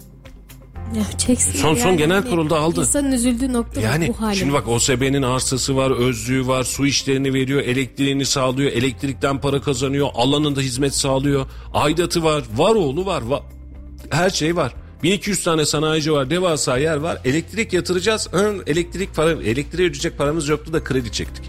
Ya 0.97 1.17
çeksin. 1.17 1.51
Son- 1.51 1.75
son 1.75 1.97
genel 1.97 2.21
hani 2.21 2.29
kurulda 2.29 2.59
aldı. 2.59 2.79
İnsanın 2.79 3.11
üzüldüğü 3.11 3.53
nokta 3.53 3.81
Yani 3.81 4.07
bu 4.07 4.21
hale. 4.21 4.35
şimdi 4.35 4.53
bak 4.53 4.67
OSB'nin 4.67 5.21
arsası 5.21 5.75
var, 5.75 5.91
özlüğü 5.91 6.47
var, 6.47 6.63
su 6.63 6.85
işlerini 6.85 7.33
veriyor, 7.33 7.61
elektriğini 7.61 8.25
sağlıyor, 8.25 8.71
elektrikten 8.71 9.41
para 9.41 9.61
kazanıyor, 9.61 10.07
alanında 10.13 10.61
hizmet 10.61 10.95
sağlıyor, 10.95 11.45
aidatı 11.73 12.23
var, 12.23 12.43
var 12.55 12.75
oğlu 12.75 13.05
var, 13.05 13.21
va- 13.21 13.41
her 14.09 14.29
şey 14.29 14.55
var. 14.55 14.73
1200 15.03 15.43
tane 15.43 15.65
sanayici 15.65 16.11
var, 16.13 16.29
devasa 16.29 16.77
yer 16.77 16.97
var. 16.97 17.17
Elektrik 17.25 17.73
yatıracağız. 17.73 18.29
Elektrik 18.67 19.15
para, 19.15 19.31
elektriğe 19.31 19.87
ödeyecek 19.89 20.17
paramız 20.17 20.47
yoktu 20.47 20.73
da 20.73 20.83
kredi 20.83 21.11
çektik. 21.11 21.43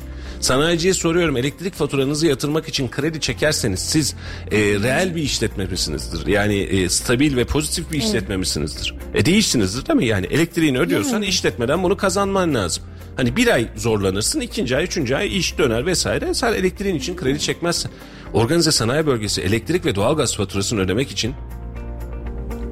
Sanayiciye 0.46 0.94
soruyorum 0.94 1.36
elektrik 1.36 1.74
faturanızı 1.74 2.26
yatırmak 2.26 2.68
için 2.68 2.88
kredi 2.88 3.20
çekerseniz 3.20 3.80
siz 3.80 4.14
e, 4.50 4.58
reel 4.58 5.16
bir 5.16 5.22
işletme 5.22 5.66
misinizdir? 5.66 6.26
Yani 6.26 6.58
e, 6.58 6.88
stabil 6.88 7.36
ve 7.36 7.44
pozitif 7.44 7.92
bir 7.92 7.98
işletme 7.98 8.36
misinizdir? 8.36 8.94
E 9.14 9.26
değilsinizdir 9.26 9.86
değil 9.86 9.96
mi? 9.96 10.06
Yani 10.06 10.26
elektriğini 10.26 10.78
ödüyorsan 10.78 11.22
işletmeden 11.22 11.82
bunu 11.82 11.96
kazanman 11.96 12.54
lazım. 12.54 12.84
Hani 13.16 13.36
bir 13.36 13.48
ay 13.48 13.68
zorlanırsın, 13.76 14.40
ikinci 14.40 14.76
ay, 14.76 14.84
üçüncü 14.84 15.14
ay 15.14 15.38
iş 15.38 15.58
döner 15.58 15.86
vesaire. 15.86 16.34
Sen 16.34 16.52
elektriğin 16.52 16.94
için 16.94 17.16
kredi 17.16 17.40
çekmezsin. 17.40 17.90
Organize 18.32 18.72
sanayi 18.72 19.06
bölgesi 19.06 19.42
elektrik 19.42 19.84
ve 19.84 19.94
doğalgaz 19.94 20.36
faturasını 20.36 20.80
ödemek 20.80 21.10
için 21.10 21.34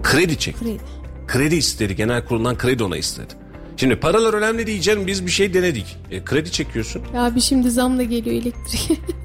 kredi 0.02 0.38
çekti. 0.38 0.64
Kredi. 0.64 0.78
Kredi 1.26 1.54
istedi. 1.54 1.96
Genel 1.96 2.24
kuruldan 2.24 2.58
kredi 2.58 2.84
ona 2.84 2.96
istedi. 2.96 3.43
Şimdi 3.76 3.96
paralar 3.96 4.34
önemli 4.34 4.66
canım 4.82 5.06
biz 5.06 5.26
bir 5.26 5.30
şey 5.30 5.54
denedik. 5.54 5.96
E, 6.10 6.24
kredi 6.24 6.52
çekiyorsun. 6.52 7.02
Ya 7.14 7.22
abi 7.24 7.40
şimdi 7.40 7.70
zamla 7.70 8.02
geliyor 8.02 8.36
elektrik. 8.42 9.00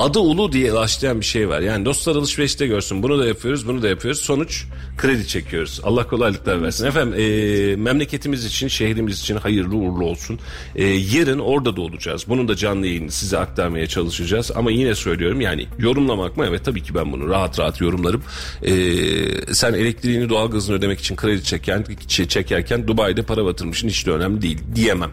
adı 0.00 0.18
ulu 0.18 0.52
diye 0.52 0.74
başlayan 0.74 1.20
bir 1.20 1.26
şey 1.26 1.48
var. 1.48 1.60
Yani 1.60 1.84
dostlar 1.84 2.16
alışverişte 2.16 2.66
görsün 2.66 3.02
bunu 3.02 3.18
da 3.18 3.26
yapıyoruz 3.26 3.68
bunu 3.68 3.82
da 3.82 3.88
yapıyoruz. 3.88 4.20
Sonuç 4.20 4.64
kredi 4.96 5.26
çekiyoruz. 5.28 5.80
Allah 5.84 6.06
kolaylıklar 6.06 6.62
versin. 6.62 6.86
Efendim 6.86 7.14
e, 7.20 7.76
memleketimiz 7.76 8.44
için 8.44 8.68
şehrimiz 8.68 9.20
için 9.20 9.36
hayırlı 9.36 9.76
uğurlu 9.76 10.04
olsun. 10.04 10.38
E, 10.76 10.84
yarın 10.84 11.38
orada 11.38 11.76
da 11.76 11.80
olacağız. 11.80 12.24
Bunun 12.28 12.48
da 12.48 12.56
canlı 12.56 12.86
yayını 12.86 13.10
size 13.10 13.38
aktarmaya 13.38 13.86
çalışacağız. 13.86 14.50
Ama 14.54 14.70
yine 14.70 14.94
söylüyorum 14.94 15.40
yani 15.40 15.66
yorumlamak 15.78 16.36
mı? 16.36 16.44
Evet 16.48 16.64
tabii 16.64 16.82
ki 16.82 16.94
ben 16.94 17.12
bunu 17.12 17.28
rahat 17.28 17.58
rahat 17.58 17.80
yorumlarım. 17.80 18.22
E, 18.62 18.72
sen 19.54 19.72
elektriğini 19.72 20.28
doğalgazını 20.28 20.76
ödemek 20.76 21.00
için 21.00 21.16
kredi 21.16 21.44
çeken, 21.44 21.84
çekerken 22.08 22.88
Dubai'de 22.88 23.22
para 23.22 23.44
batırmışsın 23.44 23.88
hiç 23.88 24.06
de 24.06 24.10
önemli 24.10 24.42
değil 24.42 24.58
diyemem. 24.74 25.10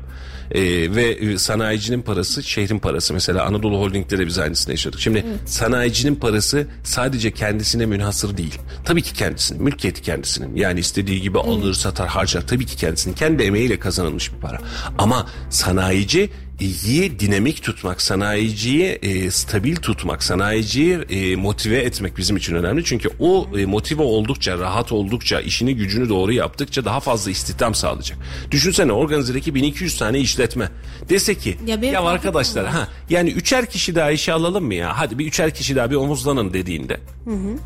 Ee, 0.51 0.61
ve 0.95 1.03
e, 1.03 1.37
sanayicinin 1.37 2.01
parası 2.01 2.43
şehrin 2.43 2.79
parası. 2.79 3.13
Mesela 3.13 3.45
Anadolu 3.45 3.77
Holding'de 3.77 4.17
de 4.17 4.27
biz 4.27 4.37
aynısını 4.39 4.73
yaşadık. 4.73 4.99
Şimdi 4.99 5.25
sanayicinin 5.45 6.15
parası 6.15 6.67
sadece 6.83 7.31
kendisine 7.31 7.85
münhasır 7.85 8.37
değil. 8.37 8.57
Tabii 8.85 9.01
ki 9.01 9.13
kendisinin, 9.13 9.63
mülkiyeti 9.63 10.01
kendisinin. 10.01 10.55
Yani 10.55 10.79
istediği 10.79 11.21
gibi 11.21 11.39
alır, 11.39 11.73
satar, 11.73 12.07
harcar. 12.07 12.47
Tabii 12.47 12.65
ki 12.65 12.77
kendisinin. 12.77 13.15
Kendi 13.15 13.43
emeğiyle 13.43 13.79
kazanılmış 13.79 14.33
bir 14.33 14.39
para. 14.39 14.57
Ama 14.97 15.27
sanayici 15.49 16.29
iyi 16.59 17.19
dinamik 17.19 17.63
tutmak, 17.63 18.01
sanayiciyi 18.01 18.85
e, 18.85 19.31
stabil 19.31 19.75
tutmak, 19.75 20.23
sanayiciyi 20.23 20.93
e, 21.09 21.35
motive 21.35 21.77
etmek 21.77 22.17
bizim 22.17 22.37
için 22.37 22.55
önemli. 22.55 22.83
Çünkü 22.85 23.09
o 23.19 23.47
e, 23.57 23.65
motive 23.65 24.01
oldukça, 24.01 24.59
rahat 24.59 24.91
oldukça, 24.91 25.41
işini 25.41 25.75
gücünü 25.75 26.09
doğru 26.09 26.33
yaptıkça 26.33 26.85
daha 26.85 26.99
fazla 26.99 27.31
istihdam 27.31 27.75
sağlayacak. 27.75 28.17
Düşünsene 28.51 28.91
organizedeki 28.91 29.55
1200 29.55 29.97
tane 29.97 30.19
işletme. 30.19 30.69
Dese 31.09 31.35
ki 31.35 31.57
Ya 31.67 31.77
ya, 31.91 32.01
arkadaşlar 32.01 32.65
ha 32.67 32.87
yani 33.09 33.29
üçer 33.29 33.65
kişi 33.65 33.95
daha 33.95 34.11
işe 34.11 34.33
alalım 34.33 34.65
mı 34.65 34.73
ya? 34.73 34.97
Hadi 34.97 35.19
bir 35.19 35.25
üçer 35.25 35.53
kişi 35.53 35.75
daha 35.75 35.91
bir 35.91 35.95
omuzlanın 35.95 36.53
dediğinde. 36.53 36.99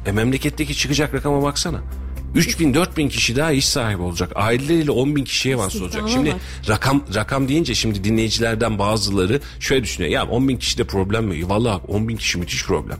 E 0.05 0.11
memleketteki 0.11 0.75
çıkacak 0.77 1.13
rakama 1.13 1.43
baksana. 1.43 1.81
3 2.35 2.59
bin 2.59 2.73
4 2.73 2.97
bin 2.97 3.09
kişi 3.09 3.35
daha 3.35 3.51
iş 3.51 3.67
sahibi 3.67 4.01
olacak. 4.01 4.31
Aileleriyle 4.35 4.91
10 4.91 5.15
bin 5.15 5.23
kişiye 5.23 5.57
vasıl 5.57 5.81
olacak. 5.81 6.03
Şimdi 6.09 6.29
var. 6.29 6.39
rakam 6.69 7.03
rakam 7.15 7.47
deyince 7.47 7.75
şimdi 7.75 8.03
dinleyicilerden 8.03 8.79
bazıları 8.79 9.39
şöyle 9.59 9.83
düşünüyor. 9.83 10.11
Ya 10.13 10.25
10 10.27 10.47
bin 10.47 10.57
kişide 10.57 10.83
problem 10.83 11.25
mi? 11.25 11.49
Vallahi 11.49 11.81
10 11.87 12.07
bin 12.07 12.17
kişi 12.17 12.37
müthiş 12.37 12.65
problem. 12.65 12.97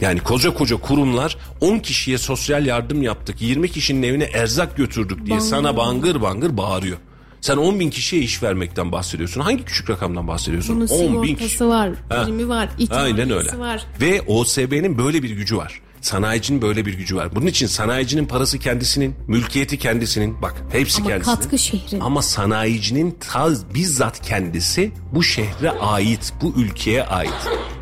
Yani 0.00 0.20
koca 0.20 0.54
koca 0.54 0.76
kurumlar 0.76 1.36
10 1.60 1.78
kişiye 1.78 2.18
sosyal 2.18 2.66
yardım 2.66 3.02
yaptık. 3.02 3.42
20 3.42 3.70
kişinin 3.70 4.02
evine 4.02 4.24
erzak 4.24 4.76
götürdük 4.76 5.26
diye 5.26 5.30
Bangır 5.30 5.48
sana 5.48 5.76
bangır 5.76 6.22
bangır 6.22 6.56
bağırıyor. 6.56 6.98
Sen 7.40 7.56
10 7.56 7.80
bin 7.80 7.90
kişiye 7.90 8.22
iş 8.22 8.42
vermekten 8.42 8.92
bahsediyorsun. 8.92 9.40
Hangi 9.40 9.64
küçük 9.64 9.90
rakamdan 9.90 10.28
bahsediyorsun? 10.28 10.76
Bunun 10.76 11.16
10 11.16 11.22
bin 11.22 11.34
kişi. 11.34 11.64
var, 11.64 11.90
primi 12.10 12.48
var, 12.48 12.68
Aynen 12.90 13.30
öyle. 13.30 13.58
var. 13.58 13.86
Ve 14.00 14.22
OSB'nin 14.22 14.98
böyle 14.98 15.22
bir 15.22 15.30
gücü 15.30 15.56
var. 15.56 15.80
Sanayicinin 16.04 16.62
böyle 16.62 16.86
bir 16.86 16.94
gücü 16.94 17.16
var. 17.16 17.36
Bunun 17.36 17.46
için 17.46 17.66
sanayicinin 17.66 18.26
parası 18.26 18.58
kendisinin, 18.58 19.14
mülkiyeti 19.26 19.78
kendisinin. 19.78 20.42
Bak 20.42 20.54
hepsi 20.72 21.02
Ama 21.02 21.10
kendisinin. 21.10 21.36
katkı 21.36 21.58
şehrin. 21.58 22.00
Ama 22.00 22.22
sanayicinin 22.22 23.18
ta 23.30 23.50
bizzat 23.74 24.20
kendisi 24.26 24.92
bu 25.12 25.22
şehre 25.22 25.70
ait, 25.70 26.32
bu 26.42 26.54
ülkeye 26.56 27.04
ait. 27.04 27.32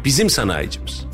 Bizim 0.04 0.30
sanayicimiz. 0.30 1.04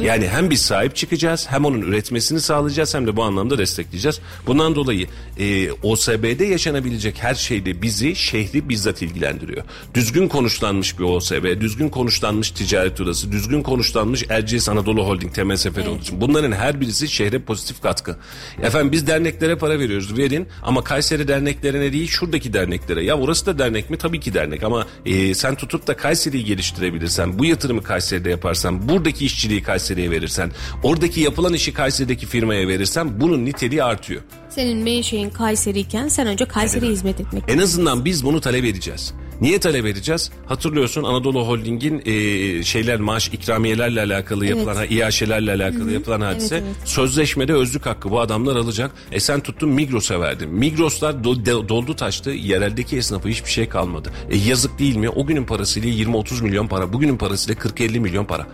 Yani 0.00 0.28
hem 0.28 0.50
biz 0.50 0.62
sahip 0.62 0.96
çıkacağız 0.96 1.46
hem 1.50 1.64
onun 1.64 1.80
üretmesini 1.80 2.40
sağlayacağız 2.40 2.94
hem 2.94 3.06
de 3.06 3.16
bu 3.16 3.22
anlamda 3.22 3.58
destekleyeceğiz. 3.58 4.20
Bundan 4.46 4.74
dolayı 4.74 5.06
e, 5.38 5.72
OSB'de 5.72 6.44
yaşanabilecek 6.44 7.22
her 7.22 7.34
şeyde 7.34 7.82
bizi 7.82 8.16
şehri 8.16 8.68
bizzat 8.68 9.02
ilgilendiriyor. 9.02 9.64
Düzgün 9.94 10.28
konuşlanmış 10.28 10.98
bir 10.98 11.04
OSB, 11.04 11.60
düzgün 11.60 11.88
konuşlanmış 11.88 12.50
ticaret 12.50 13.00
odası, 13.00 13.32
düzgün 13.32 13.62
konuşlanmış 13.62 14.24
Erciyes 14.28 14.68
Anadolu 14.68 15.06
Holding 15.06 15.34
temel 15.34 15.56
seferi 15.56 15.88
olduğu 15.88 16.00
için. 16.00 16.20
Bunların 16.20 16.52
her 16.52 16.80
birisi 16.80 17.08
şehre 17.08 17.38
pozitif 17.38 17.82
katkı. 17.82 18.16
Efendim 18.62 18.92
biz 18.92 19.06
derneklere 19.06 19.56
para 19.56 19.78
veriyoruz 19.78 20.18
verin 20.18 20.48
ama 20.62 20.84
Kayseri 20.84 21.28
derneklerine 21.28 21.92
değil 21.92 22.08
şuradaki 22.08 22.52
derneklere. 22.52 23.04
Ya 23.04 23.18
orası 23.18 23.46
da 23.46 23.58
dernek 23.58 23.90
mi? 23.90 23.98
Tabii 23.98 24.20
ki 24.20 24.34
dernek 24.34 24.62
ama 24.62 24.86
e, 25.06 25.34
sen 25.34 25.54
tutup 25.54 25.86
da 25.86 25.96
Kayseri'yi 25.96 26.44
geliştirebilirsen, 26.44 27.38
bu 27.38 27.44
yatırımı 27.44 27.82
Kayseri'de 27.82 28.30
yaparsan, 28.30 28.88
buradaki 28.88 29.26
işçiliği 29.26 29.62
Kayseri'ye 29.82 30.10
verirsen, 30.10 30.52
oradaki 30.82 31.20
yapılan 31.20 31.54
işi 31.54 31.72
Kayseri'deki 31.74 32.26
firmaya 32.26 32.68
verirsen 32.68 33.20
bunun 33.20 33.44
niteliği 33.44 33.82
artıyor. 33.84 34.22
Senin 34.50 34.78
menşein 34.78 35.30
Kayseri'yken 35.30 36.08
sen 36.08 36.26
önce 36.26 36.44
Kayseri'ye 36.44 36.92
hizmet 36.92 37.20
etmek. 37.20 37.42
En 37.48 37.58
azından 37.58 38.04
biz 38.04 38.24
bunu 38.24 38.40
talep 38.40 38.64
edeceğiz. 38.64 39.14
Niye 39.40 39.60
talep 39.60 39.86
edeceğiz? 39.86 40.30
Hatırlıyorsun 40.46 41.02
Anadolu 41.04 41.46
Holding'in 41.46 42.02
e, 42.04 42.62
şeyler 42.64 43.00
maaş 43.00 43.28
ikramiyelerle 43.28 44.00
alakalı 44.00 44.46
yapılan, 44.46 44.74
ha, 44.74 44.84
İAŞ'lerle 44.86 45.50
alakalı 45.52 45.92
yapılan 45.92 46.20
hadise. 46.20 46.56
evet. 46.56 46.64
Sözleşmede 46.84 47.52
özlük 47.52 47.86
hakkı 47.86 48.10
bu 48.10 48.20
adamlar 48.20 48.56
alacak. 48.56 48.90
E 49.12 49.20
sen 49.20 49.40
tuttun 49.40 49.68
Migros'a 49.68 50.20
verdin. 50.20 50.48
Migros'lar 50.50 51.12
do- 51.12 51.44
de- 51.46 51.68
doldu 51.68 51.96
taştı. 51.96 52.30
Yereldeki 52.30 52.96
esnafı 52.96 53.28
hiçbir 53.28 53.50
şey 53.50 53.68
kalmadı. 53.68 54.12
E 54.30 54.36
yazık 54.36 54.78
değil 54.78 54.96
mi? 54.96 55.08
O 55.08 55.26
günün 55.26 55.44
parasıyla 55.44 55.88
20-30 55.90 56.42
milyon 56.42 56.66
para. 56.66 56.92
Bugünün 56.92 57.16
parasıyla 57.16 57.60
40-50 57.62 57.98
milyon 58.00 58.24
para. 58.24 58.46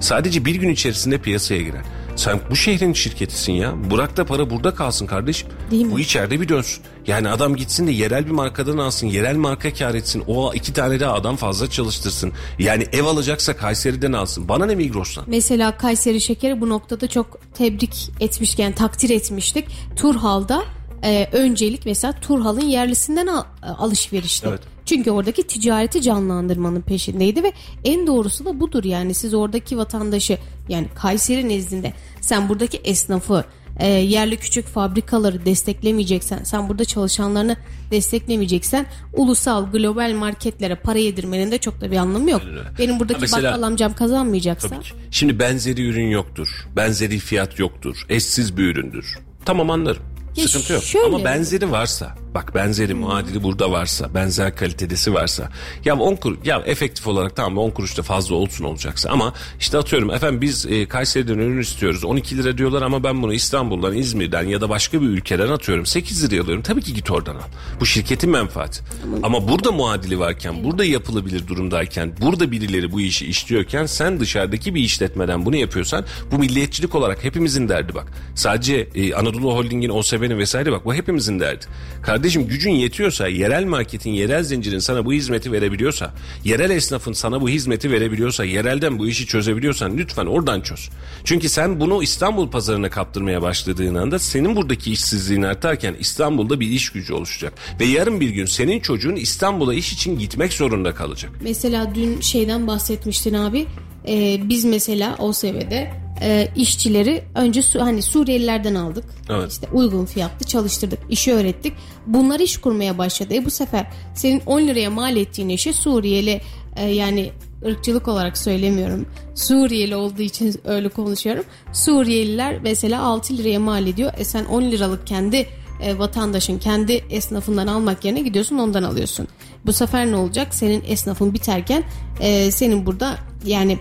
Sadece 0.00 0.44
bir 0.44 0.54
gün 0.54 0.68
içerisinde 0.68 1.18
piyasaya 1.18 1.62
girer. 1.62 1.82
Sen 2.16 2.40
bu 2.50 2.56
şehrin 2.56 2.92
şirketisin 2.92 3.52
ya. 3.52 3.90
Bırak 3.90 4.16
da 4.16 4.24
para 4.24 4.50
burada 4.50 4.74
kalsın 4.74 5.06
kardeşim. 5.06 5.48
Değil 5.70 5.86
mi? 5.86 5.92
Bu 5.92 6.00
içeride 6.00 6.40
bir 6.40 6.48
dönsün. 6.48 6.82
Yani 7.06 7.28
adam 7.28 7.56
gitsin 7.56 7.86
de 7.86 7.92
yerel 7.92 8.26
bir 8.26 8.30
markadan 8.30 8.78
alsın. 8.78 9.06
Yerel 9.06 9.36
marka 9.36 9.72
kar 9.72 9.94
etsin. 9.94 10.22
O 10.26 10.54
iki 10.54 10.72
tane 10.72 11.00
daha 11.00 11.14
adam 11.14 11.36
fazla 11.36 11.70
çalıştırsın. 11.70 12.32
Yani 12.58 12.86
ev 12.92 13.04
alacaksa 13.04 13.56
Kayseri'den 13.56 14.12
alsın. 14.12 14.48
Bana 14.48 14.66
ne 14.66 14.74
Migros'tan? 14.74 15.24
Mesela 15.26 15.76
Kayseri 15.76 16.20
Şekeri 16.20 16.60
bu 16.60 16.68
noktada 16.68 17.08
çok 17.08 17.38
tebrik 17.54 18.10
etmişken 18.20 18.72
takdir 18.72 19.10
etmiştik. 19.10 19.64
Turhal'da 19.96 20.62
e, 21.04 21.28
öncelik 21.32 21.86
mesela 21.86 22.12
Turhal'ın 22.20 22.60
yerlisinden 22.64 23.26
al- 23.26 23.44
e, 23.62 23.66
alışverişti. 23.66 24.46
Evet. 24.48 24.60
Çünkü 24.86 25.10
oradaki 25.10 25.42
ticareti 25.46 26.02
canlandırmanın 26.02 26.80
peşindeydi 26.80 27.42
ve 27.42 27.52
en 27.84 28.06
doğrusu 28.06 28.44
da 28.44 28.60
budur 28.60 28.84
yani 28.84 29.14
siz 29.14 29.34
oradaki 29.34 29.78
vatandaşı 29.78 30.38
yani 30.68 30.88
Kayseri 30.94 31.48
nezdinde 31.48 31.92
sen 32.20 32.48
buradaki 32.48 32.76
esnafı 32.76 33.44
e, 33.78 33.86
yerli 33.88 34.36
küçük 34.36 34.66
fabrikaları 34.66 35.44
desteklemeyeceksen 35.46 36.40
sen 36.44 36.68
burada 36.68 36.84
çalışanlarını 36.84 37.56
desteklemeyeceksen 37.90 38.86
ulusal 39.12 39.72
global 39.72 40.12
marketlere 40.12 40.74
para 40.74 40.98
yedirmenin 40.98 41.50
de 41.50 41.58
çok 41.58 41.80
da 41.80 41.90
bir 41.90 41.96
anlamı 41.96 42.30
yok. 42.30 42.42
Benim 42.78 43.00
buradaki 43.00 43.18
Ha, 43.18 43.20
mesela- 43.20 43.52
bakkal 43.52 43.62
amcam 43.62 43.94
kazanmayacaksa 43.94 44.68
Tabii 44.68 44.82
ki. 44.82 44.90
Şimdi 45.10 45.38
benzeri 45.38 45.82
ürün 45.88 46.06
yoktur. 46.10 46.48
Benzeri 46.76 47.18
fiyat 47.18 47.58
yoktur. 47.58 48.06
Eşsiz 48.08 48.56
bir 48.56 48.62
üründür. 48.64 49.18
Tamam 49.44 49.70
anlarım. 49.70 50.02
Ya 50.36 50.48
Sıkıntı 50.48 50.72
yok. 50.72 50.82
şöyle- 50.82 51.06
Ama 51.06 51.24
benzeri 51.24 51.70
varsa, 51.70 52.14
bak 52.34 52.54
benzeri 52.54 52.94
muadili 52.94 53.42
burada 53.42 53.70
varsa, 53.70 54.14
benzer 54.14 54.56
kalitedesi 54.56 55.14
varsa. 55.14 55.48
Ya 55.84 55.96
10 55.98 56.16
kuruş, 56.16 56.38
ya 56.44 56.62
efektif 56.66 57.06
olarak 57.06 57.36
tamam 57.36 57.58
10 57.58 57.70
kuruş 57.70 57.98
da 57.98 58.02
fazla 58.02 58.34
olsun 58.34 58.64
olacaksa 58.64 59.10
ama 59.10 59.32
işte 59.60 59.78
atıyorum 59.78 60.10
efendim 60.10 60.40
biz 60.40 60.66
e, 60.66 60.88
Kayseri'den 60.88 61.34
ürün 61.38 61.60
istiyoruz. 61.60 62.04
12 62.04 62.36
lira 62.38 62.58
diyorlar 62.58 62.82
ama 62.82 63.04
ben 63.04 63.22
bunu 63.22 63.34
İstanbul'dan, 63.34 63.94
İzmir'den 63.96 64.42
ya 64.42 64.60
da 64.60 64.68
başka 64.68 65.00
bir 65.02 65.06
ülkeden 65.06 65.48
atıyorum. 65.48 65.86
8 65.86 66.24
liraya 66.24 66.42
alıyorum. 66.42 66.62
Tabii 66.62 66.82
ki 66.82 66.94
git 66.94 67.10
oradan 67.10 67.34
al. 67.36 67.40
Bu 67.80 67.86
şirketin 67.86 68.30
menfaati. 68.30 68.80
Ama 69.22 69.48
burada 69.48 69.72
muadili 69.72 70.18
varken, 70.18 70.64
burada 70.64 70.84
yapılabilir 70.84 71.46
durumdayken, 71.46 72.12
burada 72.20 72.50
birileri 72.50 72.92
bu 72.92 73.00
işi 73.00 73.26
işliyorken 73.26 73.86
sen 73.86 74.20
dışarıdaki 74.20 74.74
bir 74.74 74.80
işletmeden 74.80 75.46
bunu 75.46 75.56
yapıyorsan 75.56 76.04
bu 76.32 76.38
milliyetçilik 76.38 76.94
olarak 76.94 77.24
hepimizin 77.24 77.68
derdi 77.68 77.94
bak. 77.94 78.06
Sadece 78.34 78.88
e, 78.94 79.14
Anadolu 79.14 79.54
Holding'in, 79.54 79.88
OSB'nin 80.24 80.38
vesaire 80.38 80.72
bak 80.72 80.84
bu 80.84 80.94
hepimizin 80.94 81.40
derdi. 81.40 81.64
Kardeşim 82.02 82.46
gücün 82.46 82.70
yetiyorsa, 82.70 83.28
yerel 83.28 83.64
marketin, 83.64 84.10
yerel 84.10 84.42
zincirin 84.42 84.78
sana 84.78 85.04
bu 85.04 85.12
hizmeti 85.12 85.52
verebiliyorsa, 85.52 86.14
yerel 86.44 86.70
esnafın 86.70 87.12
sana 87.12 87.40
bu 87.40 87.48
hizmeti 87.48 87.90
verebiliyorsa, 87.90 88.44
yerelden 88.44 88.98
bu 88.98 89.08
işi 89.08 89.26
çözebiliyorsan 89.26 89.96
lütfen 89.96 90.26
oradan 90.26 90.60
çöz. 90.60 90.90
Çünkü 91.24 91.48
sen 91.48 91.80
bunu 91.80 92.02
İstanbul 92.02 92.50
pazarına 92.50 92.90
kaptırmaya 92.90 93.42
başladığın 93.42 93.94
anda 93.94 94.18
senin 94.18 94.56
buradaki 94.56 94.92
işsizliğin 94.92 95.42
artarken 95.42 95.96
İstanbul'da 95.98 96.60
bir 96.60 96.68
iş 96.68 96.90
gücü 96.90 97.12
oluşacak. 97.12 97.52
Ve 97.80 97.84
yarın 97.84 98.20
bir 98.20 98.30
gün 98.30 98.46
senin 98.46 98.80
çocuğun 98.80 99.16
İstanbul'a 99.16 99.74
iş 99.74 99.92
için 99.92 100.18
gitmek 100.18 100.52
zorunda 100.52 100.94
kalacak. 100.94 101.32
Mesela 101.42 101.94
dün 101.94 102.20
şeyden 102.20 102.66
bahsetmiştin 102.66 103.34
abi. 103.34 103.66
Ee, 104.08 104.40
biz 104.42 104.64
mesela 104.64 105.16
OSV'de 105.18 106.03
e, 106.20 106.48
işçileri 106.56 107.24
önce 107.34 107.62
su, 107.62 107.80
hani 107.80 108.02
Suriyelilerden 108.02 108.74
aldık. 108.74 109.04
Evet. 109.30 109.52
İşte 109.52 109.68
uygun 109.72 110.04
fiyatlı 110.04 110.46
çalıştırdık. 110.46 110.98
işi 111.10 111.32
öğrettik. 111.32 111.72
Bunlar 112.06 112.40
iş 112.40 112.56
kurmaya 112.56 112.98
başladı. 112.98 113.34
E 113.34 113.44
bu 113.44 113.50
sefer 113.50 113.86
senin 114.14 114.42
10 114.46 114.60
liraya 114.60 114.90
mal 114.90 115.16
ettiğin 115.16 115.48
işi 115.48 115.72
Suriyeli 115.72 116.40
e, 116.76 116.86
yani 116.86 117.32
ırkçılık 117.66 118.08
olarak 118.08 118.38
söylemiyorum. 118.38 119.06
Suriyeli 119.34 119.96
olduğu 119.96 120.22
için 120.22 120.54
öyle 120.64 120.88
konuşuyorum. 120.88 121.44
Suriyeliler 121.72 122.58
mesela 122.62 123.02
6 123.02 123.36
liraya 123.36 123.58
mal 123.58 123.86
ediyor. 123.86 124.12
E 124.16 124.24
sen 124.24 124.44
10 124.44 124.62
liralık 124.62 125.06
kendi 125.06 125.46
e, 125.80 125.98
vatandaşın 125.98 126.58
kendi 126.58 126.92
esnafından 126.92 127.66
almak 127.66 128.04
yerine 128.04 128.20
gidiyorsun 128.20 128.58
ondan 128.58 128.82
alıyorsun. 128.82 129.28
Bu 129.66 129.72
sefer 129.72 130.06
ne 130.06 130.16
olacak? 130.16 130.54
Senin 130.54 130.82
esnafın 130.86 131.34
biterken 131.34 131.84
e, 132.20 132.50
senin 132.50 132.86
burada 132.86 133.18
yani 133.46 133.78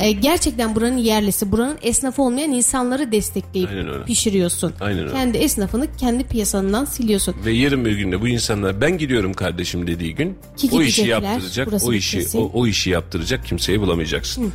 e, 0.00 0.12
gerçekten 0.12 0.74
buranın 0.74 0.96
yerlisi, 0.96 1.52
buranın 1.52 1.76
esnafı 1.82 2.22
olmayan 2.22 2.50
insanları 2.52 3.12
destekleyip 3.12 3.68
Aynen 3.70 3.88
öyle. 3.88 4.04
pişiriyorsun. 4.04 4.72
Aynen 4.80 5.02
öyle. 5.02 5.12
Kendi 5.12 5.38
esnafını 5.38 5.86
kendi 6.00 6.24
piyasanından 6.24 6.84
siliyorsun. 6.84 7.34
Ve 7.44 7.52
yarın 7.52 7.84
bir 7.84 7.92
günde 7.92 8.20
bu 8.20 8.28
insanlar 8.28 8.80
ben 8.80 8.98
gidiyorum 8.98 9.34
kardeşim 9.34 9.86
dediği 9.86 10.14
gün 10.14 10.38
Ki 10.56 10.68
o 10.72 10.82
işi 10.82 11.02
gidecekler, 11.02 11.30
yaptıracak, 11.32 11.66
burası 11.68 11.86
o 11.86 11.92
işi 11.92 12.18
bitmesin. 12.18 12.38
o, 12.38 12.50
o 12.54 12.66
işi 12.66 12.90
yaptıracak 12.90 13.46
kimseyi 13.46 13.80
bulamayacaksın. 13.80 14.52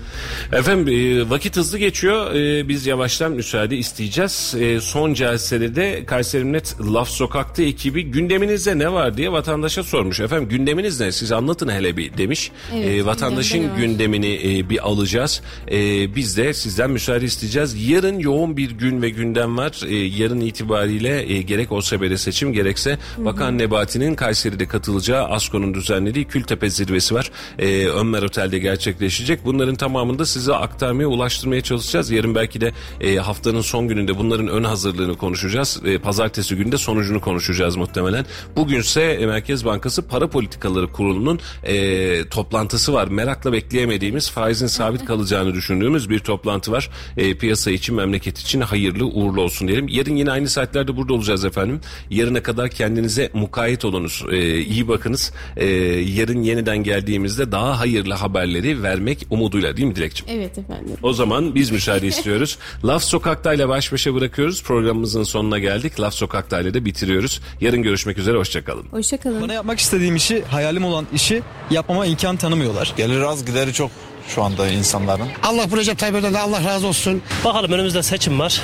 Efendim 0.53 0.88
e, 0.88 1.30
vakit 1.30 1.57
hızlı 1.57 1.77
geçiyor. 1.77 2.35
E, 2.35 2.68
biz 2.68 2.85
yavaştan 2.85 3.31
müsaade 3.31 3.77
isteyeceğiz. 3.77 4.55
E, 4.59 4.81
son 4.81 5.13
celsede 5.13 5.76
de 5.76 6.05
Kayseri 6.05 6.53
Net 6.53 6.76
Laf 6.93 7.09
Sokak'ta 7.09 7.63
ekibi 7.63 8.03
gündeminizde 8.03 8.77
ne 8.80 8.93
var 8.93 9.18
diye 9.18 9.31
vatandaşa 9.31 9.84
sormuş. 9.84 10.19
Efendim 10.19 10.49
gündeminiz 10.49 10.99
ne? 10.99 11.11
Siz 11.11 11.31
anlatın 11.31 11.69
hele 11.69 11.97
bir 11.97 12.18
demiş. 12.18 12.51
Evet, 12.76 12.88
E, 12.88 13.05
vatandaşın 13.05 13.59
gündemde 13.59 13.73
ne 13.77 13.81
var? 13.81 13.88
gündemini 13.88 14.57
e, 14.59 14.69
bir 14.69 14.88
alacağız. 14.88 15.31
E, 15.72 16.16
biz 16.16 16.38
de 16.38 16.53
sizden 16.53 16.91
müsaade 16.91 17.26
isteyeceğiz. 17.26 17.90
Yarın 17.90 18.20
yoğun 18.20 18.58
bir 18.58 18.72
gün 18.72 19.02
ve 19.02 19.10
gündem 19.10 19.58
var. 19.58 19.82
E, 19.88 19.95
yarın 19.95 20.41
itibariyle 20.41 21.34
e, 21.34 21.41
gerek 21.41 21.72
OSB'de 21.72 22.18
seçim 22.18 22.53
gerekse 22.53 22.98
Bakan 23.18 23.58
Nebati'nin 23.58 24.16
Kayseri'de 24.16 24.68
katılacağı 24.68 25.26
ASKO'nun 25.26 25.74
düzenlediği 25.74 26.26
Kültepe 26.26 26.70
zirvesi 26.70 27.16
var. 27.16 27.32
E, 27.60 27.88
Ömer 27.88 28.24
Otel'de 28.24 28.60
gerçekleşecek. 28.60 29.45
Bunların 29.45 29.76
tamamını 29.76 30.20
da 30.20 30.26
size 30.26 30.53
aktarmaya, 30.53 31.08
ulaştırmaya 31.08 31.62
çalışacağız. 31.62 32.12
Yarın 32.12 32.36
belki 32.36 32.62
de 32.62 32.72
e, 33.02 33.16
haftanın 33.16 33.62
son 33.62 33.88
gününde 33.88 34.18
bunların 34.18 34.48
ön 34.48 34.64
hazırlığını 34.64 35.18
konuşacağız. 35.18 35.82
E, 35.86 35.98
pazartesi 35.98 36.56
günde 36.56 36.78
sonucunu 36.78 37.22
konuşacağız 37.22 37.76
muhtemelen. 37.76 38.26
Bugünse 38.56 39.02
e, 39.02 39.26
Merkez 39.26 39.66
Bankası 39.66 40.08
Para 40.08 40.30
Politikaları 40.30 40.91
Kurulu'nun 40.91 41.40
e, 41.64 42.30
toplantısı 42.30 42.94
var. 42.94 43.08
Merakla 43.08 43.53
bekleyemediğimiz 43.53 44.30
faizin 44.30 44.68
sabit 44.68 45.06
kalacağını 45.22 45.53
düşündüğümüz 45.53 46.10
bir 46.10 46.19
toplantı 46.19 46.72
var. 46.72 46.89
E, 47.18 47.34
piyasa 47.34 47.72
için, 47.72 47.95
memleket 47.95 48.39
için 48.39 48.61
hayırlı 48.61 49.06
uğurlu 49.06 49.41
olsun 49.41 49.68
diyelim. 49.68 49.88
Yarın 49.88 50.15
yine 50.15 50.31
aynı 50.31 50.49
saatlerde 50.49 50.98
burada 50.98 51.14
olacağız 51.14 51.45
efendim. 51.45 51.81
Yarına 52.10 52.43
kadar 52.43 52.69
kendinize 52.69 53.30
mukayyet 53.34 53.85
olunuz. 53.85 54.26
E, 54.31 54.60
iyi 54.60 54.88
bakınız. 54.88 55.34
E, 55.57 55.65
yarın 55.65 56.41
yeniden 56.43 56.77
geldiğimizde 56.77 57.52
daha 57.52 57.80
hayırlı 57.80 58.14
haberleri 58.14 58.84
vermek 58.84 59.27
umuduyla 59.30 59.77
değil 59.77 59.88
mi 59.88 59.95
Dilekçim? 59.95 60.27
Evet 60.30 60.57
efendim. 60.57 60.95
O 61.03 61.14
zaman 61.14 61.56
biz 61.56 61.72
müsaade 61.72 62.07
istiyoruz. 62.14 62.57
Laf 62.85 63.03
Sokak'ta 63.03 63.53
ile 63.53 63.69
baş 63.69 63.91
başa 63.91 64.15
bırakıyoruz. 64.15 64.64
Programımızın 64.64 65.23
sonuna 65.23 65.60
geldik. 65.60 65.99
Laf 65.99 66.14
Sokak'ta 66.14 66.61
ile 66.61 66.73
de 66.73 66.85
bitiriyoruz. 66.85 67.41
Yarın 67.61 67.84
görüşmek 67.84 68.18
üzere. 68.18 68.38
Hoşçakalın. 68.38 68.85
Hoşçakalın. 68.91 69.41
Bana 69.41 69.53
yapmak 69.53 69.80
istediğim 69.80 70.15
işi, 70.15 70.43
hayalim 70.43 70.85
olan 70.85 71.07
işi 71.14 71.41
yapmama 71.72 72.06
imkan 72.06 72.38
tanımıyorlar. 72.38 72.93
Gelir 72.98 73.22
az 73.22 73.45
gideri 73.45 73.73
çok 73.73 73.91
şu 74.36 74.44
anda 74.44 74.68
insanların. 74.68 75.28
Allah 75.44 75.72
bu 75.72 75.78
Recep 75.78 75.98
Tayyip 75.99 76.16
Erdoğan'dan 76.16 76.40
Allah 76.40 76.64
razı 76.64 76.88
olsun. 76.88 77.22
Bakalım 77.45 77.72
önümüzde 77.72 78.03
seçim 78.03 78.40
var. 78.40 78.62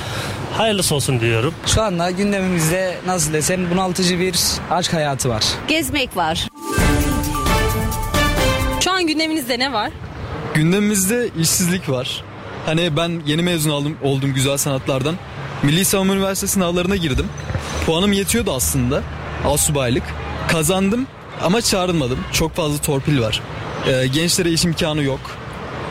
Hayırlısı 0.56 0.94
olsun 0.94 1.20
diyorum. 1.20 1.54
Şu 1.66 1.82
anda 1.82 2.10
gündemimizde 2.10 2.98
nasıl 3.06 3.32
desem 3.32 3.70
bunaltıcı 3.70 4.18
bir 4.18 4.36
aşk 4.70 4.92
hayatı 4.92 5.28
var. 5.28 5.44
Gezmek 5.68 6.16
var. 6.16 6.46
Şu 8.84 8.90
an 8.92 9.06
gündeminizde 9.06 9.58
ne 9.58 9.72
var? 9.72 9.90
Gündemimizde 10.54 11.28
işsizlik 11.40 11.90
var. 11.90 12.24
Hani 12.66 12.96
ben 12.96 13.22
yeni 13.26 13.42
mezun 13.42 13.70
aldım, 13.70 13.96
oldum 14.02 14.34
güzel 14.34 14.56
sanatlardan. 14.56 15.14
Milli 15.62 15.84
Savunma 15.84 16.14
Üniversitesi 16.14 16.52
sınavlarına 16.52 16.96
girdim. 16.96 17.26
Puanım 17.86 18.12
yetiyordu 18.12 18.52
aslında. 18.54 19.02
Asubaylık. 19.46 20.02
Kazandım 20.48 21.06
ama 21.42 21.60
çağrılmadım. 21.60 22.18
Çok 22.32 22.54
fazla 22.54 22.78
torpil 22.78 23.20
var. 23.20 23.42
Ee, 23.88 24.06
gençlere 24.06 24.50
iş 24.50 24.64
imkanı 24.64 25.02
yok. 25.02 25.20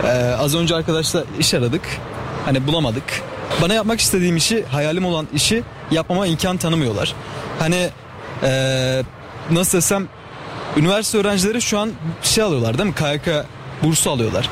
Ee, 0.04 0.08
az 0.40 0.56
önce 0.56 0.76
arkadaşlar 0.76 1.24
iş 1.40 1.54
aradık. 1.54 1.82
Hani 2.46 2.68
bulamadık. 2.68 3.04
Bana 3.62 3.74
yapmak 3.74 4.00
istediğim 4.00 4.38
işi, 4.38 4.66
hayalim 4.66 5.06
olan 5.06 5.28
işi 5.34 5.64
yapmama 5.92 6.28
imkan 6.28 6.58
tanımıyorlar. 6.58 7.14
Hani 7.60 7.90
ee, 8.44 9.04
nasıl 9.52 9.78
desem 9.78 10.08
üniversite 10.78 11.18
öğrencileri 11.18 11.62
şu 11.62 11.80
an 11.80 11.92
şey 12.22 12.44
alıyorlar 12.44 12.78
değil 12.78 12.90
mi? 12.90 12.96
KYK 12.96 13.46
bursu 13.84 14.12
alıyorlar. 14.12 14.50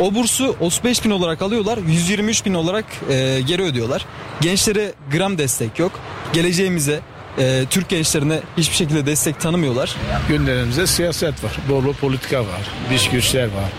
O 0.00 0.14
bursu 0.14 0.56
35 0.60 1.04
bin 1.04 1.10
olarak 1.10 1.42
alıyorlar. 1.42 1.78
123 1.88 2.46
bin 2.46 2.54
olarak 2.54 2.84
e, 3.10 3.40
geri 3.46 3.62
ödüyorlar. 3.62 4.04
Gençlere 4.40 4.92
gram 5.12 5.38
destek 5.38 5.78
yok. 5.78 5.92
Geleceğimize, 6.32 7.00
e, 7.38 7.64
Türk 7.70 7.88
gençlerine 7.88 8.40
hiçbir 8.56 8.76
şekilde 8.76 9.06
destek 9.06 9.40
tanımıyorlar. 9.40 9.96
Gündemimizde 10.28 10.86
siyaset 10.86 11.44
var. 11.44 11.52
Bol 11.70 11.92
politika 11.92 12.40
var. 12.40 12.70
Dış 12.90 13.10
güçler 13.10 13.44
var. 13.44 13.72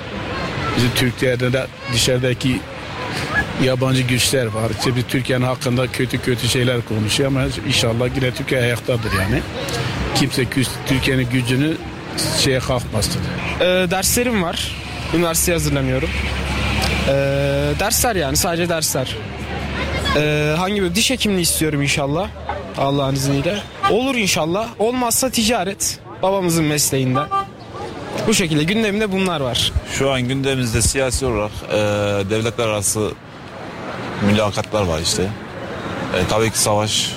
Bizim 0.80 0.92
Türkiye'de 0.96 1.54
de 1.54 1.68
dışarıdaki 1.94 2.60
yabancı 3.64 4.02
güçler 4.02 4.46
var. 4.46 4.72
İşte 4.80 4.96
bir 4.96 5.02
Türkiye'nin 5.02 5.46
hakkında 5.46 5.88
kötü 5.88 6.22
kötü 6.22 6.48
şeyler 6.48 6.82
konuşuyor 6.82 7.28
ama 7.30 7.42
inşallah 7.68 8.16
yine 8.16 8.32
Türkiye 8.34 8.62
ayaktadır 8.62 9.12
yani. 9.20 9.42
Kimse 10.16 10.46
Türkiye'nin 10.88 11.30
gücünü 11.30 11.74
şeye 12.40 12.60
kalkmasın. 12.60 13.22
Ee, 13.60 13.64
derslerim 13.66 14.44
var. 14.44 14.76
Üniversiteye 15.16 15.58
hazırlanıyorum. 15.58 16.10
Ee, 17.08 17.14
dersler 17.80 18.16
yani 18.16 18.38
sadece 18.38 18.70
dersler. 18.70 19.16
Ee, 20.16 20.56
hangi 20.58 20.84
bir 20.84 20.96
diş 20.96 21.12
hekimliği 21.12 21.42
istiyorum 21.42 21.82
inşallah. 21.82 22.30
Allah'ın 22.78 23.16
izniyle. 23.16 23.58
Olur 23.90 24.16
inşallah. 24.16 24.68
Olmazsa 24.80 25.30
ticaret. 25.30 26.00
Babamızın 26.22 26.66
mesleğinden. 26.66 27.39
Bu 28.28 28.34
şekilde 28.34 28.64
gündemimde 28.64 29.12
bunlar 29.12 29.42
var. 29.42 29.72
Şu 29.92 30.12
an 30.12 30.22
gündemimizde 30.22 30.82
siyasi 30.82 31.26
olarak 31.26 31.52
e, 31.72 31.76
devletler 32.30 32.68
arası 32.68 33.12
mülakatlar 34.26 34.84
var 34.84 35.00
işte. 35.00 35.24
E, 35.24 36.28
tabii 36.30 36.50
ki 36.52 36.60
savaş 36.60 37.12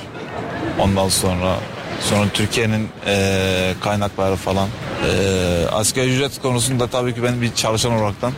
ondan 0.78 1.08
sonra 1.08 1.56
sonra 2.00 2.24
Türkiye'nin 2.34 2.88
e, 3.06 3.74
kaynakları 3.80 4.36
falan. 4.36 4.68
E, 5.08 5.66
asgari 5.72 6.14
ücret 6.14 6.42
konusunda 6.42 6.86
tabii 6.86 7.14
ki 7.14 7.22
ben 7.22 7.42
bir 7.42 7.54
çalışan 7.54 7.92
olaraktan 7.92 8.32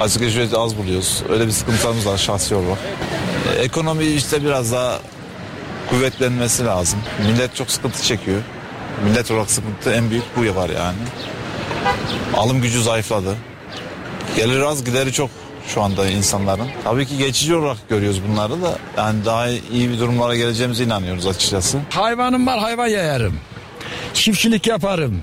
asgari 0.00 0.28
ücreti 0.28 0.56
az 0.56 0.76
buluyoruz. 0.78 1.22
Öyle 1.28 1.46
bir 1.46 1.52
sıkıntılarımız 1.52 2.06
var 2.06 2.18
şahsi 2.18 2.54
olarak. 2.54 2.78
E, 3.56 3.62
ekonomi 3.62 4.04
işte 4.04 4.44
biraz 4.44 4.72
daha 4.72 4.98
kuvvetlenmesi 5.90 6.64
lazım. 6.64 6.98
Millet 7.26 7.56
çok 7.56 7.70
sıkıntı 7.70 8.02
çekiyor. 8.02 8.40
Millet 9.04 9.30
olarak 9.30 9.50
sıkıntı 9.50 9.92
en 9.92 10.10
büyük 10.10 10.24
bu 10.36 10.56
var 10.56 10.70
yani. 10.70 10.96
Alım 12.36 12.60
gücü 12.62 12.82
zayıfladı. 12.82 13.36
Gelir 14.36 14.60
az 14.60 14.84
gideri 14.84 15.12
çok 15.12 15.30
şu 15.68 15.82
anda 15.82 16.06
insanların. 16.08 16.66
Tabii 16.84 17.06
ki 17.06 17.18
geçici 17.18 17.54
olarak 17.54 17.88
görüyoruz 17.88 18.20
bunları 18.28 18.62
da. 18.62 18.78
Yani 18.96 19.24
daha 19.24 19.48
iyi 19.48 19.90
bir 19.90 19.98
durumlara 19.98 20.36
geleceğimize 20.36 20.84
inanıyoruz 20.84 21.26
açıkçası. 21.26 21.78
Hayvanım 21.90 22.46
var 22.46 22.58
hayvan 22.58 22.86
yayarım. 22.86 23.38
Çiftçilik 24.14 24.66
yaparım. 24.66 25.22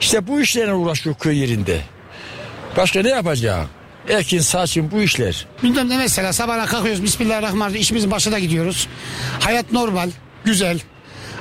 İşte 0.00 0.26
bu 0.26 0.40
işlerle 0.40 0.72
uğraşıyor 0.72 1.16
köy 1.16 1.38
yerinde. 1.38 1.80
Başka 2.76 3.02
ne 3.02 3.08
yapacağım? 3.08 3.68
Ekin, 4.08 4.38
saçın 4.38 4.90
bu 4.90 5.00
işler. 5.00 5.46
Gündemde 5.62 5.96
mesela 5.96 6.32
sabahına 6.32 6.66
kalkıyoruz 6.66 7.02
Bismillahirrahmanirrahim 7.02 7.80
işimizin 7.80 8.10
başına 8.10 8.38
gidiyoruz. 8.38 8.88
Hayat 9.40 9.72
normal, 9.72 10.10
güzel. 10.44 10.80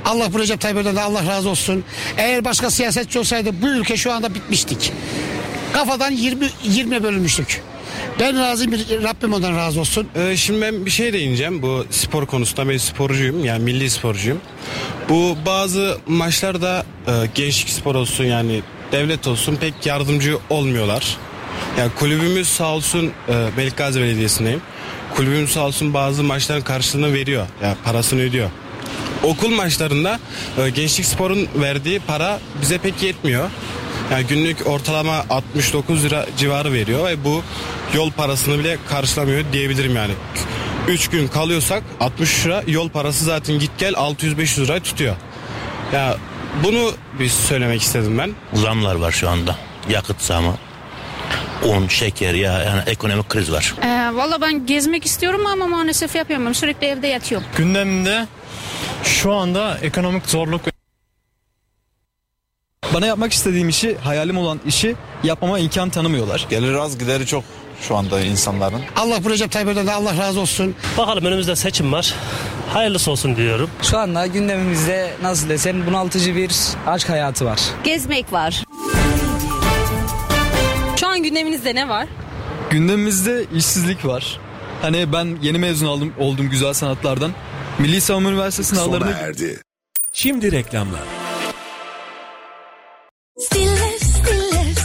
Allah 0.08 0.34
bu 0.34 0.40
Recep 0.40 0.62
Tayyip 0.62 0.78
Erdoğan'dan 0.78 1.02
Allah 1.02 1.26
razı 1.26 1.50
olsun. 1.50 1.84
Eğer 2.18 2.46
başka 2.46 2.72
siyasetçi 2.72 3.20
olsaydı 3.20 3.62
bu 3.62 3.68
ülke 3.68 3.98
şu 3.98 4.14
anda 4.14 4.36
bitmiştik. 4.36 4.92
Kafadan 5.74 6.12
20 6.12 6.50
20 6.64 7.04
bölünmüştük. 7.04 7.62
Ben 8.20 8.40
razıyım 8.40 8.72
Rabbim 9.04 9.34
ondan 9.34 9.58
razı 9.58 9.80
olsun. 9.80 10.08
Ee, 10.16 10.38
şimdi 10.38 10.62
ben 10.62 10.86
bir 10.86 10.92
şey 10.92 11.14
değineceğim 11.14 11.62
bu 11.62 11.86
spor 11.90 12.26
konusunda 12.26 12.70
ben 12.70 12.78
sporcuyum 12.78 13.46
yani 13.46 13.64
milli 13.64 13.90
sporcuyum. 13.90 14.40
Bu 15.10 15.38
bazı 15.46 15.98
maçlarda 16.08 16.86
e, 17.08 17.12
gençlik 17.36 17.70
spor 17.70 17.96
olsun 17.96 18.24
yani 18.24 18.62
devlet 18.92 19.28
olsun 19.28 19.56
pek 19.56 19.86
yardımcı 19.86 20.38
olmuyorlar. 20.50 21.18
Yani 21.78 21.92
kulübümüz 21.96 22.48
sağ 22.48 22.74
olsun 22.74 23.12
e, 23.30 23.34
Melikgazi 23.58 24.02
Belediyesi'ndeyim. 24.02 24.62
Kulübümüz 25.16 25.52
sağ 25.52 25.66
olsun 25.66 25.94
bazı 25.94 26.24
maçların 26.24 26.62
karşılığını 26.62 27.14
veriyor. 27.14 27.48
Yani 27.64 27.76
parasını 27.86 28.22
ödüyor. 28.22 28.50
Okul 29.24 29.50
maçlarında 29.50 30.20
e, 30.66 30.70
gençlik 30.70 31.06
sporun 31.06 31.48
verdiği 31.56 32.00
para 32.00 32.40
bize 32.62 32.78
pek 32.78 33.04
yetmiyor. 33.04 33.50
Yani 34.12 34.28
günlük 34.28 34.68
ortalama 34.68 35.26
69 35.30 36.04
lira 36.04 36.26
civarı 36.38 36.74
veriyor 36.74 37.08
ve 37.08 37.24
bu 37.24 37.44
yol 37.94 38.12
parasını 38.12 38.60
bile 38.60 38.78
karşılamıyor 38.90 39.44
diyebilirim 39.54 39.96
yani. 39.96 40.14
3 40.88 41.08
gün 41.08 41.28
kalıyorsak 41.28 41.84
60 42.00 42.46
lira 42.46 42.64
yol 42.68 42.90
parası 42.90 43.26
zaten 43.26 43.60
git 43.60 43.72
gel 43.78 43.94
600-500 43.94 44.62
lira 44.64 44.80
tutuyor. 44.80 45.16
Ya 45.94 46.16
bunu 46.64 46.92
bir 47.20 47.30
söylemek 47.30 47.82
istedim 47.82 48.18
ben. 48.18 48.32
Zamlar 48.54 48.96
var 48.96 49.12
şu 49.12 49.30
anda. 49.30 49.56
Yakıt 49.90 50.22
zamı. 50.22 50.58
Un, 51.66 51.88
şeker, 51.88 52.34
ya 52.34 52.64
yani 52.64 52.82
ekonomik 52.88 53.30
kriz 53.30 53.52
var. 53.52 53.74
Ee, 53.84 54.16
Valla 54.16 54.42
ben 54.42 54.66
gezmek 54.66 55.06
istiyorum 55.06 55.46
ama 55.48 55.68
maalesef 55.68 56.16
yapamıyorum. 56.16 56.56
Sürekli 56.56 56.88
evde 56.88 57.08
yatıyorum. 57.08 57.48
Gündemimde 57.58 58.28
şu 59.04 59.34
anda 59.34 59.78
ekonomik 59.82 60.30
zorluk 60.30 60.62
Bana 62.94 63.06
yapmak 63.06 63.34
istediğim 63.34 63.70
işi, 63.70 63.98
hayalim 63.98 64.38
olan 64.38 64.60
işi 64.66 64.96
yapmama 65.24 65.60
imkan 65.60 65.90
tanımıyorlar. 65.90 66.46
Gelir 66.50 66.74
az 66.74 66.98
gideri 66.98 67.26
çok 67.26 67.44
şu 67.82 67.96
anda 67.96 68.22
insanların. 68.22 68.82
Allah 68.96 69.24
bu 69.24 69.30
Recep 69.30 69.52
Tayyip 69.52 69.70
Erdoğan'dan 69.70 69.94
Allah 69.94 70.18
razı 70.18 70.40
olsun. 70.40 70.76
Bakalım 70.98 71.26
önümüzde 71.26 71.56
seçim 71.56 71.92
var. 71.92 72.14
Hayırlısı 72.74 73.12
olsun 73.12 73.36
diyorum. 73.36 73.70
Şu 73.82 73.98
anda 73.98 74.28
gündemimizde 74.28 75.14
nasıl 75.22 75.50
desem 75.50 75.88
bunaltıcı 75.88 76.36
bir 76.36 76.52
aşk 76.88 77.10
hayatı 77.10 77.46
var. 77.46 77.60
Gezmek 77.84 78.34
var. 78.34 78.64
Şu 81.00 81.08
an 81.08 81.24
gündeminizde 81.24 81.76
ne 81.76 81.90
var? 81.90 82.08
Gündemimizde 82.70 83.46
işsizlik 83.56 84.06
var. 84.06 84.40
Hani 84.82 85.14
ben 85.14 85.38
yeni 85.42 85.58
mezun 85.58 85.88
aldım, 85.88 86.14
oldum 86.20 86.50
güzel 86.50 86.74
sanatlardan. 86.74 87.32
Milli 87.80 88.02
Savunma 88.02 88.30
Üniversitesi 88.30 88.70
sınavlarına... 88.70 89.10
erdi. 89.10 89.62
Şimdi 90.14 90.52
reklamlar. 90.52 91.02
Stillers, 93.40 94.02
Stillers. 94.02 94.80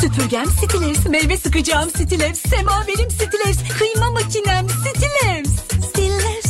Süpürgem 0.00 0.46
Stillers, 0.46 1.06
meyve 1.06 1.36
sıkacağım 1.36 1.90
Stillers, 1.90 2.38
semaverim 2.38 3.10
Stillers, 3.10 3.78
kıyma 3.78 4.10
makinem 4.10 4.68
Stillers. 4.68 5.48
Stillers, 5.88 5.88
Stillers. 5.88 6.49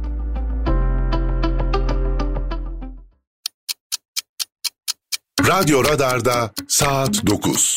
Radyo 5.51 5.85
Radar'da 5.85 6.51
saat 6.67 7.25
9. 7.27 7.75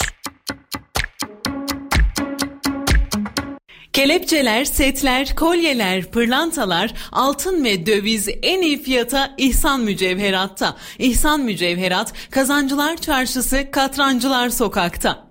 Kelepçeler, 3.92 4.64
setler, 4.64 5.36
kolyeler, 5.36 6.10
pırlantalar, 6.10 6.94
altın 7.12 7.64
ve 7.64 7.86
döviz 7.86 8.28
en 8.42 8.62
iyi 8.62 8.82
fiyata 8.82 9.34
İhsan 9.38 9.80
Mücevherat'ta. 9.80 10.76
İhsan 10.98 11.40
Mücevherat, 11.40 12.12
Kazancılar 12.30 12.96
Çarşısı, 12.96 13.70
Katrancılar 13.70 14.48
Sokak'ta. 14.48 15.28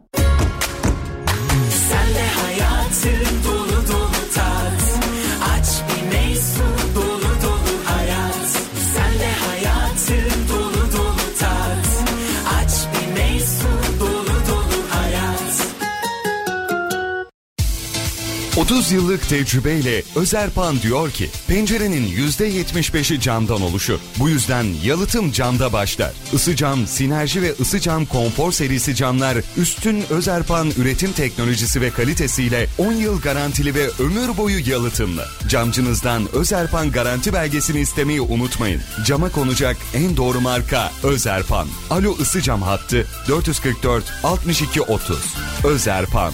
Sen 1.89 2.15
de 2.15 2.27
hayatın 2.41 3.42
30 18.57 18.91
yıllık 18.91 19.29
tecrübeyle 19.29 20.03
Özerpan 20.15 20.81
diyor 20.81 21.11
ki 21.11 21.29
pencerenin 21.47 22.07
%75'i 22.07 23.19
camdan 23.19 23.61
oluşur. 23.61 23.99
Bu 24.19 24.29
yüzden 24.29 24.63
yalıtım 24.83 25.31
camda 25.31 25.73
başlar. 25.73 26.11
Isı 26.33 26.55
cam, 26.55 26.87
sinerji 26.87 27.41
ve 27.41 27.51
ısı 27.59 27.79
cam 27.79 28.05
konfor 28.05 28.51
serisi 28.51 28.95
camlar 28.95 29.37
üstün 29.57 30.03
Özerpan 30.09 30.71
üretim 30.77 31.11
teknolojisi 31.11 31.81
ve 31.81 31.89
kalitesiyle 31.89 32.67
10 32.77 32.93
yıl 32.93 33.21
garantili 33.21 33.75
ve 33.75 33.89
ömür 33.99 34.37
boyu 34.37 34.69
yalıtımlı. 34.69 35.25
Camcınızdan 35.47 36.35
Özerpan 36.35 36.91
garanti 36.91 37.33
belgesini 37.33 37.79
istemeyi 37.79 38.21
unutmayın. 38.21 38.81
Cama 39.05 39.29
konacak 39.29 39.77
en 39.93 40.17
doğru 40.17 40.41
marka 40.41 40.91
Özerpan. 41.03 41.67
Alo 41.89 42.15
ısı 42.19 42.41
cam 42.41 42.61
hattı 42.61 43.07
444 43.27 44.13
62 44.23 44.81
30. 44.81 45.35
Özerpan. 45.63 46.33